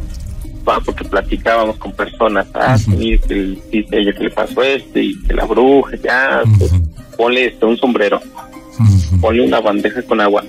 porque 0.85 1.03
platicábamos 1.06 1.77
con 1.77 1.91
personas, 1.94 2.48
ah, 2.53 2.77
mire, 2.88 3.19
que 3.19 3.34
dice 3.72 3.88
ella 3.91 4.14
que 4.14 4.23
le 4.26 4.30
pasó 4.31 4.61
esto 4.64 4.99
y 4.99 5.19
que 5.23 5.34
la 5.34 5.45
bruja, 5.45 5.95
ya, 6.03 6.41
pues, 6.57 6.72
ponle 7.15 7.45
esto, 7.48 7.68
un 7.68 7.77
sombrero, 7.77 8.19
ponle 9.22 9.45
una 9.45 9.60
bandeja 9.61 10.02
con 10.03 10.19
agua, 10.22 10.44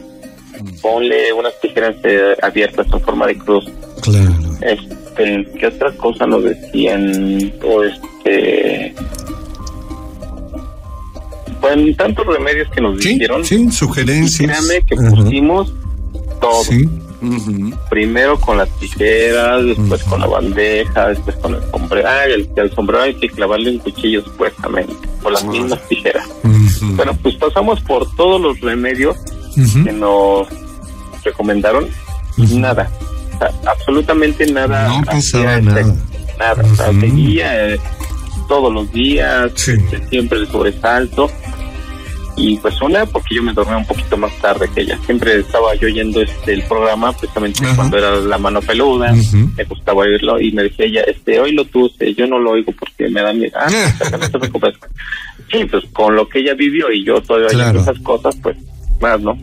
ponle 0.82 1.32
unas 1.32 1.52
tijeras 1.60 1.96
eh, 2.04 2.34
abiertas 2.42 2.86
en 2.92 3.00
forma 3.00 3.26
de 3.26 3.38
cruz. 3.38 3.64
Claro. 4.02 4.32
Este, 4.60 5.48
¿qué 5.58 5.66
otra 5.66 5.92
cosa 5.92 6.26
nos 6.26 6.44
decían? 6.44 7.52
O 7.64 7.82
este 7.84 8.94
pues 11.60 11.96
tantos 11.96 12.24
remedios 12.26 12.68
que 12.70 12.80
nos 12.80 13.02
Sí, 13.02 13.14
dijeron. 13.14 13.44
sí, 13.44 13.70
sugerencias. 13.72 14.48
Créame 14.64 14.86
que 14.86 14.94
pusimos 14.96 15.72
todo. 16.40 16.62
Sí. 16.64 16.88
Primero 17.90 18.38
con 18.40 18.58
las 18.58 18.68
tijeras, 18.78 19.64
después 19.64 20.02
con 20.04 20.20
la 20.20 20.26
bandeja, 20.26 21.08
después 21.08 21.36
con 21.36 21.54
el 21.54 21.62
sombrero. 21.70 22.08
Ah, 22.08 22.24
el, 22.26 22.48
el 22.54 22.74
sombrero 22.74 23.02
hay 23.02 23.14
que 23.14 23.28
clavarle 23.28 23.70
un 23.72 23.78
cuchillo 23.78 24.22
supuestamente, 24.22 24.94
con 25.22 25.32
las 25.32 25.44
mismas 25.44 25.80
tijeras. 25.88 26.28
Bueno, 26.96 27.16
pues 27.22 27.34
pasamos 27.36 27.80
por 27.82 28.08
todos 28.16 28.40
los 28.40 28.60
remedios 28.60 29.16
que 29.84 29.92
nos 29.92 30.46
recomendaron 31.24 31.88
y 32.36 32.46
nada, 32.58 32.88
o 33.34 33.38
sea, 33.38 33.50
absolutamente 33.72 34.46
nada. 34.52 34.88
No 34.88 35.02
pasaba 35.04 35.60
nada. 35.60 35.94
Nada, 36.38 36.62
o 36.62 36.76
sea, 36.76 36.86
seguía 37.00 37.68
eh, 37.74 37.80
todos 38.48 38.72
los 38.72 38.92
días, 38.92 39.50
Sí. 39.56 39.72
siempre 40.08 40.38
el 40.38 40.46
sobresalto. 40.48 41.28
Y 42.38 42.56
pues 42.58 42.80
una, 42.80 43.04
porque 43.06 43.34
yo 43.34 43.42
me 43.42 43.52
dormía 43.52 43.76
un 43.78 43.86
poquito 43.86 44.16
más 44.16 44.32
tarde 44.40 44.68
que 44.74 44.82
ella. 44.82 44.98
Siempre 45.04 45.40
estaba 45.40 45.74
yo 45.74 45.88
oyendo 45.88 46.22
este, 46.22 46.52
el 46.54 46.62
programa, 46.62 47.12
precisamente 47.12 47.64
Ajá. 47.64 47.74
cuando 47.76 47.98
era 47.98 48.16
la 48.16 48.38
mano 48.38 48.60
peluda. 48.62 49.12
Me 49.56 49.64
gustaba 49.64 49.98
oírlo 50.02 50.40
y 50.40 50.52
me 50.52 50.62
decía 50.62 50.86
ella, 50.86 51.00
este, 51.02 51.40
oílo 51.40 51.64
tú, 51.64 51.86
este, 51.86 52.14
yo 52.14 52.26
no 52.28 52.38
lo 52.38 52.52
oigo 52.52 52.72
porque 52.78 53.08
me 53.08 53.20
da 53.22 53.32
miedo. 53.32 53.52
Ah, 53.58 53.68
no 54.12 54.18
te 54.30 54.38
preocupes. 54.38 54.74
Sí, 55.50 55.64
pues 55.64 55.84
con 55.92 56.14
lo 56.14 56.28
que 56.28 56.38
ella 56.40 56.54
vivió 56.54 56.92
y 56.92 57.04
yo 57.04 57.20
todavía 57.22 57.48
Claro. 57.48 57.70
oyendo 57.70 57.90
esas 57.90 58.02
cosas, 58.04 58.36
pues 58.42 58.56
más, 59.00 59.20
¿no? 59.20 59.36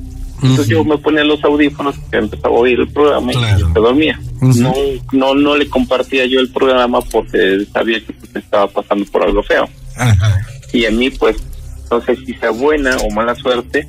Entonces 0.44 0.68
yo 0.68 0.84
me 0.84 0.98
ponía 0.98 1.24
los 1.24 1.44
audífonos 1.44 1.96
empezaba 2.12 2.56
a 2.56 2.60
oír 2.60 2.80
el 2.80 2.88
programa 2.90 3.32
Claro. 3.32 3.58
y 3.70 3.74
se 3.74 3.80
dormía. 3.80 4.20
No, 4.42 4.74
no, 5.12 5.34
no 5.34 5.56
le 5.58 5.68
compartía 5.70 6.26
yo 6.26 6.40
el 6.40 6.50
programa 6.50 7.02
porque 7.02 7.66
sabía 7.74 8.00
que 8.06 8.14
pues, 8.14 8.36
estaba 8.36 8.68
pasando 8.68 9.06
por 9.12 9.24
algo 9.24 9.42
feo. 9.44 9.68
Ajá. 9.98 10.46
Y 10.74 10.86
a 10.86 10.92
mí, 10.92 11.10
pues, 11.10 11.38
no 11.96 12.02
sé 12.02 12.16
si 12.18 12.34
sea 12.34 12.52
buena 12.52 12.98
o 12.98 13.10
mala 13.12 13.36
suerte, 13.36 13.88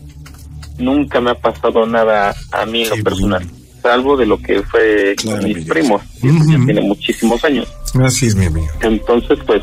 nunca 0.78 1.20
me 1.20 1.30
ha 1.30 1.34
pasado 1.34 1.86
nada 1.86 2.34
a 2.52 2.66
mí 2.66 2.82
en 2.84 2.90
lo 2.98 3.04
personal. 3.04 3.46
Salvo 3.82 4.16
de 4.16 4.26
lo 4.26 4.38
que 4.38 4.62
fue 4.62 5.14
Claro, 5.16 5.38
con 5.38 5.48
mi 5.48 5.54
mis 5.54 5.64
primos. 5.66 6.02
y 6.22 6.28
eso 6.28 6.38
ya 6.50 6.64
tiene 6.64 6.80
muchísimos 6.80 7.44
años. 7.44 7.68
Así 8.02 8.26
es, 8.26 8.34
mi 8.36 8.46
amigo. 8.46 8.66
Entonces, 8.80 9.38
pues, 9.46 9.62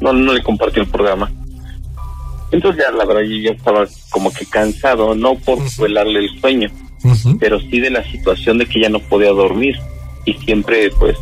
no, 0.00 0.12
no 0.12 0.32
le 0.32 0.42
compartí 0.42 0.80
el 0.80 0.86
programa. 0.88 1.30
Entonces 2.52 2.84
ya, 2.84 2.92
la 2.96 3.04
verdad, 3.04 3.22
yo 3.22 3.36
ya 3.36 3.50
estaba 3.56 3.86
como 4.10 4.32
que 4.32 4.44
cansado, 4.46 5.14
no 5.14 5.34
por 5.36 5.58
velarle 5.78 6.18
el 6.20 6.40
sueño, 6.40 6.68
pero 7.38 7.60
sí 7.60 7.78
de 7.80 7.90
la 7.90 8.02
situación 8.10 8.58
de 8.58 8.66
que 8.66 8.80
ya 8.80 8.88
no 8.88 8.98
podía 8.98 9.30
dormir 9.30 9.76
y 10.24 10.32
siempre, 10.34 10.90
pues, 10.98 11.16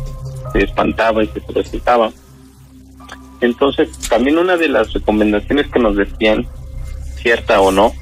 se 0.53 0.63
espantaba 0.63 1.23
y 1.23 1.27
se 1.27 1.39
sobresaltaba. 1.41 2.11
Entonces, 3.41 3.89
también 4.09 4.37
una 4.39 4.57
de 4.57 4.67
las 4.69 4.91
recomendaciones 4.91 5.67
que 5.67 5.79
nos 5.79 5.95
decían, 5.95 6.45
cierta 7.21 7.61
o 7.61 7.71
no, 7.71 7.93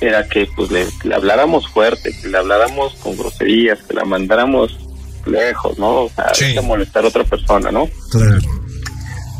era 0.00 0.28
que 0.28 0.46
pues 0.56 0.70
le, 0.70 0.86
le 1.04 1.14
habláramos 1.14 1.68
fuerte, 1.68 2.10
que 2.20 2.28
le 2.28 2.38
habláramos 2.38 2.94
con 2.96 3.16
groserías, 3.16 3.78
que 3.82 3.94
la 3.94 4.04
mandáramos 4.04 4.76
lejos, 5.26 5.78
¿no? 5.78 6.02
O 6.02 6.10
sea, 6.14 6.34
Sí. 6.34 6.52
de 6.52 6.60
molestar 6.60 7.04
a 7.04 7.08
otra 7.08 7.24
persona, 7.24 7.70
¿no? 7.70 7.88
Claro. 8.10 8.38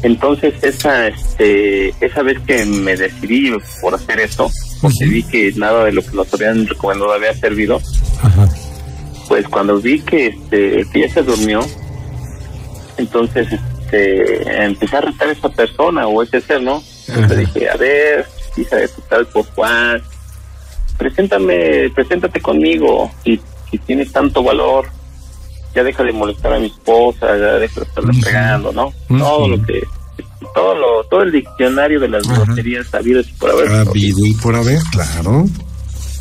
Entonces 0.03 0.55
esa 0.63 1.09
este 1.09 1.95
esa 2.01 2.23
vez 2.23 2.39
que 2.47 2.65
me 2.67 2.95
decidí 2.97 3.51
por 3.81 3.95
hacer 3.95 4.21
eso, 4.21 4.51
porque 4.83 5.07
vi 5.07 5.23
que 5.23 5.53
nada 5.57 5.85
de 5.85 5.93
lo 5.93 6.03
que 6.03 6.11
nos 6.15 6.33
habían 6.35 6.67
recomendado 6.67 7.13
había 7.13 7.33
servido, 7.35 7.81
pues 9.29 9.49
cuando 9.49 9.79
vi 9.81 10.01
que 10.01 10.27
este 10.27 10.85
que 10.93 11.05
ella 11.05 11.15
se 11.15 11.23
durmió, 11.23 11.67
entonces 12.99 13.49
este 13.51 14.65
empecé 14.65 14.97
a 14.97 15.01
retar 15.03 15.29
a 15.29 15.33
esa 15.33 15.49
persona 15.49 16.07
o 16.07 16.23
ese 16.23 16.41
ser, 16.43 16.63
¿no? 16.63 16.83
Entonces 17.09 17.39
dije, 17.39 17.69
a 17.71 17.77
ver, 17.77 18.27
hija 18.57 18.77
de 18.77 18.89
tu 18.89 19.01
tal 19.03 19.27
por 19.27 19.45
Juan, 19.55 20.03
preséntame, 20.97 21.91
preséntate 21.95 22.41
conmigo, 22.41 23.11
si, 23.23 23.41
si 23.71 23.79
tienes 23.79 24.13
tanto 24.13 24.43
valor, 24.43 24.87
ya 25.75 25.83
deja 25.83 26.03
de 26.03 26.13
molestar 26.13 26.55
a 26.55 26.59
mi 26.59 26.67
esposa, 26.67 27.37
ya 27.37 27.55
deja 27.59 27.81
de 27.81 27.87
estarle 27.87 28.21
pegando, 28.23 28.73
¿no? 28.73 28.93
Todo 29.09 29.49
lo 29.49 29.63
que, 29.65 29.83
todo 30.55 30.75
lo, 30.75 31.05
todo 31.05 31.23
el 31.23 31.33
diccionario 31.33 31.99
de 31.99 32.09
las 32.09 32.27
groserías 32.29 32.95
habidas 32.95 33.29
y 33.29 33.33
por 33.33 33.51
haber. 33.51 33.71
Habido 33.73 34.25
y 34.25 34.35
por 34.35 34.55
haber, 34.55 34.79
claro. 34.93 35.45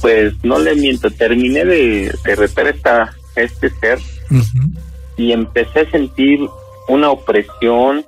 Pues 0.02 0.34
no 0.44 0.60
le 0.60 0.76
miento, 0.76 1.10
terminé 1.12 1.64
de, 1.64 2.14
de 2.26 2.36
retar 2.36 2.68
esta, 2.68 3.16
este 3.36 3.70
ser 3.70 4.00
y 5.18 5.32
empecé 5.32 5.82
a 5.82 5.92
sentir 5.92 6.40
una 6.88 7.12
opresión, 7.12 8.06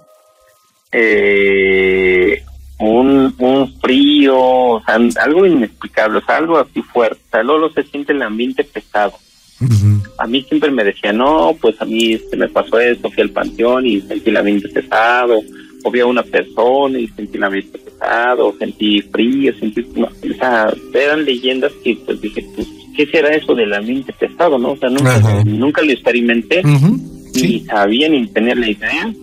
eh, 0.92 2.44
un, 2.80 3.34
un 3.38 3.74
frío, 3.80 4.38
o 4.38 4.84
sea, 4.86 5.00
algo 5.24 5.46
inexplicable, 5.46 6.20
o 6.20 6.26
sea, 6.26 6.38
algo 6.38 6.58
así 6.58 6.82
fuerte. 6.82 7.22
O 7.28 7.32
sea, 7.32 7.44
luego 7.44 7.70
se 7.72 7.84
siente 7.84 8.14
el 8.14 8.22
ambiente 8.22 8.64
pesado. 8.64 9.14
A 10.18 10.28
mí 10.28 10.42
siempre 10.44 10.70
me 10.70 10.84
decía, 10.84 11.14
no, 11.14 11.56
pues 11.60 11.82
a 11.82 11.86
mí 11.86 12.18
se 12.30 12.36
me 12.36 12.50
pasó 12.50 12.80
esto, 12.80 13.10
fui 13.10 13.24
al 13.24 13.30
panteón 13.30 13.86
y 13.86 14.02
sentí 14.02 14.30
el 14.30 14.38
ambiente 14.38 14.68
pesado, 14.68 15.42
o 15.84 15.92
vi 15.92 16.02
a 16.02 16.06
una 16.06 16.24
persona 16.24 17.00
y 17.00 17.08
sentí 17.08 17.38
el 17.38 17.44
ambiente 17.44 17.80
pesado, 17.80 18.54
sentí 18.60 19.02
frío, 19.02 19.54
sentí, 19.58 19.86
no, 19.96 20.08
o 20.08 20.34
sea, 20.38 20.74
eran 20.94 21.24
leyendas 21.24 21.72
que 21.84 21.98
pues 22.06 22.20
dije, 22.20 22.46
pues, 22.54 22.68
¿qué 22.98 23.06
será 23.08 23.34
eso 23.34 23.56
del 23.56 23.74
ambiente 23.74 24.14
pesado, 24.14 24.58
no? 24.58 24.74
O 24.74 24.78
sea, 24.78 24.90
nunca, 24.90 25.44
nunca 25.46 25.82
lo 25.82 25.92
experimenté, 25.92 26.62
ni 27.34 27.60
sabía 27.62 28.10
ni 28.10 28.28
tenía 28.28 28.56
la 28.56 28.70
idea, 28.70 29.14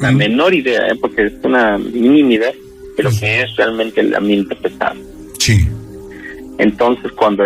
la 0.00 0.12
menor 0.12 0.54
idea, 0.54 0.86
¿eh? 0.88 0.96
porque 1.00 1.26
es 1.26 1.32
una 1.42 1.76
mínima 1.76 2.34
idea 2.34 2.52
de 2.96 3.02
lo 3.02 3.10
que 3.10 3.42
es 3.42 3.56
realmente 3.56 4.00
el 4.00 4.14
ambiente 4.14 4.54
pesado. 4.56 4.96
Sí. 5.38 5.66
Entonces, 6.58 7.10
cuando 7.12 7.44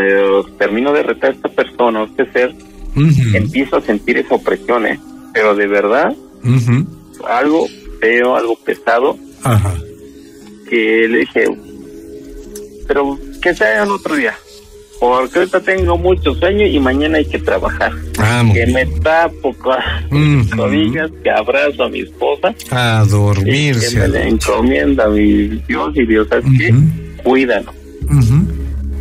termino 0.59 0.93
de 0.93 1.03
retar 1.03 1.31
a 1.31 1.35
esta 1.35 1.49
persona, 1.49 2.01
a 2.01 2.05
este 2.05 2.31
ser, 2.33 2.55
empiezo 3.35 3.77
a 3.77 3.81
sentir 3.81 4.19
esa 4.19 4.35
opresión, 4.35 4.87
¿eh? 4.87 4.99
Pero 5.33 5.55
de 5.55 5.67
verdad, 5.67 6.15
algo 7.29 7.67
feo, 8.01 8.37
algo 8.37 8.57
pesado, 8.57 9.19
que 10.69 11.07
le 11.09 11.19
dije, 11.19 11.47
pero 12.89 13.19
que 13.41 13.55
sea 13.55 13.85
en 13.85 13.91
otro 13.91 14.17
día, 14.17 14.35
porque 15.01 15.39
ahorita 15.41 15.61
tengo 15.61 15.97
mucho 15.99 16.35
sueño 16.35 16.67
y 16.67 16.79
mañana 16.81 17.19
hay 17.19 17.27
que 17.27 17.39
trabajar. 17.39 17.93
que 18.53 18.67
me 18.67 18.87
tapo 19.01 19.55
con 19.55 20.51
rodillas, 20.51 21.11
que 21.23 21.31
abrazo 21.31 21.85
a 21.85 21.89
mi 21.89 22.01
esposa. 22.01 22.55
A 22.71 23.05
dormirse. 23.09 23.95
que 23.95 24.01
me 24.01 24.09
le 24.09 24.29
encomienda 24.29 25.05
a 25.05 25.09
mi 25.09 25.49
Dios 25.69 25.91
y 25.95 26.07
Dios, 26.07 26.27
¿sabes 26.29 26.45
qué? 26.59 26.75
Cuídalo 27.23 27.73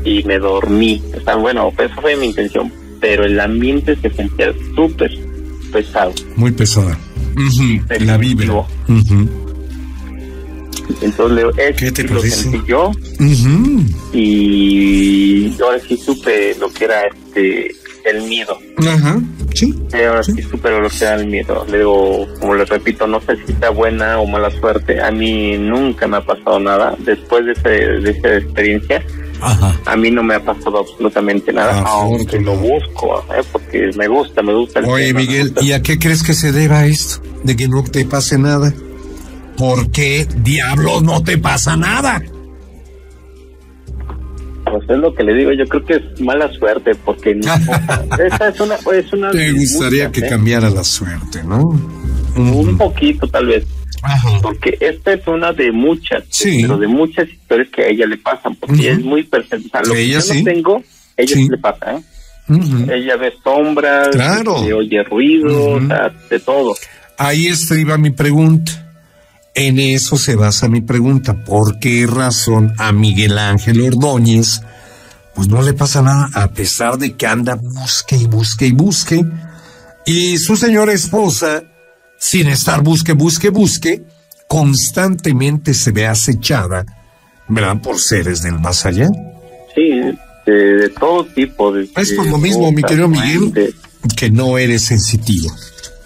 y 0.05 0.23
me 0.23 0.39
dormí. 0.39 1.01
O 1.17 1.21
sea, 1.21 1.35
bueno, 1.35 1.71
pues 1.75 1.91
esa 1.91 2.01
fue 2.01 2.15
mi 2.15 2.27
intención, 2.27 2.71
pero 3.01 3.25
el 3.25 3.37
ambiente 3.39 3.97
se 3.97 4.09
sentía 4.11 4.53
súper 4.75 5.11
pesado. 5.73 6.13
Muy 6.37 6.51
pesada. 6.51 6.97
La 7.99 8.17
vibra. 8.17 8.63
Entonces 11.01 11.35
le, 11.35 12.03
lo 12.07 12.21
sentí 12.21 12.61
yo 12.67 12.91
y 14.17 15.55
ahora 15.61 15.79
sí 15.79 15.97
supe 15.97 16.55
lo 16.59 16.69
que 16.69 16.85
era 16.85 17.01
este 17.07 17.75
el 18.05 18.21
miedo. 18.23 18.57
Ajá, 18.77 19.19
sí. 19.53 19.73
ahora 19.93 20.21
sí. 20.23 20.41
supe 20.43 20.69
lo 20.69 20.87
que 20.89 21.03
era 21.03 21.15
el 21.15 21.27
miedo. 21.27 21.65
Le 21.69 21.79
digo, 21.79 22.27
como 22.39 22.53
le 22.53 22.65
repito, 22.65 23.07
no 23.07 23.19
sé 23.21 23.35
si 23.37 23.51
está 23.51 23.71
buena 23.71 24.19
o 24.19 24.27
mala 24.27 24.51
suerte. 24.51 25.01
A 25.01 25.11
mí 25.11 25.57
nunca 25.57 26.07
me 26.07 26.17
ha 26.17 26.21
pasado 26.21 26.59
nada 26.59 26.95
después 26.99 27.45
de, 27.45 27.53
ese, 27.53 27.69
de 27.69 28.11
esa 28.11 28.37
experiencia 28.37 29.03
a 29.85 29.95
mí 29.95 30.11
no 30.11 30.23
me 30.23 30.35
ha 30.35 30.43
pasado 30.43 30.79
absolutamente 30.79 31.53
nada, 31.53 31.81
aunque 31.85 32.39
lo 32.39 32.55
busco, 32.55 33.23
¿eh? 33.37 33.43
porque 33.51 33.91
me 33.95 34.07
gusta, 34.07 34.41
me 34.41 34.53
gusta. 34.53 34.79
El 34.79 34.85
Oye, 34.85 35.13
Miguel, 35.13 35.53
¿y 35.61 35.73
a 35.73 35.81
qué 35.81 35.99
crees 35.99 36.23
que 36.23 36.33
se 36.33 36.51
deba 36.51 36.85
esto? 36.85 37.21
De 37.43 37.55
que 37.55 37.67
no 37.67 37.83
te 37.83 38.05
pase 38.05 38.37
nada. 38.37 38.73
¿Por 39.57 39.91
qué 39.91 40.27
diablos 40.37 41.03
no 41.03 41.23
te 41.23 41.37
pasa 41.37 41.77
nada? 41.77 42.21
Pues 44.65 44.89
es 44.89 44.97
lo 44.97 45.13
que 45.13 45.23
le 45.23 45.33
digo, 45.33 45.51
yo 45.53 45.65
creo 45.65 45.85
que 45.85 45.93
es 45.95 46.21
mala 46.21 46.51
suerte, 46.53 46.91
porque 47.05 47.31
esa 48.25 48.47
es 48.49 48.59
una, 48.59 48.75
es 48.75 49.13
una... 49.13 49.31
Te 49.31 49.51
gustaría 49.51 50.11
que 50.11 50.21
¿eh? 50.21 50.29
cambiara 50.29 50.69
la 50.69 50.83
suerte, 50.83 51.43
¿no? 51.43 51.69
Un 52.35 52.77
poquito, 52.77 53.27
tal 53.27 53.47
vez. 53.47 53.65
Porque 54.41 54.77
esta 54.79 55.13
es 55.13 55.25
una 55.27 55.51
de 55.51 55.71
muchas, 55.71 56.23
pero 56.43 56.77
de 56.77 56.87
muchas 56.87 57.27
historias 57.29 57.69
que 57.69 57.83
a 57.83 57.87
ella 57.87 58.05
le 58.05 58.17
pasan, 58.17 58.55
porque 58.55 58.91
es 58.91 58.99
muy 58.99 59.23
perfecta. 59.23 59.81
Lo 59.83 59.93
que 59.93 60.07
yo 60.07 60.19
no 60.19 60.43
tengo, 60.43 60.83
ella 61.17 61.35
sí. 61.35 61.47
le 61.49 61.57
pasa, 61.57 61.93
¿eh? 61.93 62.01
Ella 62.47 63.15
ve 63.15 63.33
sombras, 63.43 64.09
claro. 64.09 64.55
oye 64.55 65.03
ruido, 65.03 65.79
de 66.29 66.39
todo. 66.39 66.75
Ahí 67.17 67.47
estriba 67.47 67.97
mi 67.97 68.11
pregunta. 68.11 68.84
En 69.55 69.79
eso 69.79 70.17
se 70.17 70.35
basa 70.35 70.67
mi 70.67 70.81
pregunta. 70.81 71.45
¿Por 71.45 71.79
qué 71.79 72.05
razón 72.05 72.73
a 72.77 72.91
Miguel 72.91 73.37
Ángel 73.37 73.81
Ordóñez 73.81 74.61
pues 75.33 75.47
no 75.47 75.61
le 75.61 75.73
pasa 75.73 76.01
nada 76.01 76.29
a 76.33 76.51
pesar 76.51 76.97
de 76.97 77.13
que 77.15 77.25
anda 77.25 77.55
busque 77.55 78.17
y 78.17 78.25
busque 78.25 78.67
y 78.67 78.71
busque? 78.73 79.25
Y 80.05 80.37
su 80.37 80.57
señora 80.57 80.91
esposa 80.91 81.63
sin 82.17 82.47
estar 82.47 82.83
busque, 82.83 83.13
busque, 83.13 83.49
busque, 83.49 84.03
constantemente 84.47 85.73
se 85.73 85.91
ve 85.91 86.05
acechada, 86.05 86.85
¿verdad? 87.47 87.81
Por 87.81 87.99
seres 87.99 88.41
del 88.41 88.59
más 88.59 88.85
allá. 88.85 89.09
Sí, 89.73 89.89
de, 90.45 90.89
todo 90.99 91.25
tipo. 91.25 91.71
De, 91.71 91.89
es 91.95 92.13
por 92.13 92.27
lo 92.27 92.37
mismo, 92.37 92.71
mi 92.73 92.83
querido 92.83 93.07
Miguel, 93.07 93.73
que 94.17 94.29
no 94.29 94.57
eres 94.57 94.83
sensitivo, 94.83 95.49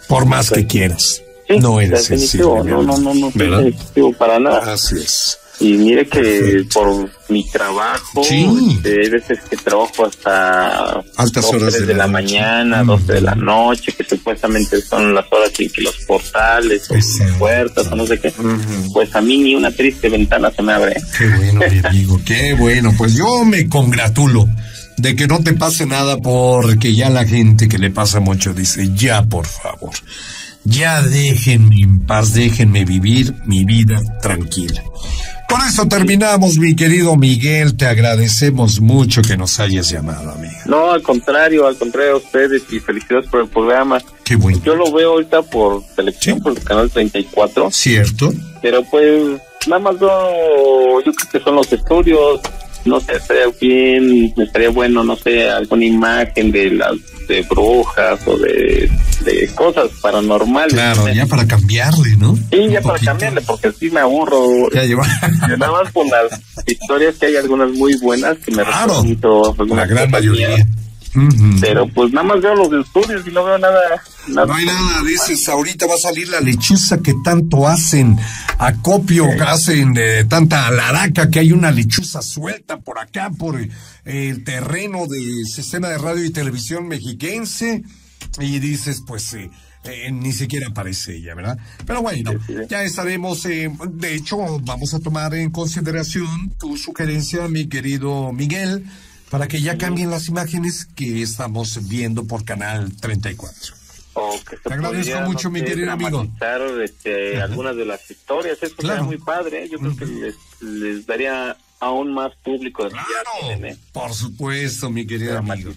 por 0.08 0.26
más 0.26 0.52
que 0.52 0.68
quieras. 0.68 1.22
No 1.60 1.82
eres 1.82 2.06
sensitivo. 2.06 2.64
No, 2.64 2.84
no, 2.84 2.98
no, 2.98 3.14
no, 3.14 3.32
no 3.36 3.62
sensitivo 3.62 4.14
para 4.14 4.40
nada. 4.40 4.74
Así 4.74 4.96
es. 4.96 5.40
Y 5.62 5.74
mire 5.74 6.08
que 6.08 6.66
por 6.74 7.10
mi 7.28 7.46
trabajo, 7.50 8.24
sí. 8.24 8.48
hay 8.86 9.10
veces 9.10 9.40
que 9.50 9.58
trabajo 9.58 10.06
hasta 10.06 11.04
altas 11.18 11.46
horas 11.46 11.86
de, 11.86 11.94
la, 11.94 12.08
mañana, 12.08 12.82
12 12.82 13.14
de 13.14 13.22
la 13.22 13.36
noche, 13.36 13.92
que 13.92 14.06
supuestamente 14.06 14.82
son 14.82 15.14
las 15.14 15.26
horas 15.30 15.52
en 15.60 15.70
que 15.70 15.82
los 15.82 15.96
portales 16.08 16.90
o 16.90 17.38
puertas 17.38 17.88
o 17.92 17.96
no 17.98 18.08
sé 18.08 18.22
qué, 18.22 18.32
pues 18.94 19.14
a 19.14 19.22
mí 19.22 19.38
ni 19.38 19.56
una 19.56 19.70
triste 19.70 20.08
ventana 20.08 20.50
se 20.50 20.62
me 20.62 20.72
abre. 20.72 20.96
Qué 21.18 21.28
bueno, 21.28 21.62
mi 21.70 21.80
amigo, 21.86 22.22
qué 22.26 22.54
bueno. 22.54 22.94
Pues 22.98 23.16
yo 23.16 23.44
me 23.44 23.68
congratulo 23.68 24.48
de 24.96 25.16
que 25.18 25.28
no 25.28 25.44
te 25.44 25.54
pase 25.54 25.86
nada 25.86 26.18
porque 26.18 26.96
ya 26.96 27.10
la 27.10 27.26
gente 27.26 27.68
que 27.68 27.78
le 27.78 27.92
pasa 27.92 28.22
mucho 28.22 28.54
dice, 28.54 28.92
ya 28.96 29.24
por 29.24 29.46
favor, 29.46 29.92
ya 30.64 31.02
déjenme 31.02 31.76
en 31.84 32.06
paz, 32.06 32.34
déjenme 32.34 32.86
vivir 32.86 33.34
mi 33.46 33.66
vida 33.66 34.00
tranquila. 34.22 34.84
Con 35.50 35.62
eso 35.62 35.88
terminamos, 35.88 36.60
mi 36.60 36.76
querido 36.76 37.16
Miguel. 37.16 37.76
Te 37.76 37.88
agradecemos 37.88 38.80
mucho 38.82 39.24
que 39.24 39.36
nos 39.36 39.60
hayas 39.60 39.90
llamado, 39.90 40.30
amigo. 40.30 40.54
No, 40.66 40.92
al 40.92 41.02
contrario, 41.02 41.66
al 41.66 41.76
contrario 41.76 42.14
a 42.14 42.18
ustedes 42.18 42.62
y 42.72 42.80
felicidades 42.80 43.28
por 43.30 43.42
el 43.42 43.48
programa. 43.48 44.00
Qué 44.24 44.36
bueno. 44.36 44.62
Yo 44.64 44.76
lo 44.76 44.92
veo 44.92 45.14
ahorita 45.14 45.42
por 45.42 45.84
selección, 45.96 46.40
por 46.40 46.56
el 46.56 46.64
canal 46.64 46.92
34. 46.92 47.72
Cierto. 47.72 48.32
Pero 48.62 48.84
pues, 48.84 49.42
nada 49.66 49.80
más 49.80 50.00
yo 50.00 51.02
creo 51.04 51.32
que 51.32 51.40
son 51.40 51.56
los 51.56 51.74
estudios. 51.74 52.42
No 52.86 53.00
sé, 53.00 53.14
estaría 53.14 53.48
bien, 53.60 54.32
estaría 54.38 54.70
bueno, 54.70 55.04
no 55.04 55.16
sé, 55.16 55.50
alguna 55.50 55.84
imagen 55.84 56.52
de 56.52 56.72
las 56.72 56.94
de 57.30 57.44
brujas 57.44 58.20
o 58.26 58.38
de, 58.38 58.90
cosas 59.56 59.90
paranormales. 60.02 60.74
Claro, 60.74 61.08
ya 61.10 61.26
para 61.28 61.48
cambiarle, 61.48 62.16
¿no? 62.18 62.36
Sí, 62.52 62.70
ya 62.70 62.82
para 62.82 62.98
cambiarle, 63.00 63.42
porque 63.42 63.72
sí 63.72 63.90
me 63.92 64.00
aburro. 64.00 64.70
Ya 64.74 64.84
lleva. 64.84 65.06
Nada 65.58 65.72
más 65.72 65.94
con 65.94 66.08
las 66.08 66.42
historias 66.66 67.16
que 67.18 67.28
hay 67.28 67.36
algunas 67.36 67.72
muy 67.72 67.96
buenas 67.98 68.38
que 68.40 68.52
me 68.52 68.64
claro, 68.64 69.04
La 69.68 69.86
gran 69.86 70.10
mayoría. 70.10 70.66
Pero 71.62 71.88
pues 71.88 72.12
nada 72.12 72.28
más 72.28 72.42
veo 72.42 72.56
los 72.56 72.86
estudios 72.86 73.26
y 73.28 73.32
no 73.32 73.44
veo 73.44 73.58
nada, 73.58 73.80
No 74.28 74.54
hay 74.54 74.66
nada, 74.66 75.04
dices, 75.04 75.48
ahorita 75.50 75.88
va 75.88 75.96
a 75.96 75.98
salir 75.98 76.30
la 76.30 76.40
lechuza 76.40 77.00
que 77.00 77.16
tanto 77.24 77.68
hacen, 77.68 78.18
acopio 78.58 79.26
que 79.36 79.42
hacen 79.42 79.94
de 79.94 80.26
tanta 80.26 80.70
laraca 80.70 81.30
que 81.30 81.40
hay 81.40 81.52
una 81.52 81.72
lechuza 81.72 82.22
suelta 82.22 82.78
por 82.78 83.00
acá, 83.00 83.32
por 83.32 83.60
el 84.06 84.44
terreno 84.44 85.08
del 85.08 85.46
sistema 85.46 85.90
de 85.90 85.98
radio 85.98 86.26
y 86.26 86.32
televisión 86.32 86.88
mexiquense. 86.88 87.84
Y 88.40 88.60
dices, 88.60 89.02
pues 89.08 89.36
eh, 89.86 90.12
ni 90.12 90.34
siquiera 90.34 90.68
aparece 90.68 91.16
ella, 91.16 91.34
¿verdad? 91.36 91.58
Pero 91.86 92.02
bueno, 92.02 92.32
ya 92.70 92.84
estaremos, 92.84 93.46
eh, 93.46 93.72
de 93.92 94.14
hecho, 94.14 94.38
vamos 94.62 94.94
a 94.94 95.00
tomar 95.00 95.34
en 95.34 95.52
consideración 95.52 96.54
tu 96.60 96.78
sugerencia, 96.78 97.48
mi 97.48 97.68
querido 97.68 98.34
Miguel, 98.34 98.86
para 99.30 99.48
que 99.48 99.62
ya 99.62 99.78
cambien 99.78 100.10
las 100.10 100.28
imágenes 100.28 100.86
que 100.86 101.22
estamos 101.22 101.88
viendo 101.88 102.26
por 102.26 102.44
Canal 102.44 102.96
34. 102.98 103.76
Te 104.64 104.74
agradezco 104.74 105.22
mucho, 105.22 105.50
mi 105.50 105.64
querido 105.64 105.92
amigo. 105.92 106.28
Este, 106.84 107.42
algunas 107.42 107.76
de 107.76 107.86
las 107.86 108.10
historias, 108.10 108.58
eso 108.62 108.76
claro. 108.76 109.06
muy 109.06 109.18
padre, 109.18 109.64
¿eh? 109.64 109.70
yo 109.70 109.80
creo 109.80 109.96
que 109.96 110.06
les, 110.06 110.36
les 110.62 111.06
daría 111.06 111.56
aún 111.80 112.14
más 112.14 112.36
público. 112.44 112.88
Claro, 112.90 113.78
por 113.94 114.14
supuesto, 114.14 114.90
mi 114.90 115.06
querido 115.06 115.38
amigo. 115.38 115.72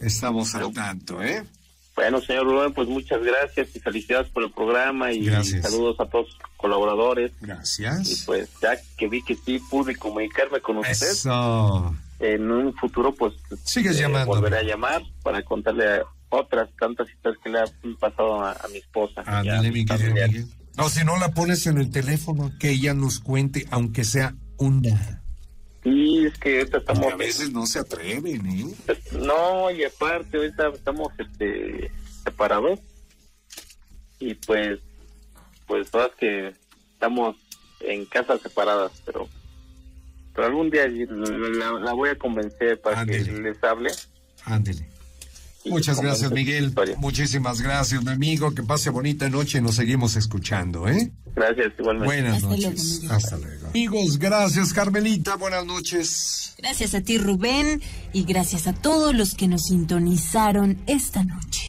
Estamos 0.00 0.54
al 0.54 0.72
tanto, 0.72 1.22
¿eh? 1.22 1.44
Bueno, 1.94 2.20
señor 2.20 2.44
Rubén, 2.44 2.74
pues 2.74 2.88
muchas 2.88 3.22
gracias 3.22 3.68
y 3.74 3.80
felicidades 3.80 4.28
por 4.28 4.42
el 4.42 4.50
programa 4.50 5.12
y 5.12 5.26
saludos 5.44 5.98
a 5.98 6.04
todos 6.04 6.28
los 6.28 6.36
colaboradores. 6.58 7.32
Gracias. 7.40 8.10
Y 8.10 8.26
pues 8.26 8.50
ya 8.60 8.78
que 8.98 9.08
vi 9.08 9.22
que 9.22 9.34
sí 9.34 9.58
pude 9.70 9.96
comunicarme 9.96 10.60
con 10.60 10.76
usted. 10.78 10.94
En 12.18 12.50
un 12.50 12.74
futuro, 12.74 13.14
pues 13.14 13.34
Sigues 13.64 13.98
eh, 13.98 14.02
llamando. 14.02 14.26
volveré 14.26 14.58
a 14.58 14.62
llamar 14.62 15.02
para 15.22 15.42
contarle 15.42 16.02
otras 16.30 16.68
tantas 16.78 17.08
historias 17.10 17.40
que 17.42 17.50
le 17.50 17.60
han 17.60 17.96
pasado 18.00 18.42
a, 18.42 18.56
mi 18.70 18.78
esposa. 18.78 19.22
Ándale, 19.26 19.70
mi 19.70 19.84
querido 19.84 20.14
Miguel. 20.14 20.46
No, 20.76 20.88
si 20.88 21.04
no 21.04 21.16
la 21.18 21.32
pones 21.32 21.66
en 21.66 21.78
el 21.78 21.90
teléfono, 21.90 22.52
que 22.58 22.70
ella 22.70 22.92
nos 22.94 23.20
cuente, 23.20 23.66
aunque 23.70 24.04
sea 24.04 24.34
una. 24.58 25.22
Sí, 25.82 26.26
es 26.26 26.36
que 26.38 26.60
estamos... 26.62 27.12
a 27.12 27.16
veces 27.16 27.52
no 27.52 27.64
se 27.64 27.78
atreven, 27.78 28.44
¿eh? 28.46 28.74
No, 29.12 29.70
y 29.70 29.84
aparte, 29.84 30.36
ahorita 30.36 30.68
estamos 30.68 31.12
este, 31.18 31.90
separados. 32.24 32.80
Y 34.18 34.34
pues, 34.34 34.80
pues 35.66 35.90
todas 35.90 36.10
que 36.18 36.52
estamos 36.92 37.36
en 37.80 38.04
casas 38.06 38.40
separadas, 38.40 38.90
pero, 39.04 39.28
pero 40.36 40.48
algún 40.48 40.70
día 40.70 40.86
la, 40.86 41.92
voy 41.94 42.10
a 42.10 42.18
convencer 42.18 42.80
para 42.80 43.04
que 43.06 43.18
les 43.18 43.64
hable. 43.64 43.90
Ándele. 44.44 44.86
Muchas 45.64 46.00
gracias, 46.00 46.30
Miguel. 46.30 46.72
Muchísimas 46.98 47.60
gracias, 47.60 48.04
mi 48.04 48.12
amigo. 48.12 48.54
Que 48.54 48.62
pase 48.62 48.90
bonita 48.90 49.28
noche 49.28 49.58
y 49.58 49.60
nos 49.60 49.74
seguimos 49.74 50.14
escuchando, 50.14 50.86
¿eh? 50.86 51.10
Gracias, 51.34 51.72
igualmente. 51.78 52.06
Buenas 52.06 52.42
noches. 52.42 53.02
Hasta 53.10 53.36
luego. 53.38 53.68
Amigos, 53.68 54.18
gracias, 54.18 54.72
Carmelita. 54.72 55.36
Buenas 55.36 55.66
noches. 55.66 56.54
Gracias 56.58 56.94
a 56.94 57.00
ti, 57.00 57.18
Rubén. 57.18 57.82
Y 58.12 58.24
gracias 58.24 58.66
a 58.66 58.74
todos 58.74 59.14
los 59.14 59.34
que 59.34 59.48
nos 59.48 59.64
sintonizaron 59.64 60.78
esta 60.86 61.24
noche. 61.24 61.68